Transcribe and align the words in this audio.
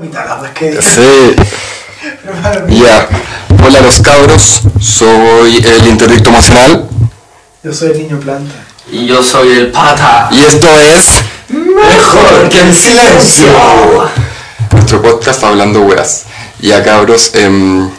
Sí, 0.00 1.36
ya. 2.70 3.08
Hola 3.62 3.80
los 3.82 4.00
cabros, 4.00 4.62
soy 4.80 5.58
el 5.58 5.86
interdicto 5.86 6.30
emocional 6.30 6.88
Yo 7.62 7.74
soy 7.74 7.90
el 7.90 7.98
niño 7.98 8.18
planta. 8.18 8.54
Y 8.90 9.04
yo 9.04 9.22
soy 9.22 9.50
el 9.50 9.70
pata. 9.70 10.30
y 10.32 10.40
esto 10.40 10.66
es 10.78 11.22
Mejor 11.50 12.48
que 12.48 12.60
el 12.62 12.74
silencio. 12.74 13.48
nuestro 14.70 15.02
podcast 15.02 15.44
hablando 15.44 15.82
weas. 15.82 16.24
Ya 16.60 16.82
cabros, 16.82 17.30
em, 17.34 17.90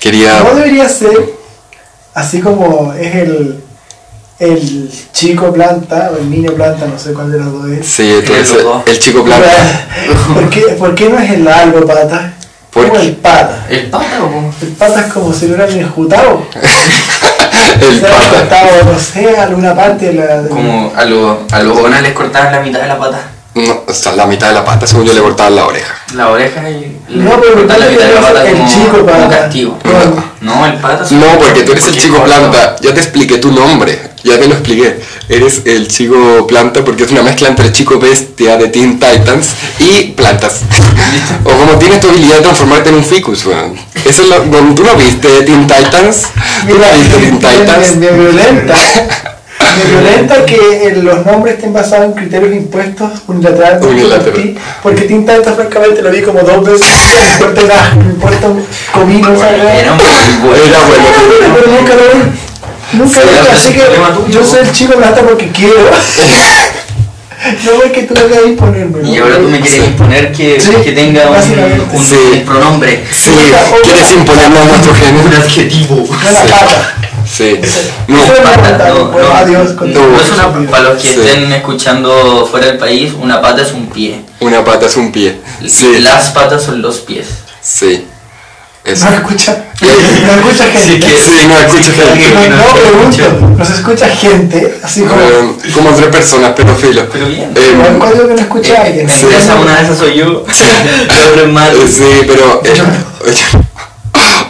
quería... 0.00 0.40
No 0.42 0.54
debería 0.54 0.88
ser 0.88 1.34
así 2.14 2.40
como 2.40 2.94
es 2.94 3.14
el, 3.14 3.62
el 4.38 4.90
chico 5.12 5.52
planta 5.52 6.10
o 6.14 6.18
el 6.18 6.30
niño 6.30 6.52
planta, 6.52 6.86
no 6.86 6.98
sé 6.98 7.12
cuál 7.12 7.32
de 7.32 7.38
los 7.38 7.52
dos 7.52 7.68
es. 7.70 7.86
Sí, 7.86 8.22
tú 8.26 8.32
eres 8.34 8.52
los 8.52 8.62
dos. 8.64 8.82
el 8.86 8.98
chico 8.98 9.24
planta. 9.24 9.48
¿Por 10.34 10.50
qué, 10.50 10.60
por 10.78 10.94
qué 10.94 11.08
no 11.08 11.18
es 11.18 11.30
el 11.30 11.48
algo 11.48 11.86
pata? 11.86 12.32
¿Por 12.70 12.88
Como 12.88 13.00
qué? 13.00 13.06
el 13.06 13.16
pata. 13.16 13.66
¿El 13.70 13.86
pata 13.90 14.22
o 14.22 14.30
cómo? 14.30 14.54
El 14.60 14.68
pata 14.68 15.00
es 15.06 15.12
como 15.12 15.32
si 15.32 15.48
lo 15.48 15.54
hubieran 15.54 15.78
enjutado. 15.78 16.42
El 17.80 18.00
pata. 18.00 18.30
cortado, 18.30 18.84
no 18.92 18.98
sé, 18.98 19.36
alguna 19.38 19.74
parte 19.74 20.06
de 20.06 20.12
la. 20.14 20.42
de- 20.42 20.48
Como 20.48 20.92
a 20.96 21.04
los 21.04 21.52
a 21.52 21.62
los 21.62 21.78
bonas 21.78 22.02
les 22.02 22.12
cortaban 22.12 22.52
la 22.52 22.60
mitad 22.60 22.80
de 22.80 22.88
la 22.88 22.98
pata. 22.98 23.20
No, 23.54 23.82
o 23.86 23.92
sea, 23.92 24.12
la 24.12 24.26
mitad 24.26 24.48
de 24.48 24.54
la 24.54 24.64
pata, 24.64 24.86
según 24.86 25.06
yo 25.06 25.14
le 25.14 25.20
cortaban 25.20 25.56
la 25.56 25.66
oreja. 25.66 25.94
La 26.14 26.28
oreja 26.28 26.68
y 26.70 26.98
No, 27.08 27.40
pero 27.40 27.54
cortaban 27.54 27.80
la 27.80 27.86
¿por 27.86 27.96
qué 27.96 28.04
mitad 28.04 28.06
de 28.08 28.14
la 28.14 28.20
no 28.20 28.26
es 28.26 28.32
pata 28.32 28.48
el 28.50 28.56
como, 28.56 28.68
chico 28.68 28.90
como 28.98 29.06
pata? 29.06 29.28
castigo. 29.28 29.78
No. 29.84 30.54
No, 30.54 30.66
el 30.66 30.74
pata 30.74 31.04
No, 31.10 31.38
porque 31.38 31.62
tú 31.62 31.72
eres 31.72 31.86
el 31.88 31.96
chico 31.98 32.22
planta. 32.24 32.76
Ya 32.80 32.94
te 32.94 33.00
expliqué 33.00 33.38
tu 33.38 33.50
nombre. 33.52 34.10
Ya 34.26 34.40
te 34.40 34.48
lo 34.48 34.54
expliqué. 34.54 34.98
Eres 35.28 35.62
el 35.66 35.86
chico 35.86 36.46
planta 36.48 36.84
porque 36.84 37.04
es 37.04 37.12
una 37.12 37.22
mezcla 37.22 37.46
entre 37.48 37.70
chico 37.70 37.98
bestia 38.00 38.56
de 38.56 38.66
Teen 38.68 38.98
Titans 38.98 39.50
y 39.78 40.10
plantas. 40.12 40.62
o 41.44 41.50
como 41.50 41.78
tienes 41.78 42.00
tu 42.00 42.08
habilidad 42.08 42.36
de 42.38 42.42
transformarte 42.42 42.88
en 42.90 42.96
un 42.96 43.04
ficus, 43.04 43.46
weón. 43.46 43.76
Eso 44.04 44.22
es 44.22 44.28
lo, 44.28 44.42
cuando 44.44 44.74
tú 44.74 44.82
no 44.82 44.96
viste 44.96 45.28
Teen 45.44 45.68
Titans. 45.68 46.22
Tú 46.66 46.70
no 46.70 46.74
Mira, 46.74 46.90
viste 46.96 47.16
Teen 47.18 47.34
me, 47.34 47.38
Titans. 47.38 47.96
me 47.96 48.10
violenta. 48.10 48.74
Me 49.78 49.90
violenta 49.90 50.44
que 50.44 50.54
eh, 50.86 50.96
los 51.02 51.24
nombres 51.24 51.54
estén 51.54 51.72
basados 51.72 52.06
en 52.06 52.12
criterios 52.12 52.54
impuestos 52.54 53.10
unilateralmente 53.26 53.86
Unilateral. 53.86 54.32
por 54.32 54.42
ti, 54.42 54.54
porque 54.82 55.02
Teen 55.02 55.20
Titans 55.26 55.56
francamente 55.56 56.02
lo 56.02 56.10
vi 56.10 56.22
como 56.22 56.40
dos 56.40 56.62
veces, 56.64 56.86
no 56.86 57.20
me 57.20 57.32
importa 57.32 57.62
nada, 57.62 57.94
me 57.94 58.04
importa 58.04 58.48
un 58.48 58.66
comino, 58.92 59.30
weá. 59.30 59.80
Era 59.80 59.94
muy 59.94 60.48
bueno. 60.48 60.64
Era 60.64 60.78
bueno. 60.86 61.04
Pero 61.54 61.72
nunca 61.72 61.94
lo 61.94 62.02
vi. 62.02 62.30
Nunca 62.92 63.20
Sí, 63.20 63.28
así 63.52 63.72
que 63.72 63.82
yo 64.32 64.44
soy 64.44 64.60
el 64.60 64.72
chico 64.72 64.94
plata 64.94 65.22
porque 65.22 65.50
quiero. 65.50 65.74
No 67.64 67.82
es 67.84 67.92
que 67.92 68.02
tú 68.04 68.14
lo 68.14 68.26
quieras 68.26 68.46
imponerme. 68.46 69.08
Y 69.08 69.18
ahora 69.18 69.36
tú 69.36 69.42
me 69.48 69.60
quieres 69.60 69.86
imponer 69.86 70.32
que, 70.32 70.58
Sí, 70.60 70.70
que 70.82 70.92
tenga 70.92 71.28
un, 71.30 71.36
un 71.92 72.04
Sí. 72.04 72.42
pronombre. 72.44 73.04
Sí, 73.12 73.30
quieres 73.84 74.12
imponernos 74.12 74.66
nuestro 74.66 74.92
Un 74.92 74.98
género. 74.98 75.36
adjetivo. 75.44 76.06
No 76.10 76.30
la 76.32 76.42
Sí. 76.42 76.48
pata. 76.50 76.94
Sí. 77.30 77.58
Ese- 77.62 77.90
No, 78.08 78.18
Pata, 78.42 78.88
no, 78.88 79.10
pues, 79.12 79.26
no. 79.28 79.34
adiós. 79.34 79.74
No, 79.74 79.84
No 79.86 80.20
es 80.20 80.32
una, 80.32 80.70
para 80.70 80.82
los 80.84 81.02
que 81.02 81.08
Sí. 81.08 81.20
estén 81.20 81.52
escuchando 81.52 82.48
fuera 82.50 82.66
del 82.66 82.78
país, 82.78 83.12
una 83.20 83.40
pata 83.42 83.62
es 83.62 83.72
un 83.72 83.86
pie. 83.90 84.22
una 84.40 84.64
pata 84.64 84.86
es 84.86 84.96
un 84.96 85.12
pie. 85.12 85.38
Sí. 85.68 85.98
Las 86.00 86.30
patas 86.30 86.62
son 86.64 86.80
los 86.82 86.98
pies. 87.00 87.26
Sí. 87.60 88.06
No 88.86 88.92
escucha, 88.92 89.64
no 89.80 90.32
escucha 90.32 90.64
gente. 90.64 90.80
Sí, 90.80 91.00
que- 91.00 91.18
Sí, 91.18 91.46
no 91.48 91.58
escucha 91.58 91.92
gente. 91.92 92.48
No, 92.50 92.56
no, 92.56 92.74
pregunto, 92.74 93.56
nos 93.58 93.70
escucha 93.70 94.08
gente, 94.08 94.78
así 94.82 95.00
como... 95.02 95.20
Eh, 95.20 95.56
como 95.74 95.90
tres 95.90 96.08
personas, 96.08 96.52
pedófilos. 96.52 97.06
Pero 97.12 97.26
bien. 97.26 97.50
Eh, 97.56 97.96
código 97.98 98.28
que 98.28 98.34
no 98.34 98.40
escucha 98.40 98.74
Eh, 98.74 98.86
alguien. 98.86 99.10
Sí. 99.10 99.26
esa 99.36 99.56
una 99.56 99.76
de 99.76 99.82
esas 99.84 99.98
soy 99.98 100.14
yo. 100.16 100.44
Es. 100.48 100.60
Eh, 100.60 101.88
Sí, 101.88 102.04
pero. 102.26 102.62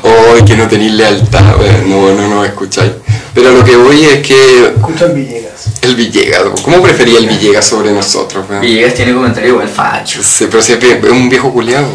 Hoy 0.02 0.42
que 0.46 0.56
no 0.56 0.68
tenéis 0.68 0.92
lealtad, 0.92 1.54
eh, 1.62 1.82
no, 1.86 2.12
no 2.12 2.28
nos 2.28 2.46
escucháis. 2.46 2.92
Pero 3.34 3.52
lo 3.52 3.64
que 3.64 3.76
voy 3.76 4.04
es 4.04 4.26
que 4.26 4.72
Escucha 4.76 5.06
el 5.06 5.12
Villegas. 5.12 5.66
el 5.82 5.94
Villegas, 5.96 6.42
¿cómo 6.62 6.80
prefería 6.82 7.18
el 7.18 7.26
Villegas 7.28 7.64
sobre 7.66 7.92
nosotros? 7.92 8.44
Villegas 8.60 8.94
tiene 8.94 9.12
comentario 9.14 9.50
igual 9.50 9.68
facho. 9.68 10.22
Sí, 10.22 10.46
pero 10.50 10.62
si 10.62 10.72
es 10.74 10.82
es 10.82 11.10
un 11.10 11.28
viejo 11.28 11.52
culiado. 11.52 11.86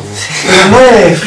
Pero 0.46 0.69
no 0.69 0.80
es... 0.80 1.19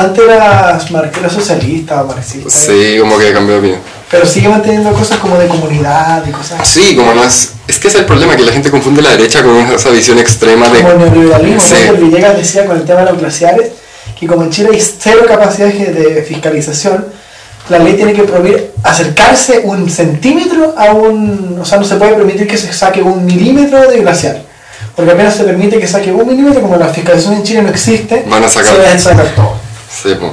Antes 0.00 0.24
era, 0.24 0.78
mar- 0.90 1.12
era 1.18 1.28
socialista 1.30 2.02
o 2.02 2.06
marxista. 2.06 2.48
Sí, 2.50 2.96
como 3.00 3.18
que 3.18 3.32
cambió 3.32 3.54
de 3.54 3.58
opinión. 3.60 3.80
Pero 4.10 4.26
sigue 4.26 4.48
manteniendo 4.48 4.92
cosas 4.92 5.18
como 5.18 5.36
de 5.38 5.46
comunidad 5.46 6.24
y 6.26 6.30
cosas 6.32 6.60
así. 6.60 6.82
Sí, 6.82 6.96
como 6.96 7.14
no 7.14 7.22
es. 7.22 7.52
Es 7.68 7.78
que 7.78 7.88
ese 7.88 7.98
es 7.98 8.00
el 8.02 8.06
problema, 8.06 8.34
que 8.36 8.42
la 8.42 8.52
gente 8.52 8.70
confunde 8.70 9.02
la 9.02 9.10
derecha 9.10 9.42
con 9.42 9.56
esa 9.56 9.90
visión 9.90 10.18
extrema 10.18 10.68
de. 10.68 10.80
Como 10.82 10.94
neoliberalismo, 10.94 11.60
Sí. 11.60 11.74
¿no? 11.86 11.92
Villegas 11.94 12.36
decía 12.36 12.66
con 12.66 12.76
el 12.76 12.84
tema 12.84 13.00
de 13.00 13.12
los 13.12 13.20
glaciares 13.20 13.70
que 14.18 14.26
como 14.26 14.42
en 14.44 14.50
Chile 14.50 14.70
hay 14.72 14.80
cero 14.80 15.20
capacidad 15.28 15.68
de 15.68 16.22
fiscalización, 16.28 17.06
la 17.68 17.78
ley 17.78 17.94
tiene 17.94 18.12
que 18.12 18.24
prohibir 18.24 18.72
acercarse 18.82 19.60
un 19.64 19.88
centímetro 19.88 20.74
a 20.76 20.92
un... 20.92 21.58
O 21.60 21.64
sea, 21.64 21.78
no 21.78 21.84
se 21.84 21.94
puede 21.96 22.14
permitir 22.14 22.46
que 22.46 22.58
se 22.58 22.72
saque 22.72 23.00
un 23.02 23.24
milímetro 23.24 23.88
de 23.88 24.00
glaciar. 24.00 24.42
Porque 24.96 25.12
apenas 25.12 25.36
se 25.36 25.44
permite 25.44 25.78
que 25.78 25.86
saque 25.86 26.10
un 26.12 26.26
milímetro, 26.26 26.60
como 26.62 26.76
la 26.76 26.88
fiscalización 26.88 27.34
en 27.36 27.42
Chile 27.44 27.62
no 27.62 27.68
existe, 27.70 28.24
Van 28.28 28.42
a 28.44 28.48
sacar. 28.48 28.74
se 28.74 28.82
deben 28.82 29.00
sacar 29.00 29.26
todo. 29.36 29.54
Sí, 29.90 30.14
po. 30.14 30.32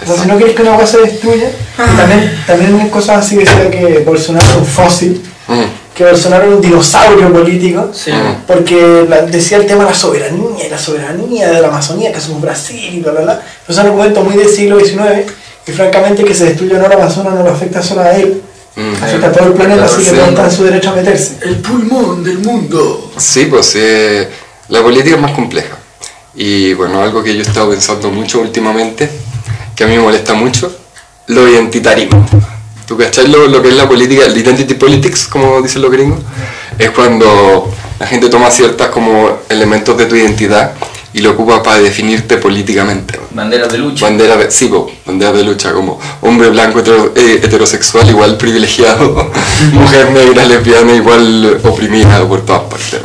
Entonces, 0.00 0.22
si 0.24 0.28
no 0.28 0.36
quieres 0.36 0.54
que 0.56 0.62
una 0.62 0.76
cosa 0.76 0.98
se 0.98 0.98
destruya, 1.02 1.48
y 1.50 1.96
también, 1.96 2.42
también 2.46 2.80
en 2.80 2.88
cosas 2.90 3.18
así 3.24 3.36
decía 3.36 3.70
que 3.70 4.02
Bolsonaro 4.04 4.44
era 4.46 4.58
un 4.58 4.66
fósil, 4.66 5.22
Mm, 5.46 5.94
que 5.94 6.04
Bolsonaro 6.04 6.46
era 6.46 6.54
un 6.56 6.60
dinosaurio 6.62 7.30
político, 7.32 7.90
Sí. 7.92 8.10
Mm. 8.10 8.44
porque 8.46 9.04
la- 9.08 9.22
decía 9.22 9.58
el 9.58 9.66
tema 9.66 9.84
de 9.84 9.90
la 9.90 9.94
soberanía, 9.96 10.66
y 10.66 10.70
la 10.70 10.78
soberanía 10.78 11.50
de 11.50 11.60
la 11.60 11.68
Amazonía, 11.68 12.10
que 12.12 12.20
somos 12.20 12.40
Brasil 12.40 12.94
y 12.94 13.00
bla 13.00 13.12
bla 13.12 13.20
bla. 13.20 13.34
Pero 13.66 13.72
es 13.72 13.78
un 13.78 13.86
argumento 13.90 14.22
muy 14.24 14.36
del 14.36 14.48
siglo 14.48 14.80
XIX, 14.80 15.26
y 15.66 15.72
francamente 15.72 16.24
que 16.24 16.34
se 16.34 16.46
destruya 16.46 16.78
o 16.78 16.80
no 16.82 16.88
la 16.88 16.94
Amazonas 16.94 17.34
no 17.34 17.42
lo 17.44 17.50
afecta 17.50 17.82
solo 17.82 18.00
a 18.00 18.12
él, 18.16 18.40
mm. 18.74 18.94
afecta 19.04 19.26
a 19.26 19.32
todo 19.32 19.48
el 19.48 19.52
planeta, 19.52 19.84
así 19.84 19.96
que 20.02 20.10
Sí. 20.10 20.16
todo 20.16 20.24
está 20.30 20.44
en 20.44 20.50
su 20.50 20.64
derecho 20.64 20.90
a 20.90 20.94
meterse. 20.94 21.36
El 21.42 21.56
pulmón 21.56 22.24
del 22.24 22.38
mundo. 22.38 23.12
Sí, 23.18 23.44
pues 23.44 23.74
eh, 23.76 24.26
la 24.70 24.80
política 24.82 25.16
es 25.16 25.20
más 25.20 25.32
compleja. 25.32 25.76
Y 26.36 26.74
bueno, 26.74 27.00
algo 27.00 27.22
que 27.22 27.32
yo 27.32 27.40
he 27.40 27.42
estado 27.42 27.70
pensando 27.70 28.10
mucho 28.10 28.40
últimamente, 28.40 29.08
que 29.76 29.84
a 29.84 29.86
mí 29.86 29.96
me 29.96 30.02
molesta 30.02 30.34
mucho, 30.34 30.74
lo 31.28 31.48
identitarismo. 31.48 32.26
¿Tú 32.86 32.96
cachai 32.96 33.28
lo, 33.28 33.46
lo 33.46 33.62
que 33.62 33.68
es 33.68 33.74
la 33.76 33.88
política, 33.88 34.26
el 34.26 34.36
identity 34.36 34.74
politics, 34.74 35.26
como 35.26 35.62
dicen 35.62 35.82
los 35.82 35.90
gringos? 35.90 36.20
Es 36.78 36.90
cuando 36.90 37.72
la 37.98 38.06
gente 38.06 38.28
toma 38.28 38.50
ciertas 38.50 38.88
como 38.88 39.38
elementos 39.48 39.96
de 39.96 40.06
tu 40.06 40.16
identidad 40.16 40.72
y 41.14 41.20
lo 41.20 41.30
ocupa 41.30 41.62
para 41.62 41.80
definirte 41.80 42.36
políticamente. 42.38 43.18
Banderas 43.30 43.70
de 43.70 43.78
lucha. 43.78 44.06
Bandera 44.06 44.36
de, 44.36 44.50
sí, 44.50 44.66
po, 44.66 44.90
bandera 45.06 45.32
de 45.32 45.44
lucha 45.44 45.72
como 45.72 45.98
hombre 46.20 46.50
blanco 46.50 46.82
eh, 47.14 47.40
heterosexual 47.42 48.08
igual 48.10 48.36
privilegiado, 48.36 49.30
mujer 49.72 50.10
negra 50.10 50.44
lesbiana 50.44 50.92
igual 50.92 51.60
oprimida 51.62 52.26
por 52.26 52.44
todas 52.44 52.62
partes. 52.62 53.00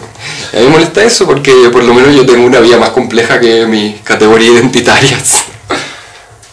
Y 0.54 0.58
a 0.58 0.60
mí 0.60 0.66
me 0.66 0.72
molesta 0.72 1.04
eso 1.04 1.26
porque 1.26 1.70
por 1.72 1.84
lo 1.84 1.94
menos 1.94 2.16
yo 2.16 2.26
tengo 2.26 2.46
una 2.46 2.60
vida 2.60 2.78
más 2.78 2.90
compleja 2.90 3.40
que 3.40 3.66
mis 3.66 4.00
categorías 4.02 4.54
identitarias. 4.54 5.44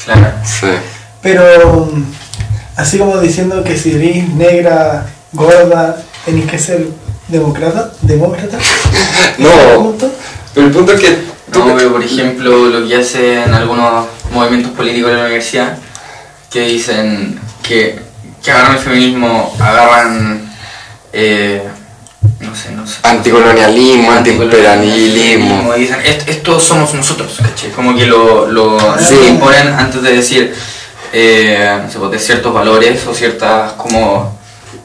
Claro. 0.04 0.32
Sí. 0.44 0.66
Pero 1.22 1.90
así 2.76 2.98
como 2.98 3.18
diciendo 3.18 3.64
que 3.64 3.76
si 3.76 3.94
eres 3.94 4.28
negra, 4.34 5.06
gorda, 5.32 5.96
tenés 6.24 6.48
que 6.50 6.58
ser 6.58 6.86
demócrata, 7.28 7.92
demócrata. 8.02 8.58
No. 9.38 9.94
Pero 10.54 10.66
el 10.66 10.72
punto 10.72 10.92
es 10.92 11.00
que 11.00 11.10
tú- 11.52 11.64
No, 11.64 11.76
pero 11.76 11.92
por 11.92 12.02
ejemplo, 12.02 12.66
lo 12.66 12.86
que 12.88 12.96
hacen 12.96 13.52
algunos 13.52 14.06
movimientos 14.32 14.72
políticos 14.72 15.10
de 15.10 15.16
la 15.16 15.22
universidad, 15.24 15.76
que 16.50 16.60
dicen 16.60 17.38
que, 17.62 17.98
que 18.42 18.50
agarran 18.50 18.76
el 18.76 18.82
feminismo, 18.82 19.54
agarran, 19.58 20.48
eh, 21.12 21.62
no 22.40 22.54
sé, 22.54 22.70
no 22.72 22.86
sé. 22.86 22.96
anticolonialismo, 23.02 24.12
antiimperialismo. 24.12 25.74
Y 25.76 25.80
dicen, 25.80 26.00
"Est- 26.04 26.28
esto 26.28 26.60
somos 26.60 26.92
nosotros. 26.94 27.38
Como 27.74 27.96
que 27.96 28.06
lo, 28.06 28.46
lo 28.46 28.78
Sí. 28.98 29.14
imponen 29.28 29.68
antes 29.68 30.02
de 30.02 30.12
decir, 30.16 30.54
eh, 31.12 31.78
no 31.84 31.90
sé, 31.90 31.98
pues, 31.98 32.10
de 32.12 32.18
ciertos 32.18 32.52
valores 32.52 33.06
o 33.06 33.14
ciertas 33.14 33.72
como, 33.72 34.36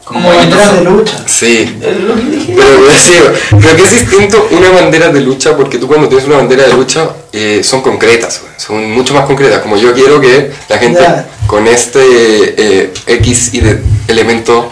como 0.06 0.22
Como 0.28 0.30
banderas 0.36 0.74
de 0.78 0.84
lucha. 0.84 1.18
Sí, 1.26 1.78
Es 1.82 1.98
lo 2.00 2.16
que 2.16 2.22
dije. 2.22 2.54
Pero 2.56 2.92
sí, 2.98 3.14
creo 3.60 3.76
que 3.76 3.84
es 3.84 3.92
distinto 3.92 4.48
una 4.52 4.70
bandera 4.72 5.10
de 5.10 5.22
lucha 5.22 5.56
porque 5.56 5.78
tú 5.78 5.88
cuando 5.88 6.08
tienes 6.08 6.26
una 6.28 6.38
bandera 6.38 6.64
de 6.68 6.74
lucha 6.74 7.10
eh, 7.34 7.62
son 7.64 7.82
concretas, 7.82 8.42
son 8.58 8.92
mucho 8.92 9.14
más 9.14 9.26
concretas. 9.26 9.62
Como 9.62 9.78
yo 9.78 9.94
quiero 9.94 10.20
que 10.22 10.52
la 10.70 10.78
gente 10.78 11.02
con 11.48 11.68
este 11.68 12.00
eh, 12.04 12.94
X 13.08 13.54
y 13.54 13.60
de 13.62 13.82
elemento 14.08 14.72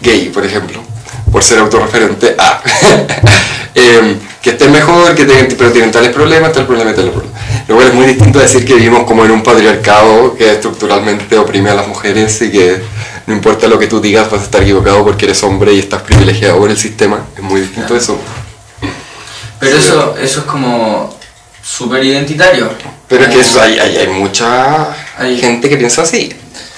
gay, 0.00 0.28
por 0.30 0.44
ejemplo, 0.44 0.80
por 1.32 1.42
ser 1.42 1.58
autorreferente 1.58 2.36
a, 2.38 2.62
em, 3.74 4.18
que 4.40 4.50
esté 4.50 4.68
mejor, 4.68 5.14
que 5.14 5.24
tenga, 5.24 5.54
pero 5.56 5.72
tienen 5.72 5.90
tales 5.90 6.10
problemas, 6.12 6.52
tal 6.52 6.66
problema 6.66 6.92
tal 6.94 7.10
problema. 7.10 7.32
Cual 7.66 7.86
es 7.88 7.94
muy 7.94 8.06
distinto 8.06 8.38
decir 8.38 8.64
que 8.66 8.74
vivimos 8.74 9.04
como 9.04 9.24
en 9.24 9.30
un 9.30 9.42
patriarcado 9.42 10.34
que 10.36 10.52
estructuralmente 10.52 11.38
oprime 11.38 11.70
a 11.70 11.74
las 11.74 11.88
mujeres 11.88 12.42
y 12.42 12.50
que 12.50 12.82
no 13.26 13.34
importa 13.34 13.66
lo 13.68 13.78
que 13.78 13.86
tú 13.86 14.00
digas 14.00 14.30
vas 14.30 14.42
a 14.42 14.44
estar 14.44 14.62
equivocado 14.62 15.02
porque 15.04 15.24
eres 15.24 15.42
hombre 15.42 15.72
y 15.72 15.78
estás 15.78 16.02
privilegiado 16.02 16.58
por 16.58 16.70
el 16.70 16.76
sistema. 16.76 17.24
Es 17.36 17.42
muy 17.42 17.60
distinto 17.62 17.96
eso. 17.96 18.18
Pero 19.58 19.78
Sí. 19.78 19.84
eso, 19.88 20.16
eso 20.20 20.40
es 20.40 20.44
como 20.46 21.16
súper 21.62 22.04
identitario. 22.04 22.68
Pero 23.08 23.24
es 23.24 23.30
que 23.30 23.40
eso, 23.40 23.60
hay, 23.62 23.78
hay, 23.78 23.96
hay 23.96 24.08
mucha 24.08 24.88
Hay- 25.16 25.38
gente 25.38 25.68
que 25.68 25.76
piensa 25.76 26.02
así. 26.02 26.34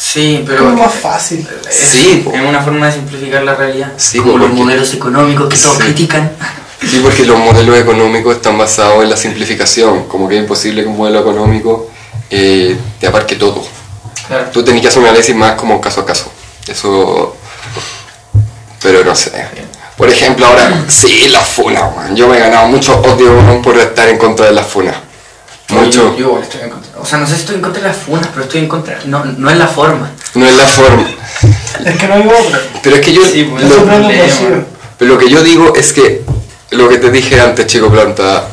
Sí, 0.06 0.36
Es 0.36 0.42
pero... 0.46 0.64
como 0.64 0.82
más 0.84 0.94
fácil. 0.94 1.46
es, 1.68 1.74
Sí, 1.76 2.24
es 2.32 2.40
una 2.42 2.60
forma 2.62 2.86
de 2.86 2.92
simplificar 2.92 3.42
la 3.42 3.54
realidad. 3.54 3.92
Sí, 3.96 4.18
como 4.18 4.32
po, 4.32 4.38
los 4.38 4.48
porque- 4.48 4.62
modelos 4.64 4.92
económicos 4.94 5.48
que 5.48 5.56
todos 5.56 5.76
Sí. 5.78 5.82
critican. 5.84 6.32
Sí, 6.80 7.00
porque 7.02 7.24
los 7.24 7.38
modelos 7.38 7.78
económicos 7.78 8.36
están 8.36 8.58
basados 8.58 9.02
en 9.02 9.08
la 9.10 9.16
simplificación, 9.16 10.04
como 10.04 10.28
que 10.28 10.36
es 10.36 10.42
imposible 10.42 10.82
que 10.82 10.88
un 10.88 10.96
modelo 10.98 11.20
económico 11.20 11.88
eh, 12.30 12.76
te 13.00 13.06
abarque 13.06 13.36
todo. 13.36 13.64
Claro. 14.28 14.46
Tú 14.52 14.62
tenés 14.62 14.82
que 14.82 14.88
hacer 14.88 15.00
un 15.00 15.08
análisis 15.08 15.34
más 15.34 15.52
como 15.54 15.80
caso 15.80 16.02
a 16.02 16.06
caso. 16.06 16.30
Eso. 16.66 17.36
Pero 18.82 19.04
no 19.04 19.14
sé. 19.14 19.32
Por 19.96 20.08
ejemplo, 20.10 20.44
ahora, 20.46 20.84
sí, 20.88 21.28
las 21.28 21.48
funas, 21.48 21.84
weón. 21.96 22.16
Yo 22.16 22.28
me 22.28 22.36
he 22.36 22.40
ganado 22.40 22.66
mucho 22.68 23.00
odio 23.00 23.62
por 23.62 23.78
estar 23.78 24.08
en 24.08 24.18
contra 24.18 24.46
de 24.46 24.52
las 24.52 24.66
Mucho. 25.80 26.12
Yo, 26.12 26.16
yo 26.18 26.26
igual 26.28 26.42
estoy 26.42 26.60
en 26.62 26.70
contra. 26.70 27.00
O 27.00 27.04
sea, 27.06 27.18
no 27.18 27.26
sé 27.26 27.34
si 27.34 27.40
estoy 27.40 27.56
en 27.56 27.62
contra 27.62 27.82
de 27.82 27.88
las 27.88 27.96
funas, 27.96 28.28
pero 28.28 28.42
estoy 28.44 28.60
en 28.60 28.68
contra. 28.68 28.98
No, 29.06 29.24
no 29.24 29.50
es 29.50 29.56
la 29.56 29.66
forma. 29.68 30.10
No 30.34 30.46
es 30.46 30.56
la 30.56 30.66
forma. 30.66 31.06
Es 31.84 31.96
que 31.96 32.06
no 32.08 32.14
hay 32.14 32.26
otra. 32.26 32.60
Pero 32.82 32.96
es 32.96 33.02
que 33.02 33.12
yo. 33.12 33.22
Sí, 33.24 33.44
pues, 33.50 33.64
lo- 33.68 33.84
vacío. 33.86 34.64
Pero 34.98 35.14
lo 35.14 35.18
que 35.18 35.28
yo 35.28 35.42
digo 35.42 35.72
es 35.74 35.92
que 35.92 36.22
lo 36.70 36.88
que 36.88 36.98
te 36.98 37.10
dije 37.10 37.40
antes, 37.40 37.66
chico 37.66 37.88
planta, 37.90 38.44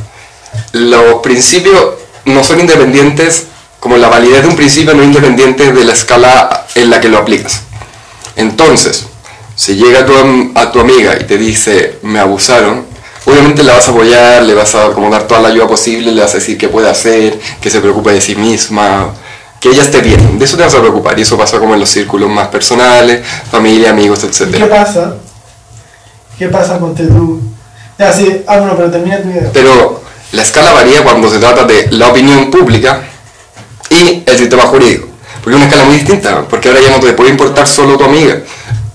los 0.73 1.21
principios 1.21 1.93
no 2.25 2.43
son 2.43 2.59
independientes, 2.59 3.45
como 3.79 3.97
la 3.97 4.09
validez 4.09 4.41
de 4.43 4.47
un 4.49 4.55
principio 4.55 4.93
no 4.93 5.01
es 5.01 5.07
independiente 5.07 5.71
de 5.71 5.85
la 5.85 5.93
escala 5.93 6.65
en 6.75 6.89
la 6.89 6.99
que 6.99 7.09
lo 7.09 7.17
aplicas. 7.19 7.61
Entonces, 8.35 9.05
si 9.55 9.75
llega 9.75 10.05
tu, 10.05 10.15
am- 10.15 10.51
a 10.55 10.71
tu 10.71 10.79
amiga 10.79 11.15
y 11.19 11.23
te 11.25 11.37
dice, 11.37 11.99
me 12.03 12.19
abusaron, 12.19 12.85
obviamente 13.25 13.63
la 13.63 13.73
vas 13.73 13.87
a 13.87 13.91
apoyar, 13.91 14.43
le 14.43 14.53
vas 14.53 14.73
a 14.75 14.91
como 14.91 15.09
dar 15.09 15.27
toda 15.27 15.41
la 15.41 15.49
ayuda 15.49 15.67
posible, 15.67 16.11
le 16.11 16.21
vas 16.21 16.31
a 16.31 16.37
decir 16.37 16.57
qué 16.57 16.69
puede 16.69 16.89
hacer, 16.89 17.39
que 17.59 17.69
se 17.69 17.79
preocupe 17.79 18.11
de 18.11 18.21
sí 18.21 18.35
misma, 18.35 19.13
que 19.59 19.69
ella 19.69 19.83
esté 19.83 20.01
bien. 20.01 20.39
De 20.39 20.45
eso 20.45 20.57
te 20.57 20.63
vas 20.63 20.73
a 20.73 20.79
preocupar 20.79 21.17
y 21.17 21.21
eso 21.21 21.37
pasa 21.37 21.59
como 21.59 21.73
en 21.73 21.79
los 21.79 21.89
círculos 21.89 22.29
más 22.29 22.47
personales, 22.47 23.25
familia, 23.49 23.91
amigos, 23.91 24.23
¿Y 24.23 24.27
etc. 24.27 24.55
qué 24.55 24.65
pasa? 24.65 25.15
¿Qué 26.37 26.47
pasa 26.47 26.79
con 26.79 26.95
tú? 26.95 27.41
Ya, 27.99 28.11
sí, 28.11 28.43
ah, 28.47 28.57
bueno, 28.57 28.75
pero 28.75 28.89
termina 28.89 29.21
tu 29.21 29.29
idea. 29.29 29.49
Pero 29.53 30.01
la 30.31 30.41
escala 30.41 30.73
varía 30.73 31.03
cuando 31.03 31.29
se 31.29 31.37
trata 31.37 31.65
de 31.65 31.91
la 31.91 32.07
opinión 32.07 32.49
pública 32.49 33.01
y 33.91 34.23
el 34.25 34.37
sistema 34.37 34.63
jurídico. 34.63 35.07
Porque 35.43 35.51
es 35.51 35.55
una 35.57 35.65
escala 35.65 35.85
muy 35.85 35.97
distinta, 35.97 36.41
porque 36.49 36.69
ahora 36.69 36.81
ya 36.81 36.89
no 36.89 36.99
te 36.99 37.13
puede 37.13 37.29
importar 37.29 37.67
solo 37.67 37.97
tu 37.97 38.03
amiga. 38.03 38.39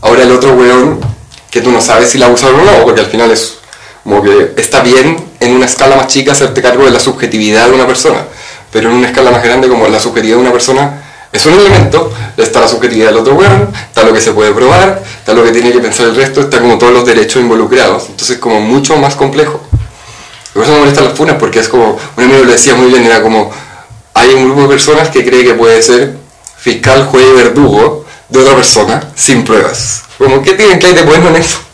Ahora 0.01 0.23
el 0.23 0.33
otro 0.33 0.55
weón, 0.55 1.01
que 1.51 1.61
tú 1.61 1.71
no 1.71 1.81
sabes 1.81 2.11
si 2.11 2.19
la 2.19 2.27
abusaron 2.27 2.61
o 2.61 2.65
no, 2.65 2.85
porque 2.85 3.01
al 3.01 3.07
final 3.07 3.31
es 3.31 3.56
como 4.07 4.23
que 4.23 4.53
está 4.57 4.83
bien 4.83 5.17
en 5.41 5.57
una 5.57 5.67
escala 5.67 5.97
más 5.97 6.07
chica 6.07 6.31
hacerte 6.31 6.63
cargo 6.63 6.85
de 6.85 6.93
la 6.93 7.01
subjetividad 7.01 7.67
de 7.67 7.73
una 7.73 7.89
persona, 7.89 8.25
pero 8.71 8.89
en 8.89 8.95
una 8.95 9.09
escala 9.09 9.33
más 9.33 9.43
grande 9.43 9.67
como 9.69 9.89
la 9.89 9.99
subjetividad 9.99 10.37
de 10.37 10.43
una 10.43 10.53
persona 10.53 11.03
es 11.33 11.45
un 11.45 11.55
elemento, 11.55 12.13
está 12.37 12.61
la 12.61 12.69
subjetividad 12.69 13.09
del 13.09 13.17
otro 13.17 13.35
weón, 13.35 13.69
está 13.75 14.05
lo 14.05 14.13
que 14.13 14.21
se 14.21 14.31
puede 14.31 14.53
probar, 14.53 15.03
está 15.19 15.35
lo 15.35 15.43
que 15.43 15.51
tiene 15.51 15.73
que 15.73 15.81
pensar 15.81 16.07
el 16.07 16.15
resto, 16.15 16.43
está 16.43 16.61
como 16.61 16.79
todos 16.79 16.93
los 16.93 17.05
derechos 17.05 17.43
involucrados, 17.43 18.05
entonces 18.09 18.39
como 18.39 18.61
mucho 18.61 18.97
más 18.97 19.17
complejo. 19.17 19.61
Por 20.55 20.63
eso 20.63 20.73
me 20.73 20.79
molestan 20.79 21.07
las 21.07 21.15
funas, 21.15 21.35
porque 21.37 21.59
es 21.59 21.69
como, 21.69 21.99
un 22.17 22.25
amigo 22.25 22.45
lo 22.45 22.53
decía 22.53 22.77
muy 22.77 22.87
bien, 22.87 23.05
era 23.05 23.21
como, 23.23 23.51
hay 24.15 24.33
un 24.35 24.45
grupo 24.45 24.63
de 24.63 24.69
personas 24.69 25.09
que 25.11 25.25
cree 25.25 25.45
que 25.45 25.55
puede 25.55 25.83
ser 25.83 26.17
fiscal, 26.57 27.07
juez 27.07 27.27
y 27.29 27.37
verdugo 27.37 28.07
de 28.29 28.39
otra 28.39 28.55
persona 28.55 29.03
sin 29.17 29.45
pruebas. 29.45 30.05
Como, 30.17 30.41
¿qué 30.43 30.53
tienen 30.53 30.79
que 30.79 30.87
hay 30.87 30.95
de 30.95 31.03
bueno 31.03 31.29
en 31.31 31.37
eso? 31.37 31.66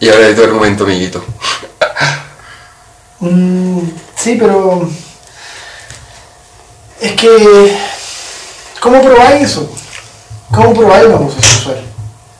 Y 0.00 0.08
ahora 0.10 0.26
hay 0.26 0.34
tu 0.34 0.42
argumento, 0.44 0.84
amiguito. 0.84 1.24
Mm, 3.20 3.80
sí, 4.16 4.36
pero. 4.38 4.88
Es 7.00 7.12
que. 7.12 7.76
¿Cómo 8.80 9.00
probáis 9.02 9.44
eso? 9.50 9.70
¿Cómo 10.54 10.74
probáis 10.74 11.06
un 11.06 11.12
abuso 11.14 11.40
sexual? 11.40 11.82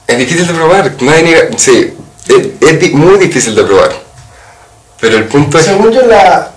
Es 0.07 0.19
difícil 0.19 0.47
de 0.47 0.55
probar, 0.55 0.95
nadie 1.03 1.23
niega, 1.25 1.59
sí, 1.59 1.97
es, 2.61 2.93
muy 2.93 3.19
difícil 3.19 3.55
de 3.57 3.65
probar. 3.65 3.93
Pero 5.01 5.17
el 5.17 5.25
punto 5.27 5.59
es... 5.59 5.65
Según 5.65 5.91
yo, 5.91 6.03
la, 6.03 6.53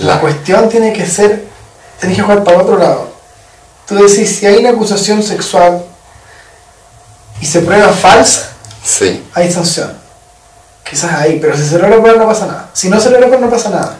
la 0.00 0.14
La- 0.14 0.20
cuestión 0.20 0.68
tiene 0.68 0.92
que 0.92 1.06
ser. 1.06 1.44
Tenés 2.00 2.16
que 2.16 2.22
jugar 2.22 2.42
para 2.42 2.58
otro 2.62 2.76
lado. 2.76 3.10
Tú 3.86 3.94
decís, 3.94 4.36
si 4.38 4.46
hay 4.46 4.56
una 4.56 4.70
acusación 4.70 5.22
sexual 5.22 5.84
y 7.40 7.46
se 7.46 7.60
prueba 7.60 7.92
falsa, 7.92 8.50
Sí, 8.86 9.20
hay 9.34 9.50
sanción. 9.52 9.92
Quizás 10.88 11.12
ahí, 11.14 11.38
pero 11.40 11.56
si 11.56 11.64
se 11.64 11.72
logra 11.78 11.96
probar 11.96 12.16
no 12.18 12.26
pasa 12.26 12.46
nada. 12.46 12.70
Si 12.72 12.88
no 12.88 13.00
se 13.00 13.10
logra 13.10 13.26
probar 13.26 13.40
no 13.46 13.50
pasa 13.50 13.70
nada. 13.70 13.96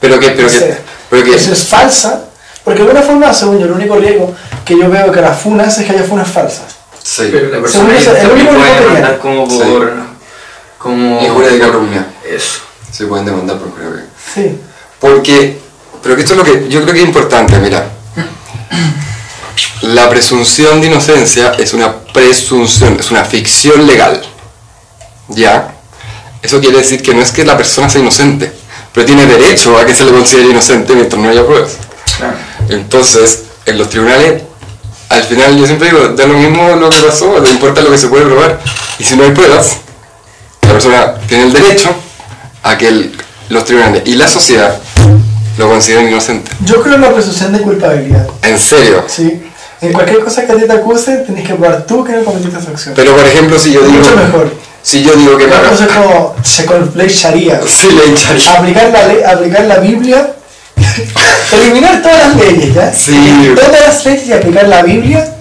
pero 0.00 0.18
que, 0.18 0.30
pero 0.30 0.48
que, 0.48 0.78
pero 1.10 1.24
que, 1.24 1.34
Eso 1.34 1.52
es 1.52 1.64
falsa, 1.64 2.22
porque 2.64 2.82
de 2.82 2.88
alguna 2.88 3.04
forma, 3.06 3.34
según 3.34 3.58
yo, 3.58 3.66
el 3.66 3.72
único 3.72 3.96
riesgo 3.96 4.34
que 4.64 4.78
yo 4.78 4.88
veo 4.88 5.12
que 5.12 5.20
las 5.20 5.38
funas 5.38 5.76
es 5.78 5.84
que 5.84 5.92
haya 5.92 6.04
funas 6.04 6.28
falsas. 6.28 6.64
sí, 7.02 7.28
Pero 7.30 7.48
la 7.60 7.68
Según 7.68 7.88
persona 7.88 7.98
eso, 7.98 8.16
el 8.16 8.30
único 8.30 9.18
como 9.20 9.50
Sí. 9.50 9.58
por... 9.58 9.92
Como... 10.78 11.20
Injuria 11.20 11.50
de 11.50 11.58
calumnia. 11.58 12.06
Eso. 12.26 12.60
se 12.90 13.04
pueden 13.04 13.26
demandar 13.26 13.58
por 13.58 13.70
juria. 13.72 14.06
Sí. 14.34 14.58
Porque, 14.98 15.58
pero 16.02 16.16
que 16.16 16.22
esto 16.22 16.32
es 16.34 16.38
lo 16.38 16.44
que 16.44 16.68
yo 16.70 16.80
creo 16.82 16.94
que 16.94 17.00
es 17.02 17.06
importante, 17.06 17.58
mira. 17.58 17.86
La 19.82 20.08
presunción 20.08 20.80
de 20.80 20.86
inocencia 20.86 21.52
es 21.58 21.74
una 21.74 21.94
presunción, 22.14 22.96
es 22.98 23.10
una 23.10 23.24
ficción 23.24 23.86
legal. 23.86 24.22
¿Ya? 25.30 25.72
Eso 26.42 26.60
quiere 26.60 26.78
decir 26.78 27.02
que 27.02 27.14
no 27.14 27.20
es 27.22 27.30
que 27.32 27.44
la 27.44 27.56
persona 27.56 27.88
sea 27.90 28.00
inocente, 28.00 28.50
pero 28.94 29.06
tiene 29.06 29.26
derecho 29.26 29.76
a 29.78 29.84
que 29.84 29.94
se 29.94 30.04
le 30.04 30.12
considere 30.12 30.48
inocente 30.50 30.94
mientras 30.94 31.20
no 31.20 31.28
haya 31.28 31.44
pruebas. 31.44 31.72
Entonces, 32.68 33.42
en 33.66 33.78
los 33.78 33.88
tribunales, 33.88 34.42
al 35.08 35.22
final 35.24 35.56
yo 35.56 35.66
siempre 35.66 35.90
digo, 35.90 36.08
da 36.08 36.26
lo 36.26 36.34
mismo 36.34 36.76
lo 36.76 36.88
que 36.90 37.00
pasó, 37.00 37.40
no 37.40 37.48
importa 37.48 37.80
lo 37.82 37.90
que 37.90 37.98
se 37.98 38.08
puede 38.08 38.24
probar. 38.24 38.60
Y 38.98 39.04
si 39.04 39.16
no 39.16 39.24
hay 39.24 39.30
pruebas, 39.32 39.76
la 40.62 40.72
persona 40.72 41.14
tiene 41.28 41.44
el 41.44 41.52
derecho 41.52 41.90
a 42.62 42.76
que 42.78 42.88
el- 42.88 43.16
los 43.48 43.64
tribunales 43.64 44.02
y 44.06 44.14
la 44.14 44.28
sociedad 44.28 44.78
lo 45.58 45.68
consideren 45.68 46.08
inocente. 46.08 46.50
Yo 46.64 46.80
creo 46.82 46.94
en 46.94 47.00
la 47.02 47.12
presunción 47.12 47.52
de 47.52 47.60
culpabilidad. 47.60 48.26
En 48.42 48.58
serio. 48.58 49.04
Sí. 49.08 49.42
En 49.80 49.92
cualquier 49.92 50.20
cosa 50.22 50.46
que 50.46 50.52
a 50.52 50.56
ti 50.56 50.62
te 50.66 50.72
acuse, 50.72 51.16
tenés 51.18 51.46
que 51.46 51.54
probar 51.54 51.86
tú 51.86 52.04
que 52.04 52.12
no 52.12 52.22
cometiste 52.24 52.58
esa 52.58 52.70
acción. 52.70 52.94
Pero 52.94 53.16
por 53.16 53.26
ejemplo, 53.26 53.58
si 53.58 53.72
yo 53.72 53.80
digo... 53.82 53.98
Mucho 53.98 54.14
mejor. 54.16 54.52
Si 54.82 55.02
yo 55.02 55.14
digo 55.14 55.36
que 55.36 55.46
me 55.46 55.54
haga... 55.54 55.70
como 55.94 56.34
Second 56.42 56.92
Play 56.92 57.08
Sharia. 57.08 57.60
Sí, 57.66 57.88
le 57.90 58.12
echaría. 58.12 58.58
Aplicar 58.58 58.90
la, 58.90 59.06
ley, 59.06 59.22
aplicar 59.22 59.64
la 59.64 59.78
Biblia, 59.78 60.32
eliminar 61.52 62.02
todas 62.02 62.18
las 62.18 62.36
leyes, 62.36 62.74
¿ya? 62.74 62.92
Sí. 62.92 63.52
Todas 63.54 63.80
las 63.80 64.04
leyes 64.04 64.26
y 64.26 64.32
aplicar 64.32 64.68
la 64.68 64.82
Biblia 64.82 65.34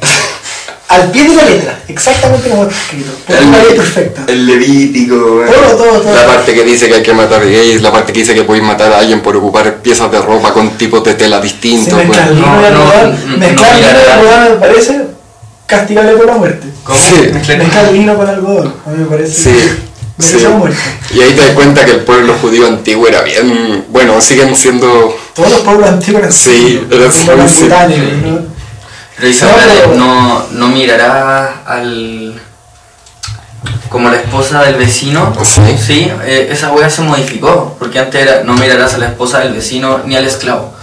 al 0.90 1.12
pie 1.12 1.30
de 1.30 1.36
la 1.36 1.46
letra, 1.46 1.80
exactamente 1.88 2.50
como 2.50 2.64
está 2.64 2.76
escrito. 2.76 3.12
Una 3.28 3.58
ley 3.64 3.76
perfecta. 3.76 4.24
El 4.28 4.48
Levítico, 4.48 5.16
weón. 5.16 5.48
Todo, 5.48 5.78
todo, 5.78 6.02
todo. 6.02 6.16
La 6.16 6.26
parte 6.26 6.54
que 6.54 6.64
dice 6.64 6.88
que 6.88 6.96
hay 6.96 7.04
que 7.04 7.14
matar 7.14 7.46
gays, 7.46 7.82
la 7.84 7.92
parte 7.92 8.12
que 8.12 8.20
dice 8.22 8.34
que 8.34 8.44
podéis 8.44 8.66
matar 8.66 8.92
a 8.92 8.98
alguien 8.98 9.22
por 9.22 9.36
ocupar 9.36 9.76
piezas 9.78 10.12
de 10.12 10.20
ropa 10.20 10.52
con 10.52 10.72
tipos 10.72 11.04
de 11.04 11.14
tela 11.14 11.40
distintos, 11.40 11.94
mezclar 11.94 12.32
weón. 12.32 12.38
lino 12.38 12.48
y 12.48 12.72
No, 12.72 12.72
no, 12.72 13.18
no, 13.28 13.38
mezclar 13.38 14.18
no, 14.24 14.50
me 14.50 14.56
parece 14.56 15.09
castigable 15.70 16.14
por 16.14 16.26
la 16.26 16.34
muerte. 16.36 16.68
¿Cómo? 16.84 17.00
Sí. 17.00 17.30
Mezclar- 17.32 17.92
lino 17.92 18.18
con 18.18 18.28
algodón, 18.28 18.74
a 18.86 18.90
mí 18.90 18.98
me 18.98 19.06
parece. 19.06 19.32
Sí, 19.32 19.70
sí. 20.18 20.40
la 20.40 20.50
muerte. 20.50 20.80
Y 21.14 21.22
ahí 21.22 21.34
te 21.34 21.42
das 21.42 21.52
cuenta 21.52 21.86
que 21.86 21.92
el 21.92 22.00
pueblo 22.02 22.34
judío 22.42 22.68
antiguo 22.68 23.08
era 23.08 23.22
bien. 23.22 23.86
Bueno, 23.90 24.20
siguen 24.20 24.56
siendo. 24.56 25.16
Todos 25.36 25.52
los 25.52 25.62
pueblos 25.62 25.88
antiguos 25.88 26.22
eran 26.22 26.34
Sí, 26.34 26.86
eran 26.92 27.12
sí, 27.14 27.26
¿no? 27.28 28.40
Pero 29.16 29.28
Isabel 29.30 29.98
No, 29.98 30.46
no, 30.52 30.68
mirará 30.70 31.62
al... 31.66 32.42
Como 33.90 34.10
la 34.10 34.18
esposa 34.18 34.64
del 34.64 34.76
vecino. 34.76 35.34
Sí. 35.44 35.62
Sí, 35.86 36.12
eh, 36.26 36.50
esa 36.52 36.72
wea 36.72 36.90
se 36.90 37.02
modificó. 37.02 37.76
Porque 37.78 38.00
antes 38.00 38.22
era 38.22 38.44
no 38.44 38.54
mirarás 38.54 38.94
a 38.96 38.98
la 38.98 39.08
esposa 39.08 39.40
del 39.40 39.54
vecino 39.54 40.02
ni 40.06 40.16
al 40.16 40.26
esclavo. 40.26 40.74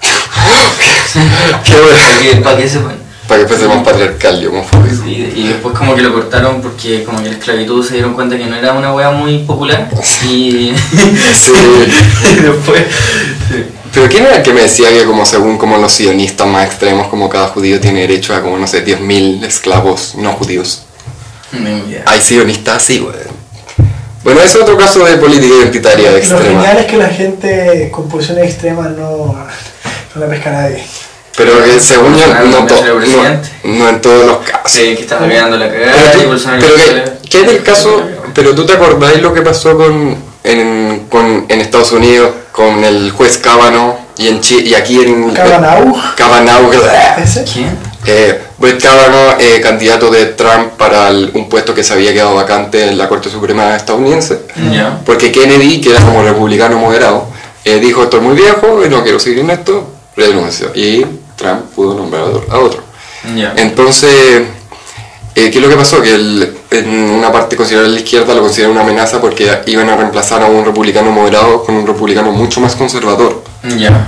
Qué 1.64 1.74
bueno. 1.80 2.42
Para 2.44 2.56
que 2.58 2.68
sepan. 2.68 3.05
Para 3.36 3.48
que 3.48 3.54
fuese 3.54 3.68
más 3.68 3.84
patriarcal 3.84 4.42
y 4.42 4.46
homofóbico. 4.46 5.04
Y, 5.06 5.12
y 5.36 5.48
después 5.48 5.76
como 5.76 5.94
que 5.94 6.02
lo 6.02 6.12
cortaron 6.12 6.62
porque 6.62 7.04
como 7.04 7.22
que 7.22 7.28
la 7.28 7.34
esclavitud 7.36 7.86
se 7.86 7.94
dieron 7.94 8.14
cuenta 8.14 8.36
que 8.36 8.46
no 8.46 8.56
era 8.56 8.72
una 8.72 8.92
wea 8.94 9.10
muy 9.10 9.38
popular. 9.40 9.88
Y, 10.24 10.72
Sí. 11.34 11.52
y 12.32 12.34
después... 12.42 12.82
sí. 13.50 13.64
Pero 13.92 14.08
¿quién 14.10 14.26
era 14.26 14.36
el 14.36 14.42
que 14.42 14.52
me 14.52 14.60
decía 14.62 14.90
que 14.90 15.04
como 15.04 15.24
según 15.24 15.56
como 15.56 15.78
los 15.78 15.90
sionistas 15.92 16.46
más 16.46 16.66
extremos, 16.66 17.08
como 17.08 17.30
cada 17.30 17.48
judío 17.48 17.80
tiene 17.80 18.00
derecho 18.00 18.34
a 18.34 18.42
como, 18.42 18.58
no 18.58 18.66
sé, 18.66 18.84
10.000 18.84 19.44
esclavos 19.44 20.14
no 20.16 20.32
judíos? 20.32 20.82
No. 21.52 21.82
Hay 22.04 22.20
sionistas 22.20 22.76
así, 22.76 22.98
güey. 22.98 23.14
Bueno, 24.22 24.40
es 24.42 24.54
otro 24.56 24.76
caso 24.76 25.04
de 25.04 25.16
política 25.16 25.54
identitaria 25.62 26.10
Lo 26.10 26.16
extrema. 26.18 26.42
genial 26.42 26.78
es 26.78 26.86
que 26.86 26.96
la 26.96 27.08
gente 27.08 27.88
con 27.92 28.08
posiciones 28.08 28.44
extremas 28.50 28.90
no, 28.90 29.34
no 30.14 30.20
la 30.20 30.26
pesca 30.26 30.50
a 30.50 30.52
nadie. 30.62 30.84
Pero 31.36 31.62
que 31.62 31.78
según 31.80 32.16
yo, 32.16 32.26
no, 32.26 32.44
no, 33.64 33.88
en 33.88 34.00
todos 34.00 34.24
los 34.26 34.38
casos. 34.38 34.70
Sí, 34.72 34.94
que 34.96 35.02
estaba 35.02 35.26
pegando 35.26 35.56
la 35.58 35.68
Pero 35.68 35.84
cagada 35.84 36.12
tú- 36.12 36.20
y 36.20 36.26
Bolsonaro 36.26 36.60
pero 36.62 36.74
que- 36.76 36.82
sale. 36.82 37.04
¿Qué 37.30 37.40
es 37.42 37.48
el 37.48 37.62
caso? 37.62 38.02
Pero 38.34 38.54
tú 38.54 38.64
te 38.64 38.72
acordáis 38.74 39.20
lo 39.20 39.32
que 39.34 39.42
pasó 39.42 39.76
con 39.76 40.16
en, 40.44 41.06
con, 41.10 41.44
en 41.48 41.60
Estados 41.60 41.92
Unidos 41.92 42.30
con 42.52 42.84
el 42.84 43.10
juez 43.10 43.38
Kavanaugh 43.38 43.96
y, 44.16 44.28
en 44.28 44.40
Chi- 44.40 44.60
y 44.64 44.74
aquí 44.74 45.00
en... 45.02 45.32
Kavanaugh. 45.32 46.14
Kavanaugh. 46.16 46.70
¿Ese? 47.22 47.44
¿Quién? 47.44 47.76
Eh, 48.06 48.40
Brett 48.58 48.80
Kavanaugh, 48.80 49.34
eh, 49.40 49.60
candidato 49.60 50.10
de 50.10 50.26
Trump 50.26 50.72
para 50.78 51.08
el- 51.08 51.32
un 51.34 51.48
puesto 51.48 51.74
que 51.74 51.82
se 51.82 51.92
había 51.92 52.12
quedado 52.14 52.34
vacante 52.36 52.88
en 52.88 52.96
la 52.96 53.08
Corte 53.08 53.28
Suprema 53.28 53.74
estadounidense. 53.76 54.42
Ya. 54.72 55.00
Porque 55.04 55.32
Kennedy, 55.32 55.80
que 55.80 55.90
era 55.90 56.00
como 56.00 56.22
republicano 56.22 56.78
moderado, 56.78 57.26
eh, 57.64 57.78
dijo 57.80 58.04
estoy 58.04 58.20
muy 58.20 58.34
viejo 58.36 58.82
y 58.86 58.88
no 58.88 59.02
quiero 59.02 59.18
seguir 59.18 59.40
en 59.40 59.50
esto, 59.50 59.92
renuncio. 60.16 60.70
Y 60.74 61.04
Trump 61.36 61.60
pudo 61.74 61.94
nombrar 61.94 62.24
a 62.50 62.58
otro-. 62.58 62.82
Entonces, 63.56 64.10
eh, 65.34 65.50
¿qué 65.50 65.58
es 65.58 65.62
lo 65.62 65.68
que 65.68 65.76
pasó? 65.76 66.00
Que 66.02 66.14
el- 66.14 66.56
en 66.70 66.88
una 66.88 67.30
parte 67.32 67.56
considerada 67.56 67.88
la 67.88 67.98
izquierda 67.98 68.34
lo 68.34 68.42
considera 68.42 68.70
una 68.70 68.80
amenaza 68.82 69.20
porque 69.20 69.60
iban 69.66 69.88
a 69.88 69.96
reemplazar 69.96 70.42
a 70.42 70.46
un 70.46 70.64
republicano 70.64 71.10
moderado 71.10 71.62
con 71.64 71.74
un 71.76 71.86
republicano 71.86 72.32
mucho 72.32 72.60
más 72.60 72.74
conservador. 72.76 73.42
Ya. 73.76 74.06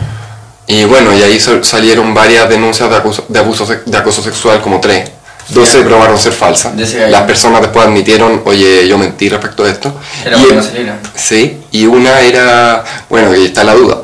Y 0.67 0.85
bueno, 0.85 1.15
y 1.17 1.23
ahí 1.23 1.41
sal- 1.41 1.65
salieron 1.65 2.13
varias 2.13 2.49
denuncias 2.49 2.91
de, 2.91 2.97
acuso, 2.97 3.25
de, 3.29 3.39
abuso, 3.39 3.67
de 3.87 3.97
acoso 3.97 4.23
sexual, 4.23 4.61
como 4.61 4.81
tres. 4.81 5.11
Dos 5.49 5.67
se 5.71 5.81
probaron 5.81 6.19
ser 6.19 6.33
falsas. 6.33 6.77
Las 7.11 7.23
personas 7.23 7.63
después 7.63 7.87
admitieron, 7.87 8.43
oye, 8.45 8.87
yo 8.87 8.99
mentí 8.99 9.31
respecto 9.31 9.65
a 9.65 9.71
esto. 9.71 9.95
Era 10.23 10.37
y, 10.37 10.63
saliera. 10.63 10.99
Sí, 11.15 11.59
y 11.73 11.87
una 11.87 12.21
era, 12.21 12.85
bueno, 13.09 13.35
y 13.35 13.47
está 13.47 13.65
la 13.65 13.73
duda. 13.75 13.97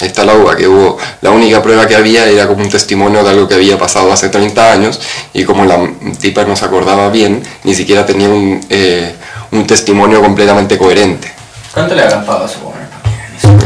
Ahí 0.00 0.08
está 0.08 0.24
la 0.24 0.34
duda, 0.34 0.56
que 0.56 0.66
hubo, 0.66 0.96
la 1.20 1.30
única 1.30 1.62
prueba 1.62 1.86
que 1.86 1.94
había 1.94 2.26
era 2.26 2.46
como 2.46 2.62
un 2.62 2.70
testimonio 2.70 3.22
de 3.22 3.30
algo 3.30 3.46
que 3.46 3.54
había 3.54 3.78
pasado 3.78 4.12
hace 4.12 4.28
30 4.30 4.72
años 4.72 5.00
y 5.34 5.44
como 5.44 5.64
la 5.64 5.78
tipa 6.18 6.44
no 6.44 6.56
se 6.56 6.64
acordaba 6.64 7.10
bien, 7.10 7.42
ni 7.64 7.74
siquiera 7.74 8.06
tenía 8.06 8.28
un, 8.28 8.64
eh, 8.70 9.14
un 9.50 9.66
testimonio 9.66 10.22
completamente 10.22 10.78
coherente. 10.78 11.30
¿Cuánto 11.72 11.94
le 11.94 12.02
habrán 12.02 12.24
pagado 12.24 12.46
a 12.46 12.48
su? 12.48 12.58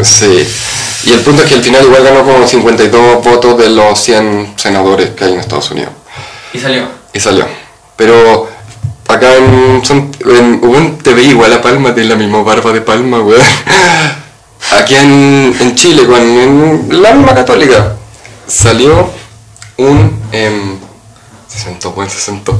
Sí, 0.02 0.46
y 1.04 1.12
el 1.12 1.20
punto 1.20 1.42
es 1.42 1.48
que 1.48 1.54
al 1.54 1.62
final 1.62 1.84
igual 1.84 2.02
ganó 2.02 2.24
como 2.24 2.46
52 2.46 3.24
votos 3.24 3.58
de 3.58 3.70
los 3.70 3.98
100 4.00 4.54
senadores 4.56 5.10
que 5.10 5.24
hay 5.24 5.32
en 5.34 5.40
Estados 5.40 5.70
Unidos. 5.70 5.92
Y 6.52 6.58
salió. 6.58 6.88
Y 7.12 7.20
salió. 7.20 7.46
Pero 7.96 8.48
acá 9.08 9.34
en, 9.36 9.82
en 9.84 10.60
un 10.62 10.98
TV 10.98 11.24
igual 11.24 11.52
a 11.52 11.62
Palma, 11.62 11.94
tiene 11.94 12.10
la 12.10 12.16
misma 12.16 12.42
barba 12.42 12.72
de 12.72 12.80
Palma, 12.80 13.20
weón. 13.20 13.40
Aquí 14.72 14.94
en, 14.94 15.54
en 15.60 15.74
Chile, 15.74 16.06
con, 16.06 16.20
en 16.20 17.02
la 17.02 17.14
misma 17.14 17.34
católica, 17.34 17.94
salió 18.46 19.10
un... 19.76 20.20
em, 20.32 20.78
se 21.48 21.58
sentó, 21.60 21.90
weón, 21.90 22.10
se 22.10 22.18
sentó. 22.20 22.58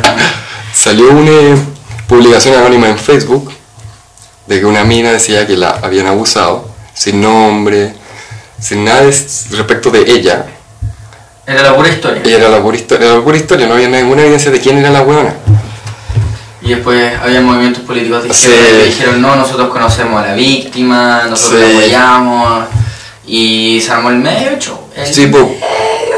salió 0.74 1.10
una 1.10 1.56
publicación 2.06 2.54
anónima 2.54 2.88
en 2.88 2.98
Facebook 2.98 3.52
de 4.46 4.60
que 4.60 4.66
una 4.66 4.84
mina 4.84 5.12
decía 5.12 5.46
que 5.46 5.56
la 5.56 5.70
habían 5.82 6.06
abusado, 6.06 6.68
sin 6.94 7.20
nombre, 7.20 7.94
sin 8.60 8.84
nada 8.84 9.02
respecto 9.02 9.90
de 9.90 10.00
ella, 10.10 10.46
Era 11.46 11.62
la 11.62 11.76
pura 11.76 11.88
historia. 11.88 12.22
era 12.24 12.48
la 12.48 12.62
pura 12.62 12.76
historia, 12.76 13.06
era 13.06 13.16
la 13.16 13.24
pura 13.24 13.36
historia, 13.36 13.66
no 13.66 13.74
había 13.74 13.88
ninguna 13.88 14.22
evidencia 14.22 14.50
de 14.50 14.60
quién 14.60 14.78
era 14.78 14.90
la 14.90 15.02
weona. 15.02 15.34
Y 16.64 16.68
después 16.70 17.12
había 17.20 17.40
movimientos 17.40 17.82
políticos 17.82 18.22
de 18.22 18.32
Sí. 18.32 18.46
izquierda 18.46 18.78
que 18.78 18.84
dijeron, 18.84 19.20
no, 19.20 19.34
nosotros 19.36 19.68
conocemos 19.70 20.22
a 20.22 20.28
la 20.28 20.34
víctima, 20.34 21.24
nosotros 21.28 21.60
Sí. 21.60 21.66
la 21.72 21.78
apoyamos. 21.78 22.64
Y 23.26 23.80
se 23.84 23.90
armó 23.92 24.10
el 24.10 24.16
medio 24.16 24.58
show. 24.58 24.78
El 24.96 25.06
Sí, 25.12 25.26
medio 25.26 25.56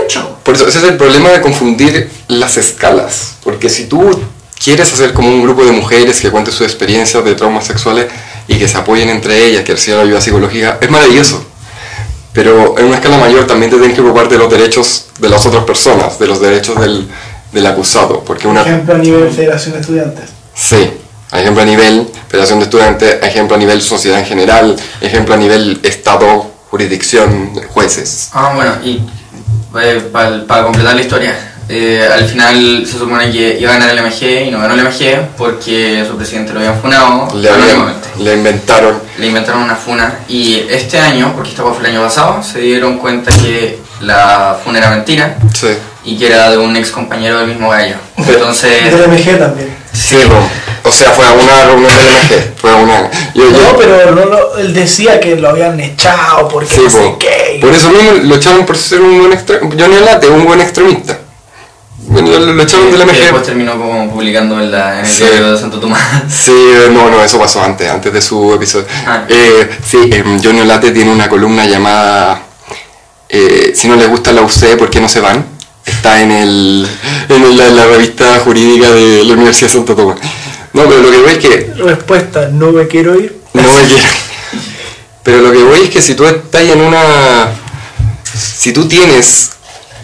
show. 0.09 0.37
Por 0.43 0.55
eso 0.55 0.67
ese 0.69 0.79
es 0.79 0.85
el 0.85 0.97
problema 0.97 1.31
de 1.31 1.41
confundir 1.41 2.11
las 2.29 2.57
escalas. 2.57 3.37
Porque 3.43 3.69
si 3.69 3.87
tú 3.87 4.21
quieres 4.63 4.93
hacer 4.93 5.13
como 5.13 5.29
un 5.29 5.43
grupo 5.43 5.65
de 5.65 5.73
mujeres 5.73 6.21
que 6.21 6.31
cuenten 6.31 6.53
sus 6.53 6.63
experiencias 6.67 7.25
de 7.25 7.35
traumas 7.35 7.67
sexuales 7.67 8.07
y 8.49 8.59
que 8.59 8.69
se 8.69 8.77
apoyen 8.77 9.09
entre 9.09 9.47
ellas, 9.47 9.65
que 9.65 9.73
reciban 9.73 10.01
ayuda 10.01 10.21
psicológica, 10.21 10.79
es 10.81 10.91
maravilloso. 10.91 11.45
Pero 12.33 12.77
en 12.79 12.87
una 12.87 12.97
escala 12.97 13.17
mayor 13.19 13.47
también 13.47 13.71
te 13.71 13.77
tienes 13.79 13.95
que 13.95 14.03
ocupar 14.03 14.29
de 14.29 14.37
los 14.39 14.51
derechos 14.51 15.07
de 15.19 15.29
las 15.29 15.47
otras 15.47 15.65
personas, 15.65 16.19
de 16.19 16.27
los 16.27 16.41
derechos 16.41 16.81
del, 16.81 17.09
del 17.55 17.67
acusado. 17.67 18.21
Porque 18.25 18.43
Por 18.43 18.53
una, 18.53 18.63
ejemplo, 18.63 18.95
a 18.95 18.99
nivel 18.99 19.31
Federación 19.31 19.75
de 19.75 19.81
Estudiantes. 19.81 20.25
Sí, 20.55 20.91
ejemplo 21.33 21.63
a 21.63 21.67
nivel 21.67 22.07
Federación 22.29 22.59
de 22.59 22.65
Estudiantes, 22.67 23.23
ejemplo 23.23 23.57
a 23.57 23.59
nivel 23.59 23.81
sociedad 23.81 24.19
en 24.19 24.27
general, 24.27 24.77
ejemplo 25.01 25.35
a 25.35 25.39
nivel 25.39 25.81
Estado, 25.83 26.51
jurisdicción, 26.71 27.55
jueces. 27.73 28.29
Ah, 28.33 28.53
bueno, 28.55 28.73
y 28.85 29.01
para 30.13 30.63
completar 30.65 30.95
la 30.95 31.01
historia, 31.01 31.35
eh, 31.69 32.07
al 32.13 32.25
final 32.29 32.85
se 32.87 32.99
supone 32.99 33.31
que 33.33 33.59
iba 33.59 33.71
a 33.71 33.79
ganar 33.79 33.91
el 33.97 34.05
MG 34.05 34.49
y 34.49 34.51
no 34.51 34.59
ganó 34.61 34.75
el 34.75 34.81
MG 34.85 35.29
porque 35.37 36.05
su 36.07 36.15
presidente 36.17 36.53
lo 36.53 36.59
habían 36.61 36.79
funado 36.81 37.35
Le, 37.37 37.49
habían- 37.49 37.95
le 38.19 38.35
inventaron, 38.35 38.99
Le 39.19 39.27
inventaron 39.29 39.63
una 39.63 39.75
funa 39.77 40.21
y 40.29 40.57
este 40.69 40.99
año, 40.99 41.33
porque 41.35 41.51
esta 41.51 41.63
fue 41.63 41.79
el 41.81 41.87
año 41.87 42.03
pasado, 42.03 42.43
se 42.43 42.59
dieron 42.61 42.99
cuenta 42.99 43.31
que 43.35 43.79
la 44.01 44.57
funa 44.63 44.79
era 44.79 44.91
mentira 44.91 45.37
sí. 45.55 45.69
y 46.05 46.19
que 46.19 46.27
era 46.27 46.51
de 46.51 46.59
un 46.59 46.75
ex 46.77 46.91
compañero 46.91 47.39
del 47.39 47.49
mismo 47.49 47.71
gallo. 47.71 47.97
Entonces, 48.17 48.85
Del 48.93 49.09
MG 49.09 49.39
también. 49.39 49.75
Sí, 49.93 50.17
o 50.87 50.93
sea, 50.93 51.11
fue 51.13 51.27
a 51.27 51.33
una 51.33 51.65
reunión 51.65 51.91
del 51.91 52.07
MG, 52.13 52.53
fue 52.61 52.71
a 52.71 52.75
una... 52.77 53.11
Yo, 53.35 53.45
yo- 53.45 53.51
No, 53.51 53.77
pero 53.79 54.11
no, 54.15 54.25
lo- 54.27 54.59
él 54.59 54.75
decía 54.75 55.19
que 55.21 55.37
lo 55.37 55.49
habían 55.51 55.79
echado 55.81 56.49
porque 56.49 56.75
sí, 56.75 56.81
no 56.85 56.91
sé 56.91 56.99
po. 56.99 57.19
qué. 57.19 57.59
Por 57.61 57.73
eso 57.73 57.89
mismo 57.91 58.11
lo 58.25 58.35
echaron 58.35 58.67
por 58.67 58.77
ser 58.77 59.01
un 59.01 59.19
buen 59.21 59.33
extremista. 59.33 59.77
Johnny 59.83 59.97
Alate, 59.97 60.29
un 60.29 60.45
buen 60.45 60.61
extremista. 60.61 61.19
Bueno, 62.07 62.29
Lo, 62.33 62.39
lo 62.53 62.63
echaron 62.63 62.91
del 62.91 63.01
que 63.09 63.19
después 63.19 63.41
MG. 63.43 63.47
terminó 63.47 63.73
como 63.79 64.11
publicando 64.11 64.61
en, 64.61 64.71
la, 64.71 64.99
en 65.01 65.07
el 65.07 65.11
Sí. 65.11 65.25
diario 65.25 65.53
de 65.53 65.59
Santo 65.59 65.79
Tomás. 65.81 66.03
Sí, 66.29 66.53
no, 66.91 67.09
no, 67.09 67.23
eso 67.25 67.39
pasó 67.39 67.63
antes, 67.65 67.89
antes 67.91 68.13
de 68.13 68.21
su 68.21 68.53
episodio. 68.55 68.87
Ah. 69.07 69.23
Eh, 69.29 69.71
sí, 69.89 70.11
em, 70.13 70.39
Johnny 70.43 70.61
Olate 70.61 70.91
tiene 70.91 71.11
una 71.11 71.29
columna 71.31 71.65
llamada 71.65 72.43
eh, 73.35 73.73
Si 73.75 73.89
no 73.89 73.97
les 73.97 74.09
gusta 74.09 74.33
la 74.33 74.43
UC, 74.43 74.77
¿por 74.79 74.89
qué 74.91 75.01
no 75.01 75.09
se 75.09 75.21
van? 75.21 75.45
Está 75.85 76.23
en, 76.23 76.31
el, 76.33 76.87
en 77.29 77.57
la, 77.59 77.69
la 77.69 77.87
revista 77.87 78.39
jurídica 78.41 78.91
de 78.91 79.25
la 79.25 79.35
Universidad 79.35 79.69
de 79.69 79.75
Santo 79.75 79.95
Tomás. 79.95 80.19
No, 80.73 80.85
pero 80.89 81.03
lo 81.03 81.11
que 81.11 81.19
voy 81.19 81.33
es 81.33 81.39
que 81.39 81.73
Respuesta, 81.77 82.49
no 82.51 82.73
me 82.73 82.87
quiero 82.89 83.15
ir. 83.19 83.39
no 83.53 83.63
me 83.63 83.69
quiero. 83.89 84.09
Pero 85.23 85.41
lo 85.41 85.53
que 85.53 85.63
voy 85.63 85.81
es 85.83 85.91
que 85.91 86.01
si 86.03 86.15
tú 86.15 86.25
estás 86.27 86.63
en 86.63 86.81
una. 86.81 87.49
Si 88.35 88.73
tú 88.73 88.89
tienes, 88.89 89.51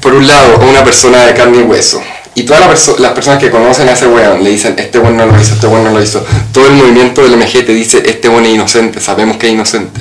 por 0.00 0.14
un 0.14 0.26
lado, 0.26 0.56
a 0.56 0.64
una 0.64 0.84
persona 0.84 1.24
de 1.26 1.34
carne 1.34 1.58
y 1.58 1.62
hueso, 1.62 2.00
y 2.34 2.44
todas 2.44 2.60
las 2.60 2.70
perso- 2.70 2.98
las 2.98 3.12
personas 3.12 3.40
que 3.40 3.50
conocen 3.50 3.88
a 3.88 3.92
ese 3.92 4.06
weón 4.06 4.44
le 4.44 4.50
dicen, 4.50 4.74
este 4.78 4.98
weón 4.98 5.16
no 5.16 5.26
lo 5.26 5.40
hizo, 5.40 5.54
este 5.54 5.66
weón 5.66 5.84
no 5.84 5.90
lo 5.90 6.02
hizo, 6.02 6.24
todo 6.52 6.66
el 6.68 6.74
movimiento 6.74 7.22
del 7.22 7.36
MG 7.36 7.64
te 7.66 7.72
dice, 7.72 8.02
este 8.06 8.28
weón 8.28 8.44
es 8.46 8.54
inocente, 8.54 9.00
sabemos 9.00 9.36
que 9.36 9.48
es 9.48 9.52
inocente. 9.54 10.00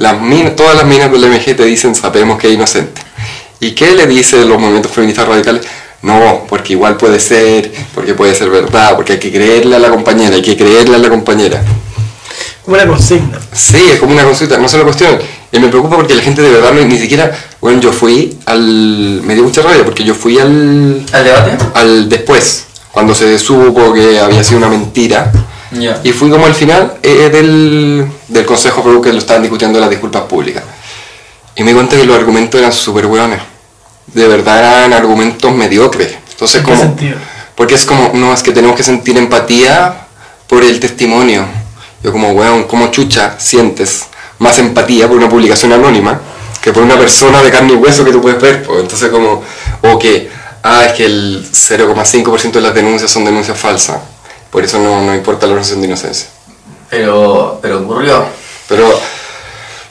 Las 0.00 0.18
min- 0.20 0.56
todas 0.56 0.74
las 0.76 0.86
minas 0.86 1.12
del 1.12 1.26
MG 1.26 1.54
te 1.54 1.64
dicen, 1.64 1.94
sabemos 1.94 2.38
que 2.40 2.48
es 2.48 2.54
inocente. 2.54 3.02
¿Y 3.60 3.72
qué 3.72 3.92
le 3.94 4.06
dicen 4.06 4.48
los 4.48 4.58
movimientos 4.58 4.90
feministas 4.90 5.28
radicales? 5.28 5.62
No, 6.02 6.46
porque 6.48 6.72
igual 6.72 6.96
puede 6.96 7.20
ser, 7.20 7.70
porque 7.94 8.14
puede 8.14 8.34
ser 8.34 8.48
verdad, 8.48 8.96
porque 8.96 9.12
hay 9.12 9.18
que 9.18 9.30
creerle 9.30 9.76
a 9.76 9.78
la 9.78 9.90
compañera, 9.90 10.34
hay 10.34 10.40
que 10.42 10.56
creerle 10.56 10.96
a 10.96 10.98
la 10.98 11.10
compañera. 11.10 11.62
Como 12.64 12.76
una 12.76 12.86
consigna. 12.86 13.38
Sí, 13.52 13.76
es 13.92 13.98
como 14.00 14.12
una 14.14 14.24
consulta, 14.24 14.56
no 14.56 14.66
se 14.68 14.78
lo 14.78 14.84
cuestionan. 14.84 15.18
Y 15.52 15.58
me 15.58 15.68
preocupa 15.68 15.96
porque 15.96 16.14
la 16.14 16.22
gente 16.22 16.40
de 16.40 16.48
verdad 16.50 16.72
no, 16.72 16.80
ni 16.86 16.98
siquiera, 16.98 17.30
bueno, 17.60 17.80
yo 17.82 17.92
fui 17.92 18.38
al, 18.46 19.20
me 19.22 19.34
dio 19.34 19.42
mucha 19.44 19.60
rabia 19.60 19.84
porque 19.84 20.02
yo 20.04 20.14
fui 20.14 20.38
al, 20.38 21.04
¿Al 21.12 21.24
debate? 21.24 21.58
al 21.74 22.08
después, 22.08 22.64
cuando 22.90 23.14
se 23.14 23.38
supo 23.38 23.92
que 23.92 24.18
había 24.18 24.42
sido 24.42 24.56
una 24.58 24.68
mentira, 24.68 25.30
Y 26.02 26.12
fui 26.12 26.30
como 26.30 26.46
al 26.46 26.54
final 26.54 26.98
eh, 27.02 27.28
del, 27.30 28.06
del 28.28 28.46
Consejo 28.46 29.00
que 29.00 29.12
lo 29.12 29.18
estaban 29.18 29.42
discutiendo 29.42 29.78
las 29.78 29.90
disculpas 29.90 30.22
públicas. 30.22 30.64
Y 31.54 31.62
me 31.62 31.70
di 31.70 31.74
cuenta 31.74 31.96
que 31.96 32.04
los 32.04 32.16
argumentos 32.16 32.58
eran 32.58 32.72
súper 32.72 33.06
hueones. 33.06 33.40
De 34.06 34.26
verdad 34.26 34.58
eran 34.58 34.92
argumentos 34.92 35.52
mediocres. 35.52 36.14
Entonces, 36.32 36.56
¿En 36.60 36.64
qué 36.64 36.70
como, 36.72 36.82
sentido? 36.82 37.16
porque 37.54 37.74
es 37.74 37.84
como, 37.84 38.10
no, 38.14 38.32
es 38.32 38.42
que 38.42 38.52
tenemos 38.52 38.76
que 38.76 38.82
sentir 38.82 39.16
empatía 39.16 40.06
por 40.46 40.62
el 40.62 40.80
testimonio. 40.80 41.44
Yo 42.02 42.10
como, 42.12 42.32
weón, 42.32 42.64
como 42.64 42.88
chucha 42.88 43.34
sientes 43.38 44.06
más 44.38 44.58
empatía 44.58 45.06
por 45.06 45.18
una 45.18 45.28
publicación 45.28 45.72
anónima 45.72 46.18
que 46.60 46.72
por 46.72 46.82
una 46.82 46.96
persona 46.96 47.42
de 47.42 47.50
carne 47.50 47.72
y 47.72 47.76
hueso 47.76 48.04
que 48.04 48.12
tú 48.12 48.20
puedes 48.20 48.40
ver. 48.40 48.62
pues. 48.62 48.80
Entonces 48.80 49.08
como, 49.10 49.42
o 49.82 49.98
que, 49.98 50.30
ah, 50.62 50.84
es 50.86 50.92
que 50.94 51.06
el 51.06 51.46
0,5% 51.52 52.52
de 52.52 52.60
las 52.60 52.74
denuncias 52.74 53.10
son 53.10 53.24
denuncias 53.24 53.58
falsas. 53.58 53.98
Por 54.50 54.64
eso 54.64 54.78
no, 54.78 55.02
no 55.02 55.14
importa 55.14 55.46
la 55.46 55.54
presunción 55.54 55.80
de 55.80 55.86
inocencia. 55.86 56.28
Pero, 56.88 57.58
pero 57.62 57.80
ocurrió. 57.80 58.24
Pero 58.68 59.00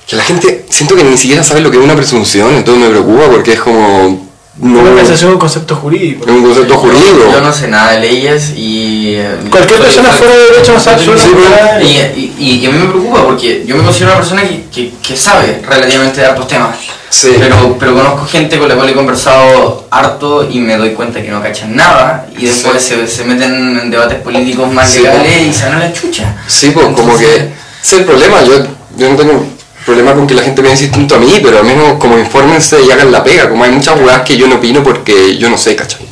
que 0.06 0.16
la 0.16 0.24
gente, 0.24 0.66
siento 0.70 0.96
que 0.96 1.04
ni 1.04 1.18
siquiera 1.18 1.44
sabe 1.44 1.62
lo 1.62 1.70
que 1.70 1.78
es 1.78 1.84
una 1.84 1.96
presunción, 1.96 2.56
entonces 2.56 2.84
me 2.84 2.90
preocupa 2.90 3.30
porque 3.30 3.54
es 3.54 3.60
como... 3.60 4.29
No, 4.62 4.80
Una 4.80 4.82
es 4.82 4.90
organización 4.90 5.30
es 5.30 5.34
un 5.36 5.40
concepto 5.40 5.76
jurídico. 5.76 6.26
un 6.30 6.44
concepto 6.44 6.76
jurídico. 6.78 7.32
Yo 7.32 7.42
no 7.42 7.54
sé 7.54 7.68
nada 7.70 7.92
de 7.94 8.00
leyes 8.02 8.52
y 8.58 9.14
eh, 9.16 9.38
Cualquier 9.50 9.78
soy- 9.80 9.86
persona 9.88 10.10
fuera 10.10 10.34
de 10.34 10.40
derecho 10.52 10.74
no 10.74 10.80
sabe 10.80 11.04
y, 11.04 11.08
nada. 11.08 11.82
y, 11.82 12.34
y- 12.38 12.66
a 12.66 12.70
mí 12.70 12.78
me 12.78 12.90
preocupa 12.90 13.24
porque 13.26 13.64
yo 13.66 13.78
me 13.78 13.84
considero 13.84 14.12
una 14.12 14.20
persona 14.20 14.42
que, 14.44 14.66
que, 14.74 14.92
que 15.02 15.16
sabe 15.16 15.62
relativamente 15.66 16.20
de 16.20 16.28
hartos 16.28 16.48
temas. 16.48 16.76
Sí. 17.10 17.36
Pero, 17.40 17.76
pero 17.80 17.94
conozco 17.96 18.26
gente 18.28 18.60
con 18.60 18.68
la 18.68 18.76
cual 18.76 18.90
he 18.90 18.94
conversado 18.94 19.88
harto 19.90 20.48
y 20.50 20.60
me 20.60 20.76
doy 20.78 20.92
cuenta 20.92 21.22
que 21.22 21.30
no 21.30 21.42
cachan 21.42 21.76
nada 21.76 22.28
y 22.38 22.46
después 22.46 22.84
Sí. 22.84 22.96
se, 22.96 23.08
se 23.08 23.24
meten 23.24 23.80
en 23.80 23.90
debates 23.90 24.20
políticos 24.20 24.70
más 24.72 24.90
Sí, 24.92 25.00
legales 25.02 25.42
y 25.48 25.54
se 25.54 25.66
van 25.66 25.76
a 25.76 25.80
la 25.80 25.94
chucha. 25.94 26.36
Sí, 26.48 26.72
pues 26.72 26.86
como 26.88 27.18
que 27.18 27.26
ese 27.36 27.50
es 27.82 27.94
el 27.94 28.04
problema. 28.04 28.44
Yo, 28.44 28.64
yo 28.98 29.10
no 29.10 29.16
tengo 29.16 29.46
problema 29.86 30.14
con 30.14 30.28
que 30.28 30.34
la 30.34 30.44
gente 30.44 30.62
piense 30.62 30.84
distinto 30.84 31.16
a 31.16 31.20
mí, 31.20 31.40
pero 31.42 31.60
al 31.60 31.66
menos 31.66 31.94
como 32.00 32.18
infórmense 32.18 32.82
y 32.82 32.92
hagan 32.92 33.12
la 33.12 33.24
pega. 33.24 33.50
Como 33.50 33.64
hay 33.64 33.72
muchas 33.72 34.00
weas 34.00 34.22
que 34.22 34.38
yo 34.38 34.48
no 34.48 34.56
opino 34.56 34.84
porque 34.84 35.38
yo 35.38 35.50
no 35.50 35.58
sé, 35.58 35.76
¿cachai? 35.76 36.06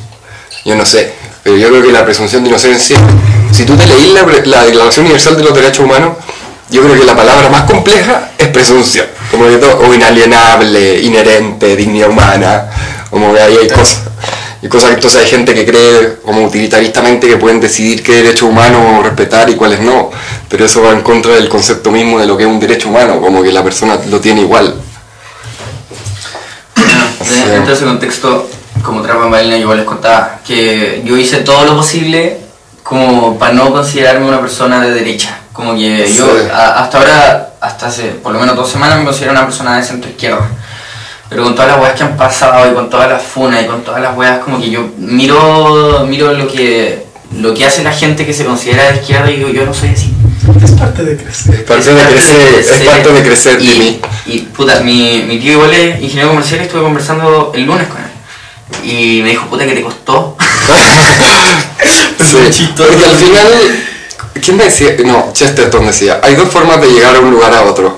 Yo 0.66 0.76
no 0.76 0.86
sé. 0.86 1.14
Pero 1.44 1.58
yo 1.58 1.70
creo 1.70 1.84
que 1.84 1.92
la 1.92 2.04
presunción 2.04 2.44
de 2.44 2.50
inocencia, 2.50 2.98
si 3.52 3.64
tú 3.66 3.78
te 3.78 3.86
leís 3.86 4.14
la, 4.14 4.24
la 4.46 4.66
Declaración 4.66 5.06
Universal 5.06 5.38
de 5.38 5.44
los 5.44 5.54
Derechos 5.54 5.86
Humanos, 5.86 6.18
yo 6.70 6.82
creo 6.82 7.00
que 7.00 7.06
la 7.06 7.16
palabra 7.16 7.50
más 7.50 7.64
compleja 7.64 8.32
es 8.38 8.48
presunción. 8.50 9.06
Como 9.32 9.46
que 9.48 9.58
todo, 9.58 9.80
o 9.80 9.94
inalienable, 9.94 11.00
inherente, 11.02 11.76
dignidad 11.76 12.10
humana, 12.10 12.70
como 13.10 13.34
que 13.34 13.42
ahí 13.42 13.58
hay 13.62 13.70
cosas. 13.70 14.02
Y 14.62 14.68
cosas 14.70 14.90
que 14.90 14.96
entonces 14.96 15.22
hay 15.22 15.28
gente 15.30 15.54
que 15.54 15.66
cree 15.66 16.18
como 16.26 16.44
utilitaristamente 16.46 17.28
que 17.28 17.38
pueden 17.38 17.60
decidir 17.60 18.02
qué 18.02 18.24
derechos 18.24 18.44
humanos 18.50 19.04
respetar 19.04 19.50
y 19.50 19.56
cuáles 19.56 19.80
no. 19.82 20.10
Pero 20.50 20.66
eso 20.66 20.82
va 20.82 20.92
en 20.92 21.02
contra 21.02 21.34
del 21.36 21.48
concepto 21.48 21.92
mismo 21.92 22.20
de 22.20 22.26
lo 22.26 22.36
que 22.36 22.44
es 22.44 22.50
un 22.50 22.60
derecho 22.60 22.90
humano, 22.90 23.22
como 23.22 23.44
que 23.44 23.52
la 23.52 23.64
persona 23.64 23.98
lo 24.10 24.20
tiene 24.20 24.42
igual. 24.42 24.74
Bueno, 27.20 27.46
dentro 27.52 27.68
de 27.68 27.74
ese 27.74 27.86
contexto, 27.86 28.50
como 28.84 29.02
tras 29.02 29.18
bambalinas, 29.18 29.58
yo 29.58 29.64
igual 29.64 29.78
les 29.78 29.86
contaba 29.86 30.40
que 30.46 31.02
yo 31.06 31.18
hice 31.18 31.38
todo 31.38 31.66
lo 31.66 31.76
posible 31.78 32.38
como 32.84 33.38
para 33.38 33.54
no 33.54 33.72
considerarme 33.72 34.26
una 34.28 34.40
persona 34.40 34.82
de 34.82 34.92
derecha. 34.94 35.38
Como 35.52 35.76
que 35.76 36.12
yo 36.14 36.26
a- 36.54 36.84
hasta 36.84 36.98
ahora, 37.00 37.50
hasta 37.60 37.88
hace 37.88 38.04
por 38.10 38.32
lo 38.32 38.40
menos 38.40 38.56
dos 38.56 38.70
semanas 38.72 38.98
me 39.00 39.06
considero 39.06 39.32
una 39.34 39.46
persona 39.46 39.78
de 39.78 39.84
centro 39.84 40.10
izquierda. 40.10 40.48
Pero 41.30 41.44
con 41.44 41.56
todas 41.56 41.72
las 41.72 41.82
weas 41.82 41.94
que 41.94 42.04
han 42.04 42.16
pasado 42.16 42.72
y 42.72 42.74
con 42.74 42.90
todas 42.90 43.10
las 43.10 43.22
funas 43.22 43.64
y 43.64 43.68
con 43.68 43.82
todas 43.84 44.02
las 44.02 44.16
weas, 44.16 44.40
como 44.40 44.60
que 44.60 44.70
yo 44.70 44.90
miro, 44.98 46.06
miro 46.08 46.34
lo 46.34 46.48
que 46.48 47.06
lo 47.36 47.54
que 47.54 47.66
hace 47.66 47.84
la 47.84 47.92
gente 47.92 48.26
que 48.26 48.34
se 48.34 48.46
considera 48.46 48.92
de 48.92 49.00
izquierda 49.00 49.30
y 49.30 49.38
digo, 49.38 49.50
yo 49.50 49.66
no 49.66 49.74
soy 49.74 49.90
así. 49.90 50.14
Es 50.64 50.72
parte 50.72 51.04
de 51.04 51.18
crecer. 51.18 51.56
Es 51.56 51.62
parte 51.64 51.94
de 51.94 52.04
crecer, 52.04 52.60
es 52.60 52.88
parte 52.88 53.12
de 53.12 53.24
crecer, 53.24 53.62
y, 53.62 53.68
Jimmy. 53.68 54.00
Y 54.26 54.40
puta, 54.40 54.80
mi, 54.80 55.24
mi 55.28 55.38
tío 55.40 55.54
igual 55.54 55.74
es 55.74 56.02
ingeniero 56.02 56.30
comercial 56.30 56.62
y 56.62 56.64
estuve 56.64 56.84
conversando 56.84 57.52
el 57.54 57.64
lunes 57.64 57.88
con 57.88 57.98
él. 57.98 58.08
Y 58.84 59.22
me 59.22 59.30
dijo, 59.30 59.48
puta, 59.48 59.66
que 59.66 59.74
te 59.74 59.82
costó. 59.82 60.38
Sí, 62.52 62.70
porque 62.76 63.06
al 63.06 63.16
final, 63.16 63.48
¿quién 64.44 64.58
decía? 64.58 64.96
No, 65.06 65.32
Chesterton 65.34 65.86
decía, 65.86 66.20
hay 66.22 66.36
dos 66.36 66.50
formas 66.50 66.82
de 66.82 66.88
llegar 66.88 67.16
a 67.16 67.20
un 67.20 67.32
lugar 67.32 67.54
a 67.54 67.64
otro. 67.64 67.98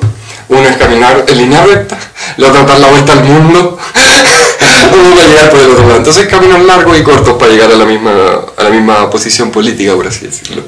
Uno 0.49 0.67
es 0.67 0.77
caminar 0.77 1.23
en 1.27 1.37
línea 1.37 1.63
recta, 1.63 1.97
la 2.37 2.47
otra 2.49 2.63
dar 2.63 2.79
la 2.79 2.87
vuelta 2.87 3.13
al 3.13 3.23
mundo, 3.23 3.77
uno 4.93 5.15
va 5.15 5.23
a 5.23 5.27
llegar 5.27 5.49
por 5.51 5.59
el 5.59 5.69
otro 5.71 5.83
lado. 5.83 5.97
Entonces 5.97 6.27
caminos 6.27 6.63
largos 6.65 6.97
y 6.97 7.03
cortos 7.03 7.35
para 7.37 7.51
llegar 7.51 7.71
a 7.71 7.75
la 7.75 7.85
misma, 7.85 8.11
a 8.57 8.63
la 8.63 8.69
misma 8.71 9.09
posición 9.09 9.51
política, 9.51 9.93
por 9.95 10.07
así 10.07 10.25
decirlo. 10.25 10.63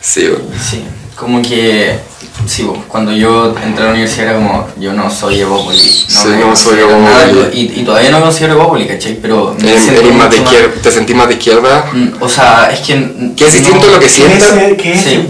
Sí, 0.00 0.28
bueno. 0.28 0.44
Sí, 0.70 0.84
como 1.16 1.40
que, 1.40 1.98
sí, 2.46 2.68
cuando 2.88 3.10
yo 3.12 3.54
entré 3.64 3.82
a 3.84 3.86
la 3.86 3.92
universidad 3.92 4.26
era 4.28 4.34
como, 4.36 4.68
yo 4.78 4.92
no 4.92 5.10
soy 5.10 5.40
Evópoli. 5.40 5.78
Sí, 5.78 6.28
me 6.28 6.36
no 6.36 6.54
soy 6.54 6.78
Evópoli. 6.80 7.48
Y, 7.58 7.80
y 7.80 7.84
todavía 7.84 8.10
no 8.10 8.18
me 8.18 8.24
considero 8.24 8.52
Evópoli, 8.52 8.86
¿cachai? 8.86 9.18
Pero 9.20 9.56
me 9.58 9.80
siento 9.80 10.02
eres 10.02 10.14
más 10.14 10.30
de 10.30 10.36
izquierda, 10.36 10.68
¿Te 10.82 10.90
sentís 10.92 11.16
más 11.16 11.28
de 11.28 11.34
izquierda? 11.34 11.86
Mm, 11.90 12.08
O 12.22 12.28
sea, 12.28 12.68
es 12.70 12.80
que... 12.80 13.32
Que 13.34 13.46
es 13.46 13.54
distinto 13.54 13.86
lo 13.86 13.94
que 13.94 14.00
¿Qué 14.00 14.06
es, 14.06 14.12
sientes. 14.12 14.52
qué 14.76 14.92
es 14.92 15.02
Sí. 15.02 15.26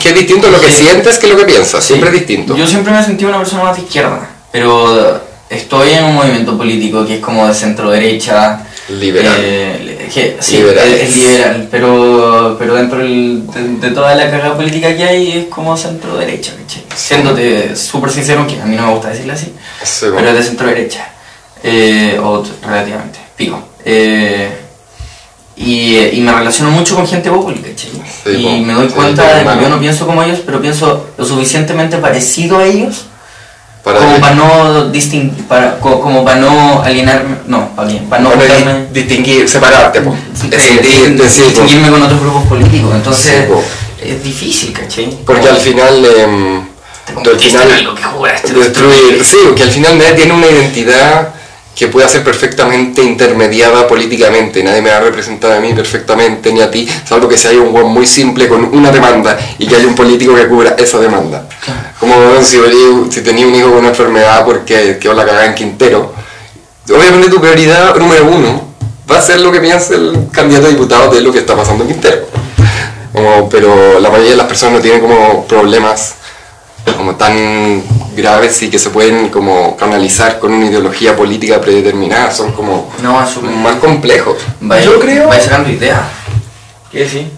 Que 0.00 0.08
es 0.08 0.14
distinto 0.14 0.50
lo 0.50 0.60
que 0.60 0.68
Sí. 0.70 0.84
sientes 0.84 1.18
que 1.18 1.26
lo 1.28 1.36
que 1.36 1.44
piensas, 1.44 1.82
Sí. 1.84 1.88
siempre 1.88 2.10
es 2.10 2.14
distinto. 2.16 2.56
Yo 2.56 2.66
siempre 2.66 2.92
me 2.92 3.00
he 3.00 3.04
sentido 3.04 3.28
una 3.30 3.38
persona 3.38 3.64
más 3.64 3.76
de 3.76 3.82
izquierda, 3.82 4.28
pero 4.50 5.20
estoy 5.50 5.90
en 5.92 6.04
un 6.04 6.14
movimiento 6.14 6.56
político 6.56 7.04
que 7.06 7.16
es 7.16 7.20
como 7.20 7.46
de 7.46 7.54
centro 7.54 7.90
derecha. 7.90 8.64
Liberal. 8.88 9.36
eh, 9.38 10.10
que, 10.12 10.36
sí, 10.40 10.56
Liberal. 10.56 10.88
es, 10.92 11.02
es 11.02 11.16
liberal, 11.16 11.68
pero, 11.70 12.56
pero 12.58 12.74
dentro 12.74 12.98
del- 12.98 13.46
de, 13.46 13.88
de 13.88 13.94
toda 13.94 14.14
la 14.16 14.28
carga 14.30 14.56
política 14.56 14.94
que 14.96 15.04
hay 15.04 15.32
es 15.38 15.44
como 15.46 15.76
centro 15.76 16.16
derecha, 16.16 16.52
¿cachai? 16.58 16.82
Siéndote 16.94 17.76
súper 17.76 18.10
sincero, 18.10 18.44
que 18.46 18.60
a 18.60 18.64
mí 18.66 18.74
no 18.74 18.86
me 18.88 18.92
gusta 18.94 19.10
decirlo 19.10 19.34
así, 19.34 19.52
Sí, 19.84 20.06
pero 20.14 20.28
es 20.30 20.34
de 20.34 20.42
centro 20.42 20.66
derecha, 20.66 21.08
eh, 21.62 22.18
o 22.22 22.42
relativamente, 22.66 23.20
pico. 23.36 23.62
Eh, 23.84 24.50
y, 25.56 25.96
y 26.12 26.20
me 26.20 26.32
relaciono 26.32 26.70
mucho 26.70 26.94
con 26.94 27.06
gente. 27.06 27.30
Sí, 27.76 28.30
y 28.30 28.42
po. 28.42 28.50
me 28.58 28.72
doy 28.72 28.88
cuenta 28.88 29.22
de 29.36 29.44
que 29.44 29.62
yo 29.62 29.68
no 29.68 29.78
pienso 29.80 30.06
como 30.06 30.22
ellos, 30.22 30.40
pero 30.44 30.60
pienso 30.60 31.06
lo 31.16 31.24
suficientemente 31.24 31.98
parecido 31.98 32.58
a 32.58 32.64
ellos 32.64 33.04
Para 33.84 33.98
como 33.98 34.20
para 34.20 34.34
no 34.34 34.88
distinguir, 34.90 35.44
para, 35.46 35.78
co- 35.80 36.00
como 36.00 36.24
para 36.24 36.38
no 36.40 36.82
alienarme, 36.82 37.36
no, 37.48 37.68
para, 37.74 37.88
bien, 37.88 38.04
para 38.08 38.22
no 38.22 38.30
para 38.30 38.84
distinguir, 38.92 39.48
separarte, 39.48 40.00
po. 40.00 40.14
eh, 40.50 41.16
distinguirme 41.20 41.90
con 41.90 42.02
otros 42.02 42.20
grupos 42.20 42.44
políticos. 42.46 42.90
Entonces, 42.94 43.48
es 44.00 44.22
difícil, 44.24 44.72
¿cachai? 44.72 45.16
Porque 45.26 45.48
al 45.48 45.56
final, 45.56 46.02
Te 47.22 47.30
al 47.30 47.34
en 47.34 47.40
final 47.40 47.70
algo 47.72 47.94
que 47.94 48.02
jugaste. 48.04 48.52
destruir, 48.52 49.24
sí, 49.24 49.36
porque 49.44 49.62
al 49.64 49.70
final 49.70 49.98
nadie 49.98 50.12
tiene 50.14 50.32
una 50.32 50.46
identidad 50.46 51.28
que 51.74 51.88
pueda 51.88 52.06
ser 52.06 52.22
perfectamente 52.22 53.02
intermediada 53.02 53.88
políticamente, 53.88 54.62
nadie 54.62 54.82
me 54.82 54.90
va 54.90 54.98
a 54.98 55.00
representar 55.00 55.52
a 55.52 55.60
mí 55.60 55.72
perfectamente 55.72 56.52
ni 56.52 56.60
a 56.60 56.70
ti, 56.70 56.86
salvo 57.08 57.28
que 57.28 57.36
si 57.36 57.48
hay 57.48 57.56
un 57.56 57.74
weón 57.74 57.90
muy 57.90 58.06
simple 58.06 58.46
con 58.46 58.64
una 58.64 58.90
demanda 58.90 59.38
y 59.58 59.66
que 59.66 59.76
haya 59.76 59.86
un 59.86 59.94
político 59.94 60.34
que 60.34 60.46
cubra 60.46 60.74
esa 60.78 60.98
demanda. 60.98 61.48
Como 61.98 62.14
si, 62.42 62.58
si 63.10 63.20
tenía 63.22 63.46
un 63.46 63.54
hijo 63.54 63.70
con 63.70 63.78
una 63.78 63.88
enfermedad 63.88 64.44
porque 64.44 64.98
quedó 65.00 65.14
la 65.14 65.24
cagada 65.24 65.46
en 65.46 65.54
Quintero, 65.54 66.12
obviamente 66.90 67.28
tu 67.30 67.40
prioridad 67.40 67.96
número 67.96 68.26
uno 68.26 68.68
va 69.10 69.18
a 69.18 69.22
ser 69.22 69.40
lo 69.40 69.50
que 69.50 69.60
piensa 69.60 69.94
el 69.94 70.28
candidato 70.30 70.66
a 70.66 70.70
diputado 70.70 71.10
de 71.14 71.20
lo 71.22 71.32
que 71.32 71.38
está 71.38 71.56
pasando 71.56 71.84
en 71.84 71.90
Quintero. 71.90 72.26
Como- 73.12 73.48
pero 73.48 73.98
la 74.00 74.10
mayoría 74.10 74.32
de 74.32 74.36
las 74.36 74.46
personas 74.46 74.74
no 74.76 74.80
tienen 74.80 75.00
como 75.00 75.46
problemas 75.46 76.14
como 76.96 77.14
tan 77.16 77.82
graves 78.16 78.62
y 78.62 78.70
que 78.70 78.78
se 78.78 78.90
pueden 78.90 79.28
como 79.30 79.76
canalizar 79.76 80.38
con 80.38 80.52
una 80.52 80.66
ideología 80.66 81.16
política 81.16 81.60
predeterminada, 81.60 82.30
son 82.30 82.52
como 82.52 82.90
No, 83.02 83.12
más 83.14 83.76
complejos. 83.76 84.36
Vaya, 84.60 84.84
Yo 84.84 84.98
creo- 85.00 85.28
Vaya 85.28 85.42
sacando 85.42 85.70
ideas. 85.70 86.00
¿Qué 86.90 87.08
sí? 87.08 87.30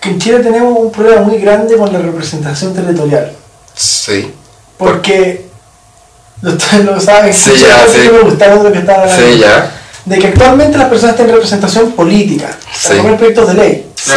Que 0.00 0.10
en 0.10 0.18
Chile 0.20 0.38
tenemos 0.40 0.78
un 0.78 0.92
problema 0.92 1.22
muy 1.22 1.38
grande 1.38 1.76
con 1.76 1.92
la 1.92 1.98
representación 1.98 2.72
territorial. 2.74 3.32
Sí. 3.74 4.32
Porque, 4.78 5.46
ustedes 6.42 6.84
lo 6.84 7.00
saben, 7.00 7.34
Sí, 7.34 7.50
ya, 7.60 7.84
sí. 7.92 8.08
me 8.12 8.20
gustaron 8.20 8.62
lo 8.64 8.72
que 8.72 8.78
estaba 8.78 9.02
hablando. 9.02 9.26
Sí, 9.26 9.38
ya. 9.38 9.72
De 10.04 10.18
que 10.18 10.28
actualmente 10.28 10.78
las 10.78 10.88
personas 10.88 11.16
tienen 11.16 11.34
representación 11.34 11.92
política, 11.92 12.56
Sí. 12.72 12.94
proyectos 13.02 13.48
de 13.48 13.54
ley. 13.54 13.86
Sí. 13.96 14.12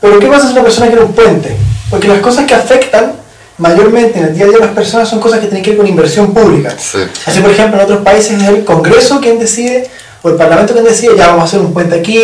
Pero 0.00 0.18
¿qué 0.18 0.26
pasa 0.26 0.48
si 0.48 0.52
una 0.52 0.62
persona 0.64 0.88
quiere 0.88 1.02
un 1.04 1.12
puente? 1.12 1.56
Porque 1.88 2.08
las 2.08 2.18
cosas 2.18 2.44
que 2.44 2.54
afectan 2.54 3.12
mayormente 3.58 4.18
en 4.18 4.26
el 4.26 4.34
día 4.34 4.44
a 4.44 4.48
día 4.48 4.58
de 4.58 4.64
las 4.66 4.74
personas 4.74 5.08
son 5.08 5.20
cosas 5.20 5.40
que 5.40 5.46
tienen 5.46 5.62
que 5.62 5.70
ver 5.70 5.78
con 5.78 5.86
inversión 5.86 6.34
pública. 6.34 6.74
Sí. 6.78 6.98
Así 7.26 7.40
por 7.40 7.50
ejemplo 7.50 7.78
en 7.78 7.84
otros 7.84 8.02
países 8.02 8.42
es 8.42 8.48
el 8.48 8.64
Congreso 8.64 9.20
quien 9.20 9.38
decide, 9.38 9.88
o 10.22 10.28
el 10.30 10.36
Parlamento 10.36 10.72
quien 10.72 10.84
decide, 10.84 11.16
ya 11.16 11.28
vamos 11.28 11.42
a 11.42 11.44
hacer 11.44 11.60
un 11.60 11.72
puente 11.72 11.98
aquí, 11.98 12.20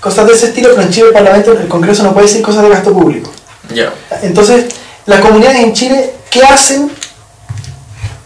cosas 0.00 0.26
de 0.26 0.34
ese 0.34 0.46
estilo, 0.46 0.70
pero 0.70 0.82
en 0.82 0.90
Chile 0.90 1.06
el 1.08 1.14
Parlamento, 1.14 1.52
el 1.52 1.68
Congreso 1.68 2.02
no 2.02 2.12
puede 2.12 2.26
decir 2.26 2.42
cosas 2.42 2.62
de 2.62 2.68
gasto 2.68 2.92
público. 2.92 3.30
Ya. 3.72 3.92
Entonces, 4.22 4.66
las 5.06 5.20
comunidades 5.20 5.60
en 5.60 5.72
Chile, 5.72 6.10
¿qué 6.30 6.42
hacen? 6.42 6.90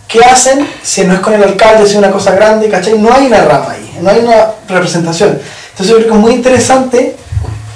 ¿Qué 0.09 0.21
hacen 0.25 0.67
si 0.83 1.05
no 1.05 1.15
es 1.15 1.21
con 1.21 1.35
el 1.35 1.43
alcalde, 1.43 1.85
si 1.85 1.93
es 1.93 1.99
una 1.99 2.11
cosa 2.11 2.35
grande, 2.35 2.69
¿cachai? 2.69 2.99
No 2.99 3.13
hay 3.13 3.27
una 3.27 3.45
rama 3.45 3.73
ahí, 3.73 3.99
no 4.01 4.11
hay 4.11 4.21
una 4.21 4.53
representación. 4.67 5.39
Entonces 5.71 5.89
yo 5.89 5.97
creo 5.97 6.09
que 6.09 6.15
es 6.15 6.21
muy 6.21 6.33
interesante 6.33 7.17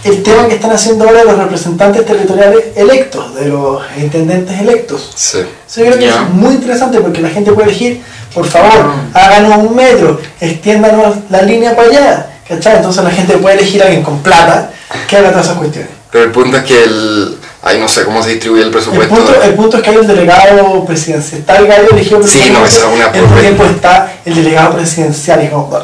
el 0.04 0.22
tema 0.22 0.48
que 0.48 0.54
están 0.54 0.72
haciendo 0.72 1.04
ahora 1.06 1.24
los 1.24 1.38
representantes 1.38 2.04
territoriales 2.04 2.64
electos, 2.76 3.34
de 3.34 3.46
los 3.48 3.82
intendentes 3.96 4.60
electos. 4.60 5.12
Sí. 5.14 5.38
Eso 5.38 5.80
yo 5.80 5.86
creo 5.86 5.98
que 5.98 6.08
es 6.08 6.20
muy 6.32 6.54
interesante 6.54 7.00
porque 7.00 7.20
la 7.20 7.30
gente 7.30 7.52
puede 7.52 7.68
elegir, 7.68 8.02
por 8.34 8.46
favor, 8.46 8.92
háganos 9.14 9.58
un 9.58 9.76
metro, 9.76 10.20
extiéndanos 10.40 11.16
la 11.30 11.42
línea 11.42 11.76
para 11.76 11.88
allá, 11.88 12.30
¿cachai? 12.48 12.76
Entonces 12.76 13.04
la 13.04 13.10
gente 13.10 13.36
puede 13.38 13.58
elegir 13.58 13.82
a 13.82 13.86
alguien 13.86 14.02
con 14.02 14.18
plata 14.22 14.70
que 15.08 15.16
haga 15.16 15.30
todas 15.30 15.46
esas 15.46 15.58
cuestiones. 15.58 15.90
Pero 16.10 16.24
el 16.24 16.30
punto 16.30 16.56
es 16.58 16.64
que 16.64 16.84
el... 16.84 17.38
Ay, 17.62 17.78
no 17.78 17.88
sé 17.88 18.04
cómo 18.04 18.22
se 18.22 18.30
distribuye 18.30 18.62
el 18.62 18.68
El 18.68 18.72
presupuesto. 18.72 19.14
punto, 19.14 19.42
el 19.42 19.54
punto 19.54 19.76
es 19.76 19.82
que 19.84 19.90
hay 19.90 19.96
un 19.96 20.06
delegado 20.06 20.84
presidencial. 20.84 21.40
Está 21.40 21.56
el 21.56 21.66
gallo 21.68 21.88
elegido 21.92 22.20
Sí, 22.26 22.50
no, 22.52 22.66
esa 22.66 22.76
es 22.78 22.84
una 22.84 23.08
mismo 23.08 23.28
porquería. 23.28 23.40
tiempo 23.40 23.64
está 23.64 24.12
el 24.24 24.34
delegado 24.34 24.74
presidencial 24.74 25.44
y 25.44 25.48
como... 25.48 25.78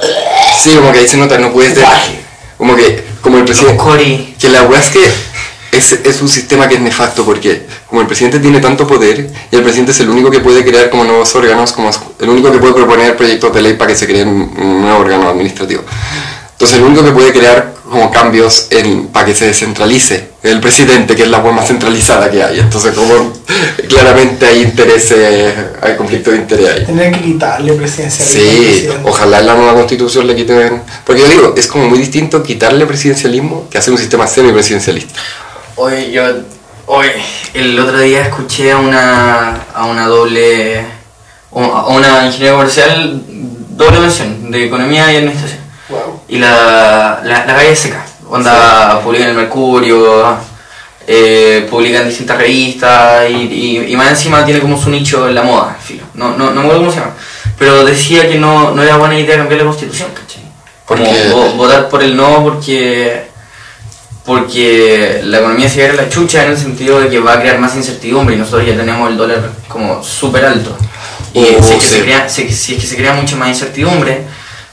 Sí, 0.59 0.75
como 0.75 0.93
que 0.93 0.99
ahí 0.99 1.09
se 1.09 1.17
nota, 1.17 1.39
no 1.39 1.53
puedes... 1.53 1.79
Como 2.59 2.75
que, 2.75 3.05
como 3.21 3.39
el 3.39 3.45
presidente... 3.45 4.35
Que 4.39 4.49
la 4.49 4.63
weá 4.63 4.81
es 4.81 4.91
que 4.91 5.01
es, 5.73 5.93
es 5.93 6.23
un 6.23 6.29
sistema 6.29 6.69
que 6.69 6.77
es 6.77 6.81
nefasto 6.81 7.25
porque 7.25 7.67
como 7.87 8.01
el 8.01 8.07
presidente 8.07 8.39
tiene 8.41 8.61
tanto 8.61 8.87
poder 8.87 9.31
y 9.51 9.57
el 9.57 9.63
presidente 9.63 9.93
es 9.93 10.01
el 10.01 10.09
único 10.09 10.31
que 10.31 10.41
puede 10.41 10.65
crear 10.65 10.91
como 10.91 11.05
nuevos 11.05 11.35
órganos, 11.35 11.73
como 11.73 11.91
el 12.21 12.29
único 12.29 12.51
que 12.51 12.59
puede 12.59 12.75
proponer 12.75 13.17
proyectos 13.17 13.55
de 13.55 13.63
ley 13.63 13.75
para 13.75 13.93
que 13.93 13.97
se 13.97 14.07
creen 14.07 14.29
un 14.29 14.83
nuevo 14.83 15.01
órgano 15.01 15.29
administrativo. 15.29 15.83
Entonces 16.53 16.79
el 16.79 16.85
único 16.85 17.05
que 17.05 17.13
puede 17.13 17.33
crear 17.33 17.75
como 17.89 18.11
cambios 18.11 18.67
en, 18.71 19.09
para 19.09 19.27
que 19.27 19.35
se 19.35 19.47
descentralice 19.47 20.15
es 20.17 20.23
el 20.49 20.61
presidente, 20.61 21.15
que 21.15 21.23
es 21.23 21.29
la 21.29 21.41
forma 21.41 21.59
más 21.59 21.69
centralizada 21.69 22.31
que 22.31 22.43
hay. 22.43 22.61
Entonces 22.61 22.95
como 22.95 23.33
claramente 23.89 24.47
hay 24.47 24.63
intereses, 24.63 25.55
hay 25.81 25.97
conflicto 25.97 26.31
de 26.31 26.39
interés 26.39 26.71
ahí. 26.71 26.87
Tendrían 26.87 27.13
que 27.13 27.21
quitarle 27.21 27.73
presidencialismo. 27.75 28.41
al 28.41 28.75
Sí, 28.75 28.89
ojalá 29.05 29.41
en 29.41 29.47
la 29.47 29.55
nueva 29.55 29.75
constitución 29.75 30.27
le 30.27 30.35
quiten... 30.35 30.83
Porque 31.05 31.23
yo 31.23 31.29
digo, 31.29 31.55
es 31.57 31.67
como 31.67 31.89
muy 31.89 31.99
distinto 31.99 32.43
quitarle 32.43 32.87
presidencialismo 32.87 33.69
que 33.71 33.79
hacer 33.79 33.93
un 33.93 33.99
sistema 33.99 34.27
semipresidencialista. 34.27 35.21
Hoy 35.77 36.11
yo, 36.11 36.23
hoy, 36.87 37.07
el 37.55 37.79
otro 37.79 38.01
día 38.01 38.23
escuché 38.23 38.73
a 38.73 38.79
una, 38.79 39.63
a 39.75 39.85
una 39.85 40.07
doble, 40.07 40.81
a 41.53 41.87
una 41.89 42.27
ingeniera 42.27 42.55
comercial, 42.55 43.23
doble 43.77 44.01
mención, 44.01 44.51
de 44.51 44.65
economía 44.65 45.13
y 45.13 45.17
administración. 45.17 45.61
Wow. 45.89 46.21
Y 46.29 46.39
la, 46.39 47.21
la, 47.25 47.47
la 47.47 47.55
calle 47.55 47.77
seca, 47.77 48.05
onda 48.31 49.01
publica 49.03 49.25
en 49.25 49.31
el 49.31 49.37
Mercurio, 49.37 50.37
eh, 51.07 51.67
publica 51.71 52.01
en 52.03 52.09
distintas 52.09 52.37
revistas 52.39 53.29
y, 53.31 53.35
y, 53.35 53.93
y 53.93 53.97
más 53.97 54.11
encima 54.11 54.45
tiene 54.45 54.61
como 54.61 54.81
su 54.81 54.91
nicho 54.91 55.27
en 55.29 55.35
la 55.35 55.43
moda, 55.43 55.77
filo. 55.83 56.05
No, 56.15 56.37
no, 56.37 56.47
no 56.51 56.61
me 56.61 56.61
acuerdo 56.61 56.79
cómo 56.81 56.93
se 56.93 57.01
llama. 57.01 57.13
Pero 57.59 57.85
decía 57.85 58.29
que 58.29 58.37
no, 58.39 58.73
no 58.73 58.83
era 58.83 58.97
buena 58.97 59.19
idea 59.19 59.37
cambiar 59.37 59.61
la 59.61 59.67
constitución, 59.67 60.09
¿cachai? 60.15 60.43
¿Por 60.87 60.99
Como 60.99 61.11
vo- 61.13 61.55
votar 61.57 61.89
por 61.89 62.03
el 62.03 62.17
no 62.17 62.43
porque 62.43 63.27
porque 64.25 65.21
la 65.25 65.39
economía 65.39 65.69
se 65.71 65.87
va 65.87 65.95
a 65.95 65.97
la 66.05 66.09
chucha 66.11 66.45
en 66.45 66.51
el 66.51 66.59
sentido 66.59 67.01
de 67.01 67.09
que 67.09 67.19
va 67.19 67.35
a 67.35 67.41
crear 67.41 67.59
más 67.59 67.75
incertidumbre 67.77 68.35
y 68.35 68.39
nosotros 68.39 68.67
ya 68.67 68.77
tenemos 68.77 69.11
el 69.11 69.17
dólar 69.17 69.51
como 69.69 70.03
súper 70.03 70.45
alto. 70.45 70.77
Y 71.33 71.41
Oh, 71.59 71.63
si, 71.63 71.75
es 71.75 71.81
que 71.81 71.81
sí. 71.81 71.95
se 71.95 72.03
crea, 72.03 72.29
si, 72.29 72.51
si 72.53 72.75
es 72.75 72.81
que 72.81 72.87
se 72.87 72.97
crea 72.97 73.15
mucha 73.15 73.37
más 73.37 73.49
incertidumbre, 73.49 74.23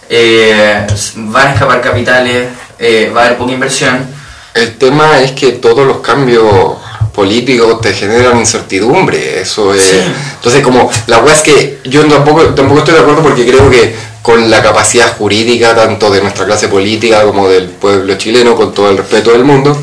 eh, 0.09 0.85
van 1.15 1.47
a 1.47 1.53
escapar 1.53 1.81
capitales, 1.81 2.47
eh, 2.79 3.11
va 3.15 3.23
a 3.23 3.25
haber 3.25 3.37
poca 3.37 3.53
inversión. 3.53 4.05
El 4.53 4.77
tema 4.77 5.21
es 5.21 5.31
que 5.31 5.53
todos 5.53 5.85
los 5.85 5.97
cambios 5.97 6.77
políticos 7.13 7.81
te 7.81 7.93
generan 7.93 8.37
incertidumbre, 8.37 9.41
eso 9.41 9.73
es... 9.73 9.81
Sí. 9.81 9.97
Entonces 10.35 10.61
como, 10.61 10.89
la 11.07 11.19
weá 11.19 11.33
es 11.33 11.41
que 11.41 11.79
yo 11.85 12.05
tampoco, 12.05 12.43
tampoco 12.53 12.79
estoy 12.79 12.93
de 12.93 12.99
acuerdo 12.99 13.23
porque 13.23 13.45
creo 13.45 13.69
que 13.69 13.95
con 14.21 14.49
la 14.49 14.61
capacidad 14.61 15.15
jurídica 15.17 15.75
tanto 15.75 16.09
de 16.09 16.21
nuestra 16.21 16.45
clase 16.45 16.67
política 16.67 17.23
como 17.23 17.47
del 17.47 17.65
pueblo 17.69 18.15
chileno, 18.15 18.55
con 18.55 18.73
todo 18.73 18.89
el 18.89 18.97
respeto 18.97 19.31
del 19.31 19.43
mundo, 19.43 19.79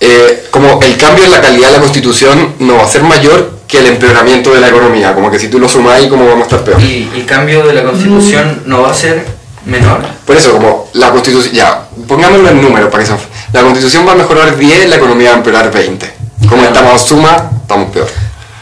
eh, 0.00 0.46
como 0.50 0.80
el 0.82 0.96
cambio 0.96 1.24
en 1.24 1.30
la 1.30 1.40
calidad 1.40 1.68
de 1.68 1.72
la 1.74 1.80
constitución 1.80 2.54
no 2.58 2.76
va 2.76 2.84
a 2.84 2.88
ser 2.88 3.02
mayor 3.02 3.60
que 3.68 3.78
el 3.78 3.86
empeoramiento 3.86 4.52
de 4.52 4.60
la 4.60 4.68
economía, 4.68 5.14
como 5.14 5.30
que 5.30 5.38
si 5.38 5.48
tú 5.48 5.60
lo 5.60 5.68
sumas 5.68 5.98
ahí, 5.98 6.08
como 6.08 6.26
vamos 6.26 6.40
a 6.40 6.44
estar 6.44 6.64
peor. 6.64 6.82
Y 6.82 7.08
el 7.14 7.26
cambio 7.26 7.64
de 7.64 7.74
la 7.74 7.84
constitución 7.84 8.62
no 8.66 8.82
va 8.82 8.90
a 8.90 8.94
ser 8.94 9.24
menor. 9.64 10.00
Por 10.26 10.36
eso, 10.36 10.52
como 10.52 10.88
la 10.94 11.10
constitución, 11.10 11.54
ya, 11.54 11.82
pongámoslo 12.08 12.48
en 12.48 12.60
números 12.62 12.90
para 12.90 13.02
que 13.04 13.10
se... 13.10 13.16
La 13.52 13.62
constitución 13.62 14.06
va 14.06 14.12
a 14.12 14.16
mejorar 14.16 14.56
10, 14.56 14.88
la 14.88 14.96
economía 14.96 15.30
va 15.30 15.34
a 15.34 15.38
empeorar 15.38 15.70
20. 15.72 16.14
Como 16.48 16.62
Claro. 16.62 16.66
estamos 16.68 17.02
suma, 17.02 17.50
estamos 17.62 17.90
peor. 17.90 18.08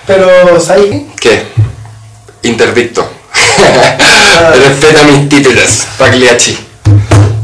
Pero, 0.07 0.59
¿sabes 0.61 0.87
qué? 0.91 1.07
¿Qué? 1.21 1.47
Interdicto. 2.49 3.09
Respeta 4.65 5.03
mis 5.05 5.29
títulos, 5.29 5.87
Pagliacci. 5.99 6.59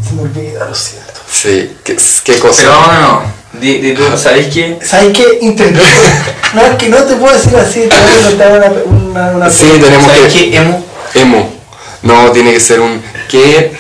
Se 0.09 0.14
me 0.14 0.23
olvida, 0.23 0.67
lo 0.69 0.75
siento. 0.75 1.05
Sí, 1.31 1.77
qué, 1.85 1.97
qué 2.25 2.38
cosa. 2.38 2.62
Pero 2.62 2.73
no, 2.73 3.01
no, 3.01 3.23
di, 3.61 3.79
di 3.81 3.93
tú, 3.95 4.03
¿sabéis 4.17 4.53
qué? 4.53 4.79
¿Sabes 4.83 5.12
qué? 5.17 5.38
Interdicto. 5.43 5.85
no, 6.55 6.62
es 6.67 6.77
que 6.77 6.88
no 6.88 6.97
te 6.99 7.14
puedo 7.17 7.35
decir 7.35 7.57
así, 7.57 7.81
te 7.81 7.97
voy 7.97 8.21
a 8.21 8.29
contar 8.29 8.53
una, 8.53 8.67
una, 8.87 9.31
una 9.37 9.51
Sí, 9.51 9.67
tenemos 9.81 10.07
¿Sabéis 10.07 10.33
que... 10.33 10.51
qué? 10.51 10.57
Emo. 10.57 10.85
Emo. 11.14 11.55
No, 12.05 12.31
tiene 12.33 12.53
que 12.53 12.61
ser 12.61 12.81
un... 12.81 13.03
¿Qué? 13.29 13.73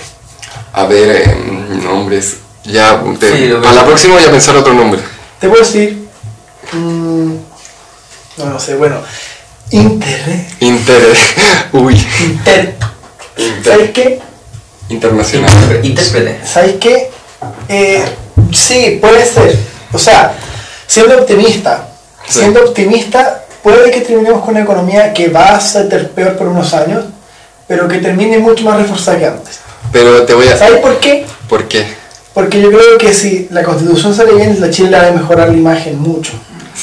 A 0.72 0.84
ver, 0.86 1.10
eh, 1.28 1.36
nombres. 1.82 2.38
Ya, 2.64 3.00
te- 3.20 3.30
Sí, 3.30 3.52
para 3.62 3.74
la 3.74 3.84
próxima 3.84 4.14
voy 4.14 4.24
a 4.24 4.30
pensar 4.30 4.56
otro 4.56 4.72
nombre. 4.74 5.00
Te 5.38 5.48
puedo 5.48 5.62
decir. 5.62 6.08
mm, 6.72 7.34
no, 8.38 8.44
no 8.46 8.58
sé, 8.58 8.74
bueno. 8.74 8.96
Inter. 9.70 10.46
Inter... 10.60 11.16
Uy. 11.72 11.94
Inter. 12.20 12.74
Inter- 13.36 13.72
¿Sabes 13.72 13.90
qué? 13.90 14.20
Internacional. 14.88 15.80
Intérprete. 15.82 16.40
¿Sabes 16.46 16.76
qué? 16.80 17.10
Eh, 17.68 18.04
sí, 18.52 18.98
puede 19.00 19.24
ser. 19.26 19.56
O 19.92 19.98
sea, 19.98 20.34
siendo 20.86 21.18
optimista, 21.18 21.88
Sí. 22.26 22.38
siendo 22.40 22.64
optimista, 22.64 23.44
puede 23.62 23.90
que 23.90 24.00
terminemos 24.00 24.40
con 24.42 24.54
una 24.54 24.62
economía 24.64 25.12
que 25.12 25.28
va 25.28 25.50
a 25.56 25.60
ser 25.60 26.10
peor 26.12 26.36
por 26.36 26.48
unos 26.48 26.72
años, 26.74 27.04
pero 27.66 27.88
que 27.88 27.98
termine 27.98 28.38
mucho 28.38 28.64
más 28.64 28.76
reforzada 28.78 29.18
que 29.18 29.26
antes. 29.26 29.58
Pero 29.92 30.22
te 30.24 30.34
voy 30.34 30.48
a... 30.48 30.56
¿Sabes 30.56 30.80
por 30.80 30.98
qué? 30.98 31.26
¿Por 31.48 31.68
qué? 31.68 31.86
Porque 32.32 32.60
yo 32.60 32.70
creo 32.70 32.98
que 32.98 33.12
si 33.14 33.48
la 33.50 33.62
constitución 33.62 34.14
sale 34.14 34.32
bien, 34.34 34.60
la 34.60 34.70
Chile 34.70 34.90
va 34.96 35.06
a 35.08 35.10
mejorar 35.12 35.48
la 35.48 35.54
imagen 35.54 35.98
mucho. 36.00 36.32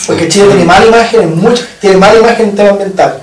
Porque 0.07 0.27
Chile 0.29 0.45
tiene 0.47 0.63
mala 0.63 0.85
imagen 0.85 1.21
en 1.21 1.37
mucho, 1.37 1.63
tiene 1.81 1.97
mala 1.97 2.19
imagen 2.19 2.49
en 2.49 2.55
tema 2.55 2.69
ambiental. 2.69 3.21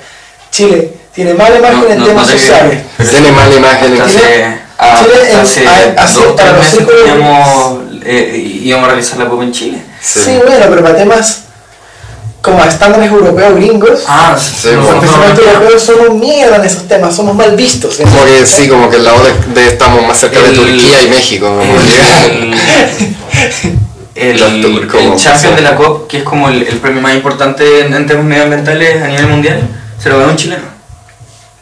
Chile 0.50 0.92
tiene 1.14 1.32
mala 1.34 1.56
imagen 1.58 1.80
No, 1.84 1.88
en 1.90 1.98
no, 2.00 2.06
temas 2.06 2.26
no 2.26 2.32
sociales. 2.32 2.82
Tiene 3.10 3.32
mala 3.32 3.54
imagen 3.54 3.92
en- 3.96 4.06
Chile- 4.06 4.44
hace, 4.44 4.58
ah, 4.78 5.02
Chile 5.02 5.32
hace 5.40 5.66
a- 5.66 6.02
hace- 6.02 6.14
dos, 6.20 6.32
para 6.36 6.60
tres 6.60 6.74
los 6.74 6.86
teníamos, 6.86 7.78
eh, 8.04 8.60
íbamos 8.62 8.84
a 8.84 8.88
realizar 8.92 9.18
la 9.18 9.28
COP 9.28 9.42
en 9.42 9.52
Chile. 9.52 9.78
Sí. 10.02 10.20
Sí, 10.20 10.38
bueno, 10.46 10.66
pero 10.68 10.82
para 10.82 10.96
temas 10.96 11.44
como 12.42 12.62
a 12.62 12.66
estándares 12.66 13.10
europeos 13.10 13.54
gringos, 13.56 14.00
Ah, 14.06 14.36
Sí, 14.38 14.68
los 14.72 14.84
bueno. 14.86 15.02
no, 15.02 15.42
europeos 15.42 15.82
somos 15.82 16.14
mierda 16.14 16.56
en 16.56 16.64
esos 16.64 16.86
temas, 16.88 17.14
somos 17.14 17.34
mal 17.34 17.54
vistos. 17.56 17.96
Como 17.96 18.24
que 18.24 18.46
sí, 18.46 18.68
como 18.68 18.88
que 18.88 18.96
el 18.96 19.04
lado 19.04 19.18
de, 19.24 19.60
de- 19.60 19.68
estamos 19.68 20.06
más 20.06 20.18
cerca 20.18 20.40
de 20.40 20.50
El- 20.50 20.56
Turquía 20.56 21.02
y 21.02 21.08
México. 21.08 21.46
Como 21.48 21.62
El, 24.14 24.40
Los 24.40 24.52
el, 24.52 24.62
turcos, 24.62 25.00
el 25.00 25.06
como 25.08 25.16
champion 25.18 25.56
de 25.56 25.62
la 25.62 25.74
COP, 25.76 26.08
que 26.08 26.18
es 26.18 26.22
como 26.24 26.48
el, 26.48 26.62
el 26.62 26.78
premio 26.78 27.00
más 27.02 27.14
importante 27.14 27.80
en, 27.86 27.94
en 27.94 28.06
temas 28.06 28.24
medioambientales 28.24 29.02
a 29.02 29.06
nivel 29.08 29.26
mundial, 29.26 29.60
se 30.02 30.08
lo 30.08 30.18
ganó 30.18 30.30
un 30.32 30.36
chileno. 30.36 30.62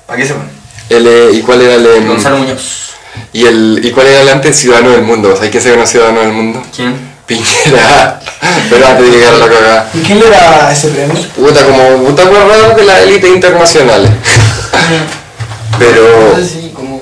¿Para 0.06 0.18
qué 0.18 0.26
sepan? 0.26 0.48
el, 0.88 1.06
eh, 1.06 1.30
¿Y 1.32 1.40
cuál 1.40 1.62
era 1.62 1.74
el, 1.74 1.86
em, 1.86 2.06
Gonzalo 2.06 2.38
Muñoz. 2.38 2.92
y 3.32 3.44
el 3.44 3.80
y 3.82 3.90
cuál 3.90 4.06
era 4.06 4.20
el 4.22 4.28
antes 4.28 4.56
ciudadano 4.56 4.90
del 4.90 5.02
mundo? 5.02 5.34
¿Sabes 5.34 5.50
quién 5.50 5.62
se 5.62 5.70
ganó 5.70 5.84
ciudadano 5.86 6.20
del 6.20 6.32
mundo? 6.32 6.62
¿Quién? 6.74 7.15
Piñera. 7.26 8.20
Pero 8.70 8.86
antes 8.86 9.06
de 9.06 9.10
llegar 9.10 9.34
a 9.34 9.38
la 9.38 9.48
cagada. 9.48 9.90
¿Y 9.94 9.98
quién 10.00 10.20
le 10.20 10.30
da 10.30 10.72
ese 10.72 10.88
premio? 10.88 11.22
Puta, 11.34 11.64
como 11.64 12.04
puta 12.04 12.24
guardada 12.24 12.74
de 12.74 12.84
la 12.84 13.02
élite 13.02 13.28
internacional. 13.28 14.02
Pero. 15.78 16.36
Como... 16.74 17.00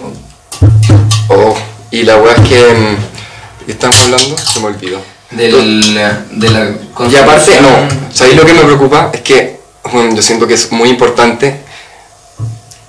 Oh, 1.28 1.56
y 1.90 2.02
la 2.02 2.16
weá 2.16 2.34
es 2.34 2.48
que. 2.48 2.70
em, 2.70 2.96
¿de 2.96 3.66
qué 3.66 3.72
estamos 3.72 4.00
hablando? 4.02 4.36
Se 4.38 4.60
me 4.60 4.66
olvidó. 4.66 5.00
Del, 5.30 5.94
de 6.30 6.50
la 6.50 6.70
Y 7.10 7.16
aparte, 7.16 7.60
no. 7.60 7.88
¿sabéis 8.12 8.36
lo 8.36 8.44
que 8.44 8.52
me 8.52 8.60
preocupa? 8.60 9.10
Es 9.12 9.20
que 9.20 9.54
bueno, 9.92 10.14
yo 10.14 10.22
siento 10.22 10.46
que 10.46 10.54
es 10.54 10.72
muy 10.72 10.88
importante 10.88 11.60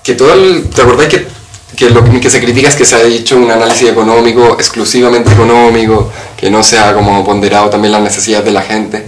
que 0.03 0.13
todo 0.13 0.33
el... 0.33 0.69
¿Te 0.69 0.81
acordáis 0.81 1.09
que, 1.09 1.27
que 1.75 1.89
lo 1.89 2.03
que 2.03 2.29
se 2.29 2.41
critica 2.41 2.69
es 2.69 2.75
que 2.75 2.85
se 2.85 2.95
ha 2.95 3.01
hecho 3.01 3.37
un 3.37 3.51
análisis 3.51 3.89
económico, 3.89 4.53
exclusivamente 4.53 5.31
económico, 5.31 6.11
que 6.37 6.49
no 6.49 6.63
se 6.63 6.79
ha 6.79 6.93
como 6.93 7.23
ponderado 7.23 7.69
también 7.69 7.91
las 7.91 8.01
necesidades 8.01 8.45
de 8.45 8.51
la 8.51 8.61
gente? 8.61 9.05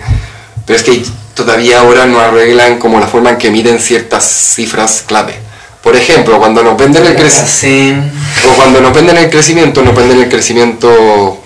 Pero 0.66 0.78
es 0.78 0.84
que 0.84 1.04
todavía 1.34 1.80
ahora 1.80 2.06
no 2.06 2.20
arreglan 2.20 2.78
como 2.80 3.00
la 3.00 3.08
forma 3.08 3.32
en 3.32 3.38
que 3.38 3.52
miden 3.52 3.80
ciertas 3.80 4.26
cifras 4.26 5.04
clave. 5.08 5.36
Por 5.82 5.96
ejemplo, 5.96 6.38
cuando 6.40 6.64
nos 6.64 6.78
venden 6.78 7.06
el 7.06 7.16
crecimiento... 7.16 8.12
O 8.50 8.56
cuando 8.56 8.82
nos 8.82 8.94
venden 8.94 9.18
el 9.18 9.30
crecimiento, 9.30 9.82
nos 9.84 9.96
venden 9.96 10.20
el 10.20 10.30
crecimiento 10.30 11.40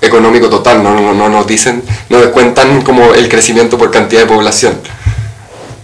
económico 0.00 0.48
total, 0.48 0.82
no, 0.82 0.94
no, 0.94 1.14
no 1.14 1.28
nos 1.28 1.46
dicen, 1.46 1.82
no 2.08 2.18
descuentan 2.18 2.82
como 2.82 3.12
el 3.14 3.28
crecimiento 3.28 3.76
por 3.76 3.90
cantidad 3.90 4.22
de 4.22 4.26
población. 4.26 4.80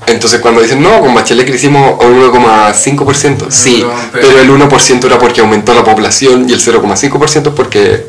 Entonces 0.07 0.41
cuando 0.41 0.61
dicen, 0.63 0.83
no, 0.83 1.01
con 1.01 1.15
Bachelet 1.15 1.47
crecimos 1.47 2.03
un 2.03 2.21
1,5%, 2.21 3.51
sí, 3.51 3.85
pero- 4.13 4.27
pero 4.29 4.41
el 4.41 4.51
1% 4.51 5.07
era 5.07 5.19
porque 5.19 5.41
aumentó 5.41 5.75
la 5.75 5.85
población 5.85 6.49
y 6.49 6.53
el 6.53 6.61
0,5% 6.61 7.49
es 7.51 7.55
porque 7.55 8.07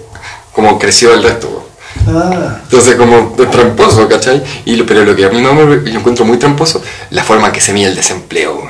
como 0.54 0.80
creció 0.80 1.14
el 1.14 1.22
resto. 1.24 1.70
Ah, 2.08 2.58
Entonces 2.64 2.96
como 2.96 3.36
es 3.38 3.52
tramposo, 3.52 4.08
¿cachai? 4.08 4.42
Y, 4.66 4.76
lo- 4.78 4.86
pero 4.86 5.04
lo 5.04 5.16
que 5.16 5.26
a 5.26 5.30
mí 5.30 5.42
más 5.42 5.54
me, 5.54 5.92
yo 5.92 6.00
encuentro 6.00 6.26
muy 6.26 6.38
tramposo, 6.38 6.82
la 7.12 7.24
forma 7.24 7.48
en 7.48 7.54
que 7.54 7.62
se 7.62 7.74
mide 7.74 7.90
el 7.90 7.96
desempleo. 7.96 8.68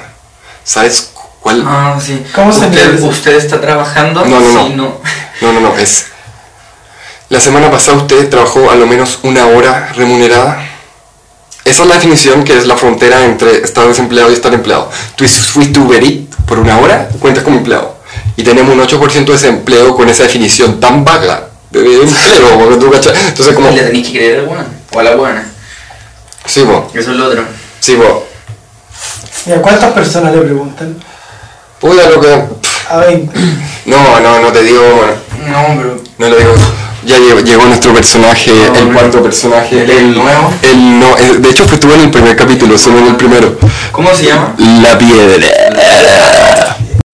¿Sabes 0.64 1.12
cuál? 1.40 1.64
Ah, 1.66 1.98
sí. 2.04 2.24
¿Cómo 2.36 2.52
se 2.52 2.66
usted, 2.66 2.94
mide? 2.96 3.08
¿Usted 3.08 3.36
está 3.38 3.62
trabajando? 3.62 4.26
No, 4.26 4.40
no, 4.40 4.52
no. 4.52 4.68
Sí, 4.68 4.74
no. 4.76 4.98
No, 5.42 5.54
no, 5.54 5.60
no, 5.60 5.78
es... 5.78 6.08
La 7.30 7.40
semana 7.40 7.72
pasada 7.72 7.98
usted 7.98 8.30
trabajó 8.30 8.70
a 8.72 8.76
lo 8.76 8.86
menos 8.88 9.20
una 9.24 9.46
hora 9.48 9.92
remunerada. 9.96 10.68
Esa 11.64 11.84
es 11.84 11.90
la 11.90 11.96
definición 11.96 12.44
que 12.44 12.58
es 12.58 12.66
la 12.66 12.76
frontera 12.76 13.24
entre 13.24 13.58
estar 13.58 13.88
desempleado 13.88 14.32
y 14.32 14.34
estar 14.34 14.54
empleado. 14.54 14.90
Tú 15.16 15.26
fuiste 15.26 15.80
Uber 15.80 16.04
Eats 16.04 16.36
por 16.46 16.60
una 16.60 16.78
hora, 16.80 17.08
cuentas 17.20 17.44
como 17.44 17.58
empleado. 17.58 17.98
Y 18.36 18.44
tenemos 18.44 18.74
un 18.74 18.82
8% 18.82 19.26
de 19.26 19.34
desempleo 19.34 19.96
con 19.96 20.10
esa 20.10 20.24
definición 20.24 20.80
tan 20.80 21.06
vaga 21.06 21.50
de 21.70 21.80
empleo, 21.80 22.60
porque 22.60 22.78
tú. 22.78 22.92
Entonces 22.94 23.56
como... 23.56 23.70
¿Le 23.70 23.84
tenéis 23.84 24.08
que 24.08 24.14
creer 24.14 24.38
a 24.38 24.40
alguna? 24.42 24.66
¿O 24.94 25.00
a 25.00 25.04
la 25.04 25.16
buena? 25.16 25.48
Sí, 26.46 26.64
vos, 26.64 26.86
Eso 26.94 27.12
es 27.12 27.18
lo 27.18 27.28
otro. 27.28 27.44
sí, 27.80 27.96
vos. 27.96 28.24
¿y 29.46 29.52
a 29.52 29.62
cuántas 29.62 29.92
personas 29.94 30.36
le 30.36 30.42
preguntan? 30.42 30.96
Puta 31.80 32.10
lo 32.10 32.20
que... 32.20 32.44
A 32.90 32.98
20. 32.98 33.40
No, 33.86 34.20
no, 34.20 34.40
no 34.40 34.52
te 34.52 34.64
digo... 34.64 34.82
No, 35.48 35.68
pero. 35.78 36.04
No 36.18 36.30
lo 36.30 36.36
digo. 36.36 36.54
Ya 37.04 37.18
llegó, 37.18 37.40
llegó 37.40 37.66
nuestro 37.66 37.94
personaje, 37.94 38.52
No, 38.52 38.76
el 38.80 38.94
cuarto 38.94 39.24
personaje. 39.24 39.84
¿El 39.84 40.14
nuevo? 40.14 40.54
El 40.62 41.00
no, 41.00 41.18
el- 41.18 41.42
de 41.42 41.50
hecho 41.50 41.64
estuvo 41.66 41.94
en 41.94 42.02
el 42.02 42.12
primer 42.12 42.36
capítulo, 42.36 42.78
solo 42.78 43.00
en 43.00 43.08
el 43.08 43.16
primero. 43.16 43.58
¿Cómo 43.92 44.14
se 44.14 44.26
llama? 44.26 44.54
La 44.84 44.98
piedra. 44.98 45.48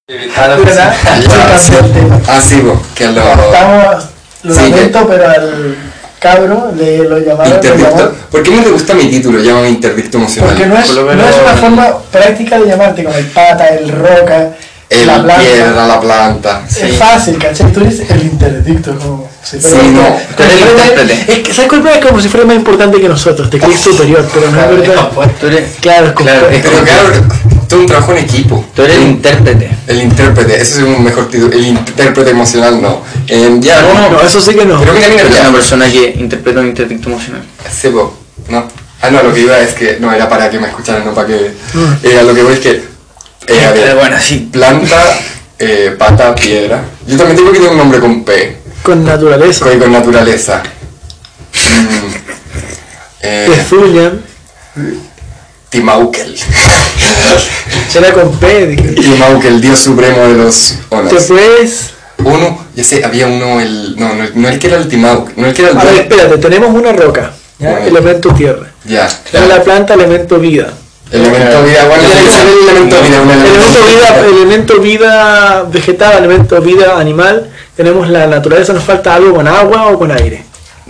¿Verdad? 0.07 0.95
El 1.17 1.91
tema. 1.93 2.19
Ah, 2.27 2.41
sí, 2.41 2.61
que 2.95 3.05
lo... 3.07 3.21
Estamos, 3.21 4.05
lo 4.43 4.53
Sí, 4.55 4.61
lamento, 4.69 5.07
pero 5.07 5.29
al 5.29 5.75
cabro 6.19 6.71
le 6.75 6.99
lo 7.09 7.19
llamaron. 7.19 7.53
Interdicto. 7.55 7.89
llamó- 7.97 8.11
¿Por 8.31 8.43
qué 8.43 8.51
no 8.51 8.63
te 8.63 8.69
gusta 8.71 8.93
mi 8.93 9.07
título? 9.09 9.39
Llámame 9.39 9.69
interdicto 9.69 10.17
emocional. 10.17 10.49
Porque 10.51 10.65
no 10.67 10.77
es, 10.77 10.87
Por 10.89 11.15
no 11.15 11.27
es 11.27 11.35
una 11.35 11.53
forma 11.57 11.97
práctica 12.11 12.57
de 12.59 12.67
llamarte, 12.67 13.03
como 13.03 13.17
el 13.17 13.25
pata, 13.27 13.67
el 13.69 13.89
roca, 13.89 14.51
El 14.89 15.05
la 15.05 15.21
planta. 15.21 15.41
piedra, 15.41 15.85
la 15.87 15.99
planta. 15.99 16.61
Es 16.69 16.75
Sí. 16.75 16.91
fácil, 16.97 17.37
¿cachai? 17.37 17.71
Tú 17.73 17.81
dices 17.81 18.09
el 18.09 18.21
interdicto, 18.23 18.95
como 18.97 19.29
si 19.43 19.59
Sí, 19.59 19.69
no. 19.91 20.17
Tú 20.35 20.43
eres 20.43 20.55
el 20.61 20.69
intérprete. 20.69 21.33
Es 21.33 21.39
que, 21.39 21.53
¿sabes 21.53 21.69
cuál 21.69 21.87
es? 21.87 22.05
Como 22.05 22.21
si 22.21 22.29
fuera 22.29 22.45
más 22.45 22.55
importante 22.55 23.01
que 23.01 23.09
nosotros, 23.09 23.49
te 23.49 23.59
crees 23.59 23.79
superior, 23.81 24.25
pero 24.33 24.49
no 24.49 24.61
es 24.61 24.69
verdad. 24.87 25.09
Tú 25.41 25.47
eres, 25.47 25.71
Claro, 25.81 26.07
es 26.07 26.13
Claro, 26.13 26.41
compuesto. 26.43 26.69
Pero 26.71 26.83
claro, 26.85 27.09
todo 27.67 27.79
un 27.81 27.85
trabajo 27.85 28.11
en 28.13 28.17
equipo. 28.19 28.65
tú 28.73 28.81
eres 28.83 28.95
el 28.95 29.03
intérprete. 29.03 29.69
El 29.87 30.01
intérprete, 30.03 30.55
ese 30.61 30.77
es 30.77 30.83
un 30.83 31.03
mejor 31.03 31.29
título. 31.29 31.51
El 31.53 31.65
intérprete 31.67 32.29
emocional 32.29 32.81
no. 32.81 33.01
Eh, 33.27 33.57
ya, 33.59 33.81
no, 33.81 34.09
No, 34.11 34.21
eso 34.21 34.39
sí 34.39 34.55
que 34.55 34.63
no. 34.65 34.79
Mira, 34.79 34.91
Tú 34.93 34.97
eres 34.99 35.35
ya. 35.35 35.41
una 35.41 35.51
persona 35.51 35.91
que 35.91 36.15
interpreta 36.17 36.61
un 36.61 36.67
interdicto 36.67 37.09
emocional. 37.09 37.43
Sí, 37.69 37.89
po, 37.89 38.17
no. 38.49 38.65
Ah, 39.01 39.09
no, 39.11 39.21
lo 39.21 39.33
que 39.33 39.41
iba 39.41 39.59
es 39.59 39.73
que 39.75 39.97
no 39.99 40.11
era 40.13 40.27
para 40.29 40.49
que 40.49 40.59
me 40.59 40.67
escucharan, 40.67 41.03
no 41.05 41.13
para 41.13 41.27
que. 41.27 41.51
Eh, 42.03 42.17
a 42.19 42.23
lo 42.23 42.33
que 42.33 42.41
voy 42.41 42.53
es 42.53 42.59
que. 42.59 42.96
Eh, 43.47 43.65
a 43.65 43.71
ver, 43.71 43.83
Pero 43.83 43.95
bueno, 43.99 44.17
sí. 44.19 44.49
planta, 44.51 45.19
eh, 45.59 45.95
pata, 45.97 46.35
piedra. 46.35 46.83
Yo 47.07 47.17
también 47.17 47.37
tengo 47.37 47.51
que 47.51 47.57
tener 47.57 47.71
un 47.71 47.77
nombre 47.77 47.99
con 47.99 48.23
P, 48.23 48.57
Con 48.83 49.03
naturaleza. 49.05 49.65
con, 49.65 49.79
con 49.79 49.91
naturaleza. 49.91 50.63
Mm, 51.57 52.13
eh, 53.21 53.47
Pezuñan. 53.49 54.21
Timaukel. 55.69 56.37
Será 57.89 58.13
con 58.13 58.37
P. 58.37 58.75
Timaukel, 58.95 59.59
dios 59.59 59.79
supremo 59.79 60.21
de 60.27 60.33
los 60.35 60.75
onas. 60.89 61.11
Después. 61.11 61.89
Uno, 62.23 62.65
ya 62.75 62.83
sé, 62.83 63.03
había 63.03 63.27
uno, 63.27 63.59
el. 63.59 63.95
No, 63.97 64.13
no, 64.13 64.23
no 64.33 64.49
el 64.49 64.59
que 64.59 64.67
era 64.67 64.77
el 64.77 64.87
Timaukel, 64.87 65.33
no 65.37 65.47
el 65.47 65.53
que 65.53 65.63
era 65.63 65.71
el. 65.71 65.77
A 65.77 65.83
ver, 65.83 65.95
espérate, 66.01 66.37
tenemos 66.37 66.69
una 66.73 66.93
roca. 66.93 67.31
¿ya? 67.59 67.71
Bueno. 67.71 67.85
Elemento 67.87 68.33
tierra. 68.33 68.67
Ya. 68.85 69.07
la 69.33 69.63
planta, 69.63 69.93
elemento 69.95 70.37
vida. 70.39 70.73
Elemento 71.11 71.63
vida, 71.63 71.87
ya. 71.87 72.31
ser 72.31 72.47
el 72.47 72.69
elemento 72.69 73.01
vida, 73.01 73.21
un 73.21 73.31
Elemento 73.31 73.85
vida, 73.85 74.27
elemento 74.27 74.79
vida 74.81 75.63
vegetal, 75.71 76.17
elemento 76.17 76.61
vida 76.61 76.99
animal. 76.99 77.49
Tenemos 77.75 78.09
la 78.09 78.27
naturaleza, 78.27 78.73
nos 78.73 78.83
falta 78.83 79.13
algo 79.15 79.35
con 79.35 79.47
agua 79.47 79.87
o 79.87 79.97
con 79.99 80.11
aire. 80.11 80.43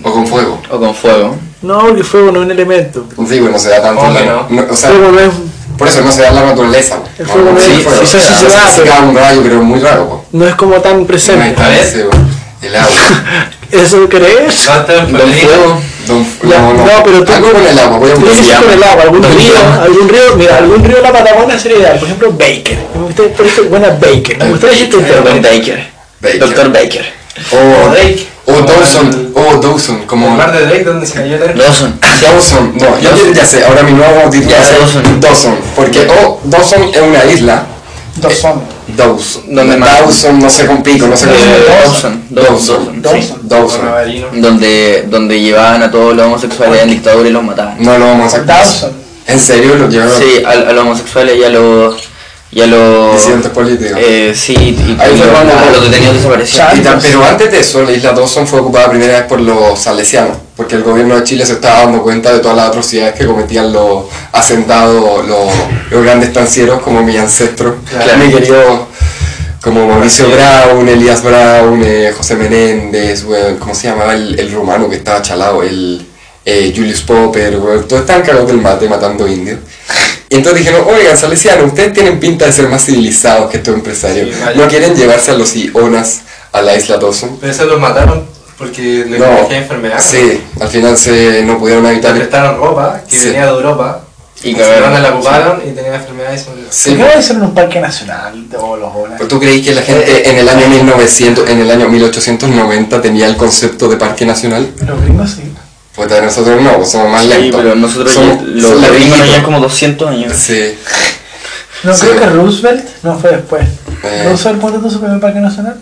O 0.04 0.12
con 0.12 0.26
fuego. 0.26 0.60
O 0.72 0.80
con 0.80 0.96
fuego. 0.96 1.36
No, 1.62 1.80
porque 1.82 2.04
fuego 2.04 2.32
no 2.32 2.40
es 2.40 2.46
un 2.46 2.52
elemento. 2.52 3.06
Sí, 3.28 3.40
bueno, 3.40 3.52
no 3.52 3.60
se 3.60 3.70
da 3.70 3.82
tanto 3.82 4.00
¿Cómo 4.02 4.12
en 4.12 4.18
que 4.18 4.26
la, 4.26 4.32
no? 4.66 4.72
o 4.72 4.76
sea, 4.76 4.90
Fuego 4.90 5.12
no 5.12 5.20
es, 5.20 5.30
por 5.78 5.88
eso 5.88 6.02
no 6.02 6.12
se 6.12 6.22
da 6.22 6.28
en 6.30 6.36
la 6.36 6.46
naturaleza. 6.46 7.00
El 7.18 7.26
no, 7.28 7.34
fuego 7.34 7.48
no, 7.50 7.54
no 7.56 7.60
sí, 7.60 7.72
es- 7.78 7.84
fuego. 7.84 8.02
sí, 8.06 8.08
se 8.08 8.18
da, 8.18 8.70
se 8.70 8.82
pero- 8.82 8.94
cae 8.96 9.02
un 9.08 9.16
rayo, 9.16 9.42
pero 9.44 9.62
muy 9.64 9.80
raro. 9.80 10.08
po. 10.08 10.26
no 10.32 10.48
es 10.48 10.56
como 10.56 10.76
tan 10.82 10.98
No 10.98 11.02
es 11.02 11.08
presente. 11.08 11.56
ese, 11.82 12.04
po. 12.06 12.18
El 12.62 12.76
agua. 12.76 12.90
¿Eso 13.72 14.08
crees? 14.10 14.66
No, 14.68 14.74
está 14.80 14.94
febrero. 15.06 15.28
Fuego. 15.48 15.82
Don- 16.08 16.26
Ya, 16.50 16.60
no, 16.62 16.74
no, 16.74 16.86
no, 16.86 17.04
pero 17.04 17.24
tú- 17.24 17.34
Algo 17.34 17.52
con 17.52 17.66
el 17.68 17.80
agua, 17.80 17.98
voy 17.98 18.12
a 18.12 18.14
Tiene 18.16 18.30
que 18.32 18.38
buscar. 18.40 18.56
ser 18.58 18.66
con 18.66 18.74
el 18.74 18.84
agua, 18.84 19.04
algún 19.04 19.24
río, 19.24 19.54
algún 19.82 20.10
río, 20.10 20.36
mira, 20.38 20.58
algún 20.58 20.84
río 20.84 20.96
de 20.98 21.02
la 21.04 21.12
Patagonia 21.14 21.60
sería 21.60 21.78
ideal, 21.80 21.98
por 22.00 22.08
ejemplo 22.08 22.32
Baker. 22.32 22.78
Me 22.96 23.04
gustaría, 23.04 23.34
por 23.34 23.46
ejemplo, 23.46 23.70
buena 23.70 23.90
Baker. 23.90 24.38
Me 24.38 24.50
gustaría 24.50 24.76
decirte 24.86 24.96
Don 25.14 25.36
un 25.36 25.42
Baker. 25.42 25.88
Baker. 26.22 26.40
Doctor 26.40 26.72
Baker. 26.72 27.06
O 27.52 27.90
Drake. 27.92 28.28
O 28.50 28.54
Dawson, 28.62 29.32
o 29.36 29.58
Dawson, 29.58 30.04
como... 30.08 30.28
El 30.30 30.38
mar 30.38 30.54
de 30.54 30.66
Drake 30.66 30.86
donde 30.86 31.06
se 31.06 31.16
cayó 31.16 31.36
el 31.36 31.42
aire. 31.42 31.54
Dawson. 31.56 32.00
Dawson, 32.22 32.74
no, 32.78 32.98
yo 33.00 33.10
ya 33.34 33.46
sé, 33.46 33.66
ahora 33.66 33.84
mi 33.84 33.92
nuevo 33.92 34.32
ser 34.32 34.48
Dawson. 34.48 35.20
Dawson, 35.20 35.58
porque 35.76 36.08
o 36.08 36.40
Dawson 36.46 36.90
es 36.94 37.02
una 37.02 37.26
isla, 37.26 37.66
Dos 38.22 38.34
son. 38.34 38.62
Dawson, 38.96 39.44
Donde 39.56 39.78
Dawson, 39.78 40.40
no 40.40 40.50
sé 40.50 40.66
con 40.66 40.82
pico, 40.82 41.08
no 41.08 41.16
sé 41.16 41.28
Eh, 41.30 41.66
Dawson. 41.68 42.24
Dawson, 42.30 43.02
Dawson. 43.02 43.40
Dawson. 43.48 44.42
Donde, 44.42 45.06
donde 45.10 45.40
llevaban 45.40 45.84
a 45.84 45.92
todos 45.92 46.16
los 46.16 46.26
homosexuales 46.26 46.82
en 46.82 46.90
dictadura 46.90 47.30
y 47.30 47.32
los 47.32 47.44
mataban. 47.44 47.76
No 47.80 47.98
lo 47.98 48.06
vamos 48.06 48.34
a 48.34 48.38
sacar. 48.40 48.58
Dawson. 48.64 48.92
¿En 49.28 49.40
serio 49.40 49.76
lo 49.76 49.88
llevaron? 49.90 50.18
Sí, 50.20 50.44
a, 50.46 50.52
a 50.52 50.74
los 50.74 50.84
homosexuales 50.84 51.38
y 51.38 51.44
a 51.44 51.50
los. 51.50 51.96
Y 52.52 52.62
a 52.62 52.68
los. 52.68 53.22
Eh, 53.98 54.34
sí, 54.36 54.54
y, 54.56 54.98
Ahí 55.00 55.22
a 55.22 55.72
los 55.72 55.84
detenidos 55.84 56.16
desaparecidos. 56.16 56.66
Y 56.76 56.82
pero 57.02 57.26
antes 57.26 57.52
de 57.52 57.60
eso, 57.60 57.84
la 57.84 57.92
isla 57.92 58.14
Dawson 58.14 58.48
fue 58.48 58.62
ocupada 58.62 58.90
primera 58.90 59.20
vez 59.20 59.24
por 59.24 59.42
los 59.42 59.78
salesianos, 59.78 60.38
porque 60.56 60.76
el 60.76 60.84
gobierno 60.84 61.16
de 61.16 61.24
Chile 61.24 61.46
se 61.46 61.54
estaba 61.54 61.82
dando 61.84 62.02
cuenta 62.02 62.32
de 62.32 62.40
todas 62.40 62.56
las 62.56 62.68
atrocidades 62.70 63.16
que 63.16 63.26
cometían 63.26 63.74
los 63.74 64.06
asentados, 64.32 65.28
los, 65.28 65.54
los 65.92 66.04
grandes 66.04 66.30
estancieros, 66.30 66.82
como 66.82 67.04
mi 67.04 67.18
ancestro, 67.18 67.78
Claro. 67.90 68.18
mi 68.18 68.32
querido, 68.32 68.88
como 69.62 69.86
Mauricio 69.86 70.28
Brown, 70.30 70.88
Elías 70.88 71.22
Brown, 71.22 71.82
eh, 71.84 72.14
José 72.16 72.36
Menéndez, 72.36 73.26
¿cómo 73.60 73.76
se 73.76 73.90
llamaba 73.90 74.14
el, 74.14 74.40
el 74.40 74.52
rumano 74.54 74.90
que 74.90 74.96
estaba 74.96 75.22
chalado? 75.22 75.64
El 75.64 76.08
eh, 76.46 76.72
Julius 76.74 77.02
Popper, 77.02 77.58
weón, 77.58 77.86
todos 77.90 78.04
estaban 78.04 78.22
cagados 78.22 78.48
del 78.48 78.62
mate 78.62 78.88
matando 78.88 79.28
indios. 79.28 79.60
Y 80.30 80.36
entonces 80.36 80.60
dijeron, 80.66 80.86
oigan, 80.88 81.18
salesianos, 81.18 81.68
ustedes 81.68 81.94
tienen 81.94 82.20
pinta 82.20 82.46
de 82.46 82.52
ser 82.52 82.68
más 82.68 82.86
civilizados 82.86 83.50
que 83.50 83.58
estos 83.58 83.74
empresarios. 83.74 84.36
Sí. 84.36 84.42
¿No 84.56 84.68
quieren 84.68 84.96
llevarse 84.96 85.32
a 85.32 85.36
los 85.36 85.56
ionas 85.56 86.22
a 86.52 86.62
la 86.62 86.76
isla 86.76 86.98
Dawson? 86.98 87.38
Pero 87.40 87.52
eso 87.54 87.66
los 87.66 87.80
mataron 87.80 88.26
porque 88.58 89.06
le 89.08 89.20
No, 89.20 89.48
enfermedad. 89.50 90.00
sí, 90.00 90.42
al 90.60 90.68
final 90.68 90.98
se 90.98 91.44
no 91.44 91.58
pudieron 91.58 91.84
Le 91.86 91.92
evitar. 91.92 92.16
prestaron 92.16 92.58
ropa 92.58 93.02
que 93.10 93.18
Sí. 93.18 93.26
venía 93.28 93.46
de 93.46 93.52
Europa. 93.52 94.02
Y 94.44 94.54
cagaron. 94.54 95.02
la 95.02 95.10
ocuparon 95.16 95.62
enfermedad 95.66 96.34
y 96.34 96.38
se 96.38 96.50
murió. 96.52 96.66
Sí, 96.70 96.90
¿Por 96.92 97.08
qué 97.08 97.14
no 97.16 97.20
hicieron 97.20 97.44
un 97.44 97.54
parque 97.56 97.80
nacional 97.80 98.50
de 98.50 98.58
los 98.58 98.64
olas? 98.96 99.14
¿Pero 99.18 99.28
¿Tú 99.28 99.40
creí 99.40 99.64
que 99.64 99.74
la 99.74 99.82
gente 99.82 100.30
en 100.30 100.38
el 100.38 100.48
año 100.48 100.68
1900, 100.68 101.50
en 101.50 101.60
el 101.62 101.72
año 101.72 101.90
1890 101.90 103.02
tenía 103.02 103.26
el 103.28 103.36
concepto 103.36 103.88
de 103.88 103.98
parque 103.98 104.26
nacional? 104.26 104.72
Los 104.86 105.02
gringos 105.02 105.32
sí. 105.32 105.52
Pues 105.98 106.10
nosotros 106.22 106.62
no, 106.62 106.86
somos 106.86 107.10
más 107.12 107.24
Sí, 107.24 107.28
lentos. 107.30 107.60
pero 107.62 107.76
nosotros 107.76 108.12
Somos- 108.14 108.40
ya, 108.46 108.62
los 108.62 108.92
gringos 108.92 109.18
ya 109.30 109.44
como 109.44 109.60
200 109.60 110.10
años. 110.10 110.32
Sí. 110.34 110.78
No, 111.84 111.94
Sí. 111.94 112.06
creo 112.06 112.20
que 112.20 112.26
Roosevelt, 112.28 112.86
no 113.04 113.18
fue 113.20 113.32
después. 113.32 113.68
Eh. 114.04 114.26
Roosevelt 114.30 114.62
montó 114.62 114.90
su 114.90 115.00
primer 115.00 115.20
parque 115.20 115.40
nacional. 115.40 115.78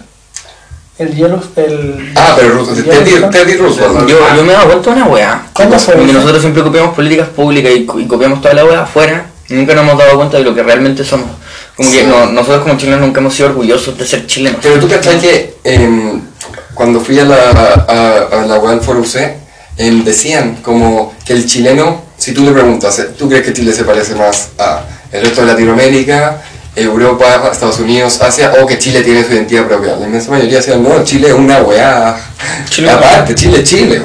El 0.98 1.14
hielo, 1.14 1.44
el... 1.58 2.14
Ah, 2.16 2.34
pero 2.38 2.62
el 2.62 2.84
Teddy. 2.86 3.30
Teddy 3.30 3.58
Roosevelt. 3.58 4.08
Yo, 4.08 4.18
yo 4.38 4.44
me 4.44 4.54
he 4.54 4.56
dado 4.56 4.68
cuenta 4.68 4.90
de 4.94 5.02
una 5.02 5.06
weá. 5.08 5.46
¿Cuándo 5.52 5.78
fue 5.78 5.94
Porque 5.96 6.14
nosotros 6.14 6.40
siempre 6.42 6.64
copiamos 6.64 6.96
políticas 6.96 7.28
públicas 7.30 7.72
y, 7.76 7.80
y 8.02 8.08
copiamos 8.08 8.42
toda 8.42 8.54
la 8.54 8.64
weá 8.66 8.82
afuera. 8.84 9.26
Nunca 9.50 9.76
nos 9.76 9.84
hemos 9.84 9.98
dado 9.98 10.16
cuenta 10.16 10.38
de 10.38 10.44
lo 10.46 10.56
que 10.56 10.64
realmente 10.64 11.04
somos. 11.04 11.28
Como 11.76 11.90
Sí. 11.92 11.98
que 11.98 12.04
no- 12.06 12.28
nosotros 12.28 12.64
como 12.64 12.78
chilenos 12.78 13.02
nunca 13.02 13.20
hemos 13.20 13.36
sido 13.36 13.50
orgullosos 13.50 13.98
de 13.98 14.06
ser 14.08 14.26
chilenos. 14.26 14.60
Pero 14.64 14.80
tú 14.80 14.88
cachai 14.88 15.20
que 15.20 15.56
em, 15.66 16.22
cuando 16.74 17.02
fui 17.02 17.20
a 17.20 17.26
la, 17.26 17.36
a, 17.36 18.42
a 18.42 18.46
la 18.46 18.56
web 18.60 18.82
for 18.82 18.96
UC, 18.98 19.18
em, 19.78 20.04
decían 20.04 20.58
como 20.62 21.14
que 21.26 21.34
el 21.34 21.46
chileno, 21.46 22.02
si 22.18 22.34
tú 22.34 22.44
le 22.44 22.52
preguntas, 22.52 22.98
eh, 23.00 23.10
¿tú 23.18 23.28
crees 23.30 23.44
que 23.46 23.54
Chile 23.54 23.74
se 23.74 23.84
parece 23.84 24.16
más 24.16 24.50
a 24.58 24.84
el 25.12 25.22
resto 25.22 25.42
de 25.42 25.48
Latinoamérica, 25.48 26.42
Europa, 26.76 27.50
Estados 27.52 27.80
Unidos, 27.80 28.22
Asia, 28.22 28.54
o 28.62 28.66
que 28.66 28.78
Chile 28.78 29.02
tiene 29.02 29.24
su 29.24 29.34
identidad 29.34 29.66
propia? 29.68 29.96
La 29.96 30.06
inmensa 30.08 30.32
mayoría 30.32 30.58
decían, 30.58 30.84
no, 30.84 31.04
Chile 31.04 31.28
es 31.30 31.34
una 31.34 31.60
weá. 31.62 32.18
Chile- 32.70 32.90
aparte, 32.90 33.34
Chile 33.36 33.60
es 33.62 33.70
Chile. 33.70 34.02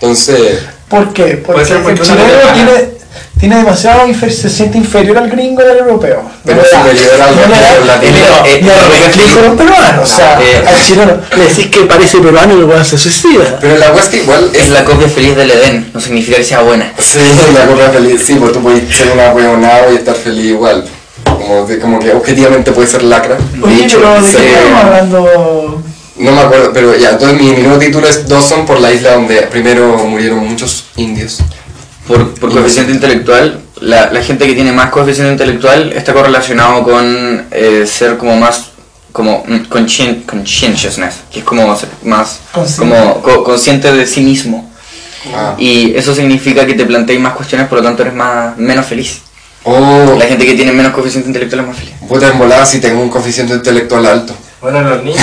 Entonces, 0.00 0.60
¿Por 0.88 1.12
qué? 1.12 1.40
Porque 1.44 1.62
el 1.72 1.78
porque 1.82 2.02
uno 2.02 2.04
chileno 2.04 2.52
tiene, 2.54 2.90
tiene 3.38 3.56
demasiado, 3.56 4.02
se 4.14 4.50
siente 4.50 4.76
inferior 4.78 5.16
al 5.18 5.30
gringo 5.30 5.62
del 5.62 5.78
europeo. 5.78 6.22
Pero 6.44 6.62
superior 6.64 7.14
al 7.14 7.28
al 7.80 7.86
latino. 7.86 8.18
No, 8.28 8.46
Eh, 8.46 8.60
y 8.62 8.68
a 8.68 8.76
lo 8.76 8.94
eh, 8.94 9.48
los 9.48 9.56
peruanos, 9.56 10.12
o 10.12 10.16
sea, 10.16 10.38
eh, 10.40 10.62
al 10.66 10.82
chileno 10.84 11.12
le 11.36 11.44
decís 11.44 11.66
que 11.68 11.80
parece 11.84 12.18
peruano 12.18 12.52
y 12.54 12.56
luego 12.60 12.84
se 12.84 12.98
suicida. 12.98 13.58
pero 13.60 13.76
la 13.78 13.92
que 13.92 14.16
igual 14.18 14.50
Es 14.52 14.62
es 14.64 14.68
la 14.70 14.84
copia 14.84 15.08
feliz 15.08 15.36
del 15.36 15.50
Edén, 15.50 15.90
no 15.94 16.00
significa 16.00 16.36
que 16.36 16.44
sea 16.44 16.60
buena. 16.60 16.92
Sí, 16.98 17.18
la 17.54 17.66
cosa 17.66 17.90
feliz, 17.90 18.22
sí, 18.26 18.34
pues 18.34 18.52
tú 18.52 18.60
puedes 18.62 18.94
ser 18.94 19.10
un 19.12 19.20
ahueonado 19.20 19.92
y 19.92 19.96
estar 19.96 20.14
feliz 20.14 20.46
igual. 20.46 20.84
Como, 21.24 21.64
de- 21.66 21.78
como 21.78 21.98
que 21.98 22.12
objetivamente 22.12 22.72
puede 22.72 22.88
ser 22.88 23.02
lacra. 23.02 23.36
Oye, 23.62 23.74
dicho, 23.76 23.98
pero 24.00 24.20
¿de 24.22 24.32
qué 24.36 24.52
estamos 24.52 24.84
hablando? 24.84 25.82
No 26.16 26.32
me 26.32 26.40
acuerdo, 26.42 26.70
pero 26.74 26.94
ya, 26.94 27.10
entonces 27.10 27.40
mi, 27.40 27.50
mi 27.52 27.62
nuevo 27.62 27.78
título 27.78 28.06
es 28.06 28.28
Dawson 28.28 28.66
por 28.66 28.78
la 28.78 28.92
isla 28.92 29.12
donde 29.14 29.36
primero 29.42 29.96
murieron 30.04 30.46
muchos 30.46 30.84
indios. 30.96 31.38
Por, 32.10 32.34
por 32.40 32.50
coeficiente 32.52 32.92
intelectual, 32.92 33.60
la, 33.80 34.10
la 34.10 34.22
gente 34.22 34.46
que 34.46 34.54
tiene 34.54 34.72
más 34.72 34.90
coeficiente 34.90 35.32
intelectual 35.32 35.92
está 35.92 36.12
correlacionado 36.12 36.82
con 36.82 37.46
eh, 37.50 37.84
ser 37.86 38.16
como 38.18 38.36
más 38.36 38.66
como 39.12 39.44
mm, 39.46 39.66
conscien- 39.68 40.24
conscientiousness, 40.26 41.14
que 41.32 41.40
es 41.40 41.44
como 41.44 41.74
ser 41.76 41.88
más 42.04 42.38
Consciente. 42.52 42.94
como 42.94 43.22
co- 43.22 43.42
consciente 43.44 43.92
de 43.92 44.06
sí 44.06 44.20
mismo. 44.20 44.70
Ah. 45.34 45.54
Y 45.58 45.94
eso 45.96 46.14
significa 46.14 46.64
que 46.66 46.74
te 46.74 46.84
planteas 46.84 47.20
más 47.20 47.34
cuestiones, 47.34 47.66
por 47.68 47.78
lo 47.78 47.84
tanto 47.84 48.02
eres 48.02 48.14
más 48.14 48.56
menos 48.56 48.86
feliz. 48.86 49.22
Oh, 49.64 50.16
La 50.18 50.26
gente 50.26 50.46
que 50.46 50.54
tiene 50.54 50.72
menos 50.72 50.92
coeficiente 50.92 51.28
intelectual 51.28 51.62
es 51.62 51.66
más 51.68 51.76
feliz. 51.76 51.92
puta 52.08 52.28
en 52.28 52.38
volada 52.38 52.64
si 52.64 52.80
tengo 52.80 53.00
un 53.02 53.08
coeficiente 53.10 53.52
intelectual 53.54 54.06
alto. 54.06 54.34
Bueno, 54.62 54.80
los 54.82 55.02
niños 55.04 55.20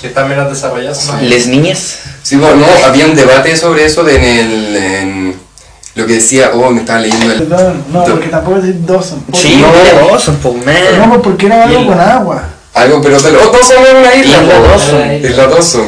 Que 0.00 0.06
están 0.06 0.28
menos 0.28 0.48
desarrollados. 0.50 0.98
son- 0.98 1.28
Les 1.28 1.46
niñas. 1.46 1.98
Sí, 2.22 2.36
bueno, 2.36 2.56
no, 2.56 2.86
había 2.86 3.06
un 3.06 3.14
debate 3.14 3.56
sobre 3.56 3.84
eso 3.84 4.02
de 4.04 4.16
en 4.16 4.24
el. 4.24 4.76
en 4.76 5.49
lo 5.94 6.06
que 6.06 6.14
decía, 6.14 6.50
oh, 6.54 6.70
me 6.70 6.80
estaba 6.80 7.00
leyendo 7.00 7.32
el. 7.32 7.42
Perdón, 7.42 7.84
no, 7.92 8.00
Do- 8.00 8.12
porque 8.14 8.28
tampoco 8.28 8.58
es 8.58 8.86
Dawson. 8.86 9.20
¿Por 9.22 9.36
Sí, 9.40 9.56
no, 9.60 10.18
son 10.18 10.36
po 10.36 10.56
No, 10.56 10.64
man. 10.64 11.08
pues, 11.10 11.20
¿por 11.20 11.36
qué 11.36 11.48
no 11.48 11.56
Y 11.56 11.60
algo 11.60 11.80
el- 11.80 11.86
con 11.86 12.00
agua? 12.00 12.42
Algo, 12.74 13.02
pero 13.02 13.16
te 13.20 13.32
lo. 13.32 13.40
¡Oh, 13.48 13.52
Dawson 13.52 13.76
es 13.84 13.94
una 13.94 14.14
isla! 14.14 14.42
Isla. 14.42 14.60
Dawson. 14.60 15.14
Isla 15.30 15.46
Dawson. 15.48 15.86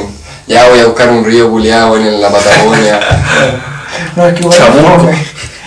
Ya 0.49 0.69
voy 0.69 0.81
a 0.81 0.87
buscar 0.87 1.09
un 1.09 1.25
río 1.25 1.49
culiado 1.51 1.97
en 1.97 2.21
la 2.21 2.31
Patagonia. 2.31 3.01
No, 4.17 4.27
es 4.27 4.35
que 4.35 4.43
fome. 4.43 5.13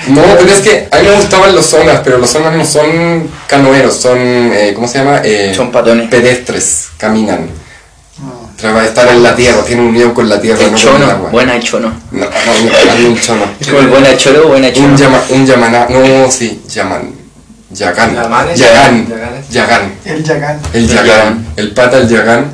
No, 0.07 0.21
pero 0.39 0.51
es 0.51 0.61
que 0.61 0.87
a 0.91 0.97
mí 0.99 1.07
me 1.07 1.15
gustaban 1.15 1.55
los 1.55 1.65
zonas, 1.65 2.01
pero 2.03 2.17
los 2.17 2.29
zonas 2.29 2.53
no 2.53 2.65
son 2.65 3.27
canoeros, 3.47 3.95
son, 3.95 4.17
eh, 4.19 4.71
¿cómo 4.75 4.87
se 4.87 4.97
llama? 4.99 5.21
Eh, 5.23 5.53
Son 5.55 5.71
patones. 5.71 6.09
pedestres, 6.09 6.87
caminan. 6.97 7.47
No. 8.19 8.49
Traba 8.55 8.81
de 8.81 8.87
estar 8.89 9.07
en 9.07 9.21
la 9.23 9.35
tierra, 9.35 9.63
tienen 9.63 9.85
unión 9.85 10.11
con 10.13 10.27
la 10.29 10.39
tierra, 10.41 10.63
El 10.63 10.71
no 10.73 10.77
con 10.91 11.01
el 11.03 11.09
agua. 11.09 11.29
Buena 11.31 11.59
chono. 11.59 11.93
No, 12.11 12.25
no, 12.25 13.09
no, 13.09 13.19
chono. 13.19 13.43
Es 13.43 13.44
como 13.63 13.79
el 13.79 13.87
buena 13.87 14.17
choro, 14.17 14.47
buena 14.47 14.67
Un, 14.75 14.97
llama, 14.97 15.21
un 15.29 15.45
yamaná, 15.45 15.87
no, 15.89 16.29
sí, 16.31 16.61
llaman. 16.67 17.13
Yagán. 17.71 18.13
Yagán. 18.55 19.07
Yagán. 19.49 19.93
El 20.05 20.23
Yagán. 20.23 20.59
El 20.73 20.87
Yagán. 20.87 21.45
El 21.57 21.71
pata 21.73 21.97
el 21.97 22.07
Yagán. 22.09 22.51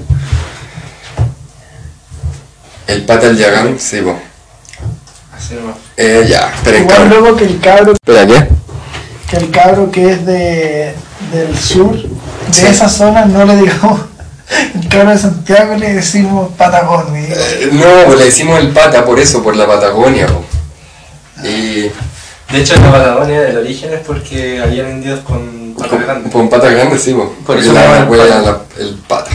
El 2.87 3.03
pata 3.05 3.27
el 3.27 3.37
Yagán, 3.37 3.79
sí, 3.79 4.01
nomás. 4.01 4.15
Eh, 5.97 6.25
ya, 6.27 6.51
espera, 6.55 6.77
Igual 6.79 7.09
luego 7.09 7.35
que 7.35 7.43
el 7.45 7.59
cabro, 7.59 7.93
Espera, 7.93 8.25
¿qué? 8.25 8.47
que 9.29 9.37
el 9.37 9.51
cabro 9.51 9.91
que 9.91 10.11
es 10.11 10.25
de, 10.25 10.95
del 11.31 11.57
sur, 11.59 11.93
de 11.97 12.53
Sí. 12.53 12.65
esa 12.67 12.87
zona, 12.87 13.25
no 13.25 13.43
le 13.45 13.57
digamos, 13.57 14.01
el 14.75 14.87
cabro 14.87 15.11
de 15.11 15.17
Santiago 15.17 15.75
le 15.75 15.93
decimos 15.95 16.51
Patagonia. 16.57 17.27
Eh, 17.35 17.69
No, 17.73 18.15
le 18.15 18.25
decimos 18.25 18.59
el 18.59 18.69
pata 18.69 19.03
por 19.03 19.19
eso, 19.19 19.43
por 19.43 19.55
la 19.55 19.67
Patagonia, 19.67 20.27
po. 20.27 20.43
Y 21.43 21.81
De 22.53 22.59
hecho, 22.59 22.75
en 22.75 22.83
la 22.83 22.91
Patagonia 22.91 23.47
el 23.47 23.57
origen 23.57 23.93
es 23.93 23.99
porque 24.01 24.61
habían 24.61 24.91
indios 24.91 25.19
con 25.21 25.73
patas 25.77 25.89
con, 25.91 26.01
grandes. 26.03 26.31
con 26.33 26.49
pata 26.49 26.69
grande, 26.69 26.97
sí, 26.97 27.13
po. 27.13 27.25
Por 27.45 27.45
Porque 27.45 27.61
eso 27.61 27.73
la 27.73 27.99
el 27.99 28.17
la- 28.45 28.61
el 28.79 28.95
pata. 29.07 29.31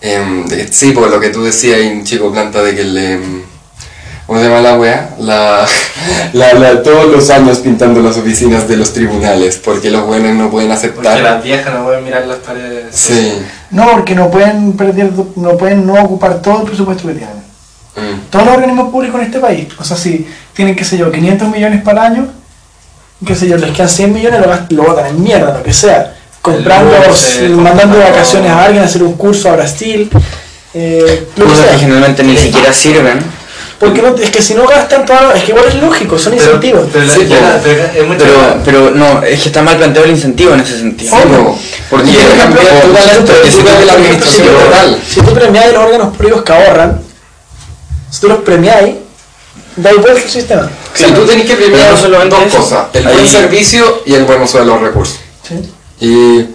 Em, 0.00 0.46
de- 0.46 0.68
sí, 0.72 0.92
por 0.92 1.10
lo 1.10 1.18
que 1.20 1.30
tú 1.30 1.44
decías, 1.44 1.80
en 1.80 2.04
Chico 2.04 2.30
Planta, 2.32 2.62
de 2.62 2.74
que 2.74 2.82
el... 2.82 2.96
em, 2.98 3.42
¿Cómo 4.26 4.38
se 4.40 4.44
llama 4.46 4.60
la 4.60 4.76
wea? 4.76 5.10
La, 5.20 5.66
la, 6.34 6.52
la- 6.54 6.82
todos 6.82 7.06
los 7.10 7.30
años 7.30 7.58
pintando 7.58 8.02
las 8.02 8.16
oficinas 8.18 8.68
de 8.68 8.76
los 8.76 8.92
tribunales, 8.92 9.56
porque 9.64 9.90
los 9.90 10.04
buenos 10.06 10.34
no 10.34 10.50
pueden 10.50 10.68
Porque 10.68 10.86
aceptar. 10.86 11.20
las 11.20 11.42
viejas 11.42 11.72
no 11.72 11.84
pueden 11.84 12.04
mirar 12.04 12.26
las 12.26 12.38
paredes. 12.38 12.86
Sí. 12.94 13.38
No, 13.70 13.90
porque 13.92 14.14
no 14.14 14.30
pueden 14.30 14.74
perder, 14.74 15.10
no 15.36 15.56
pueden 15.56 15.86
no 15.86 15.94
ocupar 16.02 16.42
todo 16.42 16.60
el 16.60 16.66
presupuesto 16.66 17.08
que 17.08 17.14
tienen. 17.14 17.47
Mm. 17.98 18.30
Todos 18.30 18.44
los 18.46 18.54
organismos 18.54 18.90
públicos 18.90 19.20
en 19.20 19.26
este 19.26 19.38
país, 19.40 19.66
o 19.78 19.84
sea, 19.84 19.96
si 19.96 20.26
tienen, 20.54 20.74
qué 20.76 20.84
sé 20.84 20.96
yo, 20.98 21.10
500 21.10 21.48
millones 21.48 21.82
para 21.82 22.06
el 22.06 22.12
año, 22.12 22.28
qué 23.26 23.34
sé 23.34 23.48
yo, 23.48 23.56
les 23.56 23.72
quedan 23.72 23.88
100 23.88 24.12
millones, 24.12 24.40
lo, 24.40 24.76
lo 24.76 24.82
botan 24.88 25.06
en 25.06 25.22
mierda, 25.22 25.54
lo 25.58 25.62
que 25.62 25.72
sea. 25.72 26.14
Comprando, 26.40 26.90
mandando 26.92 27.56
comprando- 27.56 27.98
vacaciones 27.98 28.50
a 28.50 28.64
alguien, 28.64 28.82
hacer 28.84 29.02
un 29.02 29.14
curso 29.14 29.50
a 29.50 29.56
Brasil, 29.56 30.08
eh, 30.72 31.26
lo 31.36 31.44
que 31.44 31.50
Cosas 31.50 31.64
que 31.64 31.70
sea. 31.70 31.78
generalmente 31.80 32.22
ni 32.22 32.36
siquiera 32.36 32.72
sirven. 32.72 33.18
Porque 33.78 34.02
no, 34.02 34.08
es 34.16 34.30
que 34.30 34.42
si 34.42 34.54
no 34.54 34.66
gastan 34.66 35.04
todo, 35.04 35.32
es 35.32 35.44
que 35.44 35.52
igual 35.52 35.66
es 35.68 35.74
lógico, 35.76 36.18
son 36.18 36.32
Pero, 36.32 36.44
incentivos. 36.44 36.88
pero, 36.92 37.04
la- 37.04 37.14
Sí, 37.14 37.26
la- 37.26 38.90
no, 38.94 39.22
es 39.22 39.40
que 39.40 39.48
está 39.48 39.62
mal 39.62 39.76
planteado 39.76 40.04
el 40.06 40.12
incentivo 40.12 40.54
en 40.54 40.60
ese 40.60 40.78
sentido. 40.80 41.14
Sí, 41.16 41.22
po. 41.28 41.58
Porque, 41.90 42.10
por 42.10 42.36
ejemplo, 42.36 42.60
tú- 42.82 42.92
la 42.92 43.00
si 43.02 43.90
administración 43.90 44.48
tú- 44.48 44.64
total. 44.64 44.98
Si 45.08 45.20
tú 45.20 45.32
premias 45.32 45.72
los 45.72 45.84
órganos 45.84 46.16
públicos 46.16 46.42
que 46.42 46.52
ahorran, 46.52 47.00
si 48.10 48.20
tú 48.20 48.28
los 48.28 48.38
premiáis, 48.38 48.96
da 49.76 49.92
igual 49.92 50.16
el 50.16 50.22
sistema. 50.28 50.68
Sí, 50.94 51.04
tú 51.14 51.24
tenés 51.26 51.46
que 51.46 51.54
premiar 51.56 51.80
Pero 51.82 51.92
no 51.96 52.00
solamente 52.02 52.36
dos 52.36 52.46
eso. 52.46 52.58
cosas, 52.58 52.86
el 52.94 53.06
Ahí- 53.06 53.12
buen 53.14 53.28
servicio 53.28 54.02
y 54.06 54.14
el 54.14 54.24
buen 54.24 54.42
uso 54.42 54.58
de 54.58 54.64
los 54.64 54.80
recursos. 54.80 55.18
¿sí? 55.46 55.72
Y 56.00 56.46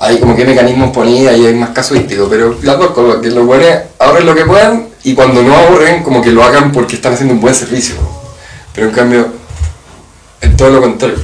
hay 0.00 0.18
como 0.18 0.36
que 0.36 0.44
mecanismos 0.44 0.90
ponía 0.92 1.36
y 1.36 1.46
hay 1.46 1.54
más 1.54 1.70
casuístico, 1.70 2.26
pero 2.28 2.56
las 2.62 2.78
dos 2.78 2.90
cosas, 2.90 3.20
que 3.22 3.30
los 3.30 3.46
buenos 3.46 3.68
ahorren 3.98 4.26
lo 4.26 4.34
que 4.34 4.44
puedan 4.44 4.88
y 5.02 5.14
cuando 5.14 5.42
no 5.42 5.54
ahorren 5.56 6.02
como 6.02 6.20
que 6.22 6.30
lo 6.30 6.42
hagan 6.42 6.72
porque 6.72 6.96
están 6.96 7.14
haciendo 7.14 7.34
un 7.34 7.40
buen 7.40 7.54
servicio. 7.54 7.94
Pero 8.74 8.88
en 8.88 8.92
cambio, 8.94 9.28
es 10.40 10.56
todo 10.56 10.70
lo 10.70 10.80
contrario. 10.80 11.18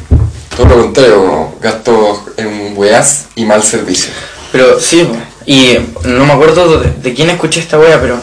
Todo 0.56 0.66
lo 0.68 0.76
contrario, 0.82 1.48
gastos 1.60 2.20
en 2.36 2.74
weas 2.76 3.26
y 3.34 3.44
mal 3.44 3.62
servicio. 3.62 4.10
Pero 4.52 4.78
sí, 4.80 5.08
y 5.46 5.78
no 6.04 6.26
me 6.26 6.32
acuerdo 6.32 6.80
de, 6.80 6.90
de 7.02 7.14
quién 7.14 7.30
escuché 7.30 7.60
esta 7.60 7.78
wea, 7.78 8.00
pero 8.00 8.18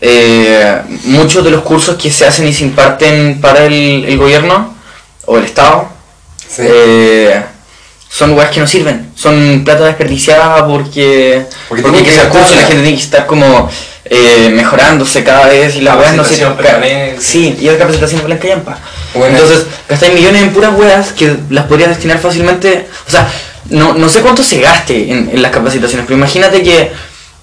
eh, 0.00 0.80
muchos 1.04 1.44
de 1.44 1.50
los 1.50 1.62
cursos 1.62 1.96
que 1.96 2.10
se 2.10 2.26
hacen 2.26 2.46
y 2.46 2.52
se 2.52 2.64
imparten 2.64 3.40
para 3.40 3.64
el, 3.64 4.04
el 4.04 4.18
gobierno 4.18 4.74
o 5.26 5.38
el 5.38 5.44
Estado 5.44 5.88
Sí. 6.48 6.62
eh, 6.64 7.42
son 8.08 8.32
weas 8.38 8.50
que 8.50 8.60
no 8.60 8.66
sirven, 8.66 9.10
son 9.16 9.62
plata 9.64 9.84
desperdiciada 9.84 10.66
porque, 10.66 11.44
Porque 11.68 11.82
que 12.04 12.12
cursos 12.28 12.52
y 12.52 12.56
la 12.56 12.62
gente 12.62 12.82
tiene 12.82 12.94
que 12.96 13.02
estar 13.02 13.26
como 13.26 13.68
eh, 14.04 14.50
mejorándose 14.54 15.24
cada 15.24 15.46
vez 15.46 15.74
y 15.76 15.80
las 15.80 15.96
weas 15.96 16.14
no 16.14 16.24
se. 16.24 16.36
Sí, 17.20 17.56
y 17.60 17.64
la 17.64 17.76
capacitación 17.76 18.30
en 18.30 18.38
callampa. 18.38 18.78
Bueno. 19.14 19.36
Entonces, 19.36 19.66
gastáis 19.88 20.14
millones 20.14 20.42
en 20.42 20.52
puras 20.52 20.72
weas 20.76 21.12
que 21.12 21.36
las 21.50 21.64
podrías 21.66 21.88
destinar 21.90 22.18
fácilmente. 22.18 22.86
O 23.06 23.10
sea, 23.10 23.28
no, 23.70 23.94
no 23.94 24.08
sé 24.08 24.20
cuánto 24.20 24.44
se 24.44 24.60
gaste 24.60 25.10
en, 25.10 25.30
en 25.32 25.42
las 25.42 25.50
capacitaciones, 25.50 26.06
pero 26.06 26.16
imagínate 26.16 26.62
que, 26.62 26.92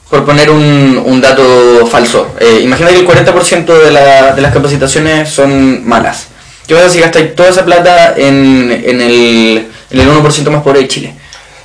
por 0.10 0.26
poner 0.26 0.50
un, 0.50 1.02
un 1.06 1.22
dato 1.22 1.86
falso, 1.88 2.28
eh, 2.40 2.60
imagínate 2.64 2.96
que 2.96 3.02
el 3.02 3.08
40% 3.08 3.66
de, 3.66 3.92
la- 3.92 4.34
de 4.36 4.42
las 4.42 4.54
capacitaciones 4.54 5.30
son 5.30 5.88
malas. 5.88 6.26
¿Qué 6.68 6.76
pasa 6.76 6.90
si 6.90 7.00
gastáis 7.00 7.36
toda 7.36 7.50
esa 7.50 7.66
plata 7.66 8.14
en, 8.16 8.72
en, 8.72 9.02
el, 9.02 9.68
en 9.90 10.00
el 10.00 10.08
1% 10.10 10.50
más 10.50 10.62
pobre 10.64 10.82
de 10.82 10.88
Chile? 10.88 11.16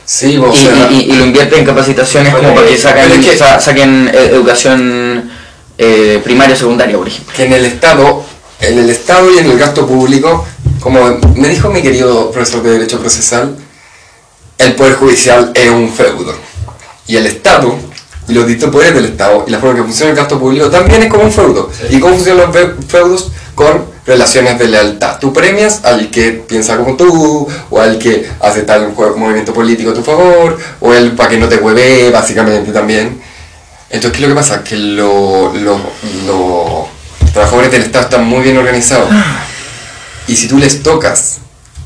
Sí, 0.04 0.38
o 0.38 0.52
y, 0.52 0.56
sea, 0.56 0.88
y- 0.90 0.94
y- 0.94 1.12
y 1.12 1.16
lo 1.16 1.24
invierte 1.26 1.58
en 1.58 1.64
capacitaciones 1.66 2.34
como 2.34 2.54
para 2.54 2.66
que 2.66 2.78
saquen, 2.78 3.12
es 3.12 3.26
que- 3.26 3.36
sa- 3.36 3.60
saquen 3.60 4.10
eh, 4.12 4.30
educación 4.32 5.30
eh, 5.76 6.20
primaria 6.24 6.54
o 6.54 6.58
secundaria, 6.58 6.96
por 6.96 7.06
ejemplo. 7.06 7.32
que 7.36 7.44
en 7.44 7.52
el 7.52 7.64
Estado, 7.66 8.24
en 8.60 8.78
el 8.78 8.90
Estado 8.90 9.30
y 9.32 9.38
en 9.38 9.50
el 9.50 9.58
gasto 9.58 9.86
público, 9.86 10.46
como 10.80 11.18
me 11.36 11.48
dijo 11.48 11.68
mi 11.68 11.82
querido 11.82 12.30
profesor 12.32 12.62
de 12.62 12.70
Derecho 12.72 12.98
Procesal, 12.98 13.56
el 14.58 14.72
Poder 14.74 14.94
Judicial 14.94 15.52
es 15.54 15.70
un 15.70 15.92
feudo. 15.92 16.34
Y 17.06 17.16
el 17.16 17.26
Estado, 17.26 17.78
y 18.28 18.32
los 18.34 18.46
distintos 18.46 18.70
poderes 18.70 18.94
del 18.94 19.06
Estado, 19.06 19.44
y 19.46 19.50
la 19.50 19.58
forma 19.58 19.76
que 19.76 19.82
funciona 19.82 20.10
el 20.10 20.16
gasto 20.16 20.38
público, 20.38 20.68
también 20.70 21.02
es 21.02 21.08
como 21.10 21.24
un 21.24 21.32
feudo. 21.32 21.70
¿Y 21.90 21.98
cómo 21.98 22.14
funcionan 22.14 22.46
los 22.46 22.54
fe- 22.56 22.74
feudos? 22.86 23.30
Con 23.54 23.84
relaciones 24.06 24.58
de 24.58 24.68
lealtad. 24.68 25.18
Tú 25.18 25.32
premias 25.32 25.80
al 25.84 26.10
que 26.10 26.30
piensa 26.32 26.76
como 26.76 26.96
tú, 26.96 27.48
o 27.70 27.80
al 27.80 27.98
que 27.98 28.28
hace 28.40 28.62
tal 28.62 28.92
movimiento 29.16 29.52
político 29.52 29.90
a 29.90 29.94
tu 29.94 30.02
favor, 30.02 30.56
o 30.80 30.94
el 30.94 31.12
para 31.12 31.30
que 31.30 31.38
no 31.38 31.48
te 31.48 31.56
hueve, 31.56 32.10
básicamente 32.10 32.70
también. 32.72 33.20
Entonces, 33.90 34.12
¿qué 34.18 34.24
es 34.24 34.28
lo 34.28 34.34
que 34.34 34.40
pasa? 34.40 34.62
Que 34.62 34.76
lo- 34.76 35.52
lo- 35.54 35.80
los 36.26 37.32
trabajadores 37.32 37.70
del 37.72 37.82
Estado 37.82 38.04
están 38.04 38.24
muy 38.24 38.42
bien 38.42 38.56
organizados. 38.58 39.08
Y 40.28 40.36
si 40.36 40.46
tú 40.46 40.58
les 40.58 40.82
tocas 40.82 41.38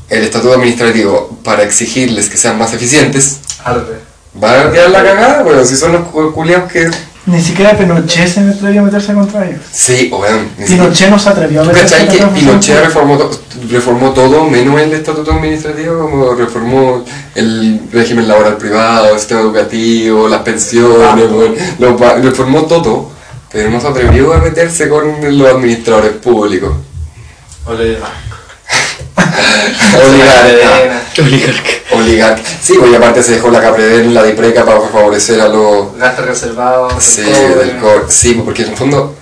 el 0.09 0.23
estatuto 0.23 0.53
administrativo 0.53 1.39
para 1.43 1.63
exigirles 1.63 2.29
que 2.29 2.37
sean 2.37 2.57
más 2.57 2.73
eficientes, 2.73 3.39
Arde. 3.63 3.99
Van 4.35 4.67
a 4.67 4.71
quedar 4.71 4.89
la 4.89 5.03
cagada, 5.03 5.43
bueno, 5.43 5.63
si 5.65 5.75
son 5.75 5.93
los 5.93 6.01
cu- 6.07 6.33
culiados 6.33 6.71
que... 6.71 6.89
Ni 7.25 7.41
siquiera 7.41 7.77
Pinochet 7.77 8.27
se 8.27 8.41
atrevió 8.41 8.81
a 8.81 8.83
meterse 8.83 9.13
contra 9.13 9.47
ellos. 9.47 9.61
Sí, 9.71 10.09
siquiera- 10.13 10.37
Pinochet 10.67 11.09
no 11.09 11.17
se 11.17 11.29
atrevió 11.29 11.61
a 11.61 11.63
¿Tú 11.63 11.69
meterse 11.69 11.97
contra 12.07 12.29
Pinochet 12.33 12.75
los 12.75 12.85
reformó, 12.87 13.17
to- 13.17 13.41
reformó 13.69 14.11
todo 14.11 14.43
menos 14.49 14.81
el 14.81 14.91
estatuto 14.93 15.31
administrativo? 15.31 15.99
Como 15.99 16.35
reformó 16.35 17.05
el 17.35 17.79
régimen 17.93 18.27
laboral 18.27 18.57
privado, 18.57 19.13
el 19.13 19.19
sistema 19.19 19.39
educativo, 19.41 20.27
las 20.27 20.41
pensiones, 20.41 21.31
weón, 21.31 21.55
lo 21.79 21.97
reformó 22.21 22.63
todo, 22.63 23.11
pero 23.51 23.69
no 23.69 23.79
se 23.79 23.87
atrevió 23.87 24.33
a 24.33 24.39
meterse 24.39 24.89
con 24.89 25.37
los 25.37 25.47
administradores 25.49 26.11
públicos. 26.13 26.73
Ole. 27.65 27.97
Oligarca. 29.95 31.01
Oligarca. 31.21 31.69
Oligarca. 31.95 32.41
Sí, 32.61 32.73
y 32.91 32.95
aparte 32.95 33.23
se 33.23 33.33
dejó 33.33 33.49
la 33.49 33.61
capredel, 33.61 34.13
la 34.13 34.23
dipreca 34.23 34.65
para 34.65 34.79
favorecer 34.81 35.39
a 35.41 35.47
los... 35.49 35.95
Gastos 35.97 36.25
reservados. 36.25 36.93
Sí, 37.03 37.21
del 37.21 37.77
core. 37.77 38.05
Sí, 38.07 38.33
pues, 38.33 38.45
porque 38.45 38.63
en 38.63 38.69
el 38.69 38.77
fondo... 38.77 39.15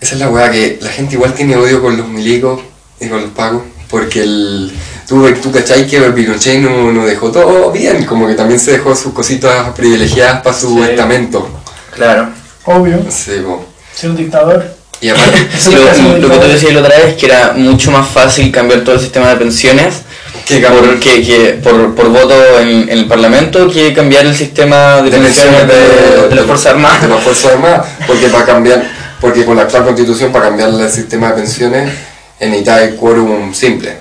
Esa 0.00 0.14
es 0.14 0.20
la 0.20 0.28
weá 0.30 0.50
que 0.50 0.78
la 0.80 0.90
gente 0.90 1.14
igual 1.14 1.32
tiene 1.32 1.56
odio 1.56 1.80
con 1.80 1.96
los 1.96 2.08
milicos 2.08 2.60
y 3.00 3.08
con 3.08 3.22
los 3.22 3.30
pagos. 3.30 3.62
Porque 3.88 4.22
el... 4.22 4.72
Tú, 5.06 5.30
tú 5.34 5.52
cachai 5.52 5.86
que 5.86 6.00
Pinochet 6.00 6.60
no, 6.60 6.90
no 6.92 7.04
dejó 7.04 7.30
todo 7.30 7.70
bien, 7.70 8.04
como 8.04 8.26
que 8.26 8.34
también 8.34 8.58
se 8.58 8.72
dejó 8.72 8.96
sus 8.96 9.12
cositas 9.12 9.70
privilegiadas 9.70 10.40
para 10.42 10.56
su 10.56 10.74
Sí. 10.82 10.90
estamento. 10.90 11.48
Claro. 11.94 12.30
Obvio, 12.64 13.04
Sí, 13.10 13.42
pues. 13.44 13.58
ser 13.94 14.10
un 14.10 14.16
dictador. 14.16 14.81
Y 15.02 15.08
aparte... 15.10 15.48
Es 15.54 15.66
lo, 15.66 16.30
que 16.30 16.38
tú 16.38 16.48
decías 16.48 16.72
la 16.72 16.80
otra 16.80 16.96
vez, 16.96 17.16
que 17.16 17.26
era 17.26 17.52
mucho 17.54 17.90
más 17.90 18.08
fácil 18.08 18.50
cambiar 18.50 18.82
todo 18.82 18.94
el 18.94 19.00
sistema 19.00 19.28
de 19.28 19.36
pensiones 19.36 20.02
Que 20.46 20.60
por, 20.60 21.00
que, 21.00 21.22
que 21.22 21.60
por, 21.62 21.94
por 21.94 22.08
voto 22.08 22.34
en, 22.60 22.88
en 22.88 22.98
el 22.98 23.06
Parlamento 23.06 23.68
que 23.68 23.92
cambiar 23.92 24.24
el 24.24 24.34
sistema 24.34 25.02
de 25.02 25.10
de 25.10 25.18
pensiones 25.18 25.68
de, 25.68 26.28
de 26.28 26.34
las 26.34 26.46
Fuerzas 26.46 26.72
Armadas. 26.72 27.02
De 27.02 27.08
las 27.08 27.22
Fuerzas 27.22 27.52
Armadas, 27.52 27.86
porque 28.06 28.28
para 28.28 28.46
cambiar, 28.46 28.90
porque 29.20 29.44
con 29.44 29.56
la 29.56 29.62
actual 29.62 29.84
constitución 29.84 30.32
para 30.32 30.46
cambiar 30.46 30.70
el 30.70 30.90
sistema 30.90 31.28
de 31.28 31.34
pensiones 31.34 31.92
en 32.38 32.50
necesita 32.50 32.82
el 32.82 32.94
quórum 32.96 33.52
simple. 33.52 33.96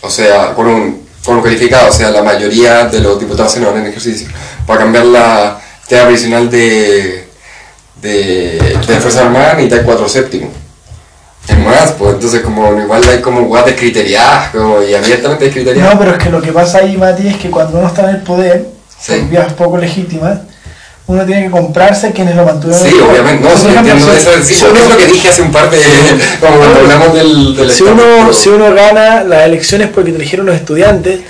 O 0.00 0.10
sea, 0.10 0.52
quórum, 0.54 0.98
quórum 1.24 1.42
calificado, 1.42 1.90
o 1.90 1.92
sea, 1.92 2.10
la 2.10 2.22
mayoría 2.22 2.84
de 2.86 3.00
los 3.00 3.18
diputados 3.18 3.52
se 3.52 3.60
no 3.60 3.76
en 3.76 3.86
ejercicio. 3.86 4.28
Para 4.66 4.80
cambiar 4.80 5.06
la 5.06 5.60
tema 5.88 6.02
provisional 6.02 6.50
de, 6.50 7.27
de, 8.02 8.58
de 8.58 8.74
las 8.74 9.02
Fuerzas 9.02 9.16
Armadas 9.16 9.56
necesita 9.56 9.82
cuatro 9.84 10.08
séptimos. 10.08 10.50
Es 11.48 11.58
más, 11.58 11.92
pues 11.92 12.14
entonces 12.14 12.42
como 12.42 12.78
igual 12.78 13.02
hay 13.08 13.20
como 13.20 13.42
guas 13.42 13.64
descriteriadas, 13.64 14.50
como 14.50 14.82
y 14.82 14.94
abiertamente 14.94 15.46
descriteriadas. 15.46 15.94
No, 15.94 15.98
pero 15.98 16.12
es 16.12 16.18
que 16.22 16.30
lo 16.30 16.42
que 16.42 16.52
pasa 16.52 16.78
ahí, 16.78 16.96
Mati, 16.96 17.26
es 17.28 17.36
que 17.36 17.50
cuando 17.50 17.78
uno 17.78 17.88
está 17.88 18.02
en 18.10 18.16
el 18.16 18.22
poder, 18.22 18.66
Sí. 19.00 19.12
por 19.12 19.28
vías 19.30 19.52
poco 19.54 19.78
legítimas, 19.78 20.40
uno 21.06 21.24
tiene 21.24 21.44
que 21.44 21.50
comprarse 21.50 22.12
quienes 22.12 22.36
lo 22.36 22.44
mantuvieron. 22.44 22.86
Sí, 22.86 22.94
obviamente, 23.00 23.42
no, 23.48 23.54
ejemplo, 23.54 23.78
entiendo 23.78 24.12
si- 24.12 24.18
eso, 24.18 24.30
sí, 24.44 24.54
si 24.54 24.64
uno- 24.66 24.78
es 24.80 24.88
lo 24.90 24.96
que 24.98 25.06
dije 25.06 25.28
hace 25.30 25.40
un 25.42 25.52
par 25.52 25.70
de... 25.70 25.78
cuando 26.40 26.62
hablamos 26.64 27.14
del, 27.14 27.56
del 27.56 27.70
si 27.70 27.82
uno, 27.84 27.94
pero- 27.96 28.32
si 28.34 28.48
uno 28.50 28.74
gana 28.74 29.24
las 29.24 29.44
elecciones 29.46 29.88
porque 29.88 30.10
te 30.10 30.16
eligieron 30.18 30.44
los 30.46 30.54
estudiantes, 30.56 31.20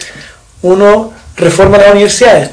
uno 0.62 1.12
reforma 1.36 1.78
las 1.78 1.92
universidades. 1.92 2.50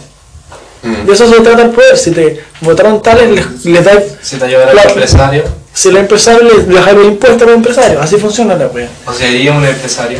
Mm. 0.85 1.05
De 1.07 1.13
eso 1.13 1.27
se 1.27 1.41
trata 1.41 1.63
el 1.63 1.71
poder. 1.71 1.97
Si 1.97 2.11
te 2.11 2.43
votaron 2.61 3.01
tales, 3.01 3.29
les, 3.31 3.65
les 3.65 3.83
da. 3.83 3.93
Si 4.21 4.37
te 4.37 4.45
ayudara 4.45 4.71
el 4.71 4.77
empresario, 4.89 5.43
Si 5.73 5.89
los 5.91 5.99
empresarios 5.99 6.43
les 6.43 6.73
baja 6.73 6.93
los 6.93 7.05
impuestos 7.05 7.41
a 7.41 7.45
los 7.45 7.55
empresarios. 7.55 8.01
Así 8.01 8.17
funciona 8.17 8.55
la 8.55 8.67
wea. 8.67 8.87
o 9.05 9.13
sería 9.13 9.51
un 9.51 9.65
empresario. 9.65 10.19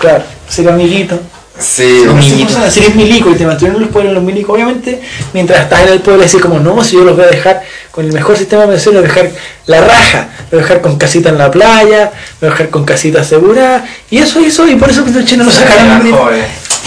Claro, 0.00 0.24
sería 0.48 0.72
amiguito. 0.72 1.18
Sí, 1.58 2.02
Amiguito. 2.06 2.38
funciona. 2.48 2.70
Si 2.70 2.80
eres 2.80 2.94
milico 2.94 3.30
y 3.30 3.34
te 3.34 3.46
mantuvieron 3.46 3.80
los 3.80 3.90
poderes 3.90 4.12
los 4.12 4.22
milicos, 4.22 4.54
obviamente, 4.54 5.00
mientras 5.32 5.62
estás 5.62 5.82
en 5.86 5.88
el 5.94 6.00
poder, 6.00 6.20
decir 6.20 6.38
como 6.40 6.58
no, 6.60 6.84
si 6.84 6.96
yo 6.96 7.04
los 7.04 7.16
voy 7.16 7.24
a 7.24 7.28
dejar 7.28 7.62
con 7.90 8.04
el 8.04 8.12
mejor 8.12 8.36
sistema 8.36 8.62
de 8.62 8.68
pensión, 8.72 8.94
los 8.94 9.02
voy 9.04 9.10
a 9.10 9.14
dejar 9.14 9.30
la 9.64 9.80
raja, 9.80 10.28
los 10.42 10.50
voy 10.50 10.58
a 10.60 10.62
dejar 10.64 10.80
con 10.82 10.98
casita 10.98 11.30
en 11.30 11.38
la 11.38 11.50
playa, 11.50 12.10
los 12.12 12.40
voy 12.40 12.48
a 12.48 12.52
dejar 12.52 12.68
con 12.68 12.84
casita 12.84 13.22
asegurada, 13.22 13.86
y 14.10 14.18
eso 14.18 14.38
hizo, 14.40 14.68
y 14.68 14.76
por 14.76 14.90
eso 14.90 15.02
Pinochet 15.02 15.38
no 15.38 15.44
lo 15.44 15.50
sacaron. 15.50 16.02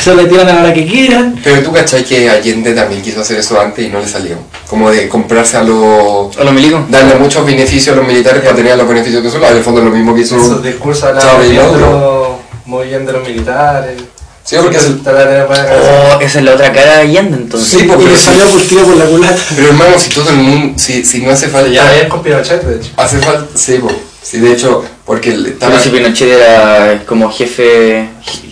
Se 0.04 0.16
lo 0.16 0.26
tiran 0.28 0.47
a 0.47 0.54
la 0.54 0.62
hora 0.62 0.74
que 0.74 0.86
quieran. 0.86 1.39
Pero 1.43 1.62
tú 1.62 1.74
cachai 1.74 2.04
que 2.04 2.30
Allende 2.30 2.74
también 2.74 3.02
quiso 3.02 3.22
hacer 3.22 3.39
eso 3.39 3.60
antes 3.60 3.86
y 3.86 3.89
no 3.89 4.00
le 4.00 4.08
salió. 4.08 4.38
Como 4.68 4.89
de 4.89 5.10
comprarse 5.10 5.58
a 5.58 5.64
los... 5.64 6.38
¿A 6.38 6.43
los 6.43 6.54
milicos? 6.54 6.89
Darle 6.89 7.16
muchos 7.16 7.45
beneficios 7.45 7.95
a 7.95 8.00
los 8.00 8.08
militares 8.08 8.41
para 8.41 8.56
tener 8.56 8.78
los 8.78 8.88
beneficios 8.88 9.22
que 9.22 9.30
son. 9.30 9.43
En 9.43 9.58
el 9.58 9.64
fondo 9.64 9.82
es 9.82 9.88
lo 9.88 9.91
mismo 9.91 10.16
que 10.16 10.22
hizo... 10.22 10.38
Esos 10.38 10.64
discursos 10.64 11.10
de 11.14 11.60
otro. 11.60 12.39
los, 12.66 13.28
militares. 13.28 14.02
Sí, 14.43 14.56
porque 14.62 14.78
es 14.78 14.86
el-. 14.86 15.02
Oh, 15.06 16.20
esa 16.22 16.39
es 16.39 16.45
la 16.45 16.54
otra 16.54 16.72
cara 16.72 16.95
de 16.97 17.02
Allende 17.02 17.38
entonces. 17.38 17.70
Sí, 17.70 17.86
porque 17.86 18.16
sí. 18.16 18.26
salió 18.26 18.45
por 18.45 18.62
tiro 18.62 18.84
por 18.84 18.97
la 18.97 19.06
culata. 19.06 19.41
Pero 19.56 19.68
hermano, 19.68 20.00
si 20.00 20.10
todo 20.12 20.30
el 20.30 20.38
mundo... 20.38 20.74
Si, 20.78 21.04
si 21.06 21.22
no 21.22 21.32
hace 21.32 21.50
falta... 21.50 21.70
Ya 21.70 21.91
bien 21.91 22.10
con 22.10 22.24
Pinochet, 22.24 22.64
de 22.64 22.78
hecho. 22.78 22.89
Hace 22.95 23.20
falta... 23.20 23.45
Sí, 23.54 23.78
po. 23.80 23.91
sí, 24.24 24.39
de 24.39 24.54
hecho, 24.54 24.84
porque 25.10 25.32
el- 25.32 25.45
estaba... 25.47 25.72
Pero 25.72 25.84
si 25.84 25.89
Pinochet 25.89 26.30
era 26.30 27.01
como 27.07 27.32
jefe 27.32 28.07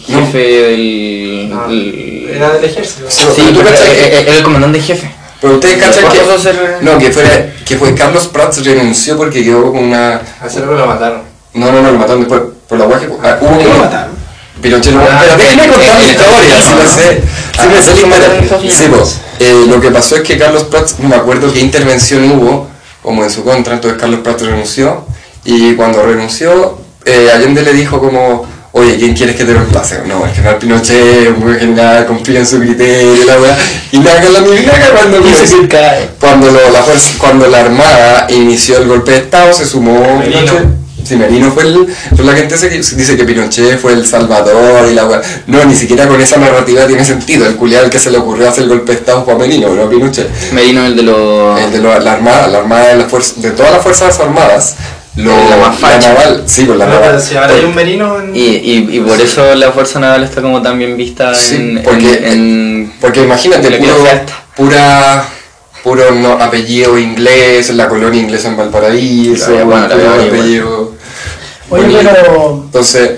No. 0.07 0.25
jefe 0.25 0.37
del... 0.39 1.49
No, 1.51 1.65
el- 1.69 2.31
Era 2.33 2.49
del 2.53 2.63
ejército. 2.63 3.05
Sí, 3.09 3.25
Sí, 3.35 3.41
tú 3.53 3.61
que- 3.61 3.69
era 3.69 4.19
era 4.21 4.33
el 4.37 4.41
comandante 4.43 4.81
jefe. 4.81 5.11
Pero 5.39 5.53
ustedes 5.53 5.77
cachan 5.77 6.01
¿Cuál 6.05 6.13
que... 6.13 6.19
pasó 6.21 6.33
a 6.33 6.39
ser- 6.39 6.77
No, 6.81 6.97
que 6.97 7.11
fue, 7.11 7.53
que 7.63 7.77
fue 7.77 7.93
Carlos 7.93 8.25
Prats 8.25 8.65
renunció 8.65 9.15
porque 9.17 9.43
quedó 9.43 9.71
con 9.71 9.83
una... 9.83 10.19
Así 10.41 10.57
lo 10.59 10.87
mataron. 10.87 11.21
No, 11.53 11.71
no, 11.71 11.79
no, 11.83 11.91
lo 11.91 11.99
mataron 11.99 12.21
después. 12.21 12.41
Por 12.67 12.79
la 12.79 12.85
guay 12.85 13.01
que... 13.01 13.09
ah, 13.21 13.37
hubo 13.39 13.57
¿Qué 13.59 13.63
lo 13.65 13.75
mataron? 13.75 14.11
Pinochet 14.59 14.93
no. 14.95 15.01
Ah, 15.01 15.19
Pero 15.21 15.37
déjenme 15.37 15.63
en- 15.65 15.71
contar 15.71 16.01
Estados 16.01 16.43
historia, 16.43 16.63
si 16.63 16.73
lo 16.73 16.89
sé. 16.91 17.21
Sí, 17.21 17.59
Ah, 17.59 17.65
me 17.67 17.81
sé 17.83 17.93
la 17.93 18.65
historia. 18.65 18.89
Pues. 18.97 19.17
eh, 19.41 19.65
lo 19.69 19.79
que 19.79 19.91
pasó 19.91 20.15
es 20.15 20.23
que 20.23 20.39
Carlos 20.39 20.63
Prats, 20.63 20.95
no 20.97 21.07
me 21.09 21.15
acuerdo 21.17 21.53
qué 21.53 21.59
intervención 21.59 22.31
hubo, 22.31 22.67
como 23.03 23.23
en 23.23 23.29
su 23.29 23.43
contra, 23.43 23.75
entonces 23.75 23.99
Carlos 24.01 24.21
Prats 24.21 24.41
renunció. 24.41 25.05
Y 25.47 25.73
cuando 25.75 26.03
renunció, 26.03 26.77
eh, 27.05 27.29
Allende 27.33 27.63
le 27.63 27.71
dijo 27.73 27.99
como, 28.01 28.45
oye, 28.73 28.97
¿quién 28.97 29.15
quieres 29.15 29.35
que 29.37 29.45
te 29.45 29.53
reemplace? 29.53 30.01
No, 30.05 30.25
el 30.25 30.31
general 30.33 30.57
Pinochet, 30.57 31.37
muy 31.37 31.57
general, 31.57 32.05
confía 32.05 32.39
en 32.39 32.45
su 32.45 32.59
criterio, 32.59 33.15
y 33.15 33.25
la 33.25 33.39
weá. 33.39 33.57
Y 33.93 33.99
nada, 33.99 34.21
la 34.29 34.41
milagro 34.41 34.93
cuando 34.99 35.17
se 35.45 35.67
cae. 35.69 36.09
cuando, 36.19 36.51
lo- 36.51 36.69
la 36.69 36.83
fuerza, 36.83 37.11
cuando 37.17 37.47
la 37.47 37.61
Armada 37.61 38.27
inició 38.29 38.77
el 38.79 38.87
golpe 38.89 39.11
de 39.11 39.17
Estado, 39.19 39.53
se 39.53 39.65
sumó. 39.65 40.21
Pinochet. 40.21 40.65
Sí, 41.05 41.15
Merino 41.15 41.49
fue 41.53 41.63
el. 41.63 41.87
Pero 42.09 42.23
la 42.25 42.33
gente 42.35 42.57
se, 42.57 42.67
dice 42.69 43.15
que 43.15 43.23
Pinochet 43.23 43.79
fue 43.79 43.93
el 43.93 44.05
salvador 44.05 44.89
y 44.91 44.93
la 44.93 45.05
weá. 45.05 45.21
No, 45.45 45.63
ni 45.63 45.73
siquiera 45.73 46.05
con 46.05 46.19
esa 46.19 46.35
narrativa 46.35 46.85
tiene 46.85 47.05
sentido. 47.05 47.47
El 47.47 47.55
culiado 47.55 47.85
al 47.85 47.89
que 47.89 47.97
se 47.99 48.11
le 48.11 48.17
ocurrió 48.17 48.49
hacer 48.49 48.63
el 48.63 48.69
golpe 48.69 48.91
de 48.91 48.97
Estado 48.97 49.23
fue 49.23 49.33
a 49.33 49.37
Merino, 49.37 49.69
no 49.73 49.83
a 49.83 49.89
Pinochet. 49.89 50.27
Merino 50.51 50.85
el 50.85 50.97
de 50.97 51.03
los... 51.03 51.57
El 51.61 51.71
de 51.71 51.79
lo- 51.79 51.97
la 51.97 52.11
Armada, 52.11 52.47
la 52.49 52.57
Armada 52.57 52.93
de 52.97 53.51
todas 53.51 53.71
las 53.71 53.81
Fuerzas 53.81 54.19
Armadas. 54.19 54.75
Lo, 55.17 55.31
La 55.49 55.57
más 55.57 55.79
facha. 55.79 56.09
naval, 56.13 56.43
sí, 56.45 56.65
con 56.65 56.77
la 56.77 56.85
No, 56.85 56.91
pero 56.99 57.05
naval. 57.07 57.21
si 57.21 57.35
ahora 57.35 57.53
hay 57.55 57.65
un 57.65 57.73
merino 57.75 58.19
en... 58.21 58.35
Y, 58.35 58.39
y, 58.39 58.87
y 58.97 58.99
por 58.99 59.19
eso 59.19 59.55
la 59.55 59.71
Fuerza 59.71 59.99
Naval 59.99 60.23
está 60.23 60.41
como 60.43 60.61
tan 60.61 60.77
bien 60.77 60.95
vista 60.95 61.33
Sí, 61.33 61.55
en, 61.55 61.81
porque- 61.83 62.17
en, 62.17 62.25
en- 62.33 62.93
Porque 63.01 63.23
imagínate, 63.23 63.69
La 63.71 63.77
puro, 63.79 63.95
pura, 64.55 65.25
puro 65.83 66.11
no, 66.11 66.33
apellido 66.33 66.97
inglés, 66.99 67.69
la 67.73 67.87
colonia 67.89 68.21
inglesa 68.21 68.49
en 68.49 68.57
Valparaíso, 68.57 69.51
La- 69.55 69.63
bueno, 69.63 69.87
la 69.87 69.95
puro 69.95 70.05
Bavaria, 70.07 70.27
apellido 70.27 70.93
Oye, 71.69 71.81
bonito. 71.83 72.09
pero. 72.13 72.61
Entonces, 72.65 73.11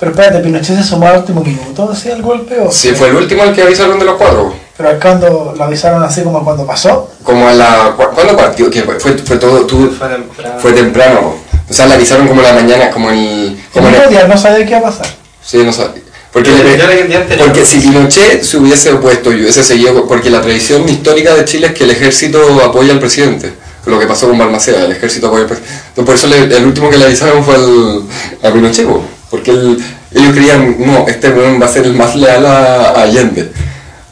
Pero 0.00 0.10
espérate, 0.10 0.38
Pinochet 0.40 0.76
se 0.76 0.82
sumó 0.84 1.06
al 1.06 1.18
último 1.18 1.40
minuto, 1.42 1.94
¿sí? 1.94 2.10
Al 2.10 2.20
golpe 2.20 2.58
o. 2.58 2.70
sí, 2.70 2.90
fue 2.96 3.08
el 3.10 3.16
último 3.16 3.42
al 3.44 3.54
que 3.54 3.62
avisaron 3.62 3.98
de 3.98 4.04
los 4.04 4.16
cuatro. 4.16 4.52
Pero 4.76 4.90
es 4.90 4.98
cuando 5.00 5.54
lo 5.56 5.64
avisaron 5.64 6.02
así 6.02 6.22
como 6.22 6.42
cuando 6.44 6.66
pasó. 6.66 7.12
Como 7.22 7.46
a 7.48 7.52
la. 7.52 7.94
cu- 7.96 8.12
¿Cuándo 8.12 8.36
partió? 8.36 8.68
Que 8.68 8.82
fue, 8.82 8.98
fue, 8.98 9.12
fue 9.18 9.36
todo. 9.36 9.64
Tú, 9.66 9.88
Fue 9.96 10.08
temprano. 10.08 10.54
fue 10.58 10.72
temprano. 10.72 11.34
O 11.68 11.72
sea, 11.72 11.86
la 11.86 11.94
avisaron 11.94 12.26
como 12.28 12.40
en 12.42 12.46
la 12.46 12.52
mañana, 12.54 12.90
como 12.90 13.10
el. 13.10 13.56
Como 13.72 13.88
el- 13.88 14.08
día 14.10 14.26
no 14.28 14.36
sabía 14.36 14.64
qué 14.66 14.70
iba 14.70 14.78
a 14.80 14.82
pasar. 14.90 15.06
sí, 15.44 15.58
no 15.64 15.72
sé. 15.72 15.86
Porque, 16.32 16.50
Yo- 16.50 16.64
le- 16.64 16.76
le- 17.08 17.36
porque 17.38 17.64
si 17.64 17.78
Pinochet 17.78 18.42
se 18.42 18.56
hubiese 18.56 18.92
opuesto 18.92 19.30
y 19.32 19.42
hubiese 19.42 19.62
seguido, 19.62 20.04
porque 20.06 20.30
la 20.30 20.40
tradición 20.40 20.88
histórica 20.88 21.32
de 21.32 21.44
Chile 21.44 21.68
es 21.68 21.74
que 21.74 21.84
el 21.84 21.90
ejército 21.92 22.60
apoya 22.64 22.92
al 22.92 22.98
presidente, 22.98 23.52
lo 23.86 24.00
que 24.00 24.06
pasó 24.08 24.26
con 24.28 24.36
Balmaceda, 24.36 24.84
el 24.84 24.92
ejército 24.92 25.28
apoya 25.28 25.42
al 25.42 25.48
presidente. 25.48 25.74
Entonces, 25.96 26.04
por 26.04 26.32
eso 26.32 26.46
le- 26.48 26.56
el 26.56 26.64
último 26.66 26.90
que 26.90 26.98
le 26.98 27.04
avisaron 27.04 27.44
fue 27.44 27.54
al, 27.54 28.02
a 28.42 28.52
Pinochet, 28.52 28.84
po, 28.84 29.04
porque 29.30 29.52
él- 29.52 29.78
ellos 30.12 30.32
creían, 30.34 30.74
no, 30.80 31.06
este 31.06 31.30
va 31.30 31.66
a 31.66 31.68
ser 31.68 31.84
el 31.84 31.94
más 31.94 32.16
leal 32.16 32.44
a, 32.46 32.90
a 32.90 33.02
Allende. 33.02 33.52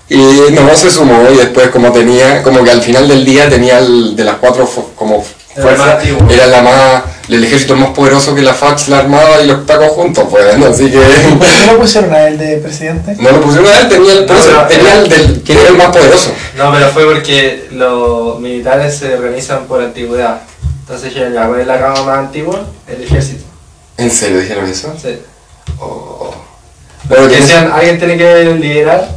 Y 0.08 0.16
no 0.52 0.76
se 0.76 0.90
sumó 0.92 1.26
y 1.32 1.36
después 1.38 1.68
como 1.70 1.90
tenía, 1.90 2.42
como 2.44 2.62
que 2.62 2.70
al 2.70 2.82
final 2.82 3.08
del 3.08 3.24
día 3.24 3.48
tenía 3.48 3.78
el, 3.78 4.14
de 4.14 4.24
las 4.24 4.36
cuatro 4.36 4.68
como 4.94 5.24
fuerzas, 5.54 6.04
era 6.30 6.46
la 6.48 6.62
más, 6.62 7.02
el 7.34 7.44
ejército 7.44 7.76
más 7.76 7.90
poderoso 7.90 8.34
que 8.34 8.42
la 8.42 8.54
FACH, 8.54 8.88
la 8.88 8.98
Armada 8.98 9.42
y 9.42 9.46
los 9.46 9.64
tacos 9.64 9.88
juntos, 9.88 10.26
pues, 10.30 10.58
¿no? 10.58 10.66
así 10.66 10.90
que... 10.90 10.98
¿Por 10.98 11.46
qué 11.46 11.66
no 11.66 11.78
pusieron 11.78 12.12
a 12.12 12.28
él 12.28 12.38
de 12.38 12.56
presidente? 12.58 13.16
No 13.18 13.30
lo 13.30 13.40
pusieron 13.40 13.72
a 13.72 13.80
él, 13.80 13.88
tenía 13.88 14.12
el, 14.12 14.26
No, 14.26 14.66
tenía 14.66 14.98
el 15.00 15.08
del 15.08 15.42
¿Quién 15.42 15.58
era 15.58 15.68
el 15.68 15.76
más 15.76 15.88
poderoso. 15.88 16.32
No, 16.56 16.72
pero 16.72 16.88
fue 16.90 17.04
porque 17.04 17.68
los 17.72 18.40
militares 18.40 18.96
se 18.96 19.14
organizan 19.14 19.66
por 19.66 19.82
antigüedad. 19.82 20.42
Entonces 20.80 21.10
dijeron, 21.10 21.32
ya, 21.32 21.46
¿cuál 21.46 21.60
es 21.60 21.66
la 21.66 21.80
cama 21.80 22.02
más 22.02 22.18
antigua? 22.18 22.66
El 22.88 23.02
ejército. 23.02 23.44
¿En 23.96 24.10
serio 24.10 24.40
dijeron 24.40 24.66
eso? 24.66 24.92
Sí. 25.00 25.18
Oh. 25.78 26.34
Pero 27.08 27.28
que 27.28 27.34
que 27.34 27.40
decían, 27.40 27.70
alguien 27.72 27.98
tiene 27.98 28.16
que 28.16 28.44
liderar 28.54 29.08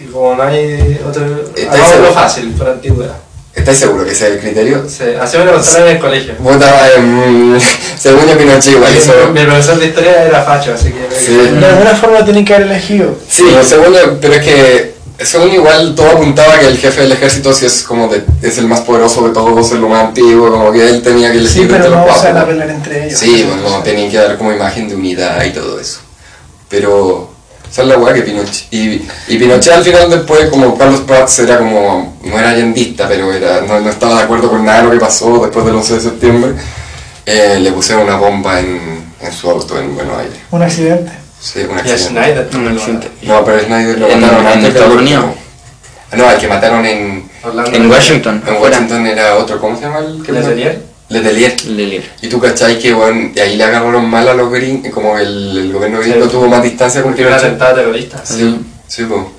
y 0.00 0.04
como 0.06 0.34
no 0.34 0.42
hay 0.42 1.00
otro... 1.06 1.22
Seguro. 1.54 2.06
lo 2.06 2.12
fácil, 2.12 2.52
por 2.52 2.68
antigüedad. 2.68 3.16
¿Estáis 3.54 3.78
seguros 3.78 4.06
que 4.06 4.12
ese 4.12 4.28
es 4.28 4.32
el 4.34 4.40
criterio? 4.40 4.84
Sí, 4.88 5.04
así 5.20 5.36
me 5.36 5.44
lo 5.44 5.52
contaron 5.52 5.88
en 5.88 5.96
el 5.96 6.00
colegio. 6.00 6.34
Puta, 6.36 6.90
em, 6.96 7.60
según 7.98 8.26
yo 8.26 8.38
Pinochet 8.38 8.72
igual 8.72 8.96
hizo... 8.96 9.12
Mi 9.32 9.44
profesor 9.44 9.78
de 9.78 9.86
historia 9.86 10.24
era 10.24 10.42
facho, 10.42 10.72
así 10.72 10.90
que... 10.90 11.06
Sí. 11.14 11.36
De 11.36 11.66
alguna 11.66 11.94
forma 11.94 12.24
tienen 12.24 12.44
que 12.44 12.54
haber 12.54 12.68
elegido. 12.68 13.14
Sí, 13.28 13.44
no, 13.54 13.62
según 13.62 13.92
yo, 13.92 14.18
pero 14.20 14.34
es 14.34 14.40
que 14.40 14.92
según 15.24 15.52
igual 15.52 15.94
todo 15.94 16.10
apuntaba 16.10 16.58
que 16.58 16.66
el 16.66 16.78
jefe 16.78 17.02
del 17.02 17.12
ejército 17.12 17.52
sí 17.52 17.66
es 17.66 17.82
como 17.82 18.08
de, 18.08 18.24
es 18.40 18.58
el 18.58 18.66
más 18.66 18.80
poderoso 18.80 19.26
de 19.28 19.34
todos, 19.34 19.72
es 19.72 19.78
lo 19.78 19.88
más 19.88 20.06
antiguo, 20.06 20.50
como 20.50 20.72
que 20.72 20.88
él 20.88 21.02
tenía 21.02 21.30
que 21.30 21.38
elegir 21.38 21.62
Sí, 21.62 21.68
pero 21.68 21.84
entre 21.84 21.90
los 21.90 22.06
no 22.06 22.24
van 22.24 22.36
a 22.36 22.46
pelear 22.46 22.70
entre 22.70 23.06
ellos. 23.06 23.18
Sí, 23.18 23.46
pues 23.48 23.62
no, 23.62 23.82
tenían 23.82 24.10
que 24.10 24.16
dar 24.16 24.38
como 24.38 24.52
imagen 24.52 24.88
de 24.88 24.96
unidad 24.96 25.44
y 25.44 25.50
todo 25.50 25.78
eso. 25.78 26.00
Pero 26.68 27.31
esa 27.72 27.82
es 27.82 27.88
la 27.88 27.96
weá 27.96 28.12
que 28.14 28.22
Pinochet. 28.22 28.66
Y, 28.70 29.02
y 29.28 29.38
Pinochet 29.38 29.72
al 29.72 29.82
final 29.82 30.10
después, 30.10 30.50
como 30.50 30.76
Carlos 30.76 31.00
Prats 31.00 31.38
era 31.40 31.58
como, 31.58 32.18
no 32.22 32.38
era 32.38 32.50
allendista, 32.50 33.08
pero 33.08 33.32
era, 33.32 33.62
no, 33.62 33.80
no 33.80 33.88
estaba 33.90 34.16
de 34.16 34.22
acuerdo 34.22 34.50
con 34.50 34.64
nada 34.64 34.78
de 34.78 34.84
lo 34.84 34.90
que 34.90 34.98
pasó 34.98 35.38
después 35.42 35.64
del 35.64 35.74
11 35.76 35.94
de 35.94 36.00
septiembre, 36.00 36.52
eh, 37.26 37.58
le 37.60 37.72
pusieron 37.72 38.04
una 38.04 38.16
bomba 38.16 38.60
en, 38.60 39.02
en 39.20 39.32
su 39.32 39.50
auto 39.50 39.78
en 39.78 39.94
Buenos 39.94 40.18
Aires. 40.18 40.36
Un 40.50 40.62
accidente. 40.62 41.12
Sí, 41.40 41.60
un 41.60 41.70
Y 41.70 41.72
a 41.72 41.76
accidente. 41.78 42.04
Schneider 42.04 42.54
lo 42.54 42.70
accidente. 42.70 43.08
No, 43.22 43.44
pero 43.44 43.60
Snyder 43.60 43.98
lo 43.98 44.08
En- 44.08 44.20
mataron 44.20 44.46
en 44.46 44.52
antes 44.52 44.68
Estados 44.74 44.96
Unidos. 44.96 45.24
No, 46.12 46.30
el 46.30 46.38
que 46.38 46.48
mataron 46.48 46.84
en, 46.84 47.30
Orlando 47.42 47.72
En 47.72 47.90
Washington. 47.90 48.42
en 48.46 48.54
Washington 48.62 49.06
era 49.06 49.36
otro, 49.36 49.58
¿cómo 49.60 49.76
se 49.76 49.82
llama 49.82 50.00
el 50.00 50.22
que 50.22 50.32
¿Letelier? 51.12 51.64
Letelier. 51.66 52.10
Y 52.22 52.28
tú 52.28 52.40
cachai 52.40 52.78
que, 52.78 52.92
bueno, 52.92 53.30
y 53.34 53.38
ahí 53.40 53.56
le 53.56 53.64
agarraron 53.64 54.08
mal 54.08 54.26
a 54.28 54.34
los 54.34 54.50
gringos, 54.52 54.90
como 54.92 55.18
el, 55.18 55.56
el 55.58 55.72
gobierno 55.72 56.00
gringo 56.00 56.24
Sí. 56.24 56.30
tuvo 56.30 56.48
más 56.48 56.62
distancia 56.62 57.02
con 57.02 57.14
Pinochet. 57.14 57.38
atentado 57.38 57.74
terrorista. 57.76 58.24
Sí, 58.24 58.58
sí, 58.88 59.04
po. 59.04 59.32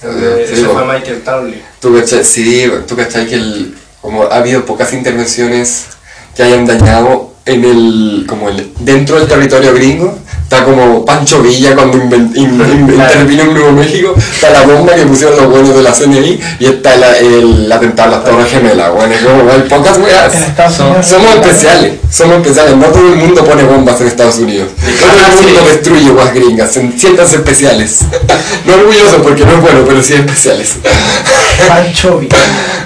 Entonces, 0.00 0.48
Sí, 0.48 0.54
ese 0.54 0.64
fue 0.66 0.84
Michael 0.84 1.22
Townley. 1.24 1.62
Tú 1.80 1.94
cachai, 1.94 2.24
sí, 2.24 2.70
tú 2.86 2.96
cachai 2.96 3.26
que 3.26 3.34
el, 3.34 3.74
como 4.00 4.22
ha 4.24 4.36
habido 4.36 4.64
pocas 4.64 4.92
intervenciones 4.92 5.86
que 6.36 6.42
hayan 6.44 6.64
dañado 6.66 7.32
en 7.48 7.64
el, 7.64 8.24
como 8.28 8.48
el, 8.48 8.70
dentro 8.80 9.16
del 9.18 9.26
territorio 9.26 9.72
gringo, 9.74 10.18
está 10.42 10.64
como 10.64 11.04
Pancho 11.04 11.42
Villa 11.42 11.74
cuando 11.74 11.96
intervino 12.34 13.42
en 13.42 13.54
Nuevo 13.54 13.72
México, 13.72 14.14
está 14.32 14.50
la 14.50 14.62
bomba 14.62 14.94
que 14.94 15.02
pusieron 15.06 15.36
los 15.36 15.46
buenos 15.50 15.74
de 15.76 15.82
la 15.82 15.92
CNI 15.92 16.40
y 16.60 16.66
está 16.66 16.96
la- 16.96 17.18
el 17.18 17.70
atentado 17.70 18.14
a 18.14 18.16
las 18.18 18.24
Torres 18.24 18.50
Gemelas, 18.50 18.92
bueno, 18.92 19.12
es 19.14 19.20
como 19.22 19.50
hay 19.50 19.60
pocas 19.68 19.98
weas. 19.98 20.34
Estados. 20.34 21.06
Somos 21.06 21.34
especiales, 21.36 21.94
somos 22.10 22.36
especiales, 22.36 22.76
no 22.76 22.86
todo 22.86 23.08
el 23.12 23.16
mundo 23.16 23.44
pone 23.44 23.62
bombas 23.64 24.00
en 24.00 24.06
Estados 24.08 24.38
Unidos, 24.38 24.68
no 24.82 25.06
todo 25.12 25.40
el 25.40 25.44
mundo 25.46 25.70
destruye 25.70 26.10
guas 26.10 26.32
gringas, 26.34 26.70
siéntanse 26.96 27.36
especiales. 27.36 28.00
No 28.64 28.74
orgullosos 28.74 29.22
porque 29.22 29.44
no 29.46 29.52
es 29.52 29.60
bueno, 29.62 29.80
pero 29.86 30.02
sí 30.02 30.12
especiales. 30.14 30.74
Pancho 31.66 32.18
Villa. 32.18 32.36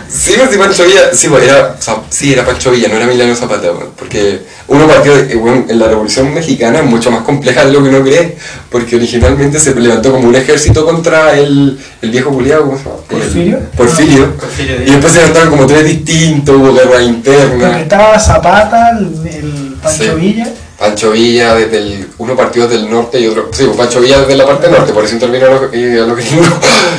Sí, 0.08 0.34
pues, 0.36 0.50
sí, 0.52 0.58
Pancho 0.58 0.84
Villa, 0.84 1.00
sí, 1.12 1.28
pues, 1.28 1.44
era, 1.44 1.74
o 1.78 1.82
sea, 1.82 1.96
sí, 2.08 2.32
era 2.32 2.44
Pancho 2.44 2.70
Villa, 2.70 2.88
no 2.88 2.96
era 2.96 3.04
Emiliano 3.04 3.34
Zapata, 3.34 3.72
pues, 3.72 3.86
porque 3.98 4.42
uno 4.68 4.86
partió, 4.86 5.14
eh, 5.16 5.34
bueno, 5.36 5.64
en 5.68 5.78
la 5.78 5.88
Revolución 5.88 6.32
Mexicana 6.32 6.78
es 6.78 6.84
mucho 6.84 7.11
más 7.11 7.22
compleja 7.22 7.64
de 7.64 7.72
lo 7.72 7.82
que 7.82 7.88
uno 7.88 8.03
cree, 8.03 8.36
porque 8.70 8.96
originalmente 8.96 9.59
se 9.59 9.74
levantó 9.74 10.12
como 10.12 10.28
un 10.28 10.34
ejército 10.34 10.84
contra 10.84 11.36
el, 11.38 11.78
el 12.00 12.11
viejo 12.11 12.30
culiado, 12.30 12.64
¿cómo 12.64 12.78
se 12.78 12.84
llama? 12.84 12.96
¿Porfirio? 13.09 13.59
Porfirio. 13.76 14.34
Porfirio 14.36 14.76
Y 14.82 14.90
después 14.92 15.12
se 15.12 15.18
levantaron 15.18 15.50
como 15.50 15.66
tres 15.66 15.84
distintos, 15.84 16.57
hubo 16.57 16.72
guerra 16.72 16.90
Porque 16.90 17.05
interna. 17.05 17.80
estaba 17.80 18.18
Zapata, 18.18 18.90
el, 18.98 19.26
el 19.26 19.76
Pancho 19.82 20.03
Sí. 20.05 20.20
Villa. 20.20 20.48
Pancho 20.78 21.11
Villa, 21.12 21.55
desde 21.55 21.78
el, 21.78 22.09
uno 22.18 22.34
partió 22.36 22.66
desde 22.66 22.82
el 22.82 22.90
norte 22.90 23.20
y 23.20 23.26
otro, 23.26 23.50
sí, 23.53 23.64
pues, 23.66 23.76
Pancho 23.76 24.00
Villa 24.00 24.20
desde 24.20 24.36
la 24.36 24.46
parte 24.46 24.68
norte, 24.70 24.92
por 24.92 25.05
eso 25.05 25.14
intervino 25.14 25.46
a 25.46 25.50
los, 25.50 25.62
eh, 25.74 26.00
a 26.03 26.07
los 26.07 26.16
gringos. 26.16 26.48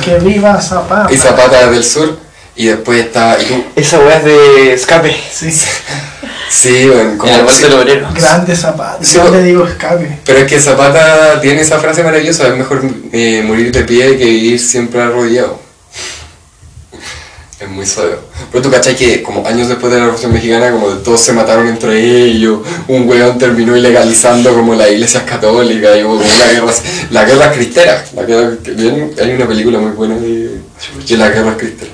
Que 0.04 0.18
viva 0.20 0.60
Zapata. 0.60 1.12
Y 1.12 1.16
Zapata 1.16 1.64
desde 1.64 1.76
el 1.78 1.84
sur, 1.84 2.18
y 2.56 2.66
después 2.66 3.00
está, 3.00 3.36
y 3.40 3.44
tú, 3.46 3.64
Esa 3.76 3.98
weá 3.98 4.18
es 4.18 4.24
de 4.24 4.72
escape. 4.74 5.16
Sí. 5.32 5.50
sí, 6.50 6.88
bueno, 6.88 7.18
como, 7.18 7.32
En 7.32 7.40
el 7.40 7.48
sí, 7.48 7.62
del 7.62 7.72
obrero. 7.74 8.08
Grande 8.14 8.56
Zapata. 8.56 9.04
Sí, 9.04 9.16
Yo 9.16 9.30
le 9.30 9.42
digo 9.42 9.66
escape. 9.66 10.18
Pero 10.24 10.38
es 10.40 10.46
que 10.46 10.60
Zapata 10.60 11.40
tiene 11.40 11.60
esa 11.60 11.78
frase 11.78 12.02
maravillosa, 12.02 12.48
es 12.48 12.56
mejor 12.56 12.82
eh, 13.12 13.42
morir 13.46 13.72
de 13.72 13.84
pie 13.84 14.16
que 14.16 14.24
vivir 14.24 14.60
siempre 14.60 15.02
arrodillado. 15.02 15.60
Es 17.60 17.68
muy 17.68 17.86
suave. 17.86 18.16
Pero 18.50 18.62
tú 18.62 18.70
cachai 18.70 18.96
que 18.96 19.22
como 19.22 19.46
años 19.46 19.68
después 19.68 19.90
de 19.92 19.98
la 19.98 20.04
Revolución 20.06 20.32
Mexicana, 20.32 20.70
como 20.70 20.90
de 20.90 21.02
todos 21.02 21.20
se 21.20 21.32
mataron 21.32 21.68
entre 21.68 21.98
ellos, 21.98 22.60
un 22.88 23.08
weón 23.08 23.38
terminó 23.38 23.76
ilegalizando 23.76 24.52
como 24.54 24.74
las 24.74 24.90
iglesias 24.90 25.22
católicas 25.22 25.96
y 25.96 26.02
hubo 26.02 26.18
como 26.18 26.34
una 26.34 26.46
guerra, 26.46 26.72
la 27.10 27.24
guerra 27.24 27.52
cristera. 27.52 28.04
La 28.14 28.24
guerra, 28.24 28.56
bien, 28.76 29.12
hay 29.20 29.30
una 29.30 29.46
película 29.46 29.78
muy 29.78 29.92
buena 29.92 30.16
de, 30.16 30.60
de 31.08 31.16
la 31.16 31.30
guerra 31.30 31.56
cristera. 31.56 31.92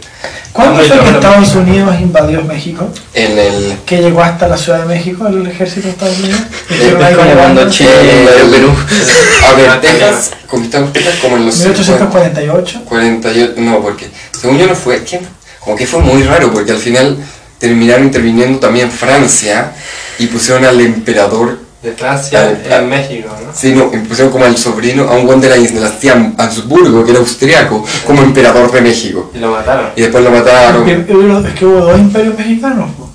¿Cuándo 0.52 0.82
fue 0.82 0.98
que. 0.98 1.10
Estados 1.10 1.54
Unidos 1.54 1.94
invadió 2.00 2.42
México? 2.42 2.88
En 3.14 3.38
el... 3.38 3.78
Que 3.86 3.98
llegó 4.02 4.22
hasta 4.22 4.48
la 4.48 4.56
Ciudad 4.56 4.80
de 4.80 4.86
México 4.86 5.26
el 5.28 5.46
ejército 5.46 5.86
de 5.86 5.92
Estados 5.92 6.18
Unidos. 6.18 6.40
Es 6.70 7.16
como 7.16 7.32
cuando 7.32 7.70
Chile 7.70 7.90
invadió 8.20 8.50
Perú. 8.50 8.72
A 9.48 9.54
ver, 9.54 9.80
Texas, 9.80 10.30
conquistaron 10.46 10.92
Texas 10.92 11.14
como 11.22 11.36
en 11.36 11.46
los 11.46 11.54
50. 11.54 11.80
1848. 11.80 12.82
48, 12.84 13.54
no, 13.58 13.80
porque 13.80 14.10
según 14.38 14.58
yo 14.58 14.66
no 14.66 14.74
fue, 14.74 15.02
¿quién? 15.04 15.22
Como 15.60 15.76
que 15.76 15.86
fue 15.86 16.00
muy 16.00 16.22
raro, 16.22 16.52
porque 16.52 16.72
al 16.72 16.78
final 16.78 17.16
terminaron 17.58 18.06
interviniendo 18.06 18.58
también 18.58 18.90
Francia 18.90 19.72
y 20.18 20.26
pusieron 20.26 20.64
al 20.64 20.80
emperador, 20.80 21.58
De 21.82 21.92
Francia 21.92 22.58
Ah, 22.70 22.76
en 22.76 22.88
México, 22.90 23.28
¿no? 23.30 23.50
sí, 23.54 23.72
no, 23.72 23.90
pusieron 23.90 24.30
como 24.30 24.44
al 24.44 24.54
sobrino, 24.56 25.04
a 25.08 25.14
un 25.16 25.24
buen 25.26 25.40
de 25.40 25.48
la 25.48 25.54
dinastía 25.56 26.32
Habsburgo, 26.36 27.02
que 27.04 27.10
era 27.12 27.20
austriaco, 27.20 27.84
como 28.06 28.22
emperador 28.22 28.70
de 28.70 28.82
México. 28.82 29.30
Y 29.34 29.38
lo 29.38 29.50
mataron. 29.52 29.86
Y 29.96 30.02
después 30.02 30.22
lo 30.22 30.28
Es 30.30 30.38
mataron. 30.44 30.84
que 30.84 30.92
es 30.92 31.54
que 31.54 31.64
hubo 31.66 31.80
dos 31.80 31.98
imperios 31.98 32.36
mexicanos. 32.36 32.90
po. 32.98 33.08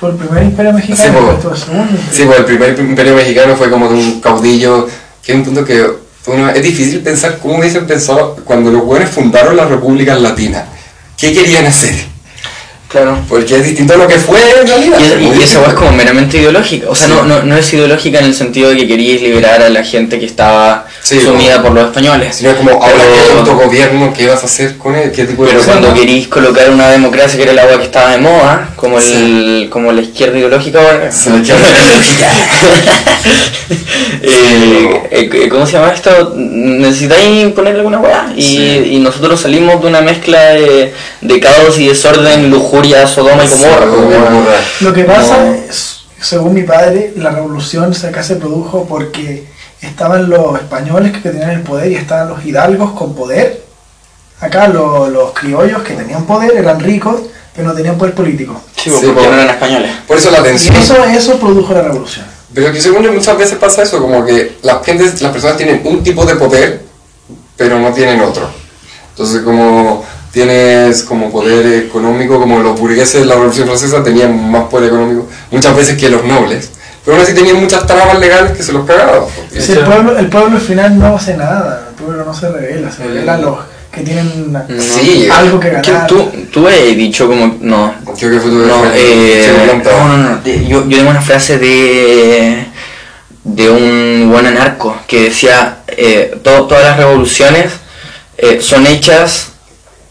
Fue 0.00 0.10
el 0.10 0.16
primer 0.16 0.42
imperio 0.42 0.72
Sí, 0.72 0.76
mexicano 0.76 1.32
después 1.32 1.54
el 1.60 1.64
segundo. 1.66 1.82
imperio. 1.92 2.06
Sí, 2.12 2.22
pues 2.24 2.38
el 2.40 2.44
primer 2.44 2.78
imperio 2.80 3.14
mexicano 3.14 3.56
fue 3.56 3.70
como 3.70 3.88
de 3.88 3.94
un 3.94 4.20
caudillo, 4.20 4.88
que 5.22 5.32
es 5.32 5.38
un 5.38 5.44
punto 5.44 5.64
que 5.64 5.86
uno- 6.26 6.50
es 6.50 6.62
difícil 6.62 7.00
pensar 7.00 7.38
cómo 7.38 7.58
hubiesen 7.58 7.86
pensado 7.86 8.36
cuando 8.44 8.72
los 8.72 8.84
buenos 8.84 9.08
fundaron 9.10 9.56
las 9.56 9.70
repúblicas 9.70 10.20
latinas. 10.20 10.64
¿Qué 11.16 11.32
querían 11.32 11.64
hacer? 11.66 11.94
Claro. 12.88 13.18
Porque 13.28 13.56
es 13.56 13.64
distinto 13.64 13.94
a 13.94 13.96
lo 13.96 14.06
que 14.06 14.14
fue 14.16 14.38
en 14.60 14.66
realidad. 14.66 14.98
Y, 15.20 15.24
y 15.38 15.42
esa 15.42 15.60
es 15.66 15.74
como 15.74 15.90
meramente 15.90 16.38
ideológica. 16.38 16.86
O 16.88 16.94
sea, 16.94 17.08
Sí. 17.08 17.12
no, 17.14 17.24
no, 17.24 17.42
no 17.42 17.56
es 17.56 17.72
ideológica 17.74 18.20
en 18.20 18.26
el 18.26 18.34
sentido 18.34 18.70
de 18.70 18.76
que 18.76 18.86
queríais 18.86 19.20
liberar 19.22 19.60
a 19.60 19.68
la 19.68 19.82
gente 19.82 20.20
que 20.20 20.26
estaba 20.26 20.86
Sí, 21.02 21.20
sumida 21.20 21.54
como- 21.56 21.64
por 21.68 21.74
los 21.74 21.86
españoles. 21.88 22.36
Sino 22.36 22.54
como, 22.56 22.70
ahora 22.70 22.94
que 22.94 23.30
hay 23.32 23.38
autogobierno, 23.38 24.12
¿qué 24.16 24.28
vas 24.28 24.42
a 24.42 24.46
hacer 24.46 24.78
con 24.78 24.94
él? 24.94 25.10
¿Qué 25.10 25.24
tipo 25.24 25.42
de 25.42 25.48
Pero 25.50 25.60
gobierno? 25.62 25.82
cuando 25.82 26.00
queréis 26.00 26.28
colocar 26.28 26.70
una 26.70 26.88
democracia 26.90 27.36
que 27.36 27.42
era 27.42 27.52
el 27.52 27.58
agua 27.58 27.78
que 27.78 27.84
estaba 27.86 28.12
de 28.12 28.18
moda, 28.18 28.70
como, 28.76 28.98
el, 29.00 29.68
como 29.70 29.90
la 29.92 30.00
izquierda 30.02 30.38
ideológica 30.38 30.80
ahora. 30.80 31.10
Sí, 31.10 31.28
la 31.30 31.36
izquierda 31.38 31.68
ideológica. 31.68 32.30
Eh, 34.22 35.08
eh, 35.10 35.48
¿Cómo 35.48 35.66
se 35.66 35.72
llama 35.72 35.92
esto? 35.92 36.32
Necesitáis 36.36 37.48
ponerle 37.52 37.80
alguna 37.80 37.98
weá. 37.98 38.32
Y, 38.36 38.98
nosotros 39.00 39.40
salimos 39.40 39.80
de 39.82 39.88
una 39.88 40.00
mezcla 40.00 40.40
de, 40.52 40.92
de 41.20 41.40
caos 41.40 41.78
y 41.78 41.88
desorden, 41.88 42.50
lujuria, 42.76 43.06
Sodoma 43.06 43.44
y 43.44 43.48
Gomorra. 43.48 44.60
Sí. 44.78 44.84
Lo 44.84 44.92
que 44.92 45.04
pasa 45.04 45.38
No. 45.44 45.52
es, 45.54 46.00
según 46.20 46.54
mi 46.54 46.62
padre, 46.62 47.12
la 47.16 47.30
revolución 47.30 47.94
se- 47.94 48.08
acá 48.08 48.22
se 48.22 48.36
produjo 48.36 48.84
porque 48.86 49.46
estaban 49.80 50.28
los 50.28 50.56
españoles 50.56 51.12
que 51.12 51.18
tenían 51.30 51.50
el 51.50 51.62
poder 51.62 51.92
y 51.92 51.96
estaban 51.96 52.28
los 52.28 52.44
hidalgos 52.44 52.92
con 52.92 53.14
poder. 53.14 53.64
Acá 54.40 54.68
lo- 54.68 55.08
los 55.08 55.32
criollos 55.32 55.82
que 55.82 55.94
tenían 55.94 56.24
poder 56.26 56.52
eran 56.56 56.80
ricos, 56.80 57.20
pero 57.54 57.68
no 57.68 57.74
tenían 57.74 57.96
poder 57.96 58.14
político. 58.14 58.60
Sí, 58.76 58.90
pues, 58.90 59.00
Sí, 59.00 59.06
porque 59.06 59.22
po. 59.22 59.30
no 59.30 59.34
eran 59.40 59.50
españoles. 59.50 59.90
Por 60.06 60.18
eso 60.18 60.30
la 60.30 60.40
Y 60.40 60.42
tensión. 60.42 60.76
eso, 60.76 61.04
eso 61.04 61.38
produjo 61.38 61.72
la 61.72 61.82
revolución. 61.82 62.26
Pero 62.54 62.72
que 62.72 62.80
según 62.80 63.12
muchas 63.14 63.36
veces 63.36 63.58
pasa 63.58 63.82
eso, 63.82 64.00
como 64.00 64.24
que 64.24 64.56
las 64.62 64.84
gentes, 64.84 65.20
las 65.20 65.32
personas 65.32 65.56
tienen 65.56 65.80
un 65.84 66.02
tipo 66.02 66.24
de 66.24 66.36
poder, 66.36 66.82
pero 67.56 67.78
no 67.78 67.92
tienen 67.92 68.20
otro. 68.20 68.48
Entonces 69.10 69.42
como 69.42 70.04
tienes 70.36 71.02
como 71.04 71.30
poder 71.32 71.84
económico, 71.86 72.38
como 72.38 72.58
los 72.62 72.78
burgueses 72.78 73.20
de 73.22 73.24
la 73.26 73.36
Revolución 73.36 73.66
Francesa 73.68 74.04
tenían 74.04 74.50
más 74.50 74.64
poder 74.64 74.88
económico 74.88 75.26
muchas 75.50 75.74
veces 75.74 75.96
que 75.96 76.10
los 76.10 76.24
nobles, 76.26 76.72
pero 77.02 77.16
aún 77.16 77.24
así 77.24 77.32
tenían 77.32 77.56
muchas 77.58 77.86
trabas 77.86 78.18
legales 78.18 78.52
que 78.54 78.62
se 78.62 78.74
los 78.74 78.84
cagaban. 78.84 79.22
Si 79.58 79.72
el, 79.72 79.78
pueblo, 79.78 80.18
el 80.18 80.28
pueblo 80.28 80.56
al 80.56 80.60
final 80.62 80.98
no 80.98 81.16
hace 81.16 81.38
nada, 81.38 81.86
el 81.88 81.94
pueblo 82.04 82.22
no 82.26 82.34
se 82.34 82.50
revela, 82.50 82.92
se 82.92 83.04
revelan 83.04 83.40
los 83.40 83.56
que 83.90 84.02
tienen. 84.02 84.54
Sí, 84.78 85.26
algo 85.32 85.58
que 85.58 85.70
¿Qué- 85.80 85.90
ganar. 85.90 86.06
Tú, 86.06 86.30
tú 86.52 86.68
he 86.68 86.94
dicho 86.94 87.26
como... 87.28 87.56
No, 87.62 87.94
creo 88.18 88.32
que 88.32 88.40
fue 88.40 88.50
tu 88.50 88.58
No, 88.58 88.80
fue- 88.80 88.90
eh, 88.94 89.82
no, 89.82 90.18
no, 90.18 90.44
Yo, 90.44 90.86
yo 90.86 90.96
tengo 90.98 91.08
una 91.12 91.22
frase 91.22 91.56
de, 91.56 92.66
de 93.42 93.70
un 93.70 94.28
buen 94.30 94.44
anarco 94.44 94.98
que 95.06 95.22
decía, 95.30 95.78
eh, 95.86 96.38
to- 96.42 96.66
todas 96.66 96.84
las 96.84 96.98
revoluciones 96.98 97.72
eh, 98.36 98.58
son 98.60 98.86
hechas 98.86 99.52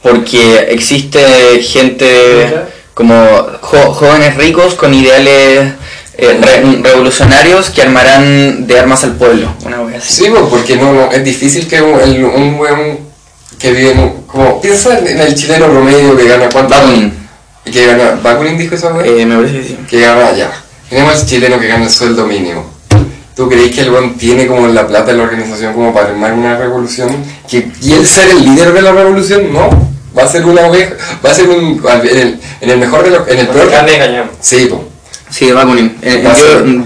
porque 0.10 0.68
existe 0.70 1.20
gente 1.64 2.52
como 2.94 3.16
jo- 3.62 3.92
jóvenes 3.94 4.38
ricos 4.38 4.76
con 4.76 4.94
ideales 4.94 5.74
eh, 6.18 6.40
re- 6.40 6.82
revolucionarios 6.84 7.72
que 7.72 7.82
armarán 7.82 8.68
de 8.68 8.80
armas 8.80 9.04
al 9.04 9.14
pueblo. 9.16 9.52
Una 9.66 9.78
así. 9.98 10.24
Sí, 10.26 10.30
pues, 10.30 10.44
porque 10.48 10.76
no, 10.78 10.94
no, 10.94 11.12
es 11.12 11.24
difícil 11.24 11.68
que 11.68 11.82
un, 11.82 12.00
el- 12.00 12.24
un 12.24 12.54
weón 12.60 13.00
que 13.58 13.72
vive 13.72 13.92
en 13.94 14.12
como, 14.28 14.62
piensa 14.62 15.00
en, 15.00 15.20
el 15.20 15.34
chileno 15.34 15.66
promedio 15.72 16.16
que 16.16 16.28
gana 16.28 16.50
cuánto. 16.54 16.76
Bakunin. 16.76 17.12
Que 17.66 17.88
gana, 17.88 18.20
Bakunin 18.22 18.58
dijo 18.60 18.76
eso. 18.76 19.02
Eh, 19.02 19.26
me 19.26 19.38
parece 19.38 19.58
que 19.60 19.64
sí. 19.70 19.78
que 19.90 20.02
gana 20.02 20.32
ya. 20.34 20.52
Tenemos 20.88 21.20
el 21.20 21.26
chileno 21.28 21.60
que 21.60 21.68
gana 21.68 21.84
el 21.86 21.90
sueldo 21.90 22.28
mínimo. 22.28 22.64
¿Tú 23.36 23.50
crees 23.50 23.74
que 23.76 23.82
el 23.82 23.90
weón 23.90 24.14
tiene 24.18 24.46
como 24.48 24.68
la 24.68 24.86
plata 24.88 25.12
de 25.12 25.18
la 25.18 25.24
organización 25.24 25.74
como 25.74 25.92
para 25.94 26.10
armar 26.10 26.32
una 26.34 26.58
revolución? 26.58 27.10
Que, 27.50 27.70
¿Y 27.82 27.94
él 27.94 28.06
ser 28.08 28.30
el 28.30 28.46
líder 28.46 28.72
de 28.72 28.82
la 28.84 28.92
revolución? 28.94 29.52
No. 29.52 29.95
Va 30.18 30.24
a 30.24 30.28
ser 30.28 30.46
una 30.46 30.68
oveja. 30.68 30.94
Va 31.24 31.32
a 31.32 31.34
ser 31.34 31.50
un. 31.50 31.84
En 32.04 32.18
el, 32.18 32.40
en 32.62 32.70
el 32.70 32.78
mejor 32.78 33.04
de 33.04 33.12
los. 33.12 33.28
En 33.28 33.40
el 33.40 33.48
peor. 33.48 33.72
Engañamos. 33.72 34.36
Sí, 34.40 34.68
pues. 34.70 34.82
Sí, 35.30 35.52
Bakunin. 35.52 35.98
Eh, 36.02 36.24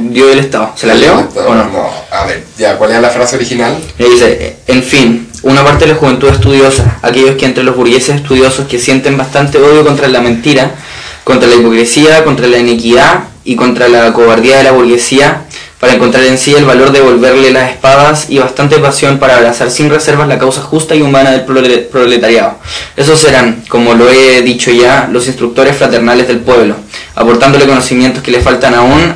dio, 0.09 0.27
del 0.27 0.39
Estado. 0.39 0.71
¿Se 0.75 0.88
la 0.88 0.95
leo 0.95 1.30
o 1.36 1.53
no? 1.53 1.65
No. 1.65 1.89
A 2.09 2.25
ver, 2.25 2.43
ya, 2.57 2.77
¿cuál 2.77 2.91
es 2.91 3.01
la 3.01 3.09
frase 3.09 3.36
original? 3.36 3.77
Le 3.97 4.09
dice, 4.09 4.57
en 4.65 4.82
fin, 4.82 5.30
una 5.43 5.63
parte 5.63 5.86
de 5.86 5.93
la 5.93 5.99
juventud 5.99 6.30
estudiosa, 6.30 6.97
aquellos 7.01 7.36
que 7.36 7.45
entre 7.45 7.63
los 7.63 7.75
burgueses 7.75 8.15
estudiosos 8.15 8.67
que 8.67 8.80
sienten 8.80 9.17
bastante 9.17 9.59
odio 9.59 9.86
contra 9.86 10.07
la 10.07 10.21
mentira, 10.21 10.71
contra 11.23 11.47
la 11.47 11.55
hipocresía, 11.55 12.23
contra 12.23 12.47
la 12.47 12.57
iniquidad 12.57 13.25
y 13.43 13.55
contra 13.55 13.88
la 13.88 14.11
cobardía 14.13 14.57
de 14.57 14.63
la 14.63 14.71
burguesía, 14.71 15.43
para 15.80 15.93
encontrar 15.93 16.23
en 16.25 16.38
sí 16.38 16.53
el 16.53 16.65
valor 16.65 16.91
de 16.91 16.99
volverle 17.01 17.51
las 17.51 17.71
espadas 17.71 18.25
y 18.30 18.38
bastante 18.39 18.77
pasión 18.80 19.17
para 19.17 19.38
abrazar 19.38 19.71
sin 19.71 19.89
reservas 19.89 20.27
la 20.27 20.38
causa 20.38 20.61
justa 20.61 20.93
y 20.95 21.01
humana 21.01 21.32
del 21.32 21.45
prole- 21.45 21.88
proletariado. 21.89 22.55
Esos 22.97 23.19
serán, 23.19 23.63
como 23.69 23.93
lo 23.93 24.09
he 24.09 24.41
dicho 24.41 24.71
ya, 24.71 25.07
los 25.11 25.27
instructores 25.27 25.77
fraternales 25.77 26.27
del 26.27 26.39
pueblo, 26.39 26.75
aportándole 27.15 27.65
conocimientos 27.65 28.21
que 28.21 28.32
le 28.32 28.41
faltan 28.41 28.75
aún, 28.75 29.15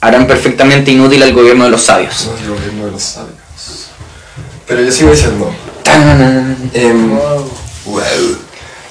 harán 0.00 0.26
perfectamente 0.28 0.92
inútil 0.92 1.20
al 1.24 1.32
gobierno 1.32 1.64
de 1.64 1.70
los 1.70 1.82
sabios. 1.82 2.28
Pero 4.68 4.82
yo 4.82 4.92
sigo 4.92 5.10
diciendo. 5.10 5.52
Em, 6.74 7.10
wow. 7.86 7.98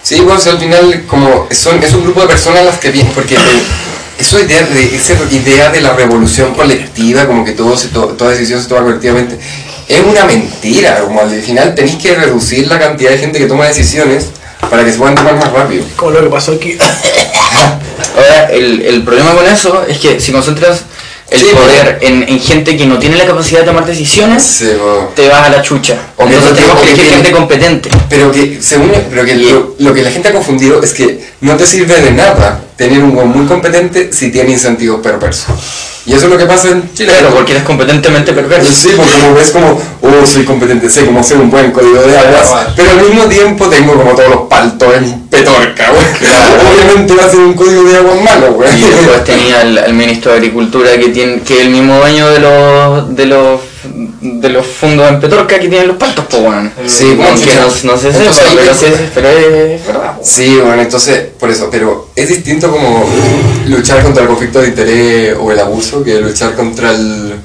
Sí, 0.01 0.21
sea, 0.39 0.53
al 0.53 0.59
final 0.59 1.03
como 1.07 1.47
es 1.49 1.65
un 1.93 2.03
grupo 2.03 2.21
de 2.21 2.27
personas 2.27 2.65
las 2.65 2.77
que 2.79 2.91
vienen, 2.91 3.11
porque 3.13 3.35
eh, 3.35 3.37
esa 4.19 4.39
idea 4.41 4.61
de, 4.63 4.95
esa 4.95 5.13
idea 5.31 5.69
de 5.69 5.81
la 5.81 5.93
revolución 5.93 6.53
colectiva, 6.53 7.25
como 7.27 7.45
que 7.45 7.51
todo 7.51 7.77
se 7.77 7.89
to- 7.89 8.09
toda 8.17 8.31
decisión 8.31 8.61
se 8.61 8.67
toma 8.67 8.81
colectivamente, 8.83 9.37
es 9.87 9.99
una 10.01 10.25
mentira, 10.25 10.99
como 11.01 11.21
al 11.21 11.29
final 11.41 11.75
tenéis 11.75 11.95
que 11.97 12.15
reducir 12.15 12.67
la 12.67 12.79
cantidad 12.79 13.11
de 13.11 13.17
gente 13.19 13.39
que 13.39 13.45
toma 13.45 13.65
decisiones 13.67 14.25
para 14.69 14.83
que 14.83 14.91
se 14.91 14.97
puedan 14.97 15.15
tomar 15.15 15.35
más 15.35 15.51
rápido. 15.51 15.83
Como 15.95 16.11
lo 16.11 16.21
que 16.23 16.29
pasó 16.29 16.53
aquí. 16.53 16.77
Ahora, 18.15 18.45
el, 18.51 18.81
el 18.81 19.03
problema 19.03 19.31
con 19.33 19.45
eso 19.45 19.85
es 19.87 19.97
que 19.99 20.19
si 20.19 20.31
concentras 20.31 20.81
el 21.29 21.39
Sí, 21.39 21.45
poder 21.53 21.99
en, 22.01 22.23
en 22.23 22.39
gente 22.39 22.77
que 22.77 22.85
no 22.85 22.97
tiene 22.97 23.17
la 23.17 23.25
capacidad 23.25 23.61
de 23.61 23.65
tomar 23.65 23.85
decisiones, 23.85 24.43
Sí, 24.43 24.69
te 25.15 25.27
vas 25.27 25.47
a 25.47 25.49
la 25.49 25.61
chucha. 25.61 25.97
O 26.15 26.25
que 26.25 26.33
Entonces 26.33 26.49
no 26.51 26.55
tenemos 26.55 26.79
que 26.79 26.87
elegir 26.87 27.05
que 27.05 27.15
gente 27.15 27.31
competente. 27.31 27.89
Pero 28.09 28.31
que, 28.31 28.61
según, 28.61 28.91
pero 29.09 29.25
que 29.25 29.35
lo, 29.35 29.75
lo 29.79 29.93
que 29.93 30.03
la 30.03 30.11
gente 30.11 30.29
ha 30.29 30.33
confundido 30.33 30.81
es 30.81 30.93
que 30.93 31.19
no 31.41 31.55
te 31.57 31.65
sirve 31.65 31.99
de 32.01 32.11
nada 32.11 32.61
tener 32.75 33.03
un 33.03 33.13
buen 33.13 33.27
muy 33.27 33.45
competente 33.45 34.11
si 34.13 34.31
tiene 34.31 34.51
incentivos 34.51 35.01
perversos. 35.01 35.55
Y 36.07 36.13
eso 36.13 36.25
es 36.27 36.31
lo 36.31 36.37
que 36.37 36.45
pasa 36.45 36.69
en 36.69 36.89
Chile. 36.93 37.11
Claro, 37.11 37.35
porque 37.35 37.51
eres 37.51 37.63
competentemente 37.63 38.31
perverso. 38.31 38.71
Sí, 38.73 38.93
porque 38.95 39.11
como 39.19 39.33
ves 39.35 39.51
como, 39.51 39.79
oh, 40.01 40.25
soy 40.25 40.45
competente, 40.45 40.89
sé 40.89 41.05
cómo 41.05 41.19
hacer 41.19 41.37
un 41.37 41.51
buen 41.51 41.71
código 41.71 42.01
de 42.01 42.17
aguas, 42.17 42.47
Claro. 42.47 42.69
pero 42.77 42.91
al 42.91 43.01
mismo 43.01 43.23
tiempo 43.25 43.67
tengo 43.67 43.93
como 43.93 44.11
todos 44.15 44.29
los 44.29 44.41
paltos 44.47 44.87
en 44.95 45.19
petorca, 45.27 45.89
güey. 45.91 46.05
Obviamente 46.73 47.13
va 47.13 47.25
a 47.25 47.29
ser 47.29 47.39
un 47.39 47.53
código 47.53 47.83
de 47.83 47.97
aguas 47.97 48.21
malo, 48.21 48.53
güey. 48.53 48.69
Y 48.79 48.83
después 48.89 49.23
tenía 49.25 49.59
al, 49.61 49.77
al 49.77 49.93
ministro 49.93 50.31
de 50.31 50.37
Agricultura 50.37 50.91
que 50.97 51.09
tiene 51.09 51.41
que 51.41 51.61
el 51.61 51.69
mismo 51.71 51.97
dueño 51.99 52.29
de 52.29 52.39
los 52.39 53.15
de 53.15 53.25
los 53.25 53.59
de 54.41 54.49
los 54.49 54.65
fondos 54.67 55.07
en 55.09 55.19
Petorca 55.19 55.59
que 55.59 55.67
tienen 55.67 55.87
los 55.87 55.97
paltos, 55.97 56.25
pues 56.29 56.43
bueno. 56.43 56.69
Sí, 56.85 57.13
bueno, 57.15 57.31
Aunque 57.31 57.55
no, 57.55 57.91
no 57.93 57.97
se 57.97 58.11
sepa, 58.11 58.31
pero, 58.55 58.73
sí- 58.75 58.85
pero 59.13 59.29
es 59.29 59.87
verdad. 59.87 60.13
Sí, 60.21 60.57
bueno, 60.63 60.81
entonces, 60.81 61.25
por 61.39 61.49
eso, 61.49 61.69
pero 61.71 62.09
es 62.15 62.29
distinto 62.29 62.69
como 62.71 63.05
luchar 63.67 64.03
contra 64.03 64.23
el 64.23 64.29
conflicto 64.29 64.61
de 64.61 64.67
interés 64.69 65.35
o 65.39 65.51
el 65.51 65.59
abuso 65.59 66.03
que 66.03 66.19
luchar 66.19 66.53
contra 66.55 66.91
el, 66.91 67.35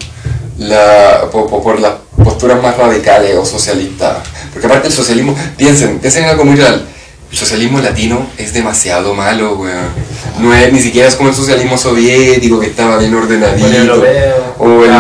la, 0.59 1.29
po- 1.31 1.47
po- 1.47 1.63
por, 1.63 1.81
las 1.81 1.93
posturas 2.23 2.63
más 2.63 2.77
radicales 2.77 3.37
o 3.37 3.45
socialistas. 3.45 4.19
Porque 4.53 4.67
aparte 4.67 4.89
el 4.89 4.93
socialismo, 4.95 5.35
piensen, 5.57 5.99
piensen 5.99 6.25
en 6.25 6.31
algo 6.31 6.45
muy 6.45 6.57
real. 6.57 6.85
El 7.33 7.39
socialismo 7.39 7.81
latino 7.81 8.27
es 8.37 8.53
demasiado 8.53 9.15
malo, 9.15 9.55
weón. 9.57 10.13
No 10.39 10.55
es, 10.55 10.71
ni 10.73 10.81
siquiera 10.81 11.09
es 11.09 11.15
como 11.17 11.31
el 11.31 11.35
socialismo 11.35 11.79
soviético 11.79 12.61
que 12.61 12.67
estaba 12.67 12.99
bien 12.99 13.15
ordenadito. 13.15 13.67
O 13.67 13.69
el 13.69 13.77
europeo, 13.89 14.55
O 14.59 14.85
el, 14.85 14.91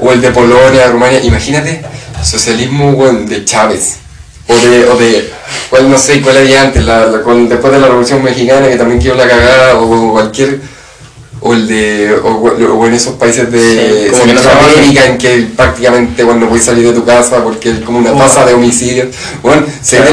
o 0.00 0.12
el 0.12 0.20
de 0.20 0.30
Polonia, 0.30 0.86
Rumania. 0.88 1.20
Imagínate, 1.24 1.82
socialismo 2.22 2.90
weón, 2.90 3.26
de 3.26 3.44
Chávez. 3.44 3.96
O 4.48 4.54
de, 4.54 4.84
o 4.86 4.96
de, 4.96 5.30
cuál, 5.70 5.90
no 5.90 5.98
sé, 5.98 6.20
cuál 6.22 6.38
había 6.38 6.62
antes, 6.62 6.82
la, 6.84 7.06
la- 7.06 7.20
cuál- 7.22 7.48
después 7.48 7.72
de 7.72 7.80
la 7.80 7.86
Revolución 7.88 8.22
Mexicana 8.22 8.66
que 8.68 8.76
también 8.76 8.98
quedó 9.00 9.14
la 9.14 9.28
cagada, 9.28 9.78
o, 9.78 10.12
cualquier, 10.12 10.60
o 11.40 11.52
el 11.52 11.68
de, 11.68 12.14
o, 12.22 12.28
o 12.28 12.86
en 12.86 12.94
esos 12.94 13.14
países 13.16 13.50
de 13.52 14.10
Sí, 14.10 14.10
como 14.10 14.24
Centroamérica 14.32 15.04
en 15.06 15.18
que 15.18 15.48
prácticamente 15.54 16.24
cuando 16.24 16.48
puedes 16.48 16.64
salir 16.64 16.86
de 16.86 16.92
tu 16.94 17.04
casa 17.04 17.42
porque 17.44 17.70
es 17.72 17.80
como 17.80 17.98
una 17.98 18.12
tasa 18.16 18.46
de 18.46 18.54
homicidios. 18.54 19.08
Bueno, 19.42 19.66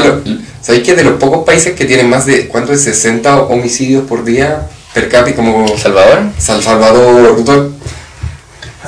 lo- 0.04 0.45
¿sabéis 0.66 0.82
que 0.84 0.94
de 0.96 1.04
los 1.04 1.14
pocos 1.14 1.44
países 1.44 1.74
que 1.74 1.84
tienen 1.84 2.10
más 2.10 2.26
de, 2.26 2.48
¿cuánto 2.48 2.72
es? 2.72 2.82
60 2.82 3.42
homicidios 3.42 4.04
por 4.08 4.24
día 4.24 4.66
per 4.92 5.08
cápita, 5.08 5.36
como 5.36 5.68
Salvador. 5.78 6.22
San 6.38 6.60
Salvador, 6.60 7.44
todo- 7.44 7.70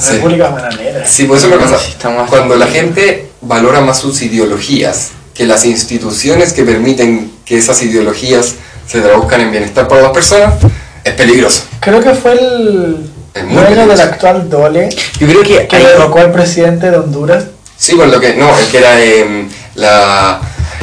Sí. 0.01 0.12
República 0.14 0.49
Bananera. 0.49 1.07
Sí, 1.07 1.24
pues 1.24 1.43
eso 1.43 1.49
es 1.53 1.61
lo 1.61 1.66
que 1.66 1.72
pasa. 1.72 2.26
Cuando 2.29 2.57
la 2.57 2.66
gente 2.66 3.31
valora 3.41 3.81
más 3.81 3.99
sus 3.99 4.22
ideologías 4.22 5.11
que 5.35 5.45
las 5.47 5.64
instituciones 5.64 6.53
que 6.53 6.64
permiten 6.64 7.31
que 7.45 7.59
esas 7.59 7.81
ideologías 7.83 8.55
se 8.87 9.01
traduzcan 9.01 9.41
en 9.43 9.51
bienestar 9.53 9.87
para 9.87 10.03
las 10.03 10.12
personas, 10.12 10.55
es 11.05 11.12
peligroso. 11.14 11.62
Creo 11.81 12.01
que 12.01 12.14
fue 12.14 12.33
el 12.33 13.11
dueño 13.35 13.87
del 13.87 14.01
actual 14.01 14.49
Dole 14.49 14.89
Yo 15.20 15.26
creo 15.29 15.43
que 15.43 15.66
que 15.68 15.76
hay- 15.76 15.87
al 16.22 16.33
presidente 16.33 16.91
de 16.91 16.97
Honduras. 16.97 17.45
Sí, 17.76 17.93
con 17.97 18.11
lo 18.11 18.18
que, 18.20 18.35
no, 18.35 18.57
el 18.59 18.66
que 18.66 18.79
era 18.79 19.01
em, 19.05 19.49
la 19.76 20.41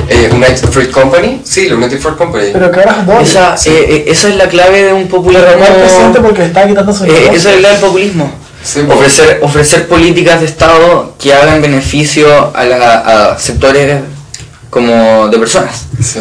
eh, 0.10 0.30
United 0.32 0.70
Fruit 0.70 0.92
Company, 0.92 1.42
sí, 1.44 1.70
la 1.70 1.76
United 1.76 2.00
Fruit 2.00 2.18
Company. 2.18 2.50
Pero 2.54 2.72
que 2.72 2.80
ahora 2.80 2.98
es 3.02 3.06
Dole. 3.08 3.24
esa, 3.24 3.58
Sí. 3.58 3.70
eh, 3.70 3.86
eh, 3.90 4.06
esa 4.08 4.30
es 4.30 4.36
la 4.36 4.48
clave 4.48 4.84
de 4.84 4.94
un 4.94 5.08
populismo. 5.08 5.46
presidente 5.46 6.20
porque 6.22 6.46
estaba 6.46 6.68
quitando 6.68 6.94
su 6.94 7.06
Eh, 7.06 7.30
esa 7.34 7.54
es 7.54 7.62
la 7.62 7.70
del 7.70 7.80
populismo. 7.80 8.32
Sí, 8.64 8.82
pues. 8.86 8.98
ofrecer, 8.98 9.40
ofrecer 9.44 9.88
políticas 9.88 10.40
de 10.40 10.48
Estado 10.48 11.14
que 11.20 11.34
hagan 11.34 11.62
beneficio 11.62 12.52
a, 12.56 12.64
la- 12.64 13.32
a 13.34 13.38
sectores 13.40 14.02
como 14.72 15.28
de 15.30 15.38
personas. 15.38 15.86
Sí. 16.04 16.20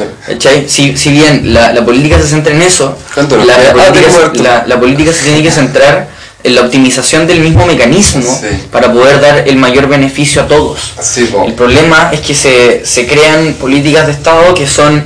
Si, 0.69 0.97
si 0.97 1.11
bien 1.11 1.53
la, 1.55 1.73
la 1.73 1.85
política 1.85 2.19
se 2.21 2.29
centra 2.29 2.53
en 2.55 2.63
eso, 2.63 2.97
¿Cuánto 3.15 3.37
nos 3.37 3.47
la, 3.47 3.55
política, 3.73 4.33
la, 4.43 4.65
la 4.67 4.79
política 4.79 5.13
se 5.13 5.25
tiene 5.25 5.43
que 5.43 5.51
centrar 5.51 5.97
en 5.99 6.07
la 6.45 6.61
optimización 6.63 7.27
del 7.27 7.41
mismo 7.41 7.65
mecanismo 7.67 8.23
Sí. 8.23 8.49
para 8.71 8.93
poder 8.93 9.21
dar 9.21 9.49
el 9.49 9.57
mayor 9.57 9.89
beneficio 9.89 10.43
a 10.43 10.47
todos. 10.47 10.79
Sí. 11.01 11.29
El 11.47 11.55
problema 11.55 12.11
es 12.13 12.21
que 12.21 12.35
se, 12.35 12.85
se 12.85 13.07
crean 13.07 13.55
políticas 13.55 14.07
de 14.07 14.13
Estado 14.13 14.55
que 14.55 14.67
son 14.67 15.03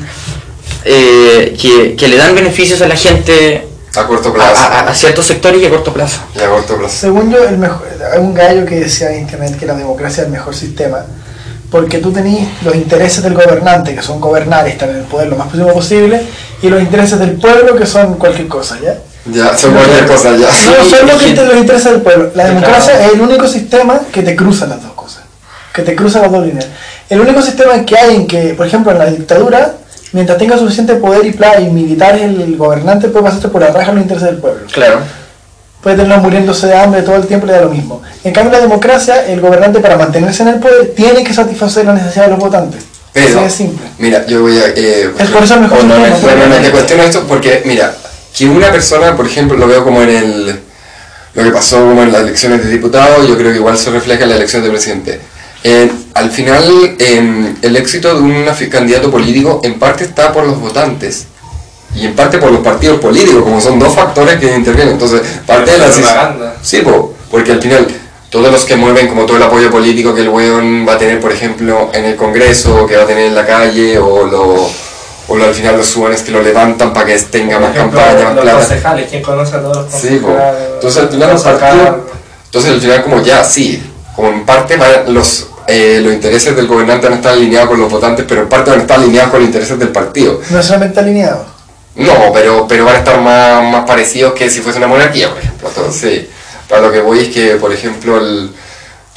eh, 0.84 1.56
que, 1.60 1.96
que 1.96 2.08
le 2.08 2.16
dan 2.16 2.34
beneficios 2.34 2.80
a 2.82 2.88
la 2.88 2.96
gente 2.96 3.66
a 3.96 4.06
corto 4.06 4.28
a, 4.30 4.34
plazo. 4.34 4.62
a- 4.62 4.80
a 4.80 4.94
ciertos 4.94 5.26
sectores 5.26 5.60
y 5.62 5.66
a 5.66 5.70
corto 5.70 5.92
plazo. 5.92 6.20
Y 6.34 6.40
a 6.40 6.48
corto 6.48 6.76
plazo. 6.76 6.94
Según 6.98 7.30
yo, 7.30 7.42
el 7.44 7.58
mejor, 7.58 7.86
hay 8.12 8.18
un 8.20 8.34
gallo 8.34 8.64
que 8.64 8.76
decía 8.80 9.10
en 9.12 9.20
internet 9.20 9.58
que 9.58 9.66
la 9.66 9.74
democracia 9.74 10.22
es 10.22 10.26
el 10.26 10.32
mejor 10.32 10.54
sistema, 10.54 11.04
porque 11.70 11.98
tú 11.98 12.12
tenés 12.12 12.46
los 12.64 12.74
intereses 12.74 13.22
del 13.22 13.34
gobernante, 13.34 13.94
que 13.94 14.02
son 14.02 14.20
gobernar 14.20 14.66
y 14.68 14.70
estar 14.72 14.88
en 14.88 14.96
el 14.96 15.02
poder 15.04 15.28
lo 15.28 15.36
más 15.36 15.48
próximo 15.48 15.72
posible, 15.72 16.22
y 16.62 16.68
los 16.68 16.80
intereses 16.80 17.18
del 17.18 17.32
pueblo, 17.32 17.76
que 17.76 17.86
son 17.86 18.14
cualquier 18.14 18.46
cosa, 18.48 18.78
¿ya? 18.82 18.98
Ya, 19.32 19.56
son 19.56 19.72
cualquier 19.74 20.06
cosa 20.06 20.30
ya. 20.36 20.46
No, 20.46 20.84
son 20.84 21.06
los, 21.06 21.16
que 21.18 21.24
sí. 21.24 21.30
inter- 21.30 21.46
los 21.48 21.56
intereses 21.56 21.92
del 21.92 22.00
pueblo. 22.02 22.30
La 22.34 22.46
democracia 22.46 22.92
claro. 22.94 23.06
es 23.08 23.14
el 23.14 23.20
único 23.20 23.46
sistema 23.46 24.00
que 24.12 24.22
te 24.22 24.34
cruza 24.36 24.66
las 24.66 24.82
dos 24.82 24.92
cosas, 24.92 25.22
que 25.72 25.82
te 25.82 25.94
cruza 25.94 26.20
las 26.20 26.30
dos 26.32 26.44
líneas. 26.46 26.66
El 27.08 27.20
único 27.20 27.40
sistema 27.42 27.84
que 27.84 27.96
hay 27.98 28.16
en 28.16 28.26
que, 28.26 28.54
por 28.54 28.66
ejemplo, 28.66 28.92
en 28.92 28.98
la 28.98 29.06
dictadura, 29.06 29.72
mientras 30.12 30.38
tenga 30.38 30.56
suficiente 30.58 30.94
poder 30.96 31.24
y 31.26 31.32
plan 31.32 31.62
y 31.64 31.70
militar 31.70 32.16
el 32.16 32.56
gobernante 32.56 33.08
puede 33.08 33.24
pasarte 33.24 33.48
por 33.48 33.60
la 33.62 33.68
raja 33.70 33.92
los 33.92 34.02
intereses 34.02 34.28
del 34.28 34.38
pueblo. 34.38 34.66
Claro. 34.72 35.00
puede 35.82 35.96
tenerlos 35.96 36.22
muriéndose 36.22 36.66
de 36.66 36.76
hambre 36.76 37.02
todo 37.02 37.16
el 37.16 37.26
tiempo 37.26 37.46
le 37.46 37.52
da 37.52 37.60
lo 37.62 37.70
mismo. 37.70 38.02
En 38.24 38.32
cambio, 38.32 38.52
la 38.52 38.60
democracia, 38.60 39.26
el 39.26 39.40
gobernante 39.40 39.78
para 39.80 39.96
mantenerse 39.96 40.42
en 40.42 40.48
el 40.48 40.54
poder 40.58 40.92
tiene 40.96 41.22
que 41.24 41.32
satisfacer 41.32 41.84
las 41.86 41.94
necesidades 41.94 42.30
de 42.30 42.36
los 42.36 42.44
votantes. 42.44 42.82
Pero, 43.12 43.38
Así 43.40 43.44
de 43.44 43.50
simple. 43.50 43.86
mira, 43.98 44.26
yo 44.26 44.42
voy 44.42 44.58
a... 44.58 44.68
eh, 44.74 45.10
Es 45.18 45.28
por 45.30 45.42
eso 45.42 45.54
el 45.54 45.60
mejor 45.60 45.78
O 45.78 45.82
no 45.84 45.94
sistema. 45.94 46.08
necesariamente. 46.08 46.48
Bueno, 46.48 46.54
porque- 46.54 46.64
te 46.66 46.70
cuestiono 46.72 47.02
esto 47.04 47.24
porque, 47.26 47.62
mira, 47.64 47.94
que 48.36 48.46
una 48.46 48.70
persona, 48.70 49.16
por 49.16 49.26
ejemplo, 49.26 49.56
lo 49.56 49.66
veo 49.66 49.84
como 49.84 50.02
en 50.02 50.10
el. 50.10 50.60
Lo 51.34 51.44
que 51.44 51.50
pasó 51.50 51.78
como 51.80 52.02
en 52.02 52.10
las 52.10 52.22
elecciones 52.22 52.64
de 52.64 52.70
diputados, 52.70 53.28
yo 53.28 53.36
creo 53.36 53.52
que 53.52 53.58
igual 53.58 53.78
se 53.78 53.90
refleja 53.90 54.24
en 54.24 54.30
la 54.30 54.36
elección 54.36 54.62
de 54.62 54.70
presidente. 54.70 55.20
Eh, 55.62 55.90
al 56.14 56.30
final, 56.30 56.96
eh, 56.98 57.54
el 57.62 57.76
éxito 57.76 58.14
de 58.14 58.20
un 58.20 58.46
candidato 58.70 59.10
político 59.10 59.60
en 59.62 59.78
parte 59.78 60.04
está 60.04 60.32
por 60.32 60.46
los 60.46 60.60
votantes 60.60 61.26
y 61.94 62.06
en 62.06 62.14
parte 62.14 62.38
por 62.38 62.50
los 62.50 62.60
partidos 62.60 63.00
políticos, 63.00 63.42
como 63.42 63.60
son 63.60 63.78
dos 63.78 63.94
factores 63.94 64.38
que 64.38 64.54
intervienen. 64.54 64.94
Entonces, 64.94 65.20
parte 65.46 65.72
de 65.72 65.78
la 65.78 65.88
propaganda. 65.88 66.56
Sí, 66.62 66.80
po, 66.80 67.14
porque 67.30 67.52
al 67.52 67.62
final 67.62 67.86
todos 68.30 68.52
los 68.52 68.64
que 68.64 68.76
mueven 68.76 69.08
como 69.08 69.24
todo 69.24 69.36
el 69.36 69.42
apoyo 69.42 69.70
político 69.70 70.14
que 70.14 70.20
el 70.20 70.28
weón 70.28 70.86
va 70.86 70.94
a 70.94 70.98
tener, 70.98 71.20
por 71.20 71.32
ejemplo, 71.32 71.90
en 71.94 72.04
el 72.04 72.16
Congreso, 72.16 72.86
que 72.86 72.96
va 72.96 73.04
a 73.04 73.06
tener 73.06 73.26
en 73.26 73.34
la 73.34 73.46
calle, 73.46 73.98
o 73.98 74.26
lo, 74.26 74.70
o 75.28 75.36
lo- 75.36 75.44
al 75.44 75.54
final 75.54 75.76
los 75.76 75.86
subanes 75.86 76.22
que 76.22 76.30
lo 76.32 76.42
levantan 76.42 76.92
para 76.92 77.06
que 77.06 77.18
tenga 77.18 77.58
más 77.60 77.74
ejemplo, 77.74 77.98
campaña, 78.00 78.24
más 78.24 78.34
los 78.34 78.42
plata. 78.44 78.58
concejales, 78.58 79.06
¿quién 79.10 79.22
conoce 79.22 79.56
a 79.56 79.60
todos 79.60 79.76
los 79.92 80.00
Sí, 80.00 80.16
po. 80.16 80.28
concejales? 80.28 80.62
Entonces 80.74 81.02
al 81.02 81.08
final 81.10 81.30
Entonces 82.46 82.70
al 82.72 82.80
final 82.80 83.02
como 83.04 83.22
ya, 83.22 83.44
sí, 83.44 83.82
como 84.16 84.28
en 84.30 84.46
parte 84.46 84.76
van 84.76 85.12
los, 85.12 85.48
eh, 85.66 86.00
los 86.02 86.12
intereses 86.14 86.56
del 86.56 86.66
gobernante 86.66 87.06
van 87.06 87.12
a 87.14 87.16
estar 87.16 87.32
alineados 87.34 87.68
con 87.68 87.78
los 87.80 87.90
votantes, 87.90 88.24
pero 88.26 88.40
en 88.42 88.48
parte 88.48 88.70
van 88.70 88.78
a 88.80 88.82
estar 88.82 88.98
alineados 88.98 89.30
con 89.30 89.40
los 89.40 89.48
intereses 89.48 89.78
del 89.78 89.90
partido. 89.90 90.40
No 90.50 90.62
solamente 90.62 90.98
alineado. 91.00 91.44
No, 91.96 92.32
pero, 92.32 92.66
pero 92.68 92.84
van 92.86 92.94
a 92.96 92.98
estar 93.00 93.20
más, 93.20 93.62
más 93.70 93.84
parecidos 93.84 94.32
que 94.32 94.48
si 94.48 94.60
fuese 94.60 94.78
una 94.78 94.86
monarquía, 94.86 95.28
por 95.30 95.38
ejemplo. 95.38 95.68
Entonces, 95.68 96.26
para 96.68 96.80
lo 96.82 96.92
que 96.92 97.00
voy 97.00 97.18
es 97.20 97.28
que, 97.28 97.56
por 97.56 97.72
ejemplo, 97.72 98.16
el, 98.18 98.50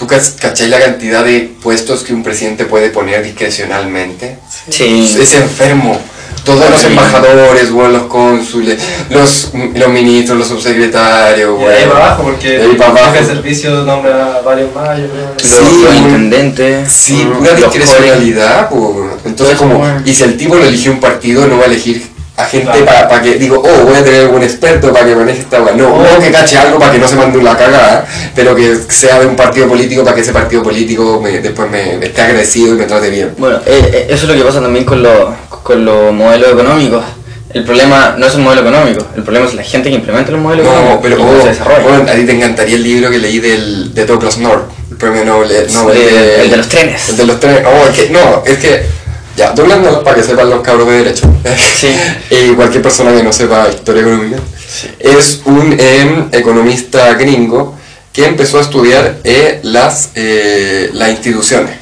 ¿tú 0.02 0.08
cach- 0.08 0.36
cachai 0.40 0.68
la 0.68 0.80
cantidad 0.80 1.24
de 1.24 1.52
puestos 1.62 2.02
que 2.02 2.12
un 2.12 2.24
presidente 2.24 2.66
puede 2.66 2.90
poner 2.90 3.24
discrecionalmente? 3.24 4.40
Sí. 4.68 5.16
Es 5.22 5.36
enfermo. 5.36 6.02
Todos 6.44 6.68
los 6.72 6.84
embajadores, 6.86 7.70
weón, 7.70 7.94
los 7.94 8.04
cónsules, 8.04 8.82
los, 9.12 9.52
los 9.76 9.90
ministros, 9.90 10.40
los 10.40 10.48
subsecretarios, 10.48 11.62
Y 11.62 11.64
de 11.66 11.70
ahí 11.76 11.86
para 11.86 12.06
abajo, 12.06 12.24
porque 12.24 12.60
ahí 12.60 12.76
para 12.76 12.90
abajo. 12.90 13.16
el 13.20 13.26
servicio 13.28 13.84
nombra 13.84 14.42
varios 14.44 14.74
más, 14.74 14.98
yo 14.98 15.06
creo. 15.08 15.34
Los, 15.36 15.44
Sí, 15.44 15.84
los 15.84 15.96
intendentes. 15.98 16.92
Sí, 16.92 17.28
pura 17.38 17.54
discrecionalidad, 17.54 18.70
po. 18.70 19.08
Entonces 19.24 19.56
como, 19.56 19.86
y 20.04 20.14
si 20.16 20.24
el 20.24 20.36
tipo 20.36 20.56
lo 20.56 20.66
eligió 20.66 20.92
un 20.94 21.00
partido, 21.00 21.46
no 21.46 21.58
va 21.60 21.66
a 21.66 21.68
elegir 21.68 22.08
a 22.42 22.46
gente 22.46 22.84
Claro. 22.84 23.08
para 23.10 23.22
que 23.22 23.36
digo, 23.36 23.62
oh, 23.64 23.86
voy 23.86 23.96
a 23.96 24.04
tener 24.04 24.22
algún 24.22 24.44
experto 24.44 24.92
para 24.94 25.06
que 25.06 25.16
maneje 25.16 25.40
esta 25.42 25.62
weá. 25.62 25.74
No, 25.76 25.98
no 26.04 26.20
que 26.20 26.32
cache 26.32 26.58
algo 26.58 26.80
para 26.80 26.92
que 26.92 27.00
no 27.00 27.08
se 27.08 27.16
mande 27.16 27.38
una 27.38 27.56
cagada, 27.58 28.06
pero 28.36 28.56
que 28.56 28.76
sea 28.90 29.20
de 29.20 29.26
un 29.26 29.36
partido 29.36 29.68
político 29.68 30.04
para 30.04 30.16
que 30.16 30.22
ese 30.22 30.34
partido 30.34 30.64
político 30.64 31.20
me- 31.22 31.40
después 31.40 31.70
me 31.70 32.04
esté 32.06 32.22
agradecido 32.22 32.76
y 32.76 32.78
me 32.78 32.86
trate 32.86 33.10
bien. 33.10 33.34
Bueno, 33.38 33.58
eh, 33.66 33.90
eh, 33.94 34.06
eso 34.10 34.24
es 34.26 34.30
lo 34.30 34.36
que 34.36 34.44
pasa 34.44 34.62
también 34.62 34.86
con 34.86 35.02
los 35.04 35.30
con 35.64 35.84
los 35.86 36.12
modelos 36.14 36.52
económicos. 36.52 37.04
El 37.54 37.66
problema 37.66 38.16
no 38.18 38.26
es 38.26 38.34
el 38.34 38.40
modelo 38.40 38.62
económico, 38.62 39.06
el 39.14 39.24
problema 39.24 39.46
es 39.46 39.54
la 39.56 39.64
gente 39.64 39.90
que 39.90 39.96
implementa 39.96 40.32
los 40.32 40.40
modelos 40.40 40.66
No, 40.66 40.72
económicos 40.72 41.00
pero 41.04 41.18
y 41.18 41.22
oh, 41.22 41.42
se 41.44 41.50
desarrolla. 41.50 41.80
bueno, 41.82 42.10
a 42.10 42.16
ti 42.16 42.26
te 42.26 42.32
encantaría 42.32 42.76
el 42.78 42.84
libro 42.84 43.10
que 43.12 43.18
leí 43.20 43.40
del, 43.40 43.94
de 43.94 44.06
Douglas 44.06 44.38
North, 44.38 44.64
el 44.90 44.96
premio 44.96 45.26
Nobel. 45.26 45.68
Nobel 45.74 45.98
el 45.98 46.50
de 46.50 46.56
los 46.58 46.70
trenes. 46.70 47.10
El 47.10 47.18
de 47.18 47.26
los 47.26 47.40
trenes. 47.42 47.64
Oh, 47.66 47.90
es 47.90 48.00
que, 48.00 48.10
no, 48.10 48.44
es 48.46 48.58
que, 48.58 48.86
ya, 49.38 49.54
North, 49.54 50.04
para 50.04 50.16
que 50.16 50.24
sepan 50.24 50.50
los 50.50 50.62
cabros 50.62 50.88
de 50.88 50.98
derecho, 50.98 51.28
Sí. 51.80 51.88
y 52.30 52.50
cualquier 52.56 52.82
persona 52.84 53.14
que 53.16 53.24
no 53.24 53.32
sepa 53.34 53.68
historia 53.70 54.02
económica, 54.02 54.38
es 55.00 55.42
un 55.46 55.76
em, 55.80 56.28
economista 56.32 57.14
gringo 57.14 57.76
que 58.14 58.26
empezó 58.26 58.58
a 58.60 58.62
estudiar 58.62 59.18
eh, 59.24 59.60
las, 59.64 60.10
eh, 60.16 60.90
las 60.94 61.10
instituciones 61.12 61.76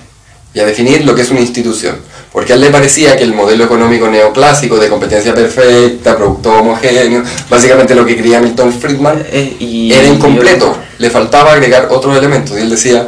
y 0.54 0.60
a 0.60 0.66
definir 0.66 1.06
lo 1.06 1.16
que 1.16 1.22
es 1.24 1.32
una 1.32 1.39
institución. 1.41 1.97
Porque 2.32 2.54
a 2.54 2.56
él 2.56 2.62
le 2.62 2.70
parecía 2.70 3.18
que 3.18 3.24
el 3.24 3.34
modelo 3.34 3.64
económico 3.64 4.08
neoclásico 4.08 4.78
de 4.78 4.88
competencia 4.88 5.34
perfecta, 5.34 6.16
producto 6.16 6.52
homogéneo, 6.60 7.24
básicamente 7.50 7.95
lo 7.95 8.06
que 8.06 8.16
quería 8.16 8.39
Milton 8.39 8.72
Friedman, 8.72 9.24
Eh, 9.32 9.56
y- 9.60 9.91
era 9.91 10.08
incompleto, 10.08 10.78
le 11.00 11.10
faltaba 11.10 11.54
agregar 11.54 11.88
otros 11.89 12.16
elementos. 12.16 12.56
Y 12.58 12.62
él 12.62 12.70
decía, 12.70 13.08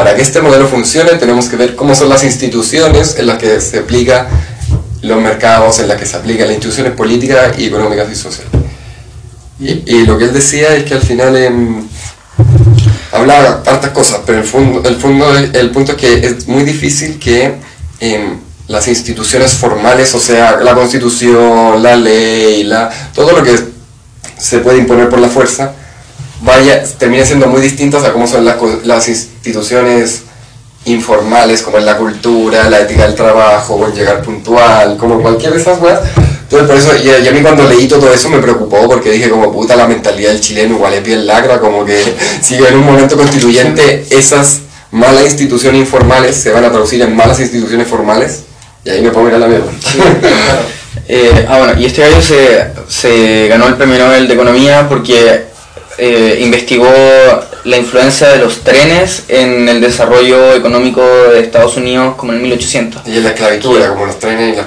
para 0.00 0.16
que 0.16 0.22
este 0.22 0.40
modelo 0.40 0.66
funcione 0.66 1.10
tenemos 1.16 1.50
que 1.50 1.56
ver 1.56 1.76
cómo 1.76 1.94
son 1.94 2.08
las 2.08 2.24
instituciones 2.24 3.16
en 3.18 3.26
las 3.26 3.36
que 3.36 3.60
se 3.60 3.80
aplica 3.80 4.28
los 5.02 5.20
mercados, 5.20 5.78
en 5.78 5.88
las 5.88 5.98
que 5.98 6.06
se 6.06 6.16
aplican 6.16 6.46
las 6.46 6.54
instituciones 6.54 6.94
políticas 6.94 7.58
y 7.58 7.66
económicas 7.66 8.10
y 8.10 8.14
sociales. 8.14 8.50
Y, 9.58 10.06
lo 10.06 10.16
que 10.16 10.24
él 10.24 10.32
decía 10.32 10.74
es 10.74 10.84
que 10.84 10.94
al 10.94 11.02
final 11.02 11.36
em, 11.36 11.86
hablaba 13.12 13.62
hartas 13.66 13.90
cosas, 13.90 14.20
pero 14.24 14.38
el, 14.38 14.44
fondo, 14.44 15.36
el 15.36 15.70
punto 15.70 15.92
es 15.92 15.98
que 15.98 16.26
es 16.26 16.48
muy 16.48 16.62
difícil 16.62 17.18
que 17.18 17.56
em, 18.00 18.38
las 18.68 18.88
instituciones 18.88 19.52
formales, 19.52 20.14
o 20.14 20.18
sea, 20.18 20.56
la 20.62 20.74
constitución, 20.74 21.82
la 21.82 21.94
ley, 21.94 22.62
la, 22.62 22.88
todo 23.12 23.32
lo 23.32 23.42
que 23.42 23.54
se 24.38 24.60
puede 24.60 24.78
imponer 24.78 25.10
por 25.10 25.18
la 25.18 25.28
fuerza, 25.28 25.74
vaya, 26.42 26.82
termina 26.98 27.24
siendo 27.24 27.46
muy 27.46 27.60
distintas 27.60 28.04
a 28.04 28.12
cómo 28.12 28.26
son 28.26 28.44
las, 28.44 28.56
las 28.84 29.08
instituciones 29.08 30.22
informales, 30.86 31.62
como 31.62 31.78
en 31.78 31.86
la 31.86 31.96
cultura, 31.96 32.68
la 32.70 32.80
ética 32.80 33.04
del 33.04 33.14
trabajo, 33.14 33.86
el 33.86 33.92
llegar 33.92 34.22
puntual, 34.22 34.96
como 34.96 35.20
cualquier 35.20 35.52
de 35.52 35.60
esas 35.60 35.80
weas. 35.80 36.00
Entonces, 36.42 36.68
por 36.68 36.76
eso, 36.76 37.04
y 37.04 37.28
a 37.28 37.32
mí 37.32 37.42
cuando 37.42 37.64
leí 37.68 37.86
todo 37.86 38.12
eso 38.12 38.28
me 38.28 38.38
preocupó, 38.38 38.88
porque 38.88 39.12
dije, 39.12 39.30
como 39.30 39.52
puta, 39.52 39.76
la 39.76 39.86
mentalidad 39.86 40.30
del 40.30 40.40
chileno 40.40 40.74
igual 40.74 40.94
es 40.94 41.04
bien 41.04 41.26
lacra, 41.26 41.60
como 41.60 41.84
que 41.84 42.02
si 42.40 42.56
en 42.56 42.76
un 42.76 42.84
momento 42.84 43.16
constituyente 43.16 44.06
esas 44.10 44.60
malas 44.90 45.26
instituciones 45.26 45.80
informales 45.80 46.36
se 46.36 46.50
van 46.50 46.64
a 46.64 46.70
traducir 46.70 47.02
en 47.02 47.14
malas 47.14 47.38
instituciones 47.38 47.86
formales, 47.86 48.40
y 48.84 48.90
ahí 48.90 49.02
me 49.02 49.10
pongo 49.10 49.26
a 49.26 49.30
ir 49.30 49.36
a 49.36 49.38
la 49.38 49.46
mierda. 49.46 49.70
Eh, 51.12 51.46
ah, 51.48 51.58
bueno, 51.58 51.80
y 51.80 51.86
este 51.86 52.02
gallo 52.02 52.22
se, 52.22 52.70
se 52.88 53.48
ganó 53.48 53.66
el 53.66 53.74
premio 53.74 53.98
Nobel 53.98 54.28
de 54.28 54.34
Economía 54.34 54.88
porque 54.88 55.49
eh, 56.00 56.38
investigó 56.40 56.88
la 57.64 57.76
influencia 57.76 58.28
de 58.28 58.38
los 58.38 58.64
trenes 58.64 59.24
en 59.28 59.68
el 59.68 59.82
desarrollo 59.82 60.54
económico 60.54 61.02
de 61.02 61.40
Estados 61.40 61.76
Unidos 61.76 62.14
como 62.16 62.32
en 62.32 62.38
el 62.38 62.44
1800. 62.44 63.02
y 63.06 63.18
en 63.18 63.24
la 63.24 63.30
esclavitud, 63.30 63.76
era 63.76 63.90
como 63.90 64.06
los 64.06 64.18
trenes 64.18 64.54
y 64.54 64.56
las... 64.56 64.66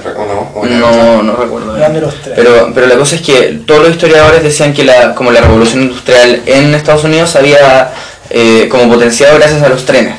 ¿O 0.53 0.65
no? 0.65 0.77
No, 0.77 1.23
no 1.23 1.35
recuerdo. 1.35 1.75
Los. 1.75 2.13
Pero, 2.35 2.71
pero 2.75 2.85
la 2.85 2.95
cosa 2.97 3.15
es 3.15 3.21
que 3.21 3.61
todos 3.65 3.81
los 3.81 3.91
historiadores 3.91 4.43
decían 4.43 4.73
que 4.73 4.83
la, 4.83 5.15
como 5.15 5.31
la 5.31 5.41
revolución 5.41 5.81
industrial 5.81 6.43
en 6.45 6.75
Estados 6.75 7.03
Unidos 7.03 7.35
había 7.35 7.91
eh, 8.29 8.67
como 8.69 8.87
potenciado 8.87 9.35
gracias 9.37 9.63
a 9.63 9.69
los 9.69 9.85
trenes. 9.85 10.15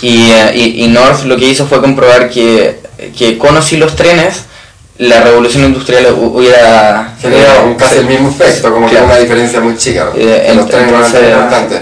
Y, 0.00 0.30
eh, 0.30 0.52
y, 0.54 0.84
y 0.84 0.88
North 0.88 1.24
lo 1.24 1.36
que 1.36 1.46
hizo 1.46 1.66
fue 1.66 1.82
comprobar 1.82 2.30
que, 2.30 2.80
que 3.16 3.36
con 3.36 3.54
o 3.56 3.60
sin 3.60 3.80
los 3.80 3.94
trenes 3.96 4.44
la 4.98 5.20
revolución 5.22 5.64
industrial 5.64 6.06
hu- 6.14 6.32
hubiera... 6.36 7.12
Un- 7.64 7.74
casi 7.74 7.96
el 7.98 8.06
mismo 8.06 8.28
efecto, 8.30 8.72
como 8.72 8.86
que 8.86 8.92
Claro. 8.92 9.06
era 9.06 9.14
una 9.14 9.22
diferencia 9.22 9.60
muy 9.60 9.76
chica. 9.76 10.10
Eh, 10.16 10.44
que 10.48 10.54
los 10.54 10.68
trenes 10.68 10.88
entonces- 10.92 11.28
importantes. 11.30 11.80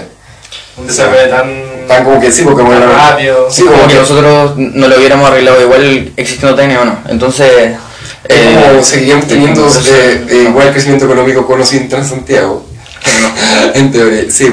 Un 0.77 0.87
desarrollo 0.87 1.29
tan, 1.29 1.73
Tan 1.87 2.03
como 2.05 2.19
que 2.19 2.31
sí, 2.31 2.43
porque 2.43 2.61
era 2.63 2.87
rápido. 2.87 3.47
Sí, 3.51 3.61
como 3.63 3.73
como 3.75 3.87
que 3.87 3.93
que 3.93 3.99
nosotros 3.99 4.53
no 4.57 4.87
lo 4.87 4.97
hubiéramos 4.97 5.29
arreglado 5.29 5.61
igual 5.61 6.11
existiendo 6.15 6.55
trenes 6.55 6.77
o 6.79 6.85
no. 6.85 6.97
Entonces... 7.09 7.47
es 8.23 8.37
eh, 8.37 8.57
como 8.71 8.83
seguiríamos 8.83 9.27
teniendo 9.27 9.67
eh, 9.67 10.25
eh, 10.29 10.41
no. 10.45 10.49
igual 10.49 10.71
crecimiento 10.71 11.05
económico 11.05 11.45
con 11.45 11.59
o 11.61 11.65
sin 11.65 11.89
Transantiago. 11.89 12.65
en 13.73 13.91
teoría, 13.91 14.23
sí, 14.31 14.51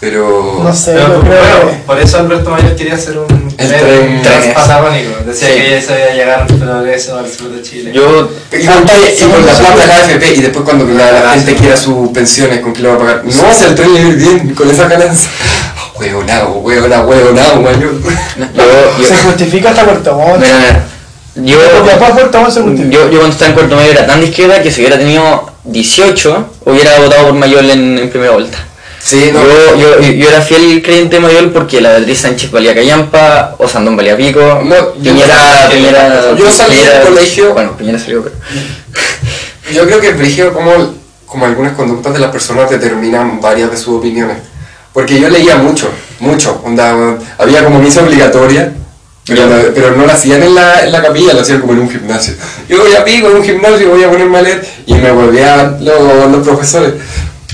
pero. 0.00 0.60
No 0.62 0.74
sé, 0.74 0.92
Pero, 0.94 1.20
bueno, 1.20 1.70
que... 1.70 1.76
por 1.86 2.00
eso 2.00 2.18
Alberto 2.18 2.50
Mayor 2.50 2.74
quería 2.76 2.94
hacer 2.94 3.16
un 3.16 3.35
El 3.58 3.68
tren 3.68 3.80
tren 3.80 4.22
transpatagónico. 4.22 5.10
Decía 5.26 5.48
Sí. 5.48 5.54
que 5.54 5.78
eso 5.78 5.92
iba 5.98 6.06
a 6.10 6.14
llegar 6.14 6.40
al 6.40 6.46
progreso 6.58 7.18
al 7.18 7.30
sur 7.30 7.50
de 7.50 7.62
Chile. 7.62 7.90
Yo 7.94 8.30
Y 8.52 8.56
y 8.56 8.66
con 8.66 9.46
la 9.46 9.52
plata 9.54 9.80
de 9.80 9.86
la 9.86 9.96
AFP 10.04 10.34
y 10.36 10.40
después 10.42 10.64
cuando 10.64 10.84
la, 10.86 11.12
la 11.12 11.30
Ah, 11.30 11.34
gente 11.34 11.52
sí. 11.52 11.58
quiera 11.58 11.76
sus 11.76 12.10
pensiones, 12.10 12.60
¿con 12.60 12.72
qué 12.72 12.82
lo 12.82 12.90
va 12.90 12.94
a 12.94 12.98
pagar? 12.98 13.22
No 13.24 13.48
hacer 13.48 13.68
el 13.68 13.74
tren 13.74 13.96
ir 13.96 14.14
bien 14.16 14.54
con 14.54 14.70
esa 14.70 14.86
ganancia. 14.88 15.30
Huevonao, 15.98 16.58
huevonao, 16.58 17.06
huevonao, 17.06 17.62
mayor. 17.62 17.94
yo, 18.02 18.12
yo, 18.98 19.04
Se 19.08 19.16
justifica 19.16 19.70
hasta 19.70 19.84
Puerto 19.84 20.14
Montt. 20.14 20.40
Mira, 20.42 20.58
mira. 20.58 20.84
Yo, 21.36 21.42
yo, 21.58 21.60
yo 21.60 21.98
cuando 21.98 22.22
estaba 22.22 22.48
en 23.48 23.54
cuarto 23.54 23.76
medio 23.76 23.90
era 23.92 24.06
tan 24.06 24.20
de 24.20 24.26
izquierda 24.26 24.62
que 24.62 24.70
si 24.70 24.80
hubiera 24.80 24.98
tenido 24.98 25.50
18 25.64 26.54
hubiera 26.64 26.98
votado 26.98 27.24
por 27.28 27.34
Mayol 27.34 27.70
en, 27.70 27.98
en 27.98 28.10
primera 28.10 28.32
vuelta. 28.32 28.58
Sí, 29.06 29.30
no. 29.32 29.40
Yo, 29.40 30.00
yo, 30.00 30.00
yo 30.00 30.28
era 30.28 30.40
fiel 30.42 30.82
creyente 30.82 31.16
de 31.16 31.20
Mayol 31.20 31.52
porque 31.52 31.80
la 31.80 31.90
Beatriz 31.90 32.18
Sánchez 32.18 32.50
valía 32.50 32.74
callampa, 32.74 33.54
Osandón 33.58 33.96
valía 33.96 34.16
pico, 34.16 34.40
No, 34.64 34.74
yo- 34.74 34.92
Piñera, 35.12 35.68
Piñera, 35.70 36.34
yo 36.36 36.50
salí 36.50 36.74
del 36.76 36.84
Piñera- 36.86 37.02
colegio- 37.04 37.52
Bueno, 37.54 37.76
Piñera 37.76 37.98
salió, 38.00 38.22
pero... 38.24 38.34
Yo 39.72 39.84
creo 39.86 40.00
que 40.00 40.08
es 40.10 40.18
brígido 40.18 40.52
como, 40.52 40.72
como 41.26 41.44
algunas 41.46 41.74
conductas 41.74 42.12
de 42.14 42.18
las 42.20 42.30
personas 42.30 42.68
determinan 42.70 43.40
varias 43.40 43.70
de 43.70 43.76
sus 43.76 43.98
opiniones. 43.98 44.38
Porque 44.92 45.20
yo 45.20 45.28
leía 45.28 45.56
mucho, 45.56 45.90
mucho. 46.20 46.60
Onda, 46.64 47.16
había 47.36 47.64
como 47.64 47.80
misa 47.80 48.02
obligatoria, 48.02 48.72
pero, 49.26 49.72
pero 49.74 49.90
no 49.96 50.06
la 50.06 50.12
hacían 50.14 50.42
en 50.44 50.54
la, 50.54 50.84
en 50.84 50.92
la 50.92 51.02
capilla, 51.02 51.34
la 51.34 51.42
hacían 51.42 51.60
como 51.60 51.72
en 51.74 51.80
un 51.80 51.90
gimnasio. 51.90 52.34
Yo 52.68 52.78
voy 52.80 52.94
a 52.94 53.04
pico 53.04 53.28
en 53.28 53.36
un 53.38 53.44
gimnasio, 53.44 53.90
voy 53.90 54.04
a 54.04 54.08
ponerme 54.10 54.38
a 54.38 54.42
leer 54.42 54.66
y 54.86 54.94
me 54.94 55.10
volvían 55.10 55.84
los, 55.84 56.30
los 56.30 56.46
profesores. 56.46 56.92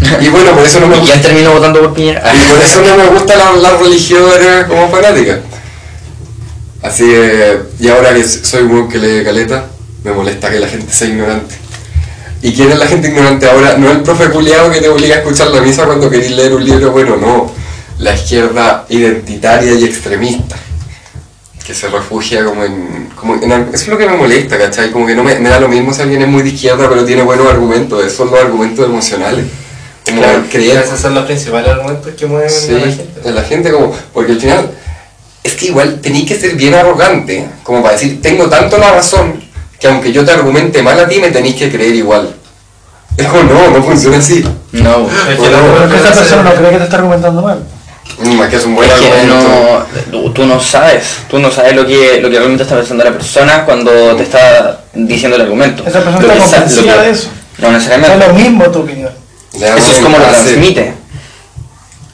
Y 0.21 0.29
bueno, 0.29 0.53
por 0.53 0.65
eso 0.65 0.81
no 0.81 0.89
me 0.89 0.97
¿Y 0.97 1.01
gusta, 1.01 1.21
terminó 1.21 1.53
votando 1.53 1.81
por 1.81 1.95
Piñera? 1.95 2.21
y 2.35 2.51
por 2.51 2.61
eso 2.61 2.83
no 2.83 2.97
me 2.97 3.07
gusta 3.07 3.37
la, 3.37 3.53
la 3.53 3.77
religión 3.77 4.25
eh, 4.41 4.65
como 4.69 4.91
fanática. 4.91 5.41
Así 6.83 7.05
que, 7.05 7.61
y 7.79 7.89
ahora 7.89 8.13
que 8.13 8.25
soy 8.25 8.63
un 8.63 8.89
que 8.89 8.99
lee 8.99 9.25
caleta, 9.25 9.67
me 10.03 10.13
molesta 10.13 10.51
que 10.51 10.59
la 10.59 10.67
gente 10.67 10.93
sea 10.93 11.09
ignorante. 11.09 11.55
¿Y 12.43 12.53
quién 12.53 12.73
es 12.73 12.79
la 12.79 12.87
gente 12.87 13.09
ignorante 13.09 13.49
ahora? 13.49 13.79
No 13.79 13.93
el 13.93 14.03
profe 14.03 14.29
culiado 14.31 14.71
que 14.71 14.81
te 14.81 14.89
obliga 14.89 15.15
a 15.15 15.19
escuchar 15.19 15.49
la 15.49 15.61
misa 15.61 15.87
cuando 15.87 16.11
querís 16.11 16.33
leer 16.33 16.53
un 16.53 16.65
libro 16.65 16.91
bueno, 16.91 17.17
no. 17.17 17.53
La 18.01 18.15
izquierda 18.15 18.85
identitaria 18.89 19.75
y 19.75 19.85
extremista. 19.85 20.57
Que 21.65 21.73
se 21.73 21.89
refugia 21.89 22.45
como 22.45 22.65
en... 22.65 23.11
Como 23.15 23.35
en 23.37 23.53
eso 23.53 23.85
es 23.85 23.89
lo 23.89 23.97
que 23.97 24.09
me 24.09 24.17
molesta, 24.17 24.59
¿cachai? 24.59 24.91
Como 24.91 25.07
que 25.07 25.15
no 25.15 25.23
me, 25.23 25.39
me 25.39 25.49
da 25.49 25.61
lo 25.61 25.69
mismo 25.69 25.95
si 25.95 26.03
alguien 26.03 26.23
es 26.23 26.29
muy 26.29 26.43
de 26.43 26.49
izquierda 26.49 26.89
pero 26.89 27.05
tiene 27.05 27.23
buenos 27.23 27.47
argumentos. 27.47 28.05
Esos 28.05 28.17
son 28.17 28.33
los 28.33 28.41
argumentos 28.41 28.85
emocionales. 28.85 29.45
Como 30.15 30.23
Claro, 30.23 30.45
creer 30.51 30.79
Esos 30.85 31.01
son 31.01 31.15
los 31.15 31.25
principales 31.25 31.71
argumentos 31.71 32.13
que 32.15 32.27
mueven 32.27 32.51
Sí, 32.51 32.71
a 32.75 32.79
la 32.79 32.81
gente. 32.93 33.21
de 33.25 33.31
la 33.33 33.43
gente 33.43 33.71
como, 33.73 33.95
porque 34.13 34.33
al 34.33 34.41
final 34.41 34.71
es 35.45 35.55
que 35.55 35.67
igual 35.67 36.01
tenéis 36.01 36.29
que 36.29 36.39
ser 36.39 36.55
bien 36.55 36.75
arrogante, 36.75 37.49
como 37.65 37.83
para 37.83 37.95
decir, 37.95 38.23
tengo 38.23 38.49
tanto 38.49 38.79
la 38.79 38.93
razón, 38.93 39.43
que 39.81 39.89
aunque 39.89 40.13
yo 40.13 40.25
te 40.25 40.31
argumente 40.33 40.83
mal 40.83 40.99
a 41.01 41.09
ti, 41.09 41.19
me 41.19 41.31
tenéis 41.31 41.57
que 41.57 41.71
creer 41.71 41.95
igual. 41.97 42.35
Es 43.17 43.27
como, 43.27 43.43
no, 43.43 43.71
no 43.71 43.83
funciona 43.83 44.19
así. 44.19 44.45
No, 44.73 45.07
Es 45.29 45.39
que 45.39 45.49
Porque 45.51 45.97
esta 45.97 46.13
persona 46.13 46.43
no 46.45 46.55
cree 46.55 46.71
que 46.71 46.79
te 46.79 46.85
está 46.85 46.97
argumentando 46.97 47.43
mal. 47.43 47.63
Mm, 48.19 48.41
es 48.43 48.49
que 48.51 48.57
es 48.57 48.65
un 48.67 48.75
buen 48.75 48.89
es 48.91 49.01
que 49.01 49.11
argumento. 49.11 49.87
no, 50.13 50.33
tú, 50.33 50.47
no 50.47 50.61
sabes, 50.61 51.03
tú 51.29 51.39
no 51.39 51.51
sabes 51.51 51.75
lo 51.75 51.85
que, 51.87 52.21
lo 52.21 52.31
que 52.31 52.37
realmente 52.39 52.63
está 52.63 52.77
pensando 52.77 53.03
la 53.05 53.13
persona 53.13 53.65
cuando 53.65 53.91
te 54.17 54.23
está 54.23 54.81
diciendo 54.95 55.37
el 55.37 55.43
argumento. 55.43 55.83
Esa 55.87 56.01
persona 56.03 56.21
Lo 56.27 56.33
está 56.33 56.57
convencida 56.61 57.03
de 57.03 57.11
eso. 57.11 57.29
No 57.59 57.67
Es 57.69 57.73
necesariamente. 57.75 58.27
lo 58.29 58.35
mismo 58.35 58.65
tu 58.71 58.79
opinión. 58.81 59.11
Eso 59.55 59.93
es 59.93 59.99
como 60.01 60.19
lo 60.19 60.25
transmite. 60.25 60.95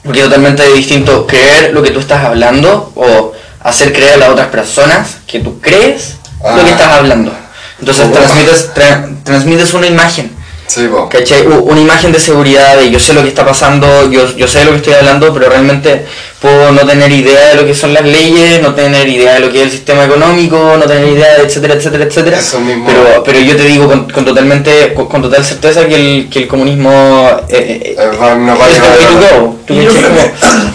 Porque 0.03 0.19
es 0.19 0.25
totalmente 0.25 0.65
distinto 0.73 1.27
creer 1.27 1.73
lo 1.73 1.81
que 1.83 1.91
tú 1.91 1.99
estás 1.99 2.23
hablando 2.23 2.91
o 2.95 3.33
hacer 3.63 3.91
creer 3.93 4.13
a 4.13 4.17
las 4.17 4.29
otras 4.29 4.47
personas 4.47 5.17
que 5.27 5.39
tú 5.39 5.59
crees 5.59 6.15
lo 6.41 6.49
Ah. 6.49 6.63
que 6.63 6.71
estás 6.71 6.91
hablando. 6.93 7.33
Entonces 7.79 8.05
Oh. 8.07 8.11
transmites, 8.11 8.73
tra- 8.73 9.23
transmites 9.23 9.73
una 9.73 9.87
imagen. 9.87 10.31
Sí, 10.67 10.87
Una 10.87 11.81
imagen 11.81 12.11
de 12.11 12.19
seguridad, 12.19 12.77
de 12.77 12.91
yo 12.91 12.99
sé 12.99 13.13
lo 13.13 13.23
que 13.23 13.29
está 13.29 13.43
pasando, 13.43 14.09
yo, 14.11 14.35
yo 14.35 14.47
sé 14.47 14.59
de 14.59 14.65
lo 14.65 14.71
que 14.71 14.77
estoy 14.77 14.93
hablando, 14.93 15.33
pero 15.33 15.49
realmente 15.49 16.05
puedo 16.41 16.71
no 16.71 16.81
tener 16.85 17.11
idea 17.11 17.49
de 17.49 17.55
lo 17.55 17.65
que 17.65 17.75
son 17.75 17.93
las 17.93 18.03
leyes, 18.03 18.61
no 18.61 18.73
tener 18.73 19.07
idea 19.07 19.33
de 19.35 19.39
lo 19.41 19.51
que 19.51 19.59
es 19.59 19.63
el 19.65 19.71
sistema 19.71 20.05
económico, 20.05 20.75
no 20.77 20.85
tener 20.85 21.07
idea 21.09 21.37
de 21.37 21.43
etcétera, 21.43 21.73
etcétera, 21.73 22.03
etcétera. 22.05 22.39
Eso 22.39 22.59
mismo. 22.61 22.85
Pero, 22.87 23.23
pero 23.23 23.39
yo 23.39 23.55
te 23.57 23.63
digo 23.63 23.87
con, 23.87 24.09
con 24.09 24.23
totalmente, 24.25 24.93
con, 24.93 25.07
con 25.07 25.21
total 25.21 25.43
certeza 25.43 25.85
que 25.87 25.95
el, 25.95 26.29
que 26.29 26.39
el 26.39 26.47
comunismo 26.47 27.27
eh, 27.49 27.81
eh, 27.83 27.95
Eh, 27.99 28.17
va- 28.21 28.35
no 28.35 28.55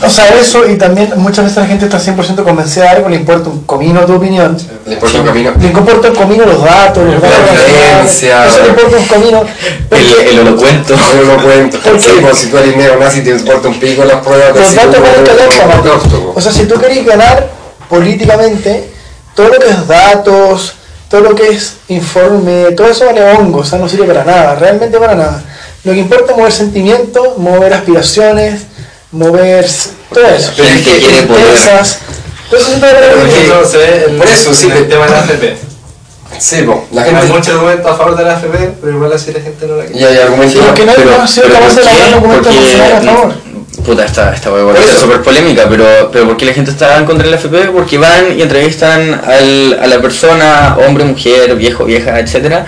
o 0.03 0.11
sea, 0.11 0.29
eso 0.41 0.69
y 0.69 0.77
también 0.77 1.11
muchas 1.17 1.45
veces 1.47 1.59
la 1.59 1.67
gente 1.67 1.87
está 1.87 1.99
100% 1.99 2.45
convencida 2.45 2.85
de 2.85 2.89
algo, 2.91 3.09
le 3.09 3.17
importa 3.17 3.49
un 3.49 3.65
comino 3.65 4.01
tu 4.05 4.15
opinión. 4.15 4.57
Le 4.87 4.95
importa 4.95 5.19
un 5.21 5.27
camino. 5.27 5.53
Le 5.59 5.67
importa 5.67 6.09
un 6.11 6.15
comino 6.15 6.45
los 6.47 6.63
datos, 6.63 7.05
los 7.05 7.23
La 7.23 7.29
datos. 7.29 7.59
evidencia. 7.67 8.47
Eso 8.47 8.63
le 8.63 8.69
importa 8.69 8.97
un 8.99 9.07
comino. 9.07 9.45
El, 9.91 10.05
porque 10.05 10.31
el 10.31 10.39
holocuento. 10.41 10.95
Yo 10.95 11.25
no 11.25 11.37
lo 11.37 11.43
cuento. 11.43 11.79
¿Por 11.81 12.01
Sí, 12.01 12.09
qué? 12.15 12.21
po, 12.21 12.35
si 12.35 12.47
tú 12.49 12.59
eres 12.59 12.77
neonazi 12.77 13.23
te 13.23 13.31
importa 13.31 13.69
un 13.69 13.81
pico 13.81 14.05
las 14.05 14.17
pruebas. 14.25 14.57
Los 14.57 14.75
datos 14.75 15.01
van 15.01 15.11
a 15.11 15.25
O 16.35 16.41
sea, 16.41 16.53
si 16.53 16.65
tú 16.67 16.79
querés 16.81 17.05
ganar 17.05 17.49
políticamente, 17.89 18.91
todo 19.35 19.49
lo 19.49 19.59
que 19.59 19.69
es 19.69 19.87
datos, 19.87 20.75
todo 21.09 21.21
lo 21.21 21.35
que 21.35 21.49
es 21.49 21.75
informe, 21.89 22.73
todo 22.77 22.89
eso 22.89 23.07
vale 23.07 23.23
hongo, 23.33 23.61
o 23.61 23.65
sea, 23.65 23.79
no 23.79 23.89
sirve 23.89 24.07
para 24.07 24.25
nada, 24.25 24.55
realmente 24.57 24.99
para 24.99 25.15
nada. 25.15 25.43
Lo 25.85 25.93
que 25.93 25.99
importa 25.99 26.33
es 26.33 26.39
mover 26.39 26.53
sentimientos, 26.53 27.39
mover 27.39 27.73
aspiraciones, 27.75 28.63
mover 29.13 29.67
todo 30.13 30.27
eso. 30.27 30.53
Pero 30.57 30.69
es 30.69 30.83
que 30.83 30.99
quiere 30.99 31.23
poder. 31.23 31.45
Empresas, 31.47 31.99
todo 32.51 32.61
eso 32.61 32.71
se 32.71 32.77
puede 32.79 34.09
Por 34.19 34.27
eso, 34.27 34.55
sí, 34.55 34.69
el 34.75 34.89
tema 34.89 35.05
de 35.07 35.11
la 35.13 35.19
AFP. 35.19 35.57
Sí, 36.39 36.63
po. 36.63 36.85
La 36.91 37.03
Hay 37.03 37.11
gente. 37.11 37.27
muchos 37.29 37.49
argumentos 37.49 37.91
a 37.93 37.95
favor 37.97 38.17
de 38.17 38.25
la 38.25 38.33
AFP, 38.37 38.75
pero 38.81 38.93
igual 38.93 39.13
así 39.13 39.33
la 39.33 39.41
gente 39.41 39.67
no 39.67 39.77
la 39.77 39.85
Y 39.85 39.89
quiere. 39.89 40.07
hay 40.09 40.19
argumentos. 40.19 40.53
Sí, 40.55 40.61
porque 40.67 40.85
nadie 40.85 41.05
no 41.05 41.23
ha 41.23 41.29
sido 41.29 41.47
pero 41.47 41.59
capaz 41.61 41.75
¿por 41.75 41.85
de 41.85 41.91
elaborar 41.93 42.93
a 42.93 43.03
favor. 43.03 43.35
Puta, 43.85 44.05
esta, 44.05 44.33
esta 44.33 44.51
hueá 44.51 44.79
es 44.79 44.99
súper 44.99 45.21
polémica, 45.23 45.67
pero, 45.69 46.11
pero 46.11 46.27
¿por 46.27 46.37
qué 46.39 46.47
la 46.47 46.55
gente 46.55 46.71
está 46.71 46.97
en 46.99 47.05
contra 47.05 47.25
de 47.25 47.31
la 47.33 47.37
FP? 47.37 47.67
Porque 47.67 47.99
van 47.99 48.39
y 48.39 48.41
entrevistan 48.41 49.21
al, 49.25 49.79
a 49.81 49.87
la 49.87 50.01
persona, 50.01 50.77
hombre, 50.87 51.05
mujer, 51.05 51.55
viejo, 51.55 51.85
vieja, 51.85 52.19
etcétera, 52.19 52.67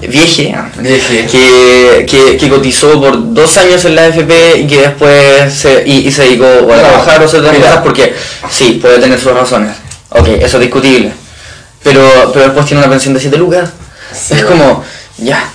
vieje, 0.00 0.52
ah, 0.54 0.68
que, 0.76 2.06
que, 2.06 2.36
que 2.36 2.48
cotizó 2.50 3.00
por 3.00 3.32
dos 3.32 3.56
años 3.56 3.84
en 3.86 3.94
la 3.94 4.08
FP 4.08 4.58
y 4.58 4.66
que 4.66 4.80
después 4.82 5.54
se, 5.54 5.84
y, 5.86 6.08
y 6.08 6.12
se 6.12 6.24
dedicó 6.24 6.44
o 6.44 6.72
a 6.72 6.76
No, 6.76 6.82
trabajar 6.82 7.22
o 7.22 7.24
hacer 7.24 7.40
otras 7.40 7.56
cosas 7.56 7.76
porque 7.78 8.14
sí, 8.50 8.78
puede 8.82 8.98
tener 8.98 9.18
sus 9.18 9.32
razones. 9.32 9.70
Ok, 10.10 10.28
eso 10.28 10.58
es 10.58 10.64
discutible. 10.64 11.12
Pero, 11.82 12.30
pero 12.32 12.46
después 12.46 12.66
tiene 12.66 12.82
una 12.82 12.90
pensión 12.90 13.14
de 13.14 13.20
7 13.20 13.38
lucas. 13.38 13.70
Sí, 14.12 14.34
es 14.34 14.44
como, 14.44 14.84
ya, 15.16 15.48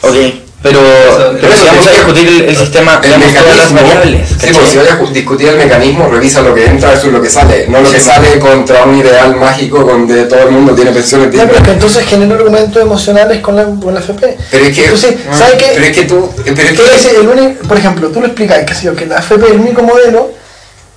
ok. 0.00 0.16
Pero, 0.60 0.80
Eso- 0.80 1.34
pero 1.40 1.56
si 1.56 1.66
vamos 1.66 1.86
a 1.86 1.90
que- 1.90 1.96
discutir 1.98 2.28
el, 2.28 2.40
el 2.48 2.56
sistema, 2.56 2.94
El 3.00 3.12
todas 3.12 3.20
las 3.20 3.32
mecanismo. 3.70 3.76
variables. 3.80 4.28
Sí, 4.28 4.46
pues 4.52 4.68
si 4.70 4.76
vayas 4.76 4.98
a 5.00 5.04
discutir 5.12 5.48
el 5.50 5.56
mecanismo, 5.56 6.08
revisa 6.08 6.42
lo 6.42 6.52
que 6.52 6.64
entra 6.66 6.90
versus 6.90 7.12
lo 7.12 7.22
que 7.22 7.30
sale. 7.30 7.68
No 7.68 7.80
lo 7.80 7.88
que 7.92 8.00
sale 8.00 8.40
contra 8.40 8.82
un 8.82 8.96
ideal 8.98 9.36
mágico 9.36 9.84
donde 9.84 10.24
todo 10.24 10.40
el 10.42 10.50
mundo 10.50 10.74
tiene 10.74 10.90
pensiones 10.90 11.32
Ya, 11.32 11.46
pero 11.48 11.62
que 11.62 11.70
entonces 11.70 12.04
genera 12.06 12.34
argumentos 12.34 12.82
emocionales 12.82 13.40
con 13.40 13.54
la, 13.54 13.66
con 13.66 13.94
la 13.94 14.00
FP. 14.00 14.36
Pero 14.50 14.64
es 14.64 14.74
que. 14.76 14.84
Entonces, 14.84 15.14
ah, 15.30 15.36
¿sabes 15.38 15.54
qué? 15.62 15.70
Pero 15.74 15.86
es 15.86 15.92
que 15.96 16.04
tú. 16.06 16.30
Pero 16.44 16.60
es 16.60 16.72
que. 16.80 16.82
decir, 16.90 17.10
el 17.20 17.28
único, 17.28 17.68
por 17.68 17.76
ejemplo, 17.78 18.08
tú 18.08 18.20
le 18.20 18.26
explicas 18.26 18.64
qué 18.66 18.74
sé 18.74 18.86
yo, 18.86 18.96
que 18.96 19.06
la 19.06 19.18
AFP 19.18 19.44
es 19.46 19.50
el 19.52 19.60
único 19.60 19.82
modelo 19.84 20.32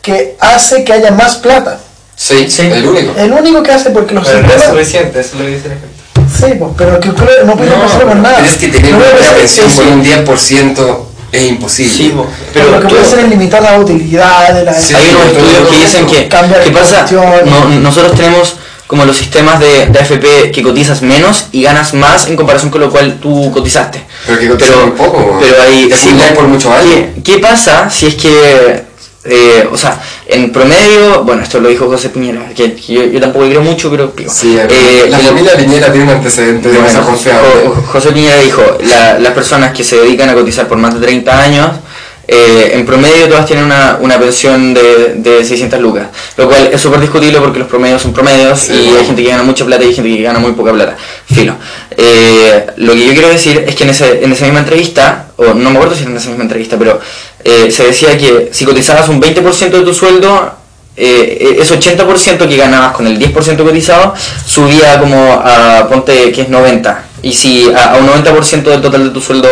que 0.01 0.35
hace 0.39 0.83
que 0.83 0.91
haya 0.93 1.11
más 1.11 1.35
plata. 1.35 1.79
Sí, 2.15 2.49
Sí. 2.49 2.63
el 2.63 2.87
único. 2.87 3.13
El 3.15 3.31
único 3.31 3.61
que 3.61 3.71
hace 3.71 3.91
porque 3.91 4.15
los 4.15 4.25
Pero 4.25 4.39
no 4.41 4.47
es 4.47 4.53
sistemas. 4.53 4.75
suficiente, 4.79 5.19
eso 5.19 5.29
es 5.33 5.39
lo 5.39 5.45
que 5.45 5.51
dice 5.55 5.67
la 5.69 5.75
gente. 5.75 6.00
Sí, 6.37 6.45
pues, 6.57 6.71
pero 6.77 6.99
que 6.99 7.09
creo- 7.13 7.45
no 7.45 7.55
puede 7.55 7.69
No, 7.71 7.81
pasar 7.81 8.03
por 8.05 8.15
nada. 8.15 8.35
Pero 8.37 8.47
es 8.49 8.57
que 8.57 8.67
tener 8.69 8.91
No 8.91 8.97
una 8.97 9.47
sí, 9.47 9.61
por 9.75 9.85
un 9.87 10.03
10% 10.03 11.07
es 11.31 11.43
imposible. 11.49 11.93
Sí, 11.93 12.09
po. 12.09 12.27
Pero, 12.53 12.65
pero, 12.67 12.71
lo 12.71 12.81
que 12.81 12.87
puede 12.93 13.05
ser 13.05 13.19
es 13.19 13.29
limitar 13.29 13.61
la 13.61 13.79
utilidad 13.79 14.53
de 14.53 14.63
la 14.65 14.73
Sí, 14.73 14.93
hay 14.93 15.09
unos 15.09 15.21
pero 15.33 15.45
estudios 15.45 15.67
que 15.69 15.77
dicen 15.77 16.05
que, 16.07 16.29
¿qué 16.63 16.71
pasa? 16.71 17.05
No- 17.45 17.69
nosotros 17.79 18.15
tenemos 18.15 18.55
como 18.87 19.05
los 19.05 19.15
sistemas 19.15 19.57
de, 19.61 19.85
de 19.87 19.99
AFP 19.99 20.51
que 20.51 20.61
cotizas 20.61 21.01
menos 21.01 21.45
y 21.53 21.63
ganas 21.63 21.93
más 21.93 22.27
en 22.27 22.35
comparación 22.35 22.69
con 22.69 22.81
lo 22.81 22.89
cual 22.89 23.19
tú 23.21 23.49
cotizaste. 23.53 24.03
Pero 24.27 24.37
que 24.39 24.49
cotizan 24.49 24.81
muy 24.81 24.91
poco, 24.91 25.37
pero 25.39 25.61
hay, 25.63 25.89
por 26.35 26.47
muchos 26.47 26.71
años. 26.73 26.83
¿qué, 27.15 27.21
qué 27.23 27.39
pasa 27.39 27.89
si 27.89 28.07
es 28.07 28.15
que, 28.15 28.83
eh, 29.23 29.67
o 29.71 29.77
sea, 29.77 30.01
en 30.25 30.51
promedio, 30.51 31.23
bueno, 31.23 31.43
esto 31.43 31.59
lo 31.59 31.69
dijo 31.69 31.87
José 31.87 32.09
Piñera, 32.09 32.49
que, 32.55 32.73
que 32.73 32.93
yo, 32.93 33.03
yo 33.05 33.19
tampoco 33.19 33.45
creo 33.47 33.61
mucho, 33.61 33.89
pero 33.91 34.09
pico. 34.11 34.31
Sí, 34.31 34.57
Eh, 34.57 35.05
la 35.09 35.19
familia 35.19 35.55
Piñera 35.55 35.91
tiene 35.91 36.05
un 36.05 36.11
antecedente 36.17 36.69
de 36.69 36.77
bueno, 36.79 37.03
José 37.87 38.11
Piñera 38.11 38.37
dijo, 38.39 38.61
la- 38.83 39.19
las 39.19 39.33
personas 39.33 39.73
que 39.73 39.83
se 39.83 39.97
dedican 39.97 40.29
a 40.29 40.33
cotizar 40.33 40.67
por 40.67 40.77
más 40.77 40.93
de 40.93 41.01
30 41.05 41.39
años, 41.43 41.69
eh, 42.33 42.71
en 42.75 42.85
promedio 42.85 43.27
todas 43.27 43.45
tienen 43.45 43.65
una, 43.65 43.97
una 43.99 44.17
pensión 44.17 44.73
de, 44.73 45.15
de 45.17 45.43
600 45.43 45.79
lucas, 45.81 46.07
lo 46.37 46.47
cual 46.47 46.69
es 46.71 46.79
súper 46.79 47.01
discutible 47.01 47.39
porque 47.39 47.59
los 47.59 47.67
promedios 47.67 48.01
son 48.01 48.13
promedios 48.13 48.69
y 48.69 48.95
hay 48.97 49.05
gente 49.05 49.21
que 49.21 49.29
gana 49.29 49.43
mucha 49.43 49.65
plata 49.65 49.83
y 49.83 49.87
hay 49.89 49.93
gente 49.93 50.15
que 50.15 50.21
gana 50.23 50.39
muy 50.39 50.53
poca 50.53 50.71
plata. 50.71 50.95
Filo. 51.31 51.55
Eh, 51.97 52.67
lo 52.77 52.93
que 52.93 53.05
yo 53.05 53.11
quiero 53.13 53.27
decir 53.29 53.65
es 53.67 53.75
que 53.75 53.83
en, 53.83 53.89
ese- 53.89 54.23
en 54.23 54.31
esa 54.31 54.45
misma 54.45 54.59
entrevista, 54.61 55.25
o 55.35 55.53
no 55.53 55.69
me 55.71 55.75
acuerdo 55.75 55.93
si 55.95 56.03
era 56.03 56.11
en 56.11 56.17
esa 56.17 56.29
misma 56.29 56.43
entrevista, 56.43 56.77
pero 56.77 56.99
eh, 57.43 57.69
se 57.69 57.83
decía 57.87 58.17
que 58.17 58.49
si 58.53 58.63
cotizabas 58.65 59.09
un 59.09 59.21
20% 59.21 59.69
de 59.69 59.81
tu 59.81 59.93
sueldo, 59.93 60.53
eh, 60.95 61.57
ese 61.59 61.77
80% 61.79 62.47
que 62.47 62.55
ganabas 62.57 62.93
con 62.93 63.07
el 63.07 63.19
10% 63.19 63.57
cotizado 63.63 64.13
subía 64.45 64.99
como 64.99 65.41
a, 65.43 65.87
ponte 65.89 66.31
que 66.31 66.41
es 66.43 66.49
90. 66.49 67.03
Y 67.23 67.33
si 67.33 67.69
a, 67.75 67.93
a 67.93 67.97
un 67.97 68.07
90% 68.07 68.63
del 68.63 68.81
total 68.81 69.03
de 69.05 69.09
tu 69.09 69.19
sueldo 69.21 69.49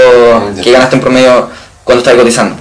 que 0.63 0.71
ganaste 0.71 0.95
en 0.95 1.01
promedio 1.01 1.49
cuando 1.83 1.99
estabas 2.03 2.19
cotizando. 2.21 2.55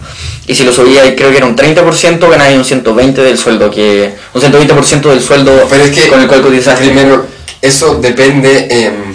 Y 0.48 0.54
si 0.54 0.64
lo 0.64 0.72
subía, 0.72 1.14
creo 1.14 1.30
que 1.30 1.36
era 1.36 1.46
un 1.46 1.54
30%, 1.54 2.18
ganabas 2.28 2.54
un 2.54 2.64
120 2.64 3.20
del 3.22 3.36
sueldo, 3.38 3.70
que 3.70 4.14
un 4.32 4.40
120% 4.40 5.02
del 5.10 5.22
sueldo 5.22 5.66
Pero 5.68 5.84
es 5.84 5.90
que, 5.90 6.08
con 6.08 6.20
el 6.20 6.26
cual 6.26 6.40
cotizaste. 6.42 6.84
primero, 6.86 7.26
eso 7.60 7.96
depende 7.96 8.66
em, 8.70 9.14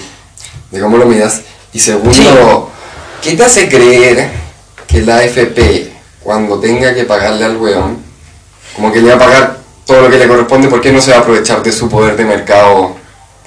de 0.72 0.80
cómo 0.80 0.98
lo 0.98 1.06
midas. 1.08 1.42
Y 1.74 1.80
segundo, 1.80 2.14
Sí. 2.14 3.30
¿qué 3.30 3.36
te 3.36 3.44
hace 3.44 3.68
creer 3.68 4.30
que 4.88 5.02
la 5.02 5.18
AFP, 5.18 5.92
cuando 6.22 6.60
tenga 6.60 6.94
que 6.94 7.04
pagarle 7.06 7.46
al 7.46 7.58
weón, 7.58 7.98
como 8.76 8.92
que 8.92 9.02
le 9.02 9.10
va 9.10 9.16
a 9.16 9.20
pagar 9.20 9.58
todo 9.88 10.02
lo 10.04 10.10
que 10.12 10.18
le 10.18 10.28
corresponde, 10.28 10.68
¿por 10.68 10.82
qué 10.82 10.92
no 10.92 11.02
se 11.02 11.12
va 11.12 11.18
a 11.18 11.20
aprovechar 11.22 11.64
de 11.64 11.72
su 11.72 11.90
poder 11.90 12.16
de 12.16 12.26
mercado 12.26 12.96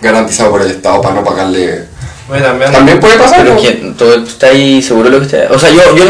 garantizado 0.01 0.51
por 0.51 0.63
el 0.63 0.73
Estado 0.73 1.01
para 1.01 1.15
no 1.15 1.23
pagarle? 1.25 1.85
Bueno, 2.29 2.45
también, 2.47 2.73
También 2.73 2.99
puede 3.01 3.17
pasar, 3.17 3.45
Pero 3.45 3.55
¿no? 3.83 3.95
todo 3.95 4.15
está 4.25 4.49
ahí 4.49 4.83
seguro 4.83 5.09
lo 5.09 5.21
que 5.21 5.27
está. 5.27 5.55
O 5.55 5.59
sea, 5.59 5.71
yo, 5.71 5.95
yo 5.97 6.05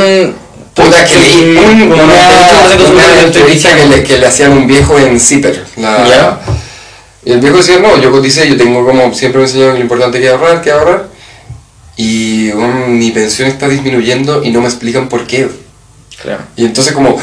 Puta, 0.77 1.05
que 1.05 1.15
soy 1.15 1.23
leí 1.23 1.57
un- 1.57 1.93
una, 1.93 2.03
98% 2.05 2.69
seguro 2.69 2.91
una 2.93 3.15
que 3.15 3.21
entrevista 3.27 3.75
que 3.75 3.87
le, 3.87 4.03
que 4.05 4.19
le 4.19 4.27
hacían 4.27 4.53
un 4.53 4.67
viejo 4.67 4.99
en 4.99 5.19
Zipper. 5.19 5.65
La, 5.79 6.07
¿Ya? 6.07 6.41
Y 7.25 7.33
el 7.33 7.41
viejo 7.41 7.57
decía, 7.57 7.79
no, 7.81 8.01
yo 8.01 8.13
coticé, 8.13 8.49
yo 8.49 8.57
tengo 8.57 8.85
como, 8.87 9.13
siempre 9.15 9.41
me 9.41 9.47
enseñaron 9.47 9.73
que 9.73 9.79
lo 9.79 9.85
importante 9.85 10.21
que 10.21 10.29
ahorrar, 10.29 10.63
que 10.63 10.71
ahorrar. 10.71 11.09
Y 11.97 12.51
bueno, 12.53 12.87
mi 12.89 13.11
pensión 13.11 13.49
está 13.49 13.69
disminuyendo 13.69 14.45
y 14.45 14.51
no 14.51 14.61
me 14.61 14.67
explican 14.69 15.09
por 15.09 15.27
qué. 15.27 15.49
Claro. 16.23 16.43
Y 16.57 16.67
entonces 16.67 16.93
como, 16.93 17.17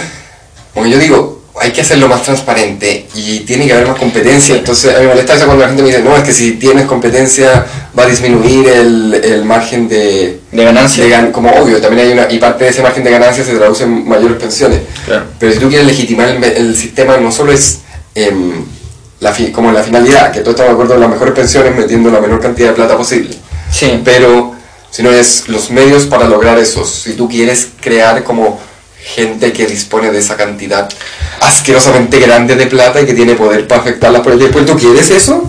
como 0.73 0.85
yo 0.87 0.97
digo, 0.97 1.43
hay 1.61 1.71
que 1.71 1.81
hacerlo 1.81 2.07
más 2.07 2.23
transparente 2.23 3.07
y 3.13 3.41
tiene 3.41 3.67
que 3.67 3.73
haber 3.73 3.87
más 3.87 3.97
competencia. 3.99 4.55
Entonces 4.55 4.93
a 4.95 4.97
mí 4.99 5.03
me 5.05 5.09
molesta 5.11 5.35
eso 5.35 5.45
cuando 5.45 5.61
la 5.63 5.67
gente 5.69 5.83
me 5.83 5.89
dice, 5.89 6.01
no, 6.01 6.17
es 6.17 6.23
que 6.23 6.33
si 6.33 6.53
tienes 6.53 6.85
competencia 6.87 7.65
va 7.97 8.03
a 8.03 8.07
disminuir 8.07 8.67
el, 8.67 9.13
el 9.23 9.45
margen 9.45 9.87
de, 9.87 10.39
De 10.53 10.63
ganancia. 10.63 11.03
de 11.03 11.09
gan- 11.11 11.31
como 11.31 11.49
obvio, 11.51 11.81
también 11.81 12.07
hay 12.07 12.13
una, 12.13 12.31
y 12.31 12.37
parte 12.37 12.63
de 12.65 12.69
ese 12.69 12.81
margen 12.81 13.03
de 13.03 13.11
ganancia 13.11 13.43
se 13.43 13.55
traduce 13.55 13.83
en 13.83 14.07
mayores 14.07 14.37
pensiones. 14.37 14.81
Claro. 15.05 15.25
Pero 15.39 15.51
si 15.53 15.59
tú 15.59 15.67
quieres 15.69 15.87
legitimar 15.87 16.29
el, 16.29 16.43
el 16.43 16.75
sistema, 16.77 17.17
no 17.17 17.31
solo 17.31 17.51
es 17.51 17.79
em, 18.15 18.63
la 19.19 19.31
fi- 19.33 19.51
como 19.51 19.71
la 19.71 19.83
finalidad, 19.83 20.31
que 20.31 20.39
todos 20.41 20.51
estamos 20.55 20.69
de 20.69 20.73
acuerdo 20.73 20.93
en 20.95 21.01
las 21.01 21.09
mejores 21.09 21.33
pensiones 21.33 21.75
metiendo 21.75 22.11
la 22.11 22.19
menor 22.21 22.39
cantidad 22.39 22.69
de 22.69 22.73
plata 22.75 22.95
posible, 22.97 23.35
Sí. 23.71 24.01
pero 24.05 24.53
sino 24.91 25.09
es 25.11 25.47
los 25.47 25.71
medios 25.71 26.05
para 26.05 26.27
lograr 26.27 26.59
eso. 26.59 26.85
Si 26.85 27.13
tú 27.13 27.27
quieres 27.27 27.69
crear 27.81 28.23
como 28.23 28.59
gente 29.15 29.51
que 29.51 29.65
dispone 29.65 30.11
de 30.11 30.19
esa 30.19 30.37
cantidad 30.37 30.87
asquerosamente 31.41 32.19
grande 32.19 32.55
de 32.55 32.67
plata 32.67 33.01
y 33.01 33.05
que 33.05 33.13
tiene 33.13 33.35
poder 33.35 33.67
para 33.67 33.81
afectarla 33.81 34.21
por 34.21 34.33
el 34.33 34.39
tiempo, 34.39 34.59
¿tú 34.61 34.77
quieres 34.77 35.09
eso? 35.09 35.43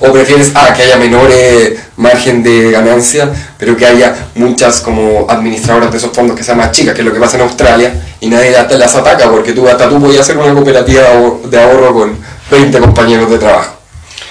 ¿O 0.00 0.12
prefieres 0.12 0.52
ah, 0.54 0.72
que 0.74 0.82
haya 0.82 0.96
menor 0.96 1.28
eh, 1.30 1.78
margen 1.96 2.42
de 2.42 2.70
ganancia, 2.70 3.30
pero 3.58 3.76
que 3.76 3.84
haya 3.86 4.28
muchas 4.34 4.80
como 4.80 5.26
administradoras 5.28 5.90
de 5.92 5.98
esos 5.98 6.10
fondos 6.12 6.34
que 6.36 6.42
sean 6.42 6.56
más 6.56 6.72
chicas, 6.72 6.94
que 6.94 7.02
es 7.02 7.06
lo 7.06 7.12
que 7.12 7.20
pasa 7.20 7.36
en 7.36 7.42
Australia, 7.42 7.92
y 8.20 8.28
nadie 8.28 8.56
hasta 8.56 8.76
las 8.78 8.94
ataca, 8.94 9.30
porque 9.30 9.52
tú 9.52 9.68
hasta 9.68 9.88
tú 9.88 10.00
podías 10.00 10.22
hacer 10.22 10.38
una 10.38 10.54
cooperativa 10.54 11.02
de 11.02 11.08
ahor- 11.08 11.42
de 11.42 11.62
ahorro 11.62 11.92
con 11.94 12.16
20 12.50 12.78
compañeros 12.80 13.30
de 13.30 13.38
trabajo. 13.38 13.74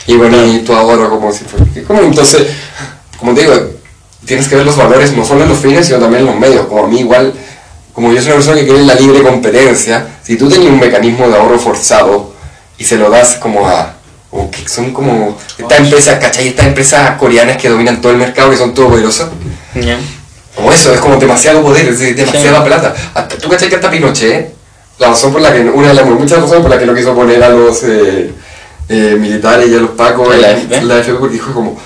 Y 0.08 0.16
bueno, 0.16 0.44
y 0.44 0.60
tu 0.60 0.74
ahorro 0.74 1.08
como 1.10 1.32
si 1.32 1.44
fuera... 1.46 1.66
Como 1.88 2.02
entonces, 2.02 2.48
como 3.20 3.36
te 3.36 3.42
digo, 3.42 3.54
tienes 4.26 4.48
que 4.48 4.56
ver 4.56 4.66
los 4.66 4.76
valores 4.76 5.14
no 5.16 5.24
solo 5.24 5.44
en 5.44 5.50
los 5.50 5.60
fines, 5.60 5.86
sino 5.86 6.00
también 6.00 6.22
en 6.22 6.28
los 6.28 6.36
medios. 6.36 6.66
Como 6.66 6.86
a 6.86 6.88
mí 6.88 7.00
igual, 7.02 7.32
como 7.94 8.12
yo 8.12 8.18
soy 8.20 8.28
una 8.28 8.36
persona 8.36 8.58
que 8.58 8.66
cree 8.68 8.80
en 8.80 8.88
la 8.88 8.96
libre 8.96 9.22
competencia, 9.22 10.08
si 10.24 10.36
tú 10.36 10.50
tenías 10.50 10.72
un 10.72 10.80
mecanismo 10.80 11.28
de 11.28 11.36
ahorro 11.38 11.60
forzado 11.60 12.34
y 12.80 12.84
se 12.86 12.96
lo 12.98 13.12
das 13.12 13.36
como 13.36 13.68
a 13.68 13.94
o 14.32 14.50
que 14.52 14.68
son 14.68 14.94
como 14.94 15.38
estas 15.58 15.80
empresas, 15.80 16.20
¿cachai? 16.20 16.50
Estas 16.50 16.68
empresas 16.68 17.18
coreanas 17.18 17.58
que 17.58 17.70
dominan 17.70 18.00
todo 18.02 18.12
el 18.12 18.18
mercado, 18.20 18.52
que 18.52 18.58
son 18.58 18.74
todopoderosas. 18.74 19.30
Ya. 19.76 19.98
Como 20.56 20.72
eso, 20.72 20.94
es 20.94 21.00
como 21.00 21.16
demasiado 21.18 21.62
poder, 21.62 21.88
es 21.88 22.00
de- 22.00 22.14
demasiada 22.14 22.60
Sí. 22.60 22.66
plata. 22.68 22.96
Hasta- 23.14 23.38
¿Tú 23.38 23.50
cachai 23.50 23.70
que 23.70 23.76
hasta 23.76 23.90
Pinochet, 23.90 24.54
la 25.00 25.08
razón 25.10 25.32
por 25.32 25.42
la 25.42 25.54
que, 25.54 25.62
una 25.62 25.88
de 25.90 25.94
las 25.94 26.06
muchas 26.06 26.40
razones 26.42 26.62
por 26.62 26.70
la 26.70 26.78
que 26.78 26.86
no 26.86 26.94
quiso 26.94 27.16
poner 27.16 27.42
a 27.44 27.50
los 27.50 27.82
eh, 27.84 28.32
eh, 28.90 29.16
militares 29.20 29.70
y 29.70 29.76
a 29.76 29.80
los 29.80 29.92
pacos 29.92 30.34
¿A 30.34 30.38
la 30.38 30.48
AFP? 30.50 30.82
la 30.82 31.02
porque 31.20 31.34
dijo 31.36 31.54
como, 31.54 31.80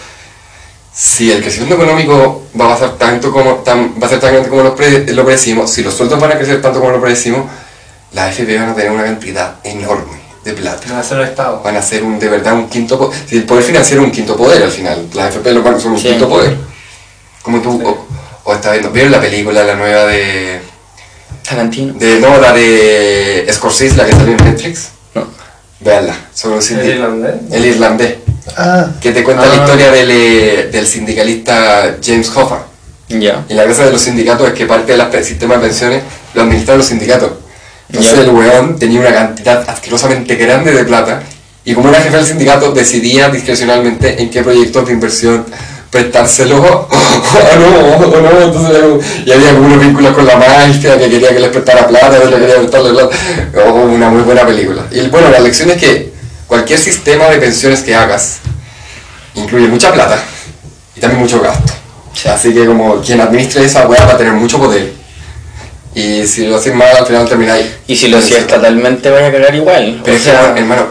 si 0.94 1.32
el 1.32 1.42
crecimiento 1.42 1.76
económico 1.76 2.44
va 2.60 2.74
a 2.74 2.78
ser 2.78 2.92
tanto 2.98 3.32
como, 3.32 3.56
tan, 3.58 3.94
va 4.02 4.08
a 4.08 4.10
ser 4.10 4.20
tan 4.20 4.32
grande 4.32 4.50
como 4.50 4.64
lo, 4.64 4.76
pre- 4.76 5.06
lo 5.14 5.24
predecimos, 5.26 5.70
si 5.72 5.84
los 5.84 5.94
sueldos 5.94 6.20
van 6.20 6.32
a 6.32 6.36
crecer 6.38 6.62
tanto 6.62 6.80
como 6.80 6.92
lo 6.92 7.02
predecimos, 7.02 7.46
la 8.14 8.26
AFP 8.26 8.58
van 8.58 8.70
a 8.70 8.76
tener 8.76 8.92
una 8.92 9.04
cantidad 9.04 9.56
enorme 9.64 10.23
de 10.44 10.54
plata 10.54 10.88
No 10.90 10.98
hacer 10.98 11.18
un 11.20 11.24
estado. 11.26 11.62
van 11.64 11.78
a 11.78 11.82
ser 11.82 12.04
un, 12.04 12.20
de 12.20 12.28
verdad 12.30 12.54
un 12.54 12.68
quinto 12.70 12.98
poder. 12.98 13.20
Si 13.28 13.38
el 13.38 13.44
poder 13.44 13.64
financiero 13.64 14.02
es 14.02 14.08
un 14.08 14.12
quinto 14.14 14.36
poder 14.36 14.62
al 14.64 14.72
final, 14.72 15.08
las 15.14 15.30
FP 15.30 15.54
los 15.54 15.64
bancos 15.64 15.84
son 15.84 15.94
un 15.94 16.00
Sí. 16.00 16.10
quinto 16.10 16.28
poder. 16.30 16.56
Como 17.42 17.62
tú, 17.62 17.80
Sí. 17.80 17.86
o, 17.86 18.08
o 18.46 18.54
estás 18.54 18.72
viendo, 18.74 18.92
¿vieron 18.92 19.12
la 19.12 19.22
película, 19.22 19.64
la 19.64 19.76
nueva 19.76 20.06
de, 20.06 20.60
Tarantino. 21.48 21.94
de. 21.94 22.20
No, 22.20 22.38
la 22.40 22.54
de 22.54 23.46
Scorsese, 23.52 23.96
la 23.98 24.06
que 24.06 24.12
salió 24.14 24.32
en 24.38 24.44
Netflix? 24.46 24.90
No. 25.16 25.26
Veanla, 25.80 26.16
sobre 26.34 26.56
un 26.56 26.60
¿Es 26.62 26.72
sindi- 26.72 26.86
irlandés? 26.86 27.34
El 27.52 27.66
irlandés, 27.66 28.16
Ah, 28.58 28.88
que 29.02 29.12
te 29.12 29.24
cuenta 29.24 29.46
la 29.46 29.54
Ah. 29.54 29.58
historia 29.58 29.92
del, 29.92 30.12
eh, 30.12 30.70
del 30.72 30.86
sindicalista 30.88 31.96
James 32.04 32.30
Hoffa. 32.36 32.64
Ya. 33.10 33.44
Y 33.50 33.54
la 33.54 33.64
gracia 33.64 33.86
de 33.86 33.92
los 33.92 34.02
sindicatos 34.02 34.48
es 34.48 34.54
que 34.54 34.66
parte 34.66 34.96
del 34.98 35.24
sistema 35.26 35.56
de 35.56 35.62
pensiones 35.62 36.04
lo 36.34 36.42
administran 36.42 36.78
los 36.78 36.88
sindicatos. 36.88 37.32
Entonces 37.90 38.20
el 38.20 38.30
weón 38.30 38.80
tenía 38.80 39.00
una 39.00 39.14
cantidad 39.14 39.70
asquerosamente 39.70 40.36
grande 40.36 40.72
de 40.72 40.84
plata 40.84 41.24
y 41.66 41.74
como 41.74 41.90
era 41.90 42.02
jefe 42.02 42.18
del 42.18 42.26
sindicato 42.26 42.72
decidía 42.72 43.30
discrecionalmente 43.30 44.22
en 44.22 44.30
qué 44.30 44.44
proyectos 44.44 44.86
de 44.88 44.94
inversión 44.94 45.46
prestárselo 45.94 46.58
o 46.62 46.88
no, 47.60 48.08
o 48.08 48.22
no, 48.22 48.42
entonces 48.42 49.24
y 49.26 49.32
había 49.32 49.54
como 49.54 49.68
unos 49.68 49.80
vínculos 49.80 50.14
con 50.14 50.26
la 50.26 50.36
mafia 50.38 50.98
que 50.98 51.10
quería 51.10 51.30
que 51.30 51.40
les 51.40 51.50
prestara 51.50 51.88
plata, 51.88 52.18
otro 52.18 52.40
quería 52.40 52.56
prestarle 52.58 52.90
plata, 52.90 53.16
Oh, 53.66 53.84
una 53.84 54.10
muy 54.10 54.24
buena 54.24 54.44
película. 54.46 54.84
Y 54.92 55.08
bueno, 55.08 55.30
la 55.30 55.40
lección 55.40 55.70
es 55.70 55.78
que 55.78 56.12
cualquier 56.48 56.80
sistema 56.80 57.26
de 57.26 57.38
pensiones 57.38 57.82
que 57.82 57.94
hagas 57.94 58.40
incluye 59.36 59.68
mucha 59.68 59.94
plata 59.94 60.18
y 60.96 61.00
también 61.00 61.22
mucho 61.22 61.40
gasto. 61.40 61.74
Sí. 62.14 62.28
Así 62.28 62.54
que 62.54 62.66
como 62.66 63.00
quien 63.02 63.22
administre 63.22 63.64
esa 63.64 63.88
weá 63.88 64.06
va 64.06 64.14
a 64.14 64.18
tener 64.18 64.34
mucho 64.34 64.58
poder. 64.58 65.03
Y 65.96 66.26
si 66.26 66.48
lo 66.48 66.56
haces 66.58 66.74
mal, 66.74 66.96
al 66.98 67.06
final 67.06 67.28
termináis. 67.28 67.66
Y 67.88 67.96
si 67.96 68.08
lo 68.08 68.18
hacías 68.18 68.42
estatalmente, 68.42 69.10
vaya 69.10 69.28
a 69.28 69.32
cagar 69.32 69.54
igual. 69.56 70.02
Pero 70.04 70.16
o 70.16 70.18
es 70.18 70.24
que, 70.24 70.30
sea, 70.32 70.54
hermano, 70.58 70.88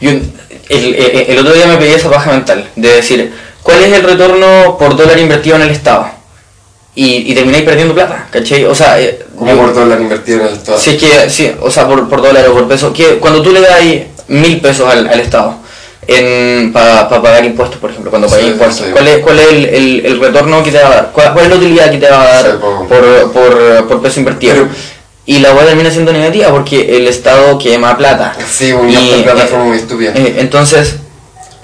yo, 0.00 0.10
el, 0.10 0.94
el- 0.94 1.26
el 1.28 1.38
otro 1.38 1.52
día 1.52 1.66
me 1.66 1.76
pedí 1.76 1.92
esa 1.92 2.08
baja 2.08 2.30
mental 2.32 2.68
de 2.74 2.88
decir, 2.88 3.32
¿cuál 3.62 3.82
es 3.82 3.92
el 3.92 4.02
retorno 4.02 4.76
por 4.78 4.96
dólar 4.96 5.18
invertido 5.18 5.56
en 5.56 5.62
el 5.62 5.70
Estado? 5.70 6.08
Y, 6.94 7.30
y 7.30 7.34
termináis 7.34 7.64
perdiendo 7.64 7.92
plata, 7.94 8.26
¿cachai? 8.30 8.64
O 8.64 8.74
sea, 8.74 8.98
eh, 9.00 9.18
como 9.38 9.50
yo- 9.50 9.58
por 9.58 9.74
dólar 9.74 10.00
invertido 10.00 10.40
en 10.40 10.46
el 10.46 10.54
Estado. 10.54 10.78
Si 10.78 10.90
es 10.90 10.96
que, 10.96 11.28
sí, 11.30 11.52
o 11.60 11.70
sea, 11.70 11.86
por, 11.86 12.08
por 12.08 12.22
dólar 12.22 12.48
o 12.48 12.54
por 12.54 12.66
peso, 12.66 12.92
que 12.92 13.18
cuando 13.18 13.42
tú 13.42 13.52
le 13.52 13.60
das 13.60 13.80
mil 14.28 14.60
pesos 14.60 14.88
al, 14.90 15.06
al 15.06 15.20
Estado 15.20 15.56
para 16.72 17.08
pagar 17.08 17.44
impuestos, 17.44 17.78
por 17.80 17.90
ejemplo, 17.90 18.10
cuando 18.10 18.28
pagas 18.28 18.44
Sí, 18.44 18.50
impuestos, 18.52 18.86
sí. 18.86 18.92
¿cuál 18.92 19.08
es, 19.08 19.18
cuál 19.18 19.38
es 19.40 19.48
el, 19.48 19.64
el- 19.66 20.06
el 20.06 20.20
retorno 20.20 20.62
que 20.62 20.70
te 20.70 20.78
va 20.78 20.86
a 20.88 20.94
dar? 20.94 21.10
¿Cuál, 21.12 21.32
cuál 21.32 21.44
es 21.46 21.50
la 21.50 21.56
utilidad 21.56 21.90
que 21.90 21.98
te 21.98 22.08
va 22.08 22.22
a 22.22 22.42
dar 22.42 22.52
Sí, 22.52 22.58
por, 22.60 23.32
por, 23.32 23.86
por 23.88 24.02
peso 24.02 24.20
invertido? 24.20 24.54
Pero- 24.54 24.68
y 25.28 25.40
la 25.40 25.52
hueá 25.54 25.66
termina 25.66 25.90
siendo 25.90 26.12
negativa 26.12 26.50
porque 26.50 26.96
el 26.98 27.08
Estado 27.08 27.58
quema 27.58 27.96
plata. 27.98 28.36
Sí, 28.48 28.72
un 28.72 28.88
Y, 28.88 28.92
gasto 28.94 29.16
de 29.16 29.22
plata 29.24 29.38
de 29.40 29.44
eh, 29.44 29.48
forma 29.48 29.64
muy 29.64 29.76
estúpida. 29.76 30.12
eh, 30.14 30.36
entonces, 30.38 30.96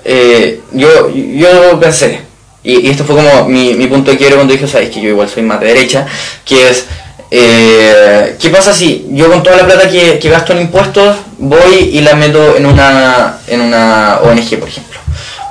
eh, 0.05 0.61
yo, 0.73 1.09
yo 1.15 1.79
pensé, 1.79 2.23
y, 2.65 2.81
y 2.89 2.91
esto 2.91 3.05
fue 3.05 3.15
como 3.15 3.49
mi, 3.49 3.75
mi 3.75 3.87
punto 3.87 4.11
de 4.11 4.17
quiebra 4.17 4.37
cuando 4.37 4.53
dije, 4.53 4.67
sabes 4.67 4.91
que 4.91 5.01
yo 5.01 5.11
igual 5.11 5.29
soy 5.29 5.45
más 5.45 5.61
de 5.61 5.67
derecha, 5.69 6.07
que 6.45 6.71
es, 6.71 6.87
eh, 7.35 8.37
¿qué 8.39 8.51
pasa 8.51 8.75
si 8.75 9.07
yo 9.09 9.31
con 9.31 9.43
toda 9.43 9.57
la 9.57 9.65
plata 9.65 9.89
que, 9.89 10.19
que 10.19 10.29
gasto 10.29 10.53
en 10.53 10.61
impuestos 10.61 11.17
voy 11.39 11.91
y 11.93 12.03
la 12.03 12.15
meto 12.15 12.57
en 12.59 12.67
una, 12.67 13.39
en 13.47 13.63
una 13.63 14.19
ONG, 14.23 14.59
por 14.59 14.69
ejemplo? 14.69 15.01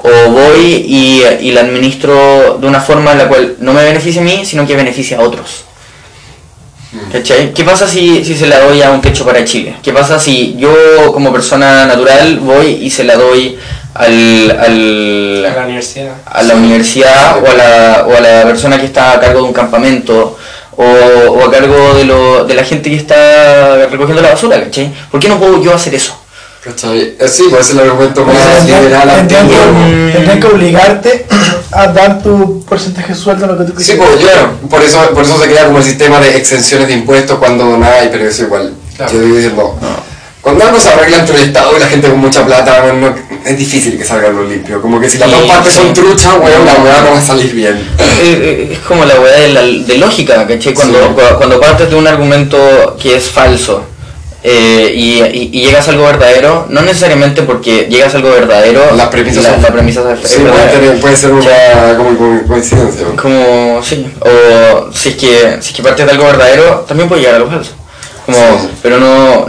O 0.04 0.30
voy 0.30 0.86
y, 0.88 1.24
y 1.42 1.52
la 1.52 1.62
administro 1.62 2.60
de 2.62 2.68
una 2.68 2.82
forma 2.82 3.14
en 3.14 3.18
la 3.18 3.28
cual 3.28 3.56
no 3.60 3.74
me 3.74 3.84
beneficia 3.84 4.22
a 4.22 4.24
mí, 4.24 4.46
sino 4.46 4.68
que 4.68 4.76
beneficia 4.76 5.18
a 5.18 5.22
otros. 5.22 5.64
¿Cachai? 7.12 7.52
¿Qué 7.52 7.64
pasa 7.64 7.88
si, 7.88 8.24
si 8.24 8.36
se 8.36 8.46
la 8.46 8.60
doy 8.60 8.82
a 8.84 8.92
un 8.92 9.02
techo 9.02 9.26
para 9.26 9.44
Chile? 9.44 9.76
¿Qué 9.82 9.92
pasa 9.92 10.20
si 10.20 10.56
yo 10.60 10.72
como 11.14 11.34
persona 11.34 11.88
natural 11.88 12.38
voy 12.40 12.78
y 12.82 12.92
se 12.92 13.06
la 13.06 13.16
doy 13.16 13.58
al, 13.96 14.52
al, 14.52 15.46
A 15.46 15.56
la 15.56 15.64
universidad. 15.66 16.14
a 16.26 16.44
la 16.44 16.56
universidad 16.56 17.44
o 17.44 17.50
a 17.50 17.54
la, 17.54 18.06
o 18.08 18.16
a 18.16 18.20
la 18.20 18.44
persona 18.44 18.80
que 18.80 18.86
está 18.86 19.14
a 19.14 19.20
cargo 19.20 19.40
de 19.40 19.48
un 19.48 19.54
campamento 19.54 20.38
o, 20.78 20.84
o 20.84 21.46
a 21.46 21.52
cargo 21.52 21.94
de, 21.96 22.06
lo, 22.06 22.44
de 22.46 22.54
la 22.56 22.64
gente 22.64 22.90
que 22.90 22.96
está 22.98 23.88
recogiendo 23.88 24.22
la 24.22 24.30
basura, 24.32 24.62
¿cachai? 24.64 24.94
¿Por 25.12 25.20
qué 25.20 25.28
no 25.30 25.40
puedo 25.40 25.62
yo 25.62 25.74
hacer 25.74 25.94
eso? 25.96 26.18
¿Cachai? 26.64 27.16
Eh, 27.20 27.28
Sí, 27.28 27.46
pues 27.50 27.68
es 27.68 27.72
el 27.74 27.80
argumento 27.80 28.24
más 28.26 28.36
liberal 28.66 29.10
tendrían 29.16 29.42
antiguo. 29.42 29.86
que- 29.86 30.12
tendrían 30.14 30.40
que 30.40 30.48
obligarte 30.48 31.26
a 31.72 31.88
dar 31.88 32.22
tu 32.22 32.64
porcentaje 32.66 33.10
de 33.14 33.16
sueldo 33.20 33.46
a 33.46 33.48
lo 33.50 33.58
que 33.58 33.64
tú 33.66 33.72
Sí, 33.72 33.78
quisieras. 33.94 34.06
pues 34.08 34.24
claro, 34.26 34.52
por 34.70 34.82
eso, 34.84 35.00
por 35.14 35.24
eso 35.24 35.40
se 35.42 35.48
crea 35.50 35.66
como 35.66 35.80
el 35.80 35.84
sistema 35.84 36.20
de 36.20 36.38
exenciones 36.38 36.88
de 36.88 36.94
impuestos 36.94 37.40
cuando 37.40 37.66
no 37.78 37.86
hay, 37.86 38.10
pero 38.12 38.28
eso 38.28 38.44
igual. 38.44 38.74
Claro. 38.96 39.12
Yo 39.12 39.22
digo 39.22 39.36
diciendo, 39.38 39.80
cuando 40.42 40.64
algo 40.66 40.80
se 40.80 40.90
arregla 40.90 41.18
entre 41.18 41.36
el 41.38 41.44
Estado 41.46 41.76
y 41.76 41.80
la 41.80 41.88
gente 41.88 42.10
con 42.10 42.20
mucha 42.20 42.46
plata, 42.46 42.82
bueno, 42.82 43.10
no- 43.10 43.31
es 43.46 43.58
difícil 43.58 43.98
que 43.98 44.04
salga 44.06 44.28
algo 44.30 44.44
limpio. 44.44 44.82
Como 44.82 45.00
que 45.00 45.10
si 45.10 45.18
las 45.18 45.30
Sí, 45.30 45.36
dos 45.36 45.48
partes 45.48 45.74
sí. 45.74 45.80
son 45.80 45.94
truchas, 45.94 46.34
weón, 46.40 46.66
la 46.66 46.74
weá 46.76 47.02
no 47.02 47.12
va 47.12 47.18
a 47.18 47.22
salir 47.22 47.54
bien. 47.54 47.76
Eh, 47.76 48.22
eh, 48.24 48.70
es 48.74 48.80
como 48.80 49.06
la 49.06 49.20
weá 49.20 49.34
de, 49.40 49.50
la- 49.50 49.62
de 49.86 49.98
lógica, 49.98 50.46
¿cachai? 50.48 50.74
Cuando, 50.74 51.00
Sí. 51.00 51.24
cuando 51.38 51.60
partes 51.60 51.90
de 51.90 51.96
un 51.96 52.08
argumento 52.08 52.98
que 53.02 53.16
es 53.16 53.26
falso 53.30 53.86
eh, 54.44 54.92
y, 54.96 55.22
y- 55.22 55.50
y 55.54 55.66
llegas 55.66 55.88
a 55.88 55.92
algo 55.92 56.04
verdadero, 56.06 56.66
no 56.70 56.82
necesariamente 56.82 57.44
porque 57.44 57.88
llegas 57.90 58.14
a 58.14 58.18
algo 58.18 58.32
verdadero, 58.32 58.96
Las 58.96 59.10
premisas 59.10 59.44
la, 59.44 59.52
son- 59.54 59.62
la 59.62 59.68
premisa 59.72 60.02
es, 60.14 60.20
puede, 60.34 60.92
puede 61.00 61.16
ser 61.16 61.32
una 61.32 61.96
como, 61.98 62.18
como 62.18 62.42
coincidencia. 62.48 63.06
¿no? 63.08 63.22
Como, 63.22 63.82
sí, 63.84 64.08
o 64.20 64.92
si 64.94 65.10
es, 65.10 65.16
que, 65.16 65.58
si 65.62 65.70
es 65.70 65.76
que 65.76 65.84
partes 65.84 66.06
de 66.08 66.12
algo 66.14 66.26
verdadero, 66.26 66.86
también 66.88 67.08
puede 67.08 67.22
llegar 67.22 67.36
a 67.36 67.38
algo 67.38 67.52
falso. 67.52 67.72
Como, 68.26 68.72
pero 68.82 68.98
no, 69.00 69.46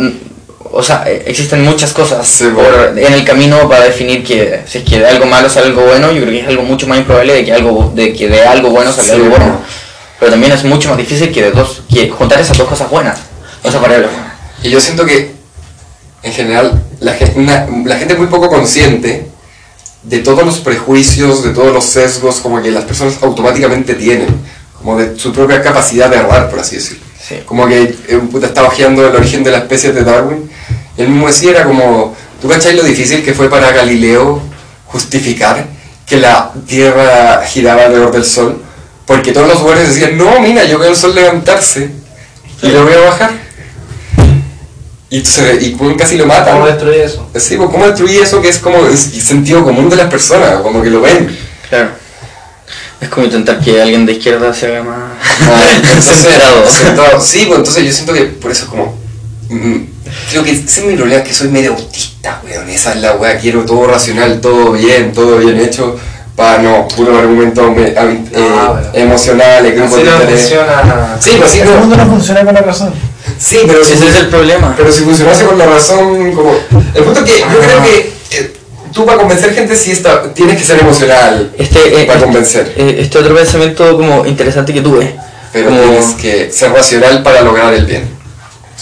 o 0.72 0.82
sea, 0.82 1.04
eh, 1.06 1.22
existen 1.26 1.62
muchas 1.64 1.92
cosas 1.92 2.26
Sí, 2.26 2.44
por- 2.54 2.98
en 2.98 3.12
el 3.12 3.24
camino 3.24 3.68
para 3.68 3.84
definir 3.84 4.24
que 4.24 4.62
si 4.66 4.78
es 4.78 4.84
que 4.84 4.98
de 4.98 5.06
algo 5.06 5.26
malo 5.26 5.48
sale 5.48 5.66
algo 5.66 5.82
bueno, 5.82 6.10
yo 6.12 6.20
creo 6.22 6.32
que 6.32 6.40
es 6.40 6.48
algo 6.48 6.62
mucho 6.62 6.86
más 6.86 6.98
improbable 6.98 7.34
de 7.34 7.44
que, 7.44 7.52
algo, 7.52 7.92
de 7.94 8.12
que 8.12 8.28
de 8.28 8.42
algo 8.44 8.70
bueno 8.70 8.90
salga 8.92 9.14
Sí, 9.14 9.20
algo 9.20 9.30
bueno. 9.30 9.60
Pero 10.18 10.30
también 10.32 10.52
es 10.52 10.64
mucho 10.64 10.88
más 10.88 10.98
difícil 10.98 11.32
que 11.32 11.42
de 11.42 11.50
dos, 11.50 11.82
que 11.92 12.08
juntar 12.10 12.40
esas 12.40 12.56
dos 12.56 12.68
cosas 12.68 12.88
buenas, 12.88 13.18
esas 13.64 13.80
variables. 13.80 14.10
Y 14.62 14.70
yo 14.70 14.80
siento 14.80 15.04
que, 15.04 15.32
en 16.22 16.32
general, 16.32 16.80
la 17.00 17.14
gente, 17.14 17.40
la 17.84 17.96
gente 17.96 18.12
es 18.14 18.18
muy 18.20 18.28
poco 18.28 18.48
consciente 18.48 19.26
de 20.04 20.18
todos 20.20 20.44
los 20.44 20.58
prejuicios, 20.60 21.42
de 21.42 21.50
todos 21.50 21.72
los 21.72 21.84
sesgos, 21.84 22.36
como 22.36 22.62
que 22.62 22.70
las 22.70 22.84
personas 22.84 23.14
automáticamente 23.22 23.94
tienen, 23.94 24.28
como 24.78 24.96
de 24.96 25.18
su 25.18 25.32
propia 25.32 25.60
capacidad 25.60 26.08
de 26.08 26.16
errar, 26.18 26.48
por 26.50 26.60
así 26.60 26.76
decirlo. 26.76 27.04
Sí. 27.20 27.36
Como 27.44 27.66
que 27.66 27.82
eh, 28.08 28.20
puta 28.30 28.46
estaba 28.46 28.68
ojeando 28.68 29.04
el 29.06 29.14
origen 29.16 29.42
de 29.42 29.50
la 29.50 29.58
especie 29.58 29.92
de 29.92 30.04
Darwin, 30.04 30.48
él 30.96 31.08
mismo 31.08 31.26
decía, 31.26 31.50
era 31.50 31.64
como, 31.64 32.14
¿tú 32.40 32.48
cachai 32.48 32.76
lo 32.76 32.82
difícil 32.82 33.24
que 33.24 33.34
fue 33.34 33.48
para 33.48 33.70
Galileo 33.72 34.40
justificar 34.86 35.66
que 36.06 36.16
la 36.18 36.52
Tierra 36.66 37.42
giraba 37.46 37.84
alrededor 37.84 38.12
del 38.12 38.24
Sol? 38.24 38.62
Porque 39.06 39.32
todos 39.32 39.48
los 39.48 39.58
jugadores 39.58 39.88
decían, 39.88 40.16
no, 40.16 40.40
mira, 40.40 40.64
yo 40.64 40.78
veo 40.78 40.90
el 40.90 40.96
Sol 40.96 41.14
levantarse, 41.14 41.90
y 42.62 42.68
lo 42.68 42.84
voy 42.84 42.94
a 42.94 43.00
bajar. 43.00 43.30
Y, 45.10 45.18
entonces, 45.18 45.62
y 45.62 45.76
casi 45.96 46.16
lo 46.16 46.26
matan. 46.26 46.54
¿Cómo 46.54 46.66
destruir 46.66 47.00
eso? 47.00 47.28
Sí, 47.36 47.56
pues, 47.56 47.68
¿cómo 47.70 47.86
destruir 47.86 48.22
eso 48.22 48.40
que 48.40 48.48
es 48.48 48.58
como 48.58 48.86
el 48.86 48.96
sentido 48.96 49.62
común 49.62 49.90
de 49.90 49.96
las 49.96 50.08
personas? 50.08 50.60
Como 50.62 50.82
que 50.82 50.88
lo 50.88 51.02
ven. 51.02 51.36
Claro. 51.68 51.90
Es 52.98 53.08
como 53.08 53.26
intentar 53.26 53.60
que 53.60 53.82
alguien 53.82 54.06
de 54.06 54.12
izquierda 54.12 54.54
se 54.54 54.68
haga 54.68 54.84
más 54.84 55.12
Entonces, 55.74 56.22
centrado. 56.22 56.66
centrado. 56.66 57.20
Sí, 57.20 57.44
pues 57.46 57.58
entonces 57.58 57.84
yo 57.84 57.92
siento 57.92 58.14
que 58.14 58.22
por 58.24 58.52
eso 58.52 58.64
es 58.64 58.70
como. 58.70 59.01
Creo 60.30 60.44
que 60.44 60.50
ese 60.52 60.80
es 60.80 60.84
mi 60.86 60.96
problema, 60.96 61.22
que 61.22 61.32
soy 61.34 61.48
medio 61.48 61.72
autista, 61.72 62.40
weón. 62.44 62.68
Esa 62.68 62.92
es 62.92 62.96
la 63.00 63.14
weá, 63.16 63.38
quiero 63.38 63.64
todo 63.64 63.86
racional, 63.86 64.40
todo 64.40 64.72
bien, 64.72 65.12
todo 65.12 65.38
bien 65.38 65.58
hecho. 65.60 65.98
Para 66.36 66.62
no, 66.62 66.88
puro 66.88 67.18
argumento 67.18 67.70
me- 67.70 67.88
a- 67.96 68.04
eh, 68.10 68.18
Ah, 68.36 68.68
bueno. 68.72 68.88
emocionales, 68.94 69.74
grupos 69.76 69.92
Así 69.92 70.02
de 70.04 70.10
no 70.10 70.16
interés. 70.16 70.40
funciona. 70.40 71.16
Sí, 71.20 71.30
pues 71.38 71.50
sí, 71.50 71.60
El 71.60 71.66
no. 71.70 71.76
mundo 71.80 71.96
no 71.96 72.06
funciona 72.06 72.44
con 72.44 72.54
la 72.54 72.62
razón. 72.62 72.94
Sí, 73.38 73.58
pero 73.66 73.84
si, 73.84 73.92
Ese 73.92 74.08
es 74.08 74.16
el 74.16 74.26
problema. 74.28 74.74
pero 74.76 74.90
si 74.90 75.02
funcionase 75.02 75.44
con 75.44 75.58
la 75.58 75.66
razón, 75.66 76.32
como. 76.32 76.54
El 76.94 77.04
punto 77.04 77.20
es 77.24 77.30
que 77.30 77.38
yo 77.40 77.46
creo 77.58 77.82
que 77.82 78.12
eh, 78.38 78.52
tú 78.94 79.04
para 79.04 79.18
convencer 79.18 79.54
gente 79.54 79.76
sí 79.76 79.90
está, 79.92 80.32
tienes 80.32 80.56
que 80.56 80.64
ser 80.64 80.80
emocional 80.80 81.52
Este, 81.58 81.78
eh, 81.88 82.06
para 82.06 82.14
este- 82.18 82.24
convencer. 82.24 82.72
eh, 82.76 82.96
este 83.00 83.18
otro 83.18 83.34
pensamiento 83.34 83.96
como 83.96 84.24
interesante 84.24 84.72
que 84.72 84.80
tuve. 84.80 85.14
Pero 85.52 85.66
como 85.68 85.80
tienes 85.82 86.06
que 86.12 86.50
ser 86.50 86.72
racional 86.72 87.22
para 87.22 87.42
lograr 87.42 87.74
el 87.74 87.84
bien. 87.84 88.08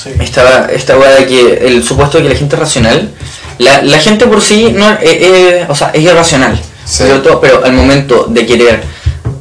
Sí. 0.02 0.10
esta, 0.20 0.66
esta 0.66 0.96
weá 0.96 1.10
de 1.10 1.26
que 1.26 1.66
el 1.66 1.84
supuesto 1.84 2.16
de 2.16 2.24
que 2.24 2.30
la 2.30 2.38
gente 2.38 2.56
racional 2.56 3.10
La, 3.58 3.82
la 3.82 3.98
gente 3.98 4.26
por 4.26 4.40
sí 4.40 4.72
no, 4.74 4.90
eh, 4.92 4.98
eh, 5.02 5.66
o 5.68 5.74
sea, 5.74 5.90
es 5.92 6.02
irracional, 6.02 6.58
pero 7.42 7.62
al 7.62 7.74
momento 7.74 8.24
de 8.28 8.46
querer 8.46 8.82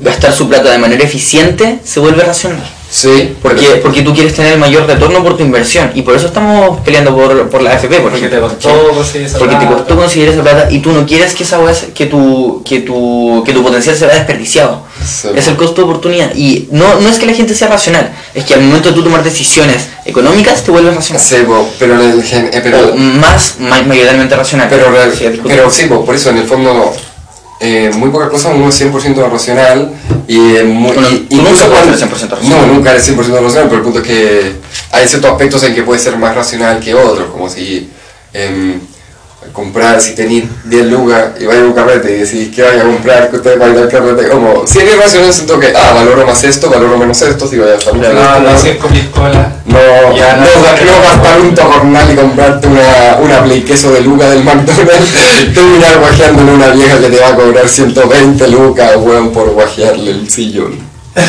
gastar 0.02 0.34
su 0.34 0.50
plata 0.50 0.70
de 0.72 0.78
manera 0.78 1.04
eficiente, 1.04 1.80
se 1.84 2.02
vuelve 2.02 2.24
racional. 2.24 2.68
Sí, 2.92 3.36
Porque, 3.42 3.68
pero- 3.68 3.82
porque 3.84 4.02
tú 4.02 4.14
quieres 4.16 4.34
tener 4.34 4.54
el 4.54 4.60
mayor 4.60 4.88
retorno 4.88 5.22
por 5.24 5.38
tu 5.38 5.44
inversión 5.44 5.92
y 5.94 6.02
por 6.02 6.16
eso 6.16 6.26
estamos 6.26 6.80
peleando 6.80 7.16
por, 7.16 7.48
por 7.50 7.62
la 7.62 7.72
AFP. 7.74 8.00
Por 8.00 8.10
Porque 8.12 8.28
te 8.28 8.38
ejemplo, 8.38 8.50
costó 8.50 8.70
¿cachai? 8.70 8.96
conseguir 8.96 9.28
esa 9.28 9.38
Porque 9.38 9.56
te 9.56 9.62
plata. 9.62 9.76
costó 9.78 9.96
conseguir 9.96 10.30
esa 10.30 10.42
plata 10.42 10.68
y 10.72 10.80
tú 10.80 10.92
no 10.92 11.06
quieres 11.06 11.36
que 11.36 11.44
esa 11.44 11.60
que 11.94 12.08
tu, 12.08 12.64
que 12.66 12.80
tu, 12.80 13.44
que 13.46 13.54
tu 13.54 13.62
potencial 13.64 13.96
se 13.96 14.08
vea 14.08 14.16
desperdiciado. 14.16 14.82
Sí, 15.06 15.28
es 15.36 15.48
el 15.48 15.56
costo 15.56 15.76
de 15.76 15.84
oportunidad. 15.84 16.32
Y 16.36 16.68
no, 16.72 17.00
no 17.00 17.10
es 17.10 17.20
que 17.20 17.28
la 17.28 17.34
gente 17.34 17.54
sea 17.54 17.68
racional, 17.68 18.12
es 18.34 18.44
que 18.44 18.56
al 18.56 18.62
momento 18.62 18.90
de 18.90 18.96
tú 18.96 19.04
tomar 19.04 19.24
decisiones 19.24 19.88
económicas 20.06 20.64
te 20.64 20.72
vuelves 20.72 20.96
racional. 20.96 21.24
Sí, 21.24 21.36
pero 21.78 21.94
en 21.94 22.10
el 22.12 22.24
gen- 22.24 22.50
eh, 22.52 22.60
pero 22.64 22.90
O 22.94 22.96
más, 22.98 23.56
ma- 23.60 23.82
mayoritariamente 23.84 24.36
racional. 24.36 24.68
Pero, 24.68 24.86
discutible. 25.06 25.42
pero 25.46 25.70
sí, 25.70 25.86
po, 25.86 26.04
por 26.04 26.16
eso 26.16 26.32
en 26.32 26.38
el 26.40 26.48
fondo 26.48 26.92
eh, 27.60 27.92
muy 27.96 28.10
pocas 28.10 28.30
cosas 28.30 28.54
uno 28.56 28.70
es 28.70 28.76
100% 28.82 29.30
racional 29.30 29.92
y, 30.28 30.38
eh, 30.56 30.64
muy, 30.64 30.94
Bueno, 30.94 31.10
y- 31.10 31.36
nunca 31.36 31.66
cuando- 31.68 31.98
ser 31.98 32.08
100% 32.10 32.36
racional. 32.36 32.68
No, 32.68 32.74
nunca 32.74 32.92
eres 32.92 33.04
100% 33.04 33.42
racional, 33.42 33.66
pero 33.70 33.78
el 33.78 33.84
punto 33.84 34.00
es 34.00 34.08
que 34.08 34.52
hay 34.92 35.08
ciertos 35.08 35.32
aspectos 35.32 35.64
en 35.64 35.76
que 35.76 35.84
puedes 35.84 36.02
ser 36.04 36.18
más 36.18 36.36
racional 36.36 36.80
que 36.80 36.94
otros, 36.96 37.30
como 37.32 37.50
si 37.50 37.90
em, 38.34 38.80
comprar, 39.54 40.00
si 40.02 40.16
tenéis 40.16 40.46
10 40.66 40.86
lucas 40.88 41.32
y 41.40 41.46
vais 41.46 41.60
a 41.60 41.64
un 41.64 41.74
carrete 41.74 42.12
y 42.12 42.20
decís 42.20 42.54
que 42.56 42.62
vaya 42.62 42.82
a 42.82 42.86
comprar, 42.86 43.30
que 43.30 43.36
usted 43.38 43.60
va 43.60 43.66
a 43.66 43.70
ir 43.70 43.78
al 43.78 43.90
carrete, 43.90 44.30
como, 44.30 44.66
si 44.66 44.80
eres 44.80 44.98
racional 44.98 45.34
siento 45.34 45.60
que, 45.60 45.74
ah, 45.76 45.92
valoro 45.94 46.26
más 46.26 46.42
esto, 46.44 46.70
valoro 46.70 46.98
menos 46.98 47.22
esto, 47.22 47.48
si 47.48 47.58
vaya 47.58 47.74
a 47.74 47.78
estar 47.78 47.94
No, 47.96 48.40
no, 48.40 48.58
cinco 48.58 48.88
piscolas. 48.88 49.48
no, 49.66 49.80
Ya, 50.16 50.38
no, 50.38 50.44
no, 50.44 50.46
no, 50.46 50.86
no, 50.86 51.02
gastar 51.02 51.42
un 51.42 51.56
tornal 51.56 52.12
y 52.12 52.16
comprarte 52.16 52.68
una, 52.68 53.18
una 53.22 53.44
play 53.44 53.62
queso 53.62 53.92
de 53.92 54.02
luca 54.02 54.30
del 54.30 54.44
McDonald's, 54.44 55.12
terminar 55.54 56.00
guajeándole 56.00 56.52
a 56.52 56.54
una 56.54 56.68
vieja 56.70 57.00
que 57.00 57.10
te 57.10 57.20
va 57.20 57.28
a 57.30 57.36
cobrar 57.36 57.68
120 57.68 58.48
lucas, 58.50 58.92
weón, 58.98 59.32
por 59.32 59.50
guajearle 59.52 60.12
el 60.12 60.30
sillón. 60.30 60.88
esa 61.16 61.26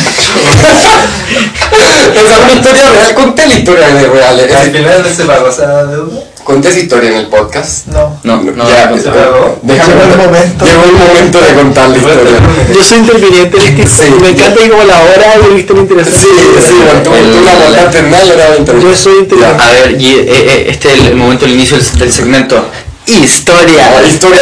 es 2.12 2.38
una 2.42 2.52
historia 2.52 2.90
real, 2.90 3.14
conté 3.14 3.46
la 3.46 3.54
historia 3.54 3.88
de 3.88 4.06
real. 4.08 4.40
Al 4.40 4.70
final 4.72 5.02
no 5.02 5.08
se 5.14 5.24
pagó 5.24 5.48
esa 5.48 5.84
deuda. 5.86 6.20
Conté 6.44 6.68
esa 6.68 6.78
historia 6.78 7.10
en 7.10 7.16
el 7.16 7.26
podcast. 7.26 7.86
No. 7.86 8.18
No, 8.24 8.42
no, 8.42 8.68
ya, 8.68 8.86
no, 8.86 8.96
no. 8.96 9.58
déjame 9.62 9.94
Llegó 9.94 10.12
el 10.12 10.18
momento. 10.18 10.64
Llegó 10.64 10.84
el 10.84 10.92
momento 10.92 11.40
de 11.40 11.54
contar 11.54 11.88
la 11.90 11.96
historia. 11.96 12.40
Yo 12.74 12.84
soy 12.84 12.98
interviniente 12.98 13.56
en 13.58 13.80
este 13.80 14.06
Sí. 14.06 14.14
Me 14.20 14.30
encanta 14.30 14.60
como 14.68 14.84
la 14.84 15.02
hora 15.02 15.38
de 15.46 15.54
vista 15.54 15.74
me 15.74 15.80
interesa. 15.80 16.10
Sí, 16.10 16.28
sí, 16.66 16.74
bueno, 16.84 17.02
tú, 17.02 17.10
tú 17.10 17.44
la 17.44 17.54
montaste 17.54 17.98
en 17.98 18.10
nada 18.10 18.24
y 18.24 18.30
ahora 18.30 18.48
va 18.48 18.54
a 18.54 18.58
intervenir. 18.58 18.90
Yo 18.90 18.96
soy 18.96 19.18
interviniente. 19.18 19.62
A 19.62 19.70
ver, 19.70 20.00
y, 20.00 20.06
eh, 20.06 20.24
eh, 20.28 20.66
este 20.68 20.92
es 20.92 21.00
el, 21.00 21.06
el 21.08 21.16
momento 21.16 21.44
del 21.44 21.54
inicio 21.54 21.76
del, 21.76 21.98
del 21.98 22.12
segmento. 22.12 22.64
Historia. 23.06 23.90
La 24.00 24.08
historia. 24.08 24.40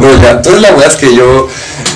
No, 0.00 0.22
ya, 0.22 0.30
entonces 0.30 0.60
la 0.60 0.72
weá 0.74 0.88
es 0.88 0.96
que 0.96 1.14
yo 1.14 1.48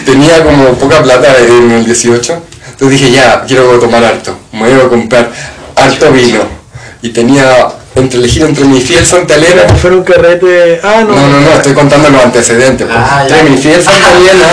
tenía 0.05 0.43
como 0.43 0.75
poca 0.75 1.03
plata 1.03 1.29
en 1.39 1.71
el 1.71 1.85
18. 1.85 2.43
Entonces 2.71 3.01
dije, 3.01 3.13
ya, 3.13 3.45
quiero 3.47 3.79
tomar 3.79 4.05
harto. 4.05 4.37
Me 4.53 4.75
voy 4.75 4.81
a 4.81 4.89
comprar 4.89 5.31
harto 5.77 6.11
vino. 6.13 6.60
Y 7.03 7.11
tenía 7.11 7.69
entre 7.95 8.19
elegir 8.19 8.43
entre 8.43 8.65
mi 8.65 8.81
fiel 8.81 9.05
Santa 9.05 9.35
Elena. 9.35 9.63
Un 9.85 10.03
carrete. 10.05 10.81
Ah, 10.83 11.03
no. 11.07 11.15
No, 11.15 11.29
no, 11.29 11.41
no, 11.41 11.53
estoy 11.53 11.73
contando 11.73 12.11
los 12.11 12.23
antecedentes. 12.23 12.87
pues. 12.87 12.99
Ah, 12.99 13.23
entre 13.29 13.43
mi 13.51 13.57
fiel 13.57 13.83
Santa 13.83 14.13
Elena 14.19 14.47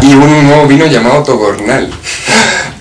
Ya. 0.00 0.06
y 0.08 0.14
un 0.14 0.46
nuevo 0.46 0.66
vino 0.66 0.86
llamado 0.86 1.22
Tocornal. 1.22 1.90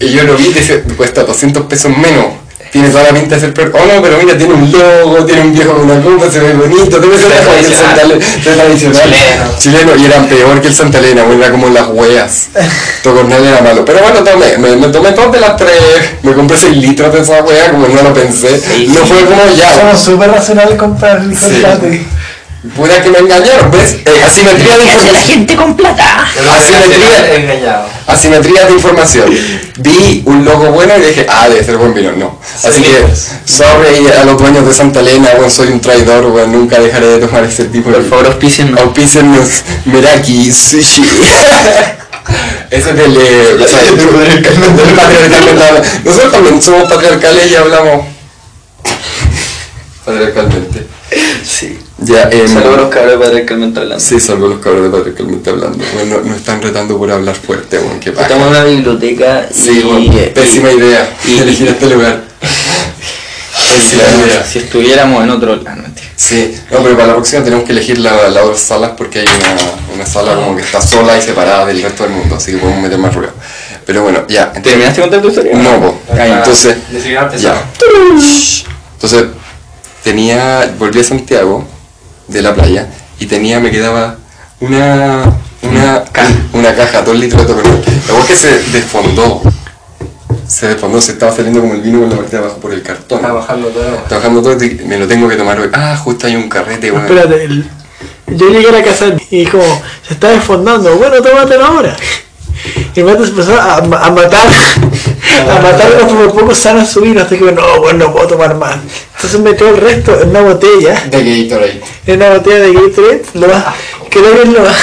Y 0.01 0.11
yo 0.13 0.23
lo 0.23 0.37
vi, 0.37 0.53
dice, 0.53 0.81
cuesta 0.95 1.23
200 1.25 1.65
pesos 1.65 1.91
menos. 1.97 2.27
Tiene 2.71 2.89
toda 2.89 3.03
la 3.03 3.09
pinta 3.09 3.35
de 3.35 3.41
ser 3.41 3.53
peor. 3.53 3.71
Oh 3.73 3.85
no, 3.85 4.01
pero 4.01 4.17
mira, 4.17 4.37
tiene 4.37 4.53
un 4.53 4.71
logo, 4.71 5.25
tiene 5.25 5.41
un 5.41 5.53
viejo 5.53 5.73
con 5.73 5.89
una 5.89 6.01
copa, 6.01 6.29
se 6.29 6.39
ve 6.39 6.53
bonito, 6.53 6.99
debe 6.99 7.17
ser 7.17 7.29
mejor 7.29 7.55
que 7.55 7.65
el 7.65 7.73
Santa 7.73 8.01
Elena. 8.01 8.25
es 8.25 8.43
tradicional. 8.43 9.01
Chileno. 9.03 9.43
Chileno, 9.57 9.95
y 9.95 10.05
eran 10.05 10.25
peor 10.27 10.61
que 10.61 10.67
el 10.67 10.73
Santa 10.75 10.99
Elena, 10.99 11.23
bueno, 11.23 11.41
era 11.41 11.51
como 11.51 11.69
las 11.69 11.87
weas. 11.89 12.49
Tocornal 13.03 13.43
era 13.43 13.61
malo. 13.61 13.83
Pero 13.85 13.99
bueno, 13.99 14.23
tomé, 14.23 14.57
me, 14.57 14.75
me 14.75 14.87
tomé 14.89 15.11
dos 15.11 15.31
de 15.31 15.39
las 15.39 15.57
tres, 15.57 15.71
me 16.21 16.33
compré 16.33 16.57
6 16.57 16.77
litros 16.77 17.13
de 17.13 17.21
esa 17.21 17.41
wea, 17.43 17.71
como 17.71 17.87
no 17.87 18.03
lo 18.03 18.13
pensé. 18.13 18.49
No 18.89 19.05
fue 19.05 19.25
como 19.25 19.41
ya. 19.55 19.73
Somos 19.75 19.99
súper 19.99 20.29
racionales 20.31 20.77
comprar 20.77 21.21
el 21.21 21.31
hijo 21.31 21.47
Sí. 21.47 21.63
Puta 22.75 23.01
que 23.01 23.09
me 23.09 23.19
engañaron, 23.19 23.71
¿ves? 23.71 23.95
Eh, 24.05 24.21
asimetría 24.25 24.75
de 24.77 24.83
información. 24.83 25.23
gente 25.23 25.55
con 25.55 25.77
plata? 25.77 26.27
Asimetría, 26.57 27.35
engañado. 27.35 27.85
asimetría 28.05 28.65
de 28.65 28.73
información. 28.73 29.29
Vi 29.77 30.23
un 30.25 30.43
logo 30.43 30.65
bueno 30.71 30.93
y 30.97 31.01
dije, 31.01 31.25
ah, 31.29 31.47
debe 31.47 31.63
ser 31.63 31.77
buen 31.77 31.93
vino. 31.93 32.11
No. 32.17 32.37
Así 32.61 32.73
Sí. 32.73 32.83
que, 32.83 33.05
sorry 33.49 34.07
a 34.19 34.25
los 34.25 34.37
dueños 34.37 34.67
de 34.67 34.73
Santa 34.73 34.99
Elena, 34.99 35.29
bueno, 35.37 35.49
soy 35.49 35.69
un 35.69 35.79
traidor, 35.79 36.25
bueno, 36.25 36.47
nunca 36.47 36.79
dejaré 36.81 37.07
de 37.07 37.19
tomar 37.25 37.45
ese 37.45 37.63
tipo 37.65 37.91
Por 37.91 38.03
de... 38.03 38.09
favor, 38.09 38.25
auspiciennos. 38.25 38.77
Auspícennos 38.81 39.47
Meraki 39.85 40.51
Sushi. 40.51 41.03
Ese 42.71 42.89
es 42.91 42.95
del... 42.95 43.17
eh, 43.17 43.57
o 43.63 43.67
sea, 43.67 43.79
del-. 43.83 43.95
Nosotros 46.03 46.31
también 46.31 46.61
somos 46.61 46.87
patriarcales 46.91 47.49
y 47.51 47.55
hablamos 47.55 48.05
patriarcalmente. 50.05 50.85
Sí. 51.43 51.78
Ya, 52.01 52.29
Saludos 52.47 52.55
a 52.77 52.77
los 52.81 52.89
cabros 52.89 53.11
de 53.11 53.17
patriarcalmente 53.17 53.79
hablando. 53.79 54.03
Sí, 54.03 54.19
salvo 54.19 54.47
los 54.47 54.59
cabros 54.59 54.83
de 54.83 54.89
patriarcalmente 54.89 55.49
hablando. 55.49 55.83
Bueno, 55.95 56.21
nos 56.23 56.37
están 56.37 56.61
retando 56.61 56.97
por 56.97 57.11
hablar 57.11 57.35
fuerte, 57.35 57.77
bueno, 57.77 57.99
qué. 57.99 58.09
Estamos 58.11 58.43
en 58.43 58.49
una 58.49 58.63
biblioteca 58.63 59.47
y... 59.49 59.53
Sí, 59.53 59.81
bueno, 59.83 59.99
y- 59.99 60.27
pésima 60.33 60.71
idea 60.71 61.17
y- 61.25 61.37
elegir 61.39 61.67
este 61.67 61.89
lugar. 61.89 62.23
Pésima 63.75 64.03
idea. 64.25 64.45
Si 64.45 64.59
estuviéramos 64.59 65.23
en 65.23 65.29
otro... 65.29 65.55
Mentira. 65.57 66.07
Sí, 66.15 66.57
no, 66.71 66.79
pero 66.83 66.95
para 66.95 67.07
la 67.07 67.13
próxima 67.15 67.43
tenemos 67.43 67.65
que 67.65 67.71
elegir 67.73 67.97
la- 67.99 68.29
las 68.29 68.43
otras 68.43 68.61
salas 68.61 68.91
porque 68.97 69.19
hay 69.19 69.25
una, 69.27 69.95
una 69.95 70.05
sala 70.05 70.35
como 70.35 70.55
que 70.55 70.61
está 70.61 70.81
sola 70.81 71.17
y 71.17 71.21
separada 71.21 71.65
del 71.65 71.81
resto 71.81 72.03
del 72.03 72.13
mundo, 72.13 72.35
así 72.35 72.51
que 72.51 72.57
podemos 72.59 72.81
meter 72.81 72.97
más 72.97 73.13
ruido. 73.13 73.33
Pero 73.85 74.03
bueno, 74.03 74.23
ya. 74.29 74.43
entonces- 74.55 74.63
¿Terminaste 74.63 75.01
contar 75.01 75.21
tu 75.21 75.27
historia? 75.29 75.53
No, 75.57 75.81
po. 75.81 75.99
Ah, 76.13 76.25
entonces, 76.27 76.77
ya. 77.41 77.63
Entonces, 78.93 79.25
tenía, 80.03 80.73
volví 80.77 80.99
a 80.99 81.03
Santiago 81.03 81.67
de 82.29 82.41
la 82.41 82.53
playa 82.55 82.87
y 83.19 83.25
tenía, 83.25 83.59
me 83.59 83.71
quedaba 83.71 84.15
una, 84.59 85.23
una, 85.61 86.03
Caja. 86.11 86.33
una 86.53 86.73
caja, 86.75 87.01
dos 87.01 87.15
litros 87.17 87.41
de 87.41 87.47
tocornal. 87.47 87.81
La 88.07 88.25
que 88.25 88.35
se 88.35 88.59
desfondó. 88.71 89.41
Se 90.47 90.67
desfondó, 90.67 90.99
se 90.99 91.11
estaba 91.11 91.31
saliendo 91.31 91.61
como 91.61 91.73
el 91.75 91.81
vino 91.81 91.99
con 92.01 92.09
la 92.09 92.15
parte 92.17 92.31
de 92.31 92.37
abajo 92.43 92.57
por 92.59 92.73
el 92.73 92.81
cartón. 92.81 93.19
Está 93.19 93.33
bajando 93.33 93.67
todo. 93.69 93.95
Está 93.95 94.15
bajando 94.17 94.41
todo 94.41 94.63
y 94.63 94.81
me 94.85 94.97
lo 94.97 95.07
tengo 95.07 95.27
que 95.29 95.35
tomar 95.35 95.59
hoy. 95.59 95.69
Ah, 95.73 95.95
justo 95.97 96.25
hay 96.27 96.35
un 96.35 96.49
carrete, 96.49 96.91
weón. 96.91 97.05
Espérate, 97.05 97.43
el- 97.43 97.69
yo 98.27 98.49
llegué 98.49 98.69
a 98.69 98.71
la 98.71 98.83
casa 98.83 99.05
y 99.31 99.45
como, 99.45 99.63
se 100.07 100.13
está 100.13 100.29
desfondando, 100.29 100.95
bueno, 100.97 101.21
tómatelo 101.21 101.65
ahora. 101.65 101.95
Y 102.95 103.03
me 103.03 103.11
empezó 103.11 103.59
a, 103.59 103.77
a 103.77 103.81
matar, 104.11 104.47
a 105.49 105.61
matar 105.61 105.91
unos 106.01 106.11
por 106.11 106.39
poco 106.41 106.55
sano 106.55 106.85
su 106.85 107.01
vino, 107.01 107.21
hasta 107.21 107.37
que 107.37 107.51
no, 107.51 107.79
bueno, 107.81 108.07
no 108.07 108.13
puedo 108.13 108.27
tomar 108.27 108.55
más. 108.55 108.77
Entonces 109.15 109.39
metió 109.39 109.69
el 109.69 109.77
resto 109.77 110.19
en 110.21 110.29
una 110.29 110.41
botella, 110.41 111.03
De 111.09 111.43
Gatorade. 111.47 111.81
en 112.05 112.15
una 112.15 112.29
botella 112.29 112.59
de 112.59 112.73
Gatorade, 112.73 113.21
lo 113.33 113.47
va, 113.47 113.75
creo 114.09 114.41
que 114.43 114.45
lo 114.45 114.63
va. 114.63 114.75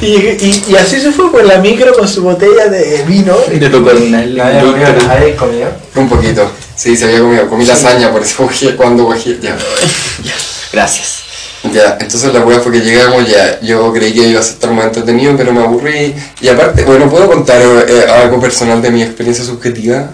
Y, 0.00 0.06
y, 0.06 0.64
y 0.68 0.76
así 0.76 1.00
se 1.00 1.10
fue 1.10 1.30
por 1.32 1.44
la 1.44 1.58
micro 1.58 1.92
con 1.94 2.06
su 2.08 2.22
botella 2.22 2.68
de 2.68 3.02
vino. 3.04 3.34
Te 3.34 3.68
tocó 3.68 3.92
nadie 3.92 5.34
comió. 5.36 5.66
Un 5.94 6.08
poquito. 6.08 6.50
Sí, 6.74 6.96
se 6.96 7.06
había 7.06 7.20
comido. 7.20 7.48
Comí 7.48 7.64
lasaña, 7.64 8.12
por 8.12 8.22
eso 8.22 8.48
cuando 8.76 9.04
guajé. 9.04 9.38
Ya. 9.40 9.56
Gracias. 10.72 11.25
Ya, 11.76 11.98
entonces 12.00 12.32
la 12.32 12.40
weá 12.40 12.58
fue 12.60 12.72
que 12.72 12.80
llegamos 12.80 13.28
ya. 13.28 13.60
Yo 13.60 13.92
creí 13.92 14.14
que 14.14 14.28
iba 14.28 14.40
a 14.40 14.42
estar 14.42 14.70
más 14.70 14.86
entretenido, 14.86 15.36
pero 15.36 15.52
me 15.52 15.62
aburrí. 15.62 16.14
Y 16.40 16.48
aparte, 16.48 16.84
bueno, 16.84 17.10
¿puedo 17.10 17.26
contar 17.28 17.60
eh, 17.60 18.06
algo 18.22 18.40
personal 18.40 18.80
de 18.80 18.90
mi 18.90 19.02
experiencia 19.02 19.44
subjetiva? 19.44 20.08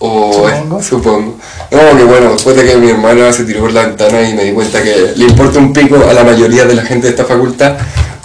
O 0.00 0.32
Supongo. 0.32 0.82
supongo. 0.82 1.38
No, 1.70 1.96
que 1.96 2.04
bueno, 2.04 2.32
después 2.32 2.56
de 2.56 2.64
que 2.66 2.76
mi 2.76 2.90
hermana 2.90 3.32
se 3.32 3.44
tiró 3.44 3.60
por 3.60 3.72
la 3.72 3.86
ventana 3.86 4.28
y 4.28 4.34
me 4.34 4.44
di 4.44 4.52
cuenta 4.52 4.82
que 4.82 5.12
le 5.14 5.26
importa 5.26 5.60
un 5.60 5.72
pico 5.72 5.96
a 6.08 6.12
la 6.12 6.24
mayoría 6.24 6.64
de 6.64 6.74
la 6.74 6.82
gente 6.82 7.06
de 7.06 7.10
esta 7.12 7.24
facultad, 7.24 7.76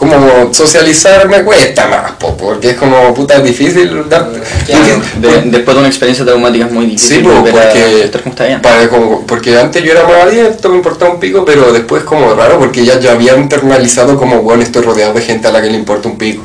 como 0.10 0.54
socializar 0.54 1.28
me 1.30 1.43
cuesta 1.43 1.88
más, 1.88 2.12
po, 2.14 2.36
porque 2.36 2.72
es 2.72 2.76
como 2.78 3.13
puta 3.13 3.39
difícil 3.39 4.09
dar. 4.09 4.30
difícil- 4.32 5.21
De- 5.21 5.42
después 5.51 5.75
de 5.75 5.80
una 5.80 5.88
experiencia 5.88 6.25
traumática 6.25 6.66
es 6.66 6.71
muy 6.71 6.86
difícil 6.86 7.17
Sí, 7.17 7.28
a 7.28 7.34
porque, 7.39 7.51
para- 7.51 8.89
como- 8.89 9.25
antes 9.59 9.84
yo 9.84 9.92
era 9.92 10.04
más 10.04 10.24
abierto, 10.24 10.70
me 10.70 10.78
importaba 10.78 11.12
un 11.13 11.20
pico, 11.20 11.46
pero 11.46 11.71
después 11.71 12.04
como 12.04 12.34
raro, 12.34 12.58
porque 12.59 12.84
ya 12.84 13.00
yo 13.00 13.12
había 13.12 13.36
internalizado 13.38 14.17
como, 14.17 14.42
bueno, 14.42 14.63
estoy 14.63 14.82
rodeado 14.82 15.13
de 15.13 15.21
gente 15.21 15.47
a 15.47 15.51
la 15.51 15.62
que 15.62 15.70
le 15.70 15.78
importa 15.78 16.09
un 16.09 16.17
pico. 16.17 16.43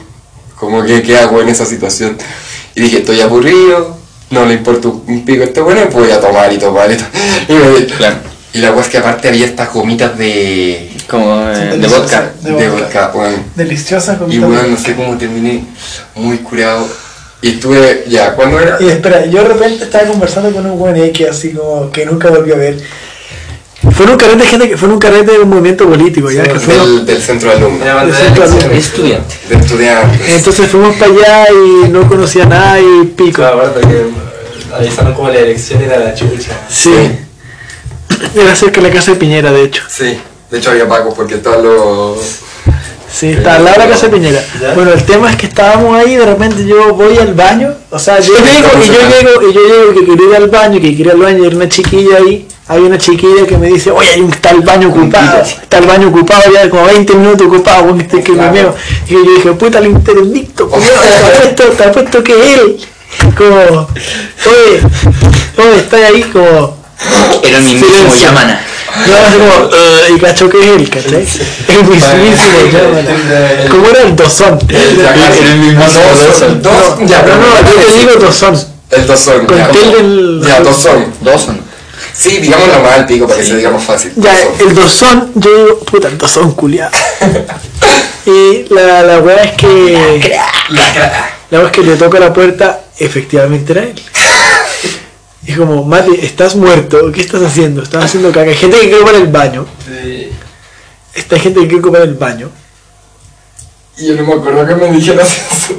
Como 0.57 0.83
que, 0.85 1.03
¿qué 1.03 1.19
hago 1.19 1.41
en 1.41 1.49
esa 1.49 1.65
situación? 1.67 2.17
Y 2.75 2.81
dije, 2.83 2.99
estoy 2.99 3.21
aburrido, 3.23 3.97
no 4.31 4.45
le 4.45 4.55
importa 4.55 4.89
un 4.89 5.25
pico 5.25 5.45
este 5.45 5.61
bueno, 5.61 5.83
pues 5.91 6.07
voy 6.07 6.11
a 6.11 6.21
tomar 6.21 6.53
y 6.53 6.59
tomar 6.59 6.91
y, 6.93 6.97
to- 6.97 7.05
y, 7.49 7.53
me- 7.53 7.87
Claro. 7.87 8.17
Y 8.57 8.61
la 8.61 8.71
cosa 8.71 8.83
es 8.87 8.89
que 8.89 8.99
aparte 8.99 9.29
había 9.29 9.45
estas 9.45 9.71
gomitas 9.73 10.17
de, 10.17 10.91
Como 11.09 11.43
eh, 11.51 11.77
de 11.79 11.87
vodka. 11.89 12.33
De 12.41 12.53
de 12.53 12.69
vodka. 12.71 13.09
vodka, 13.09 13.11
weón. 13.15 13.45
Deliciosa 13.55 14.19
Y 14.31 14.39
bueno, 14.39 14.63
no 14.69 14.77
sé 14.79 14.95
cómo 14.95 15.17
terminé 15.19 15.63
muy 16.15 16.39
curado. 16.39 16.87
Y 17.43 17.51
estuve, 17.51 18.05
ya, 18.09 18.33
¿cuándo 18.35 18.59
era? 18.59 18.79
Y 18.81 18.89
espera, 18.89 19.27
yo 19.27 19.43
de 19.43 19.49
repente 19.49 19.85
estaba 19.85 20.09
conversando 20.09 20.51
con 20.53 20.65
un 20.65 20.79
buen 20.79 20.97
X 20.97 21.27
así 21.31 21.53
como 21.53 21.91
que 21.93 22.07
nunca 22.07 22.31
volví 22.31 22.51
a 22.53 22.57
ver. 22.57 22.79
Fue 23.93 24.07
un 24.07 24.17
carrete 24.17 24.39
de 24.43 24.47
gente 24.49 24.69
que 24.71 24.77
fue 24.79 24.89
un 24.89 24.99
carrete 24.99 25.33
de 25.33 25.39
un 25.41 25.51
movimiento 25.51 25.87
político, 25.87 26.31
ya 26.31 26.45
Sí, 26.45 26.51
que 26.51 26.75
Del, 26.75 27.07
del 27.07 27.23
centro 27.23 27.51
de 27.51 27.57
alumnos, 27.57 27.83
Era 27.83 27.95
bandera 27.95 28.19
Ese 28.19 28.29
de 28.29 28.33
es 28.33 28.51
elecciones. 28.51 28.87
Estudiante. 28.87 29.35
de 29.51 29.55
estudiantes. 29.57 30.29
Entonces 30.31 30.71
fuimos 30.71 30.97
para 30.97 31.13
allá 31.13 31.47
y 31.53 31.89
no 31.91 32.09
conocía 32.09 32.45
a 32.45 32.47
nadie 32.47 33.03
y 33.03 33.05
pico. 33.05 33.43
Que 33.83 34.75
avisaron 34.75 35.13
como 35.15 35.29
la 35.29 35.39
elección 35.41 35.83
era 35.83 35.99
la 35.99 36.15
chucha. 36.15 36.53
Sí. 36.71 36.91
Era 38.35 38.57
cerca 38.57 38.81
de 38.81 38.89
la 38.89 38.95
casa 38.95 39.13
de 39.13 39.17
Piñera, 39.19 39.53
de 39.53 39.63
hecho. 39.65 39.83
Sí, 39.89 40.19
de 40.51 40.59
hecho 40.59 40.71
había 40.71 40.89
pacos 40.89 41.15
porque 41.15 41.35
estaban 41.35 41.63
los... 41.63 42.19
Sí, 43.13 43.29
está 43.29 43.57
al 43.57 43.65
lado 43.65 43.81
de 43.81 43.85
la 43.87 43.91
casa 43.93 44.07
de 44.07 44.13
Piñera. 44.13 44.45
¿Ya? 44.61 44.75
Bueno, 44.75 44.93
el 44.93 45.03
tema 45.05 45.31
es 45.31 45.37
que 45.37 45.47
estábamos 45.47 45.97
ahí 45.97 46.13
y 46.13 46.17
de 46.17 46.27
repente 46.27 46.67
yo 46.67 46.95
voy 46.95 47.17
al 47.17 47.35
baño. 47.35 47.75
O 47.91 47.99
sea, 47.99 48.21
yo 48.21 48.35
llego 48.35 48.69
y 48.83 48.87
yo 48.87 48.93
llego 48.93 49.51
y 49.51 49.55
yo 49.55 49.61
llego 49.61 49.95
que 49.95 50.05
quiero 50.05 50.29
ir 50.29 50.37
al 50.37 50.49
baño, 50.49 50.81
que 50.81 50.95
quiero 50.95 51.11
ir 51.11 51.11
al 51.13 51.23
baño 51.23 51.45
y 51.45 51.47
hay 51.47 51.55
una 51.55 51.69
chiquilla 51.69 52.17
ahí. 52.19 52.47
Hay 52.69 52.81
una 52.81 52.99
chiquilla 52.99 53.47
que 53.47 53.57
me 53.57 53.69
dice, 53.69 53.93
oye, 53.93 54.11
hay 54.11 54.21
un, 54.21 54.33
está 54.33 54.51
el 54.51 54.63
baño 54.63 54.89
ocupado, 54.89 55.41
está 55.41 55.79
el 55.79 55.87
baño 55.87 56.09
ocupado 56.09 56.43
ya 56.53 56.69
como 56.69 56.85
20 56.87 57.15
minutos 57.15 57.47
ocupado, 57.47 57.85
bueno, 57.85 58.03
este 58.03 58.25
que 58.25 58.33
me 58.33 58.51
meo. 58.51 58.75
Y 59.07 59.13
yo 59.13 59.23
dije, 59.23 59.53
puta, 59.53 59.79
el 59.79 59.87
interdicto, 59.87 60.67
te 60.67 60.77
apuesto, 60.77 61.65
te 61.71 61.85
apuesto 61.85 62.25
que 62.25 62.33
es 62.33 62.59
él. 62.59 62.81
Como, 63.37 63.57
oye, 63.57 64.83
oye, 65.59 65.77
está 65.79 65.97
ahí 66.09 66.23
como, 66.25 66.77
Era 67.43 67.59
el 67.59 67.65
mismísimo 67.65 67.95
Silencio. 68.13 68.23
Yamana. 68.29 68.61
no, 69.07 69.15
así 69.17 69.37
como, 69.37 69.71
"Eh", 69.75 70.15
y 70.17 70.21
cacho 70.21 70.49
que 70.49 70.59
es 70.63 70.67
él, 70.67 70.91
¿cachai? 70.91 71.27
El 71.69 71.85
mismísimo 71.85 72.59
Yamana. 72.73 73.69
¿Cómo 73.71 73.89
era 73.89 74.03
el 74.03 74.17
dosón? 74.17 74.59
Era 74.69 75.51
el 75.53 75.59
mismo 75.59 75.85
dos, 75.85 76.63
dos, 76.63 76.99
ya, 77.09 77.19
no, 77.19 77.25
pero 77.25 77.37
no, 77.37 77.71
yo 77.71 77.87
te 77.87 77.93
digo 77.99 78.13
dosón. 78.21 78.65
El 78.91 79.07
dosón. 79.07 79.47
Con 79.47 79.59
el- 79.59 80.43
Ya, 80.47 80.61
dosón. 80.61 81.13
Dos 81.21 81.43
son. 81.43 81.61
Sí, 82.15 82.39
digámoslo 82.39 82.81
mal, 82.81 83.05
pico, 83.07 83.27
para 83.27 83.41
que 83.41 83.47
se 83.47 83.57
diga 83.57 83.71
más 83.71 83.83
fácil. 83.85 84.13
Ya, 84.17 84.33
Dosón. 84.33 84.69
el 84.69 84.75
dosón, 84.75 85.33
yo 85.35 85.51
digo, 85.65 85.79
puta, 85.81 86.09
el 86.09 86.17
dosón 86.17 86.53
culiado. 86.53 86.91
y 88.27 88.65
la, 88.73 89.03
la 89.03 89.19
weá 89.19 89.43
es 89.45 89.53
que. 89.53 90.31
La 91.51 91.59
weá 91.59 91.67
es 91.67 91.73
que 91.73 91.83
le 91.83 91.97
toco 91.97 92.19
la 92.19 92.33
puerta, 92.33 92.81
efectivamente 92.99 93.73
era 93.73 93.83
él. 93.83 93.95
Y 95.47 95.53
es 95.53 95.59
como, 95.59 95.85
Mati, 95.85 96.13
estás 96.23 96.57
muerto, 96.57 97.13
¿qué 97.13 97.21
estás 97.21 97.41
haciendo? 97.43 97.83
Estás 97.83 98.05
haciendo 98.05 98.31
caca. 98.33 98.51
Hay 98.51 98.57
gente 98.57 98.79
que 98.79 98.89
quiere 98.89 98.97
ocupar 98.97 99.15
el 99.15 99.29
baño. 99.29 99.67
Sí. 99.87 100.31
Esta 101.15 101.39
gente 101.39 101.61
que 101.61 101.67
quiere 101.69 101.83
ocupar 101.83 102.03
el 102.03 102.15
baño. 102.15 102.51
Y 103.97 104.09
yo 104.09 104.17
no 104.17 104.27
me 104.27 104.35
acuerdo 104.35 104.67
que 104.67 104.75
me 104.75 104.91
dijeron 104.91 105.21
eso. 105.21 105.75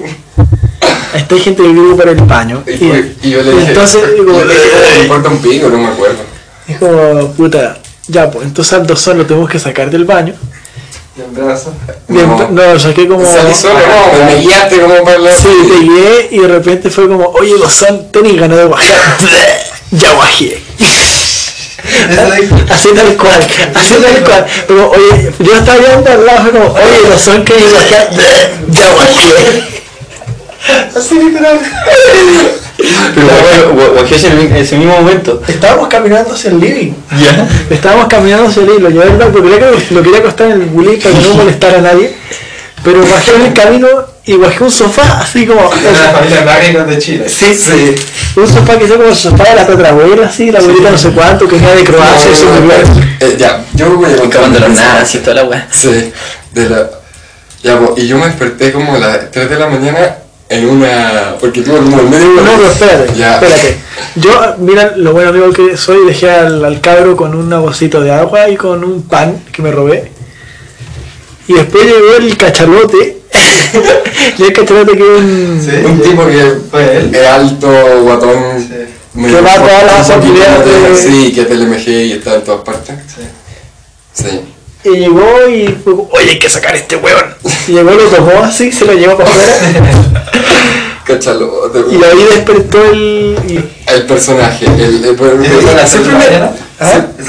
Esta 1.14 1.38
gente 1.38 1.64
que 1.64 1.70
quiere 1.74 1.88
ocupar 1.90 2.08
el 2.10 2.22
baño. 2.22 2.64
Y, 2.66 3.30
yo 3.30 3.44
le 3.44 3.52
dije, 3.52 3.68
entonces, 3.68 4.14
digo, 4.16 4.32
yo 4.32 4.46
le 4.46 4.54
dije, 4.54 4.70
"Oh, 4.74 4.98
me 4.98 5.02
importa 5.04 5.30
un 5.30 5.38
pico, 5.40 5.70
no 5.70 5.78
me 5.80 5.88
acuerdo. 5.88 6.20
es 6.68 6.78
como, 6.78 7.34
puta, 7.34 7.78
ya, 8.08 8.32
pues 8.32 8.48
entonces 8.48 8.74
al 8.74 8.88
dosón 8.88 9.18
lo 9.18 9.26
tenemos 9.26 9.50
que 9.50 9.60
sacar 9.60 9.90
del 9.92 10.06
baño. 10.06 10.34
Bien, 12.08 12.30
No. 12.52 12.80
saqué 12.80 13.08
como. 13.08 13.26
Salí 13.26 13.54
solo, 13.54 13.74
no, 13.74 14.26
me 14.26 14.36
guiaste 14.36 14.80
como 14.80 15.04
para 15.04 15.18
la... 15.18 15.36
Sí, 15.36 15.48
te 15.68 15.80
guié 15.84 16.28
y 16.32 16.40
de 16.40 16.48
repente 16.48 16.92
fue 16.92 17.08
como, 17.08 17.26
oye, 17.30 17.58
Dosón, 17.58 18.12
tenés 18.12 18.36
ganas 18.36 18.58
de 18.60 18.66
guajear. 18.66 19.18
ya 19.92 20.14
guajeé. 20.14 20.62
Así 22.70 22.90
tal 22.94 23.18
cual, 23.18 23.48
así 23.74 23.94
tal 23.96 24.24
cual. 24.24 24.46
Como, 24.68 24.90
oye, 24.90 25.32
yo 25.40 25.54
estaba 25.56 25.78
viendo 25.80 26.12
al 26.12 26.26
lado, 26.26 26.42
fue 26.44 26.52
como, 26.52 26.74
oye, 26.74 27.10
Dosón, 27.10 27.44
que 27.44 27.54
guajear. 27.54 28.10
ya 28.70 28.92
guajeé. 28.92 29.64
Así 30.96 31.16
literal. 31.16 31.60
Pero 32.78 33.74
bueno, 33.74 33.92
en 34.08 34.56
ese 34.56 34.78
mismo 34.78 34.98
momento. 34.98 35.42
Estábamos 35.48 35.88
caminando 35.88 36.34
hacia 36.34 36.52
el 36.52 36.60
living. 36.60 36.94
Ya. 37.20 37.48
Estábamos 37.70 38.08
caminando 38.08 38.48
hacia 38.48 38.62
el 38.62 38.68
living, 38.68 38.82
lo 38.84 38.90
llevé 38.90 39.24
al 39.24 39.32
porque 39.32 39.88
lo 39.92 40.04
quería 40.04 40.20
acostar 40.20 40.52
en 40.52 40.62
el 40.62 40.68
bulín 40.68 41.00
para 41.02 41.16
que 41.16 41.28
no 41.28 41.34
molestara 41.34 41.80
a 41.80 41.82
nadie. 41.82 42.16
Pero 42.84 43.02
bajé 43.02 43.36
en 43.36 43.42
el 43.42 43.54
camino 43.54 43.88
y 44.26 44.36
bajé 44.36 44.64
un 44.64 44.72
sofá, 44.72 45.20
así 45.20 45.46
como. 45.46 45.70
Era 45.74 45.92
la 45.92 46.12
familia 46.12 46.46
Magritte 46.46 46.86
de 46.86 46.98
Chile. 47.00 47.30
Sí, 47.30 47.56
sí. 47.56 47.96
Un 48.36 48.48
sofá 48.48 48.78
que 48.78 48.88
sea 48.88 48.98
como 48.98 49.10
el 49.10 49.16
sofá 49.16 49.44
de 49.44 49.56
la 49.56 49.68
tatarabuela, 49.68 50.28
así, 50.28 50.52
la 50.52 50.60
abuelita 50.60 50.92
no 50.92 50.98
sé 50.98 51.10
cuánto, 51.10 51.48
que 51.48 51.56
venía 51.56 51.76
de 51.76 51.84
Croacia 51.84 52.36
se 52.36 52.46
murió. 52.46 52.76
Eh, 53.20 53.36
ya, 53.38 53.64
yo 53.74 53.90
voy 53.90 54.12
a 54.12 54.24
Acabando 54.24 54.60
los 54.60 55.16
y 55.16 55.18
toda 55.20 55.36
la 55.36 55.44
weá. 55.46 55.68
Sí, 55.72 56.12
de 56.54 56.70
la... 56.70 56.90
Ya, 57.64 57.80
y 57.98 58.08
yo 58.08 58.18
me 58.20 58.28
desperté 58.28 58.72
como 58.72 58.96
a 58.96 59.00
las 59.00 59.32
3 59.32 59.50
de 59.50 59.58
la 59.58 59.68
mañana 59.68 60.18
en 60.50 60.70
una... 60.70 61.36
Porque 61.40 61.62
tuve 61.62 61.78
como 61.78 62.00
el 62.00 62.10
medio... 62.10 62.28
No, 62.42 62.52
pero 62.58 62.72
espérate, 62.72 63.14
Ya. 63.16 63.34
espérate. 63.36 63.78
Yo, 64.16 64.56
mira, 64.60 64.94
lo 64.96 65.14
bueno 65.14 65.30
amigo 65.30 65.52
que 65.52 65.76
soy, 65.78 66.06
dejé 66.08 66.30
al, 66.32 66.64
al 66.64 66.80
cabro 66.82 67.16
con 67.18 67.36
un 67.36 67.50
bolsito 67.50 68.02
de 68.02 68.12
agua 68.12 68.50
y 68.50 68.56
con 68.56 68.84
un 68.84 69.04
pan 69.04 69.44
que 69.52 69.62
me 69.62 69.72
robé. 69.72 70.12
Y 71.48 71.54
después 71.54 71.84
llegó 71.86 72.16
el 72.20 72.36
cachalote. 72.38 73.18
y 74.38 74.44
el 74.44 74.54
cachalote 74.54 74.92
que 74.98 75.04
es 75.04 75.22
un... 75.24 75.62
Sí. 75.64 75.86
Un 75.86 76.02
tipo 76.02 76.26
que 76.26 76.54
Fue 76.72 76.98
él. 76.98 77.16
es 77.16 77.28
alto, 77.28 77.70
guatón... 78.04 78.38
Sí. 78.60 78.94
Que 79.26 79.42
va 79.42 79.52
a 79.54 79.56
todas 79.58 79.84
las 79.84 80.08
de- 80.10 80.96
Sí, 80.96 81.32
que 81.34 81.42
es 81.42 81.50
del 81.50 81.68
MG 81.68 81.88
y 81.88 82.12
está 82.14 82.36
en 82.36 82.44
todas 82.44 82.62
partes. 82.62 82.96
Sí. 83.16 83.24
Sí. 84.24 84.42
Y 84.90 84.98
llegó 84.98 85.48
y 85.50 85.68
fue 85.84 85.94
como, 85.96 86.10
oye, 86.12 86.32
hay 86.32 86.40
que 86.40 86.50
sacar 86.50 86.76
este 86.76 86.96
hueón. 86.96 87.26
Y 87.68 87.72
llegó, 87.74 87.92
lo 87.92 88.04
tomó 88.06 88.44
así, 88.44 88.72
se 88.72 88.86
lo 88.86 88.94
llevó 88.94 89.18
para 89.18 89.30
afuera. 89.30 89.54
Cachalote. 91.06 91.80
y 91.90 92.04
ahí 92.04 92.26
despertó 92.36 92.84
el... 92.92 93.38
y- 93.48 93.70
El 93.94 94.04
personaje. 94.04 94.66
El, 94.66 94.74
el, 94.82 95.06
el- 95.06 95.44
¿Y 95.44 95.46
eso 95.48 95.62
fue 95.62 95.72
a 95.72 95.76
las 95.76 95.90
siempre 95.90 95.90
3 95.90 96.04
de 96.04 96.12
la 96.12 96.18
me- 96.18 96.26
mañana? 96.26 96.52
¿Ah? 96.80 96.86
A 96.86 96.86
las 96.86 96.96
Ah, 96.96 97.08
3 97.18 97.28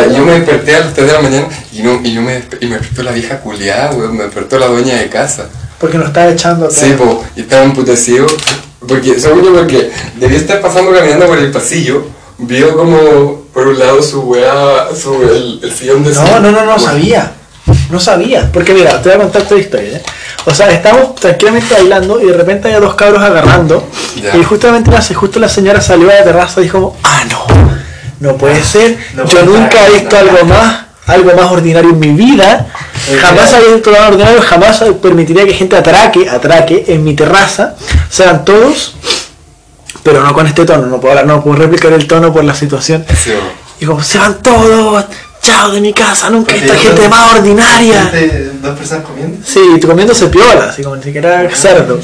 de 0.00 0.06
la 0.08 0.18
yo 0.18 0.24
me 0.24 0.32
desperté 0.32 0.74
a 0.76 0.80
las 0.80 0.94
3 0.94 1.06
de 1.06 1.12
la 1.12 1.20
mañana 1.20 1.48
y, 1.72 1.82
no, 1.82 2.00
y 2.02 2.12
yo 2.12 2.22
me, 2.22 2.42
y 2.60 2.66
me 2.66 2.76
despertó 2.78 3.02
la 3.04 3.12
vieja 3.12 3.38
culiada, 3.40 3.92
weón, 3.92 4.16
me 4.16 4.24
despertó 4.24 4.58
la 4.58 4.66
dueña 4.66 4.96
de 4.96 5.08
casa. 5.08 5.48
Porque 5.78 5.96
nos 5.96 6.08
estaba 6.08 6.30
echando 6.30 6.66
a 6.66 6.70
Sí, 6.70 6.92
po, 6.98 7.24
y 7.36 7.42
estaba 7.42 7.62
emputecido, 7.62 8.26
porque, 8.86 9.18
según 9.20 9.44
yo, 9.44 9.54
porque 9.54 9.90
debía 10.16 10.38
estar 10.38 10.60
pasando 10.60 10.92
caminando 10.92 11.26
por 11.26 11.38
el 11.38 11.50
pasillo, 11.52 12.04
vio 12.38 12.76
como 12.76 13.39
por 13.52 13.66
un 13.68 13.78
lado 13.78 14.02
su 14.02 14.20
weá, 14.22 14.88
su, 14.94 15.14
el, 15.22 15.60
el 15.62 15.72
sillón 15.72 16.04
de. 16.04 16.12
No, 16.14 16.40
no, 16.40 16.50
no, 16.52 16.64
no 16.64 16.78
sabía. 16.78 17.32
No 17.90 18.00
sabía. 18.00 18.50
Porque 18.52 18.72
mira, 18.72 19.00
te 19.02 19.08
voy 19.08 19.18
a 19.18 19.22
contar 19.22 19.42
toda 19.42 19.56
la 19.56 19.62
historia. 19.62 19.96
¿eh? 19.98 20.02
O 20.46 20.54
sea, 20.54 20.70
estamos 20.70 21.14
tranquilamente 21.16 21.74
bailando 21.74 22.20
y 22.20 22.26
de 22.26 22.32
repente 22.32 22.68
había 22.68 22.80
dos 22.80 22.94
cabros 22.94 23.22
agarrando. 23.22 23.86
Ya. 24.22 24.36
Y 24.36 24.44
justamente 24.44 24.90
la, 24.90 25.02
justo 25.02 25.38
la 25.38 25.48
señora 25.48 25.80
salió 25.80 26.10
a 26.10 26.14
la 26.14 26.24
terraza 26.24 26.60
y 26.60 26.64
dijo, 26.64 26.96
ah, 27.02 27.24
no, 27.30 27.46
no 28.20 28.36
puede 28.36 28.62
ser. 28.62 28.98
No 29.14 29.24
Yo 29.26 29.40
puede 29.40 29.46
nunca 29.46 29.86
he 29.86 29.90
visto 29.92 30.16
no. 30.16 30.30
algo 30.30 30.44
más, 30.46 30.84
algo 31.06 31.32
más 31.34 31.50
ordinario 31.52 31.90
en 31.90 31.98
mi 31.98 32.08
vida. 32.08 32.66
Jamás 33.20 33.52
había 33.54 33.74
visto 33.74 33.90
algo 33.90 34.08
ordinario, 34.08 34.40
jamás 34.42 34.82
permitiría 35.02 35.44
que 35.44 35.52
gente 35.54 35.76
atraque, 35.76 36.28
atraque 36.28 36.84
en 36.88 37.04
mi 37.04 37.14
terraza. 37.14 37.74
Sean 38.08 38.44
todos, 38.44 38.94
pero 40.02 40.22
no 40.22 40.32
con 40.34 40.46
este 40.46 40.64
tono, 40.64 40.86
no 40.86 41.00
puedo 41.00 41.10
hablar, 41.12 41.26
no 41.26 41.42
puedo 41.42 41.56
replicar 41.56 41.92
el 41.92 42.06
tono 42.06 42.32
por 42.32 42.44
la 42.44 42.54
situación. 42.54 43.04
Sí. 43.22 43.32
Y 43.80 43.86
como, 43.86 44.02
se 44.02 44.18
van 44.18 44.42
todos, 44.42 45.04
chao 45.42 45.70
de 45.72 45.80
mi 45.80 45.92
casa, 45.92 46.28
nunca 46.30 46.54
Porque 46.54 46.74
gente 46.78 47.00
dos- 47.02 47.10
más 47.10 47.32
ordinaria. 47.34 48.06
Gente, 48.12 48.50
Dos 48.60 48.76
personas 48.78 49.04
comiendo. 49.04 49.38
Sí, 49.46 49.60
comiéndose 49.86 50.26
piola, 50.26 50.66
así 50.70 50.82
como 50.82 50.96
ni 50.96 51.02
siquiera 51.02 51.48
cerdo. 51.54 51.98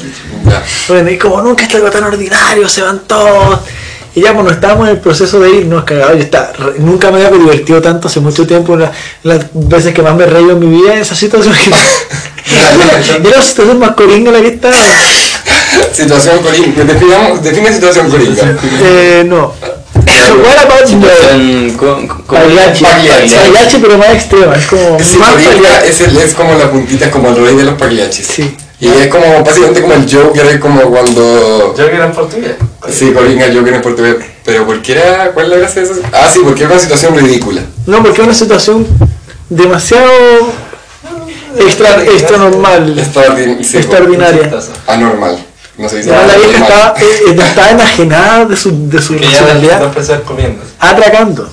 Ya. 0.45 0.63
Bueno, 0.87 1.09
y 1.11 1.17
como 1.17 1.41
nunca 1.41 1.63
está 1.63 1.77
algo 1.77 1.89
tan 1.91 2.03
ordinario, 2.03 2.67
se 2.67 2.81
van 2.81 2.99
todos. 3.07 3.59
Y 4.15 4.21
ya 4.21 4.33
cuando 4.33 4.51
estábamos 4.51 4.87
en 4.87 4.95
el 4.95 4.99
proceso 4.99 5.39
de 5.39 5.51
irnos 5.51 5.83
cagados, 5.83 6.15
yo 6.17 6.23
está, 6.23 6.51
nunca 6.79 7.11
me 7.11 7.23
había 7.23 7.37
divertido 7.37 7.79
tanto 7.83 8.07
hace 8.07 8.19
mucho 8.19 8.47
tiempo, 8.47 8.75
la- 8.75 8.91
las 9.21 9.45
veces 9.53 9.93
que 9.93 10.01
más 10.01 10.15
me 10.15 10.23
he 10.23 10.27
reído 10.27 10.53
en 10.53 10.59
mi 10.59 10.81
vida 10.81 10.93
en 10.95 11.01
esa 11.01 11.13
situación. 11.15 11.53
Era 13.23 13.37
la 13.37 13.41
situación 13.43 13.77
más 13.77 13.91
coringa 13.91 14.31
la 14.31 14.41
que 14.41 14.47
estaba. 14.47 14.75
Situación 15.93 16.39
coringa, 16.41 16.83
definamos, 16.83 17.43
define 17.43 17.73
situación 17.73 18.09
coringa. 18.09 18.55
Eh, 18.83 19.23
no. 19.25 19.53
What 20.43 20.57
about 20.65 21.77
con- 21.77 22.07
Pagliacci, 22.27 22.83
Pagliacci. 22.83 23.35
Pagliacci, 23.35 23.77
pero 23.81 23.97
más 23.97 24.09
extrema, 24.09 24.55
es 24.55 24.65
como 24.67 24.99
Sí, 24.99 25.17
es, 25.85 26.01
el, 26.01 26.17
es 26.17 26.33
como 26.33 26.53
la 26.55 26.69
puntita, 26.69 27.05
es 27.05 27.11
como 27.11 27.29
el 27.29 27.35
rey 27.35 27.55
de 27.55 27.63
los 27.63 27.75
pagliaccis. 27.75 28.27
Sí. 28.27 28.55
Y 28.79 28.87
es 28.89 29.07
como, 29.07 29.43
básicamente 29.43 29.81
como 29.81 29.93
el 29.95 30.07
Joker, 30.13 30.45
es 30.45 30.59
como 30.59 30.81
cuando... 30.81 31.73
Yo 31.75 31.89
que 31.89 31.95
era 31.95 32.05
en 32.05 32.11
portugués. 32.11 32.51
Sí, 32.89 33.11
coringa, 33.11 33.47
Joker 33.53 33.73
en 33.73 33.81
portugués. 33.81 34.15
Pero 34.45 34.65
¿por 34.65 34.81
qué 34.81 34.91
era? 34.93 35.31
¿Cuál 35.31 35.47
es 35.47 35.51
la 35.51 35.57
gracia 35.57 35.81
de 35.81 35.91
eso? 35.91 36.01
Ah, 36.13 36.29
sí, 36.31 36.41
porque 36.43 36.63
era 36.63 36.71
una 36.73 36.81
situación 36.81 37.17
ridícula. 37.17 37.61
No, 37.87 38.03
porque 38.03 38.21
es 38.21 38.27
una 38.27 38.35
situación 38.35 38.87
demasiado 39.49 40.07
extra, 41.59 42.03
extra 42.03 42.37
normal. 42.37 42.95
Extraordin- 42.97 43.63
sí, 43.63 43.77
extraordinaria. 43.77 44.51
Anormal. 44.85 45.43
No 45.77 45.87
se 45.87 45.97
dice 45.97 46.09
Ya, 46.09 46.25
la 46.25 46.35
vieja 46.35 46.57
estaba, 46.57 46.95
eh, 46.99 47.05
eh, 47.29 47.35
estaba 47.37 47.69
enajenada 47.69 48.45
de 48.45 48.55
su, 48.55 48.89
de 48.89 49.01
su 49.01 49.17
racionalidad, 49.17 49.91
comiendo. 50.25 50.63
atracando. 50.79 51.49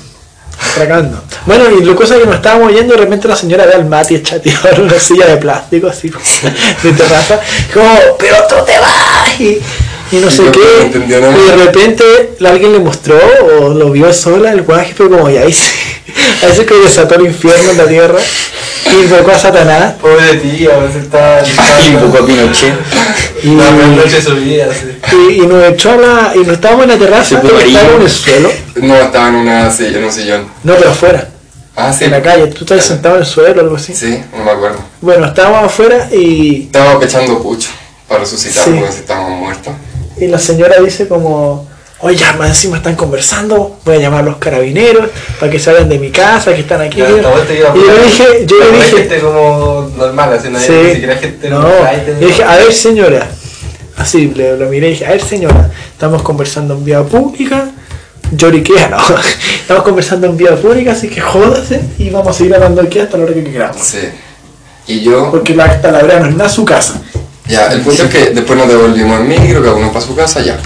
Atracando. 0.72 1.22
Bueno, 1.46 1.64
y 1.70 1.84
lo 1.84 1.94
cosa 1.94 2.16
que 2.16 2.26
nos 2.26 2.36
estábamos 2.36 2.72
yendo, 2.72 2.94
de 2.94 3.00
repente 3.00 3.28
la 3.28 3.36
señora 3.36 3.66
ve 3.66 3.74
al 3.74 3.86
Mati 3.86 4.22
chateado 4.22 4.70
en 4.70 4.82
una 4.82 4.98
silla 4.98 5.26
de 5.26 5.36
plástico, 5.36 5.88
así 5.88 6.10
como 6.10 6.24
de 6.82 6.92
terraza, 6.92 7.40
como, 7.72 7.98
pero 8.18 8.36
tú 8.48 8.54
te 8.64 8.78
vas. 8.78 9.40
Y, 9.40 9.60
y 10.16 10.20
no 10.20 10.30
sé 10.30 10.42
qué. 10.52 10.98
no. 11.20 11.32
Y 11.32 11.44
de 11.50 11.56
repente 11.64 12.04
alguien 12.46 12.72
le 12.72 12.78
mostró 12.78 13.18
o 13.60 13.68
lo 13.74 13.90
vio 13.90 14.12
sola, 14.12 14.52
el 14.52 14.62
guaje 14.62 14.94
fue 14.94 15.08
como, 15.10 15.28
ya 15.30 15.40
se, 15.42 15.46
ahí 15.46 15.52
se 16.54 16.64
que 16.66 16.74
desató 16.74 17.14
el 17.16 17.26
infierno 17.26 17.70
en 17.72 17.78
la 17.78 17.86
tierra 17.86 18.18
y 18.90 19.04
invocó 19.04 19.30
a 19.32 19.38
Satanás. 19.38 19.94
Pobre 20.00 20.22
de 20.24 20.34
ti, 20.36 20.66
a 20.66 20.76
veces 20.78 21.04
está. 21.04 21.42
Y 21.84 21.88
invocó 21.88 22.22
a 22.22 22.26
Pinochet. 22.26 22.74
Y, 23.42 23.56
peor 23.56 23.72
noche 23.88 24.16
de 24.16 24.22
su 24.22 24.34
vida, 24.36 24.66
sí. 24.72 25.16
y, 25.30 25.42
y 25.42 25.46
nos 25.46 25.64
echó 25.64 25.90
a 25.92 25.96
la. 25.96 26.32
y 26.34 26.38
nos 26.38 26.54
estábamos 26.54 26.84
en 26.84 26.90
la 26.90 26.98
terraza, 26.98 27.34
y 27.34 27.68
estábamos 27.68 27.96
en 27.96 28.02
el 28.02 28.10
suelo. 28.10 28.50
No, 28.76 28.94
estaba 28.96 29.28
en, 29.28 29.34
una, 29.34 29.70
silla- 29.70 29.98
en 29.98 30.04
un 30.04 30.12
sillón. 30.12 30.46
No, 30.62 30.74
pero 30.76 30.90
afuera, 30.90 31.28
Ah, 31.76 31.92
sí. 31.92 32.04
en 32.04 32.12
la 32.12 32.22
calle. 32.22 32.46
Tú 32.48 32.64
estabas 32.64 32.84
sentado 32.86 33.16
en 33.16 33.20
el 33.22 33.26
suelo 33.26 33.56
o 33.60 33.64
algo 33.64 33.76
así. 33.76 33.94
Sí, 33.94 34.18
no 34.36 34.44
me 34.44 34.50
acuerdo. 34.52 34.78
Bueno, 35.00 35.26
estábamos 35.26 35.64
afuera 35.64 36.08
y, 36.12 36.62
Estaba 36.64 36.98
pechando 36.98 37.42
pucho 37.42 37.68
para 38.08 38.20
resucitar 38.20 38.64
Sí. 38.64 38.70
porque 38.78 38.92
si 38.92 38.98
estábamos 39.00 39.40
muertos. 39.40 39.72
Y 40.18 40.26
la 40.28 40.38
señora 40.38 40.80
dice 40.80 41.08
como. 41.08 41.72
Oye, 42.00 42.16
ya 42.16 42.34
más 42.34 42.48
encima 42.50 42.76
están 42.78 42.96
conversando, 42.96 43.78
voy 43.84 43.96
a 43.96 43.98
llamar 43.98 44.20
a 44.20 44.24
los 44.24 44.36
carabineros 44.36 45.08
para 45.40 45.50
que 45.50 45.58
salgan 45.58 45.88
de 45.88 45.98
mi 45.98 46.10
casa, 46.10 46.52
que 46.52 46.60
están 46.60 46.82
aquí. 46.82 46.98
Y 47.00 47.00
yo 47.00 47.06
le 47.08 48.04
dije, 48.04 48.44
yo 48.46 48.58
le 48.58 48.72
dije, 48.72 48.96
gente 48.98 49.20
como 49.20 49.90
normal, 49.96 50.34
así 50.34 50.50
no 50.50 50.58
Sí. 50.60 50.72
ni 50.72 50.90
siquiera 50.92 51.16
gente 51.16 51.48
No, 51.48 51.60
normal. 51.62 52.02
yo 52.20 52.26
dije, 52.26 52.42
a 52.44 52.56
ver 52.56 52.72
señora, 52.74 53.26
así 53.96 54.26
le, 54.34 54.58
lo 54.58 54.68
miré 54.68 54.88
y 54.88 54.90
dije, 54.90 55.06
a 55.06 55.10
ver 55.12 55.22
señora, 55.22 55.70
estamos 55.92 56.20
conversando 56.22 56.74
en 56.74 56.84
vía 56.84 57.02
pública, 57.04 57.70
lloriquea, 58.32 58.88
no, 58.88 58.98
estamos 59.60 59.84
conversando 59.84 60.26
en 60.26 60.36
vía 60.36 60.56
pública, 60.56 60.92
así 60.92 61.08
que 61.08 61.22
jódase 61.22 61.80
y 61.98 62.10
vamos 62.10 62.34
a 62.34 62.38
seguir 62.38 62.54
hablando 62.54 62.82
aquí 62.82 62.98
hasta 62.98 63.16
la 63.16 63.24
hora 63.24 63.32
que 63.34 63.44
queramos. 63.44 63.78
Sí. 63.82 64.00
Y 64.88 65.00
yo, 65.00 65.30
Porque 65.30 65.54
la 65.54 65.80
talavera 65.80 66.20
no 66.20 66.26
es 66.28 66.36
nada 66.36 66.50
su 66.50 66.66
casa. 66.66 67.00
Ya, 67.48 67.66
el 67.68 67.80
punto 67.80 68.04
es 68.04 68.10
que 68.10 68.30
después 68.30 68.58
nos 68.58 68.68
devolvimos 68.68 69.20
en 69.20 69.28
micro, 69.28 69.62
cada 69.62 69.74
uno 69.74 69.92
para 69.92 70.04
su 70.04 70.14
casa, 70.16 70.40
ya. 70.40 70.58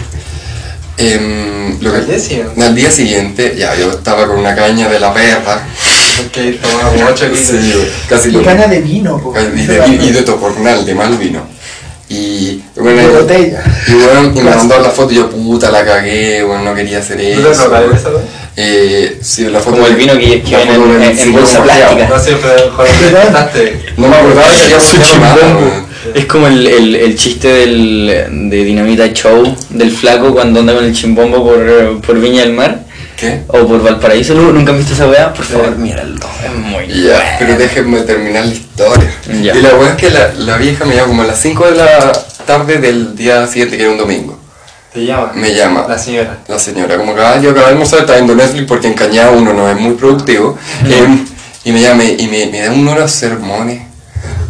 Em, 0.97 1.81
lo 1.81 1.93
que- 1.93 1.99
Al 1.99 2.07
día 2.07 2.19
siguiente. 2.19 2.63
al 2.65 2.75
día 2.75 2.91
siguiente, 2.91 3.55
ya, 3.57 3.75
yo 3.77 3.91
estaba 3.91 4.27
con 4.27 4.39
una 4.39 4.55
caña 4.55 4.89
de 4.89 4.99
la 4.99 5.13
perra. 5.15 5.63
Porque 6.17 6.53
tomaba 6.61 6.91
como 6.91 7.07
8 7.07 7.27
kilos. 7.27 7.39
Sí, 7.47 7.89
casi 8.09 8.29
Y 8.31 8.33
lo 8.33 8.43
caña 8.43 8.67
de 8.67 8.81
vino, 8.81 9.19
po. 9.23 9.33
y 9.39 9.67
de, 9.67 9.87
y 10.03 10.11
de 10.11 10.23
tocornal, 10.23 10.85
de 10.85 10.95
mal 10.95 11.17
vino. 11.17 11.43
Y, 12.09 12.63
bueno, 12.75 13.03
De 13.03 13.09
botella. 13.21 13.63
y, 13.87 13.93
bueno, 13.93 14.33
y 14.35 14.41
me 14.43 14.51
mandó 14.51 14.81
la 14.81 14.89
foto 14.91 15.13
y 15.13 15.17
yo, 15.17 15.29
puta, 15.31 15.71
la 15.71 15.85
cagué, 15.85 16.43
bueno, 16.43 16.63
no 16.65 16.75
quería 16.75 16.99
hacer 17.01 17.17
¿No 17.19 17.23
te 17.23 17.51
eso. 17.53 17.67
esa 17.93 18.09
vez? 18.09 18.23
Eh, 18.57 19.19
sí, 19.23 19.45
la 19.45 19.61
foto 19.61 19.77
Como 19.77 19.87
el 19.87 19.95
vino 19.95 20.15
que, 20.15 20.43
que 20.43 20.57
viene 20.57 20.75
en, 20.75 21.03
en 21.03 21.17
cimbombo 21.19 21.43
bolsa 21.47 21.63
plástica. 21.63 22.09
No 22.09 22.19
siempre, 22.19 22.51
joder. 22.75 22.91
No 23.99 24.09
me 24.09 24.17
acordaba 24.17 24.49
que 24.51 24.61
había 24.63 24.79
puteado 24.79 25.19
nada. 25.21 25.85
Es 26.15 26.27
como 26.27 26.47
el, 26.47 26.67
el, 26.67 26.95
el 26.97 27.17
chiste 27.17 27.49
del, 27.49 28.51
de 28.51 28.65
Dinamita 28.65 29.13
Show 29.13 29.55
del 29.71 29.91
flaco 29.91 30.33
cuando 30.33 30.61
anda 30.61 30.75
con 30.75 30.85
el 30.85 30.93
chimbombo 30.95 31.45
por, 31.45 32.01
por 32.01 32.21
Viña 32.21 32.43
del 32.43 32.53
Mar 32.53 32.81
¿Qué? 33.17 33.43
o 33.49 33.67
por 33.67 33.83
Valparaíso. 33.83 34.35
¿Nu- 34.35 34.53
¿Nunca 34.53 34.73
han 34.73 34.79
visto 34.79 34.95
esa 34.95 35.07
weá? 35.09 35.33
Por 35.35 35.45
favor, 35.45 35.77
míralo. 35.77 36.15
Es 36.45 36.55
muy 36.55 36.87
Ya, 37.03 37.15
bueno. 37.15 37.31
pero 37.39 37.57
déjenme 37.59 38.01
terminar 38.03 38.45
la 38.47 38.53
historia. 38.53 39.13
Ya. 39.43 39.57
Y 39.57 39.63
la 39.63 39.75
weá 39.75 39.91
es 39.91 39.97
que 39.97 40.11
la, 40.11 40.33
la 40.35 40.57
vieja 40.57 40.85
me 40.85 40.95
llama 40.95 41.09
como 41.09 41.23
a 41.23 41.27
las 41.27 41.41
5 41.41 41.67
de 41.71 41.77
la 41.77 42.13
tarde 42.47 42.79
del 42.79 43.17
día 43.17 43.47
siguiente, 43.47 43.77
que 43.77 43.83
era 43.83 43.93
un 43.93 43.99
domingo. 43.99 44.39
Te 44.93 45.05
llama. 45.05 45.33
Me 45.35 45.53
llama. 45.55 45.85
La 45.89 45.99
señora. 45.99 46.39
La 46.49 46.59
señora, 46.59 46.97
como 46.97 47.15
que 47.15 47.21
ah, 47.21 47.39
yo 47.41 47.51
acabé 47.51 47.67
de 47.67 47.73
almorzar, 47.73 48.01
estaba 48.01 48.19
viendo 48.19 48.35
Netflix 48.35 48.65
porque 48.67 48.87
en 48.87 48.95
Cañada 48.95 49.31
uno 49.33 49.53
no 49.53 49.69
es 49.71 49.77
muy 49.79 49.95
productivo. 49.95 50.57
em, 50.89 51.27
y 51.65 51.73
me 51.73 51.81
llama 51.83 52.05
y 52.05 52.27
me, 52.29 52.47
me 52.47 52.61
da 52.63 52.73
unos 52.73 53.11
sermones 53.11 53.83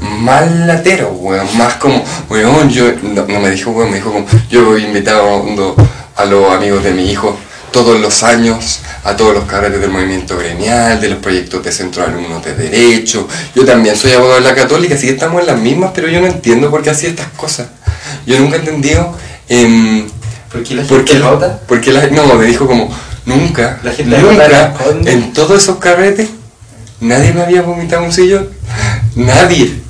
más 0.01 0.51
lateros, 0.51 1.11
weón. 1.15 1.47
Más 1.57 1.75
como, 1.75 2.05
weón, 2.29 2.69
yo. 2.71 2.85
No, 3.03 3.27
no 3.27 3.41
me 3.41 3.51
dijo, 3.51 3.71
weón, 3.71 3.91
me 3.91 3.97
dijo 3.97 4.13
como, 4.13 4.27
yo 4.51 4.77
he 4.77 4.81
invitado 4.83 5.45
a 6.17 6.25
los 6.25 6.53
amigos 6.53 6.83
de 6.85 6.93
mi 6.93 7.11
hijo 7.11 7.37
todos 7.71 8.01
los 8.01 8.23
años 8.23 8.81
a 9.05 9.17
todos 9.17 9.35
los 9.35 9.45
carretes 9.45 9.81
del 9.81 9.91
movimiento 9.91 10.37
gremial, 10.39 11.01
de 11.01 11.09
los 11.09 11.19
proyectos 11.19 11.63
de 11.63 11.71
centro 11.73 12.03
de 12.03 12.09
alumnos 12.09 12.45
de 12.45 12.55
derecho. 12.55 13.29
Yo 13.55 13.65
también 13.65 13.97
soy 13.97 14.13
abogado 14.13 14.37
de 14.37 14.41
la 14.49 14.55
católica, 14.55 14.95
así 14.95 15.07
que 15.07 15.13
estamos 15.13 15.41
en 15.41 15.47
las 15.49 15.59
mismas, 15.59 15.93
pero 15.95 16.09
yo 16.09 16.21
no 16.21 16.27
entiendo 16.27 16.71
por 16.71 16.83
qué 16.83 16.91
hacía 16.91 17.11
estas 17.11 17.29
cosas. 17.37 17.69
Yo 18.27 18.39
nunca 18.39 18.57
he 18.57 18.61
entendido. 18.61 19.17
em, 19.49 20.09
¿Por 20.51 20.63
qué 20.63 20.75
la 20.75 20.83
¿Por 20.85 20.99
gente 20.99 21.13
qué? 21.13 21.19
vota? 21.21 21.61
Porque 21.67 21.93
la 21.93 22.07
no, 22.07 22.35
me 22.35 22.47
dijo 22.47 22.67
como, 22.67 22.89
nunca, 23.27 23.79
La 23.83 23.93
gente 23.93 24.17
vota 24.23 24.75
nunca, 24.89 25.11
en 25.11 25.33
todos 25.35 25.63
esos 25.63 25.77
carretes, 25.77 26.29
nadie 27.01 27.33
me 27.35 27.43
había 27.43 27.63
vomitado 27.63 28.03
un 28.03 28.13
sillón. 28.13 28.49
Nadie. 29.15 29.83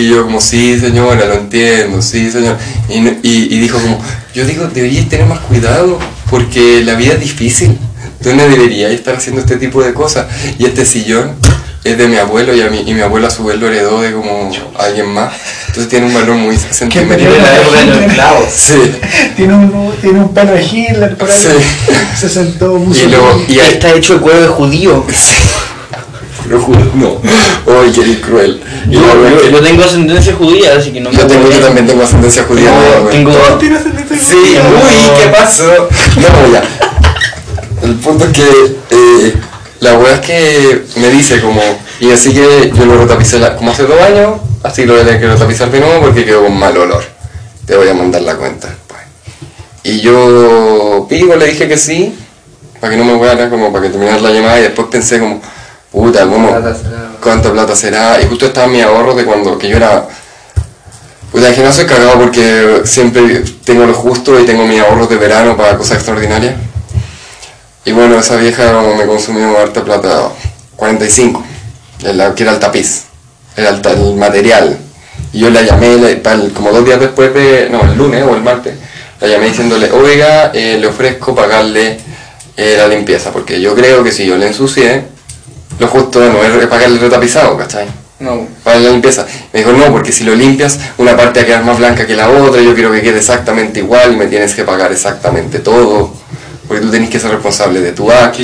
Y 0.00 0.08
yo 0.08 0.24
como, 0.24 0.40
sí 0.40 0.78
señora, 0.78 1.26
lo 1.26 1.34
entiendo, 1.34 2.00
sí 2.02 2.30
señor. 2.30 2.56
Y, 2.88 3.00
no- 3.00 3.10
y, 3.22 3.54
y 3.54 3.58
dijo 3.58 3.78
como, 3.80 4.00
yo 4.34 4.44
digo, 4.44 4.66
deberíais 4.72 5.08
tener 5.08 5.26
más 5.26 5.40
cuidado, 5.40 5.98
porque 6.30 6.82
la 6.84 6.94
vida 6.94 7.14
es 7.14 7.20
difícil. 7.20 7.76
Tú 8.22 8.32
no 8.34 8.42
deberías 8.48 8.92
estar 8.92 9.16
haciendo 9.16 9.40
este 9.40 9.56
tipo 9.56 9.82
de 9.82 9.92
cosas. 9.94 10.26
Y 10.58 10.66
este 10.66 10.84
sillón 10.84 11.32
es 11.84 11.96
de 11.98 12.06
mi 12.08 12.16
abuelo 12.16 12.54
y, 12.54 12.60
a 12.60 12.68
mí, 12.70 12.82
y 12.86 12.94
mi 12.94 13.00
abuelo 13.00 13.26
a 13.26 13.30
su 13.30 13.44
vez 13.44 13.58
lo 13.58 13.66
heredó 13.68 14.00
de 14.02 14.12
como 14.12 14.50
alguien 14.78 15.06
más. 15.12 15.32
Entonces 15.68 15.88
tiene 15.88 16.06
un 16.06 16.14
valor 16.14 16.36
muy 16.36 16.56
sentimental. 16.56 17.18
Sí. 18.54 18.74
Tiene 19.36 19.54
un, 19.54 19.92
tiene 20.00 20.20
un 20.20 20.34
pelo 20.34 20.52
de 20.52 20.62
Hitler 20.64 21.16
por 21.16 21.30
ahí. 21.30 21.36
Sí. 21.40 21.92
Se 22.20 22.28
sentó 22.28 22.76
Y, 22.76 22.80
Mussolini. 22.80 23.12
luego, 23.12 23.44
y 23.48 23.58
ahí, 23.60 23.72
Está 23.74 23.92
hecho 23.94 24.14
de 24.14 24.20
cuero 24.20 24.40
de 24.42 24.48
judío. 24.48 25.04
Lo 26.48 26.60
juro, 26.60 26.80
no. 26.94 27.20
Ay, 27.80 27.92
qué 27.94 28.00
eres 28.00 28.16
cruel. 28.18 28.62
Y 28.88 28.94
Yo, 28.94 29.00
yo- 29.02 29.50
yo 29.50 29.60
tengo 29.60 29.84
ascendencia 29.84 30.34
judía, 30.34 30.74
así 30.78 30.92
que 30.92 31.00
no 31.00 31.10
yo, 31.10 31.18
me 31.18 31.24
tengo, 31.24 31.42
voy 31.44 31.52
yo 31.54 31.60
también 31.60 31.86
tengo 31.86 32.02
ascendencia 32.02 32.44
judía. 32.44 32.70
Tengo- 32.70 33.02
güey. 33.02 33.16
tengo- 33.16 33.30
¿Cómo 33.38 33.58
tiene 33.58 33.76
ascendencia 33.76 34.16
Sí, 34.16 34.34
judía? 34.36 34.62
uy, 34.62 35.22
¿qué 35.22 35.28
pasó? 35.28 35.64
No, 36.16 36.52
ya. 36.52 36.62
El 37.82 37.94
punto 37.96 38.24
es 38.24 38.32
que 38.32 38.76
eh, 38.90 39.34
la 39.80 39.94
wea 39.98 40.14
es 40.14 40.20
que 40.20 40.84
me 40.96 41.10
dice 41.10 41.40
como, 41.40 41.60
y 42.00 42.10
así 42.10 42.32
que 42.32 42.72
yo 42.74 42.84
lo 42.86 42.98
retapicé 42.98 43.38
la- 43.38 43.54
como 43.56 43.70
hace 43.70 43.84
dos 43.84 44.00
años, 44.00 44.40
así 44.62 44.84
lo 44.84 44.94
voy 44.94 45.02
a 45.02 45.04
tener 45.04 45.20
que 45.20 45.28
retapizar 45.28 45.70
de 45.70 45.80
nuevo 45.80 46.00
porque 46.00 46.24
quedó 46.24 46.42
con 46.44 46.58
mal 46.58 46.76
olor. 46.76 47.04
Te 47.66 47.76
voy 47.76 47.88
a 47.88 47.94
mandar 47.94 48.22
la 48.22 48.34
cuenta 48.36 48.68
después. 48.68 49.00
Y 49.84 50.00
yo 50.00 51.06
pico, 51.08 51.36
le 51.36 51.46
dije 51.46 51.68
que 51.68 51.76
sí, 51.76 52.14
para 52.80 52.92
que 52.92 52.96
no 52.98 53.04
me 53.04 53.14
hueara, 53.14 53.48
como 53.50 53.70
para 53.72 53.84
que 53.84 53.90
terminar 53.90 54.20
la 54.20 54.30
llamada 54.30 54.58
y 54.58 54.62
después 54.62 54.88
pensé 54.90 55.18
como, 55.18 55.40
puta, 56.04 56.22
¿cómo? 56.26 56.48
Plata 56.50 56.74
será. 56.74 57.08
¿Cuánta 57.22 57.52
plata 57.52 57.76
será? 57.76 58.20
Y 58.22 58.26
justo 58.26 58.46
estaba 58.46 58.66
mi 58.68 58.80
ahorro 58.80 59.14
de 59.14 59.24
cuando 59.24 59.58
que 59.58 59.68
yo 59.68 59.76
era 59.76 60.06
pues 61.30 61.44
al 61.44 61.54
gimnasio 61.54 61.82
he 61.84 61.86
cagado 61.86 62.18
porque 62.18 62.80
siempre 62.84 63.44
tengo 63.64 63.84
lo 63.84 63.92
justo 63.92 64.40
y 64.40 64.46
tengo 64.46 64.64
mis 64.66 64.80
ahorros 64.80 65.10
de 65.10 65.16
verano 65.16 65.56
para 65.56 65.76
cosas 65.76 65.96
extraordinarias. 65.98 66.54
Y 67.84 67.92
bueno, 67.92 68.18
esa 68.18 68.36
vieja 68.36 68.72
como 68.72 68.94
me 68.94 69.06
consumió 69.06 69.58
harta 69.58 69.84
plata, 69.84 70.30
45, 70.76 71.44
el- 72.04 72.34
que 72.34 72.42
era 72.42 72.52
el 72.52 72.58
tapiz, 72.58 73.04
era 73.56 73.70
el, 73.70 73.82
el 73.86 74.14
material. 74.16 74.78
Y 75.32 75.40
yo 75.40 75.50
la 75.50 75.62
llamé 75.62 75.96
pal- 76.22 76.50
como 76.54 76.70
dos 76.70 76.84
días 76.84 76.98
después 77.00 77.32
de, 77.34 77.68
no, 77.70 77.82
el 77.82 77.96
lunes 77.98 78.22
o 78.24 78.34
el 78.34 78.42
martes, 78.42 78.74
la 79.20 79.28
llamé 79.28 79.46
diciéndole, 79.48 79.90
oiga, 79.90 80.50
eh, 80.54 80.78
le 80.80 80.86
ofrezco 80.86 81.34
pagarle 81.34 81.98
eh, 82.56 82.74
la 82.78 82.88
limpieza, 82.88 83.30
porque 83.32 83.60
yo 83.60 83.74
creo 83.74 84.02
que 84.02 84.12
si 84.12 84.24
yo 84.24 84.36
le 84.36 84.46
ensucié, 84.46 85.04
lo 85.78 85.86
justo 85.88 86.20
no 86.20 86.42
es 86.44 86.66
pagarle 86.66 86.96
el 86.96 87.00
retapizado, 87.00 87.56
¿cachai? 87.56 87.86
No. 88.20 88.48
para 88.64 88.80
la 88.80 88.90
limpieza. 88.90 89.24
Me 89.52 89.60
dijo, 89.60 89.70
no, 89.72 89.92
porque 89.92 90.10
si 90.10 90.24
lo 90.24 90.34
limpias, 90.34 90.76
una 90.98 91.16
parte 91.16 91.38
va 91.38 91.42
a 91.44 91.46
quedar 91.46 91.64
más 91.64 91.78
blanca 91.78 92.04
que 92.04 92.16
la 92.16 92.28
otra, 92.28 92.60
yo 92.60 92.74
quiero 92.74 92.90
que 92.90 93.00
quede 93.00 93.18
exactamente 93.18 93.78
igual 93.78 94.12
y 94.12 94.16
me 94.16 94.26
tienes 94.26 94.54
que 94.54 94.64
pagar 94.64 94.90
exactamente 94.90 95.60
todo, 95.60 96.12
porque 96.66 96.82
tú 96.82 96.90
tenés 96.90 97.10
que 97.10 97.20
ser 97.20 97.30
responsable 97.30 97.80
de 97.80 97.92
tu 97.92 98.10
acto. 98.10 98.38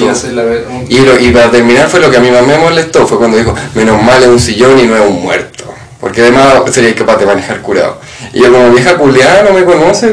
Y, 0.88 1.00
lo- 1.00 1.18
y 1.18 1.30
para 1.32 1.50
terminar 1.50 1.88
fue 1.88 1.98
lo 1.98 2.08
que 2.08 2.18
a 2.18 2.20
mí 2.20 2.30
más 2.30 2.46
me 2.46 2.56
molestó, 2.56 3.04
fue 3.04 3.18
cuando 3.18 3.36
dijo, 3.36 3.52
menos 3.74 4.00
mal 4.00 4.22
es 4.22 4.28
un 4.28 4.38
sillón 4.40 4.78
y 4.78 4.84
no 4.86 4.94
es 4.96 5.02
un 5.02 5.20
muerto. 5.22 5.64
Porque 6.00 6.20
además 6.20 6.54
sería 6.70 6.90
incapaz 6.90 7.18
de 7.18 7.26
manejar 7.26 7.60
curado. 7.62 7.98
Y 8.32 8.42
yo 8.42 8.52
como 8.52 8.70
vieja 8.70 8.94
culiada 8.96 9.42
no 9.42 9.54
me 9.54 9.64
conoce. 9.64 10.12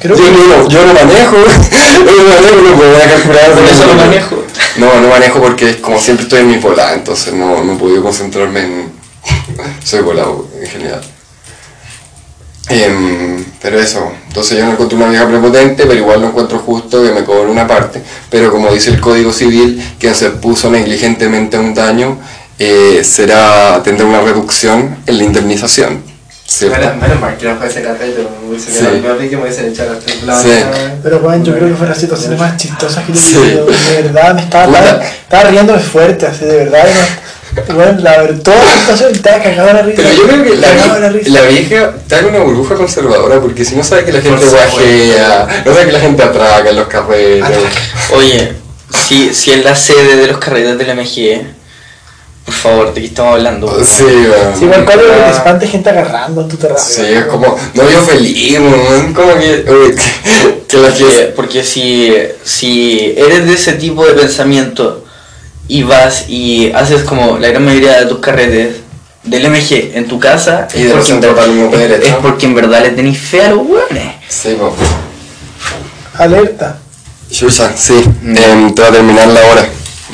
Creo 0.00 0.16
yo, 0.16 0.24
que- 0.24 0.30
no, 0.30 0.68
yo 0.68 0.86
no 0.86 0.94
manejo, 0.94 1.36
yo 1.82 2.04
no 2.04 2.28
manejo, 2.28 2.62
no 2.70 2.76
puedo 2.76 2.92
manejar 2.92 3.20
curado. 3.22 3.54
Por 3.54 3.64
eso 3.64 3.86
lo 3.86 3.94
manejo. 3.94 4.37
No, 4.78 5.00
no 5.00 5.08
manejo 5.08 5.40
porque 5.40 5.80
como 5.80 5.98
siempre 5.98 6.24
estoy 6.24 6.40
en 6.40 6.48
mi 6.48 6.56
volada, 6.58 6.94
entonces 6.94 7.34
no, 7.34 7.62
no 7.64 7.74
he 7.74 7.76
podido 7.76 8.02
concentrarme 8.02 8.60
en... 8.60 8.92
Soy 9.84 10.00
volado 10.00 10.48
en 10.60 10.66
general. 10.68 11.02
Em, 12.70 13.44
pero 13.62 13.80
eso, 13.80 14.12
entonces 14.26 14.58
yo 14.58 14.64
no 14.66 14.72
encuentro 14.72 14.98
una 14.98 15.08
vieja 15.08 15.26
prepotente, 15.26 15.84
pero 15.84 15.94
igual 15.94 16.20
no 16.20 16.28
encuentro 16.28 16.58
justo 16.58 17.02
que 17.02 17.12
me 17.12 17.24
cobre 17.24 17.50
una 17.50 17.66
parte. 17.66 18.02
Pero 18.30 18.50
como 18.50 18.70
dice 18.72 18.90
el 18.90 19.00
Código 19.00 19.32
Civil, 19.32 19.82
quien 19.98 20.14
se 20.14 20.30
puso 20.30 20.70
negligentemente 20.70 21.56
a 21.56 21.60
un 21.60 21.74
daño 21.74 22.18
eh, 22.58 23.02
será 23.04 23.80
tendrá 23.84 24.04
una 24.04 24.20
reducción 24.20 24.98
en 25.06 25.18
la 25.18 25.24
indemnización. 25.24 26.02
¿Cierto? 26.58 26.78
Menos, 26.78 26.96
menos 26.96 27.20
mal 27.20 27.36
que 27.36 27.46
no 27.46 27.56
fue 27.56 27.66
ese 27.68 27.82
carrete, 27.82 28.26
me 28.42 28.48
hubiese 28.48 28.70
Sí. 28.72 28.78
quedado 28.78 28.94
el 28.96 29.00
peor 29.02 29.24
y 29.24 29.28
que 29.28 29.36
me 29.36 29.42
hubiesen 29.42 29.66
echado 29.68 29.92
hasta 29.92 30.12
el 30.12 30.26
lado. 30.26 30.42
Sí. 30.42 30.50
Pero 31.02 31.18
bueno, 31.20 31.44
yo 31.44 31.54
creo 31.54 31.68
que 31.68 31.74
fueron 31.74 31.88
las 31.90 31.98
situaciones 31.98 32.38
más 32.38 32.56
chistosas 32.56 33.04
que 33.04 33.12
yo 33.12 33.18
he 33.18 33.22
Sí. 33.22 33.34
De 33.94 34.02
verdad, 34.02 34.34
me 34.34 34.42
estaba, 34.42 34.64
estaba, 34.78 35.04
estaba 35.04 35.44
riéndome 35.50 35.78
fuerte, 35.80 36.26
así 36.26 36.44
de 36.44 36.56
verdad. 36.64 36.84
y 37.68 37.72
Bueno, 37.72 37.98
la 38.00 38.18
verdad, 38.22 38.42
toda 38.42 38.56
la 38.64 38.72
situación 38.80 39.12
está 39.14 39.42
cagada 39.42 39.72
la 39.72 39.82
risa. 39.82 40.02
Pero 40.02 40.14
yo 40.14 40.22
creo 40.28 40.44
que 40.44 40.56
la, 40.56 40.98
la 41.00 41.08
risa. 41.08 41.30
la 41.30 41.42
vieja 41.42 41.92
está 42.02 42.18
en 42.20 42.26
una 42.26 42.38
burbuja 42.40 42.74
conservadora 42.74 43.40
porque 43.40 43.64
si 43.64 43.74
no 43.74 43.82
sabe 43.82 44.04
que 44.04 44.12
la 44.12 44.20
gente 44.20 44.44
guajea, 44.44 45.62
no 45.64 45.72
sabe 45.72 45.86
que 45.86 45.92
la 45.92 46.00
gente 46.00 46.22
atraca 46.22 46.68
en 46.70 46.76
los 46.76 46.86
carretes. 46.88 47.44
Oye, 48.14 48.52
si, 49.06 49.34
si 49.34 49.52
es 49.52 49.64
la 49.64 49.74
sede 49.74 50.16
de 50.16 50.26
los 50.28 50.38
carretes 50.38 50.78
del 50.78 50.96
MG, 50.96 51.42
por 52.48 52.54
favor, 52.54 52.94
¿de 52.94 53.00
qué 53.02 53.06
estamos 53.08 53.34
hablando? 53.34 53.84
Sí, 53.84 54.02
weón. 54.04 54.58
Sí, 54.58 54.64
igual 54.64 54.84
cuál 54.86 55.00
es 55.00 55.06
Ah. 55.10 55.14
que 55.16 55.22
te 55.30 55.36
espante 55.36 55.66
gente 55.68 55.90
agarrando 55.90 56.40
en 56.40 56.48
tu 56.48 56.56
terreno. 56.56 56.80
Sí, 56.80 57.02
es 57.02 57.24
como, 57.26 57.56
no 57.74 57.82
vio 57.84 58.02
feliz, 58.02 58.58
weón, 58.58 59.12
como 59.12 59.34
que, 59.34 59.64
uy, 59.68 59.94
que, 59.94 60.62
que 60.66 60.76
la 60.78 61.34
Porque, 61.36 61.62
si, 61.62 62.10
si 62.44 63.12
eres 63.18 63.44
de 63.46 63.52
ese 63.52 63.74
tipo 63.74 64.06
de 64.06 64.14
pensamiento 64.14 65.04
y 65.68 65.82
vas 65.82 66.24
y 66.28 66.72
haces 66.72 67.02
como 67.02 67.36
la 67.38 67.48
gran 67.48 67.64
mayoría 67.66 68.00
de 68.00 68.06
tus 68.06 68.18
carretes 68.20 68.76
del 69.24 69.44
MG 69.50 69.90
en 69.94 70.08
tu 70.08 70.18
casa, 70.18 70.66
Y 70.74 70.78
es 70.82 70.84
de 70.88 70.90
porque, 70.94 71.12
en 71.12 71.70
ver- 71.70 72.00
es- 72.02 72.14
porque 72.22 72.46
en 72.46 72.54
verdad 72.54 72.80
le 72.82 72.90
tenéis 72.92 73.18
fe 73.18 73.42
a 73.42 73.50
los 73.50 73.66
hueones. 73.66 74.14
Sí, 74.28 74.56
po. 74.58 74.74
Alerta. 76.16 76.78
Chucha, 77.30 77.70
sí, 77.76 77.92
em, 78.24 78.74
te 78.74 78.80
va 78.80 78.88
a 78.88 78.92
terminar 78.92 79.26
la 79.28 79.40
hora. 79.40 79.68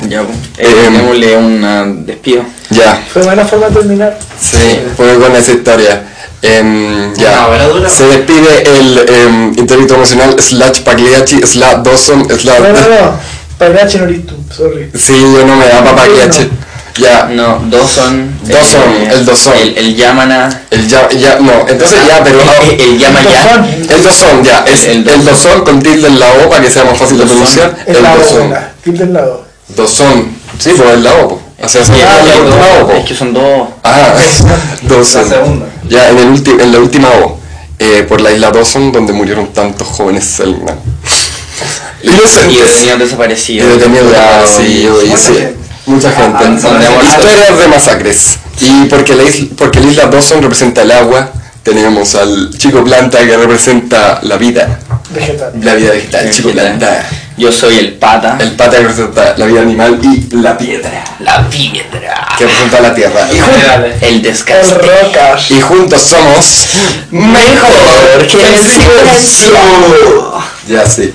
Ya, 0.09 0.23
pues, 0.23 0.37
Eh, 0.57 0.65
eh, 0.69 0.89
démosle 0.91 1.37
un 1.37 2.05
despido. 2.05 2.43
Ya, 2.69 3.01
Fue 3.13 3.21
buena 3.23 3.45
forma 3.45 3.67
de 3.69 3.75
terminar. 3.75 4.19
sí, 4.39 4.79
fue 4.97 5.15
con 5.19 5.35
esa 5.35 5.51
historia. 5.53 6.03
Em, 6.41 7.13
ya, 7.15 7.47
dura. 7.67 7.89
se 7.89 8.05
despide 8.07 8.63
el 8.77 9.53
intelecto 9.57 9.95
emocional 9.95 10.35
slash 10.39 10.81
Pagliacci 10.81 11.41
slash 11.41 11.77
Dawson 11.81 12.27
slash... 12.29 12.59
No, 12.59 12.67
no, 12.67 12.73
no. 12.73 13.19
Pagliacci 13.57 13.97
no 13.97 14.03
eres 14.03 14.25
tú, 14.27 14.35
sorry. 14.55 14.91
Sí, 14.93 15.13
yo 15.19 15.45
no 15.45 15.55
me 15.55 15.65
da 15.67 15.83
para 15.83 15.95
Pagliacci. 15.95 16.49
Ya, 16.97 17.25
No, 17.25 17.59
dos 17.65 17.89
son. 17.91 18.31
Dawson, 18.43 18.83
el 19.11 19.25
Dawson. 19.25 19.53
El, 19.61 19.77
el 19.77 19.95
Yamana. 19.95 20.61
el 20.71 20.87
ya, 20.87 21.09
ya, 21.09 21.39
no, 21.39 21.65
entonces 21.67 21.99
ya, 22.07 22.23
pero... 22.23 22.39
El, 22.61 22.79
el 22.81 22.99
Yama 22.99 23.21
ya. 23.23 23.43
Dawson. 23.45 23.65
El 23.89 24.03
dosón, 24.03 24.43
ya, 24.43 24.63
es 24.67 24.83
El- 24.85 24.97
el, 24.97 25.09
el 25.09 25.25
dosón 25.25 25.61
con 25.63 25.81
tilde 25.81 26.07
en 26.07 26.19
la 26.19 26.27
O 26.45 26.49
para 26.49 26.61
que 26.63 26.69
sea 26.69 26.83
más 26.85 26.97
fácil 26.97 27.17
de 27.17 27.25
pronunciar. 27.25 27.75
El 27.85 27.95
El 27.97 28.01
venga. 28.03 28.71
Tilde 28.83 29.03
el 29.03 29.09
el 29.09 29.13
la 29.13 29.23
O, 29.23 29.44
O 29.77 29.87
sea, 29.87 30.11
Sí, 30.59 30.69
es 30.69 30.79
es, 30.79 31.89
la 31.89 32.37
última 32.37 32.55
O, 32.83 32.91
es 32.91 32.99
po. 32.99 33.05
que 33.05 33.15
son 33.15 33.33
dos. 33.33 33.69
Ah. 33.83 34.13
La 34.89 35.03
segunda. 35.03 35.65
Ya, 35.89 36.09
en, 36.09 36.17
el 36.19 36.27
ulti- 36.29 36.61
en 36.61 36.71
la 36.71 36.79
última 36.79 37.09
O. 37.23 37.39
eh, 37.79 38.05
por 38.07 38.21
la 38.21 38.31
isla 38.31 38.51
Dawson, 38.51 38.91
donde 38.91 39.13
murieron 39.13 39.47
tantos 39.53 39.87
jóvenes 39.87 40.23
Selman. 40.25 40.75
Y 42.03 42.09
Inocentes. 42.09 42.35
detenidos 42.45 42.83
Y 42.83 42.99
desaparecidos. 42.99 43.69
detenidos 43.77 44.11
desaparecidos, 44.11 45.03
y 45.03 45.07
Mucha 45.07 45.17
sí. 45.21 45.33
gente. 45.33 45.55
Mucha 45.87 46.11
gente. 46.11 46.37
Ah, 46.67 46.81
hemos- 46.87 47.03
Historias 47.03 47.59
de 47.59 47.67
masacres. 47.67 48.37
Y 48.61 48.85
porque 48.85 49.15
la, 49.15 49.23
isla, 49.23 49.47
porque 49.57 49.79
la 49.81 49.87
isla 49.87 50.05
Dawson 50.05 50.41
representa 50.41 50.83
el 50.83 50.91
agua, 50.91 51.31
tenemos 51.63 52.15
al 52.15 52.55
chico 52.57 52.83
planta 52.83 53.19
que 53.19 53.35
representa 53.37 54.19
la 54.23 54.37
vida. 54.37 54.79
Vegetal. 55.09 55.51
La 55.61 55.73
vida 55.75 55.91
vegetal, 55.91 56.25
el 56.27 56.31
chico 56.33 56.51
planta. 56.51 57.05
Yo 57.37 57.51
soy 57.51 57.77
el 57.77 57.93
pata. 57.93 58.37
El 58.39 58.51
pata 58.51 58.77
que 58.77 58.83
representa 58.83 59.35
la 59.37 59.45
vida 59.45 59.61
animal 59.61 59.99
y 60.01 60.35
la 60.35 60.57
piedra 60.57 61.05
la 61.19 61.49
piedra. 61.49 62.27
que 62.37 62.45
representa 62.45 62.81
la 62.81 62.93
tierra. 62.93 63.27
Y. 63.31 63.39
El 64.01 64.21
rocas. 64.71 65.51
y 65.51 65.61
juntos 65.61 66.01
somos 66.01 66.67
Mejor 67.11 68.27
que 68.27 68.47
el 68.47 68.59
silencio. 68.59 69.53
Ya 70.67 70.85
sí. 70.85 71.13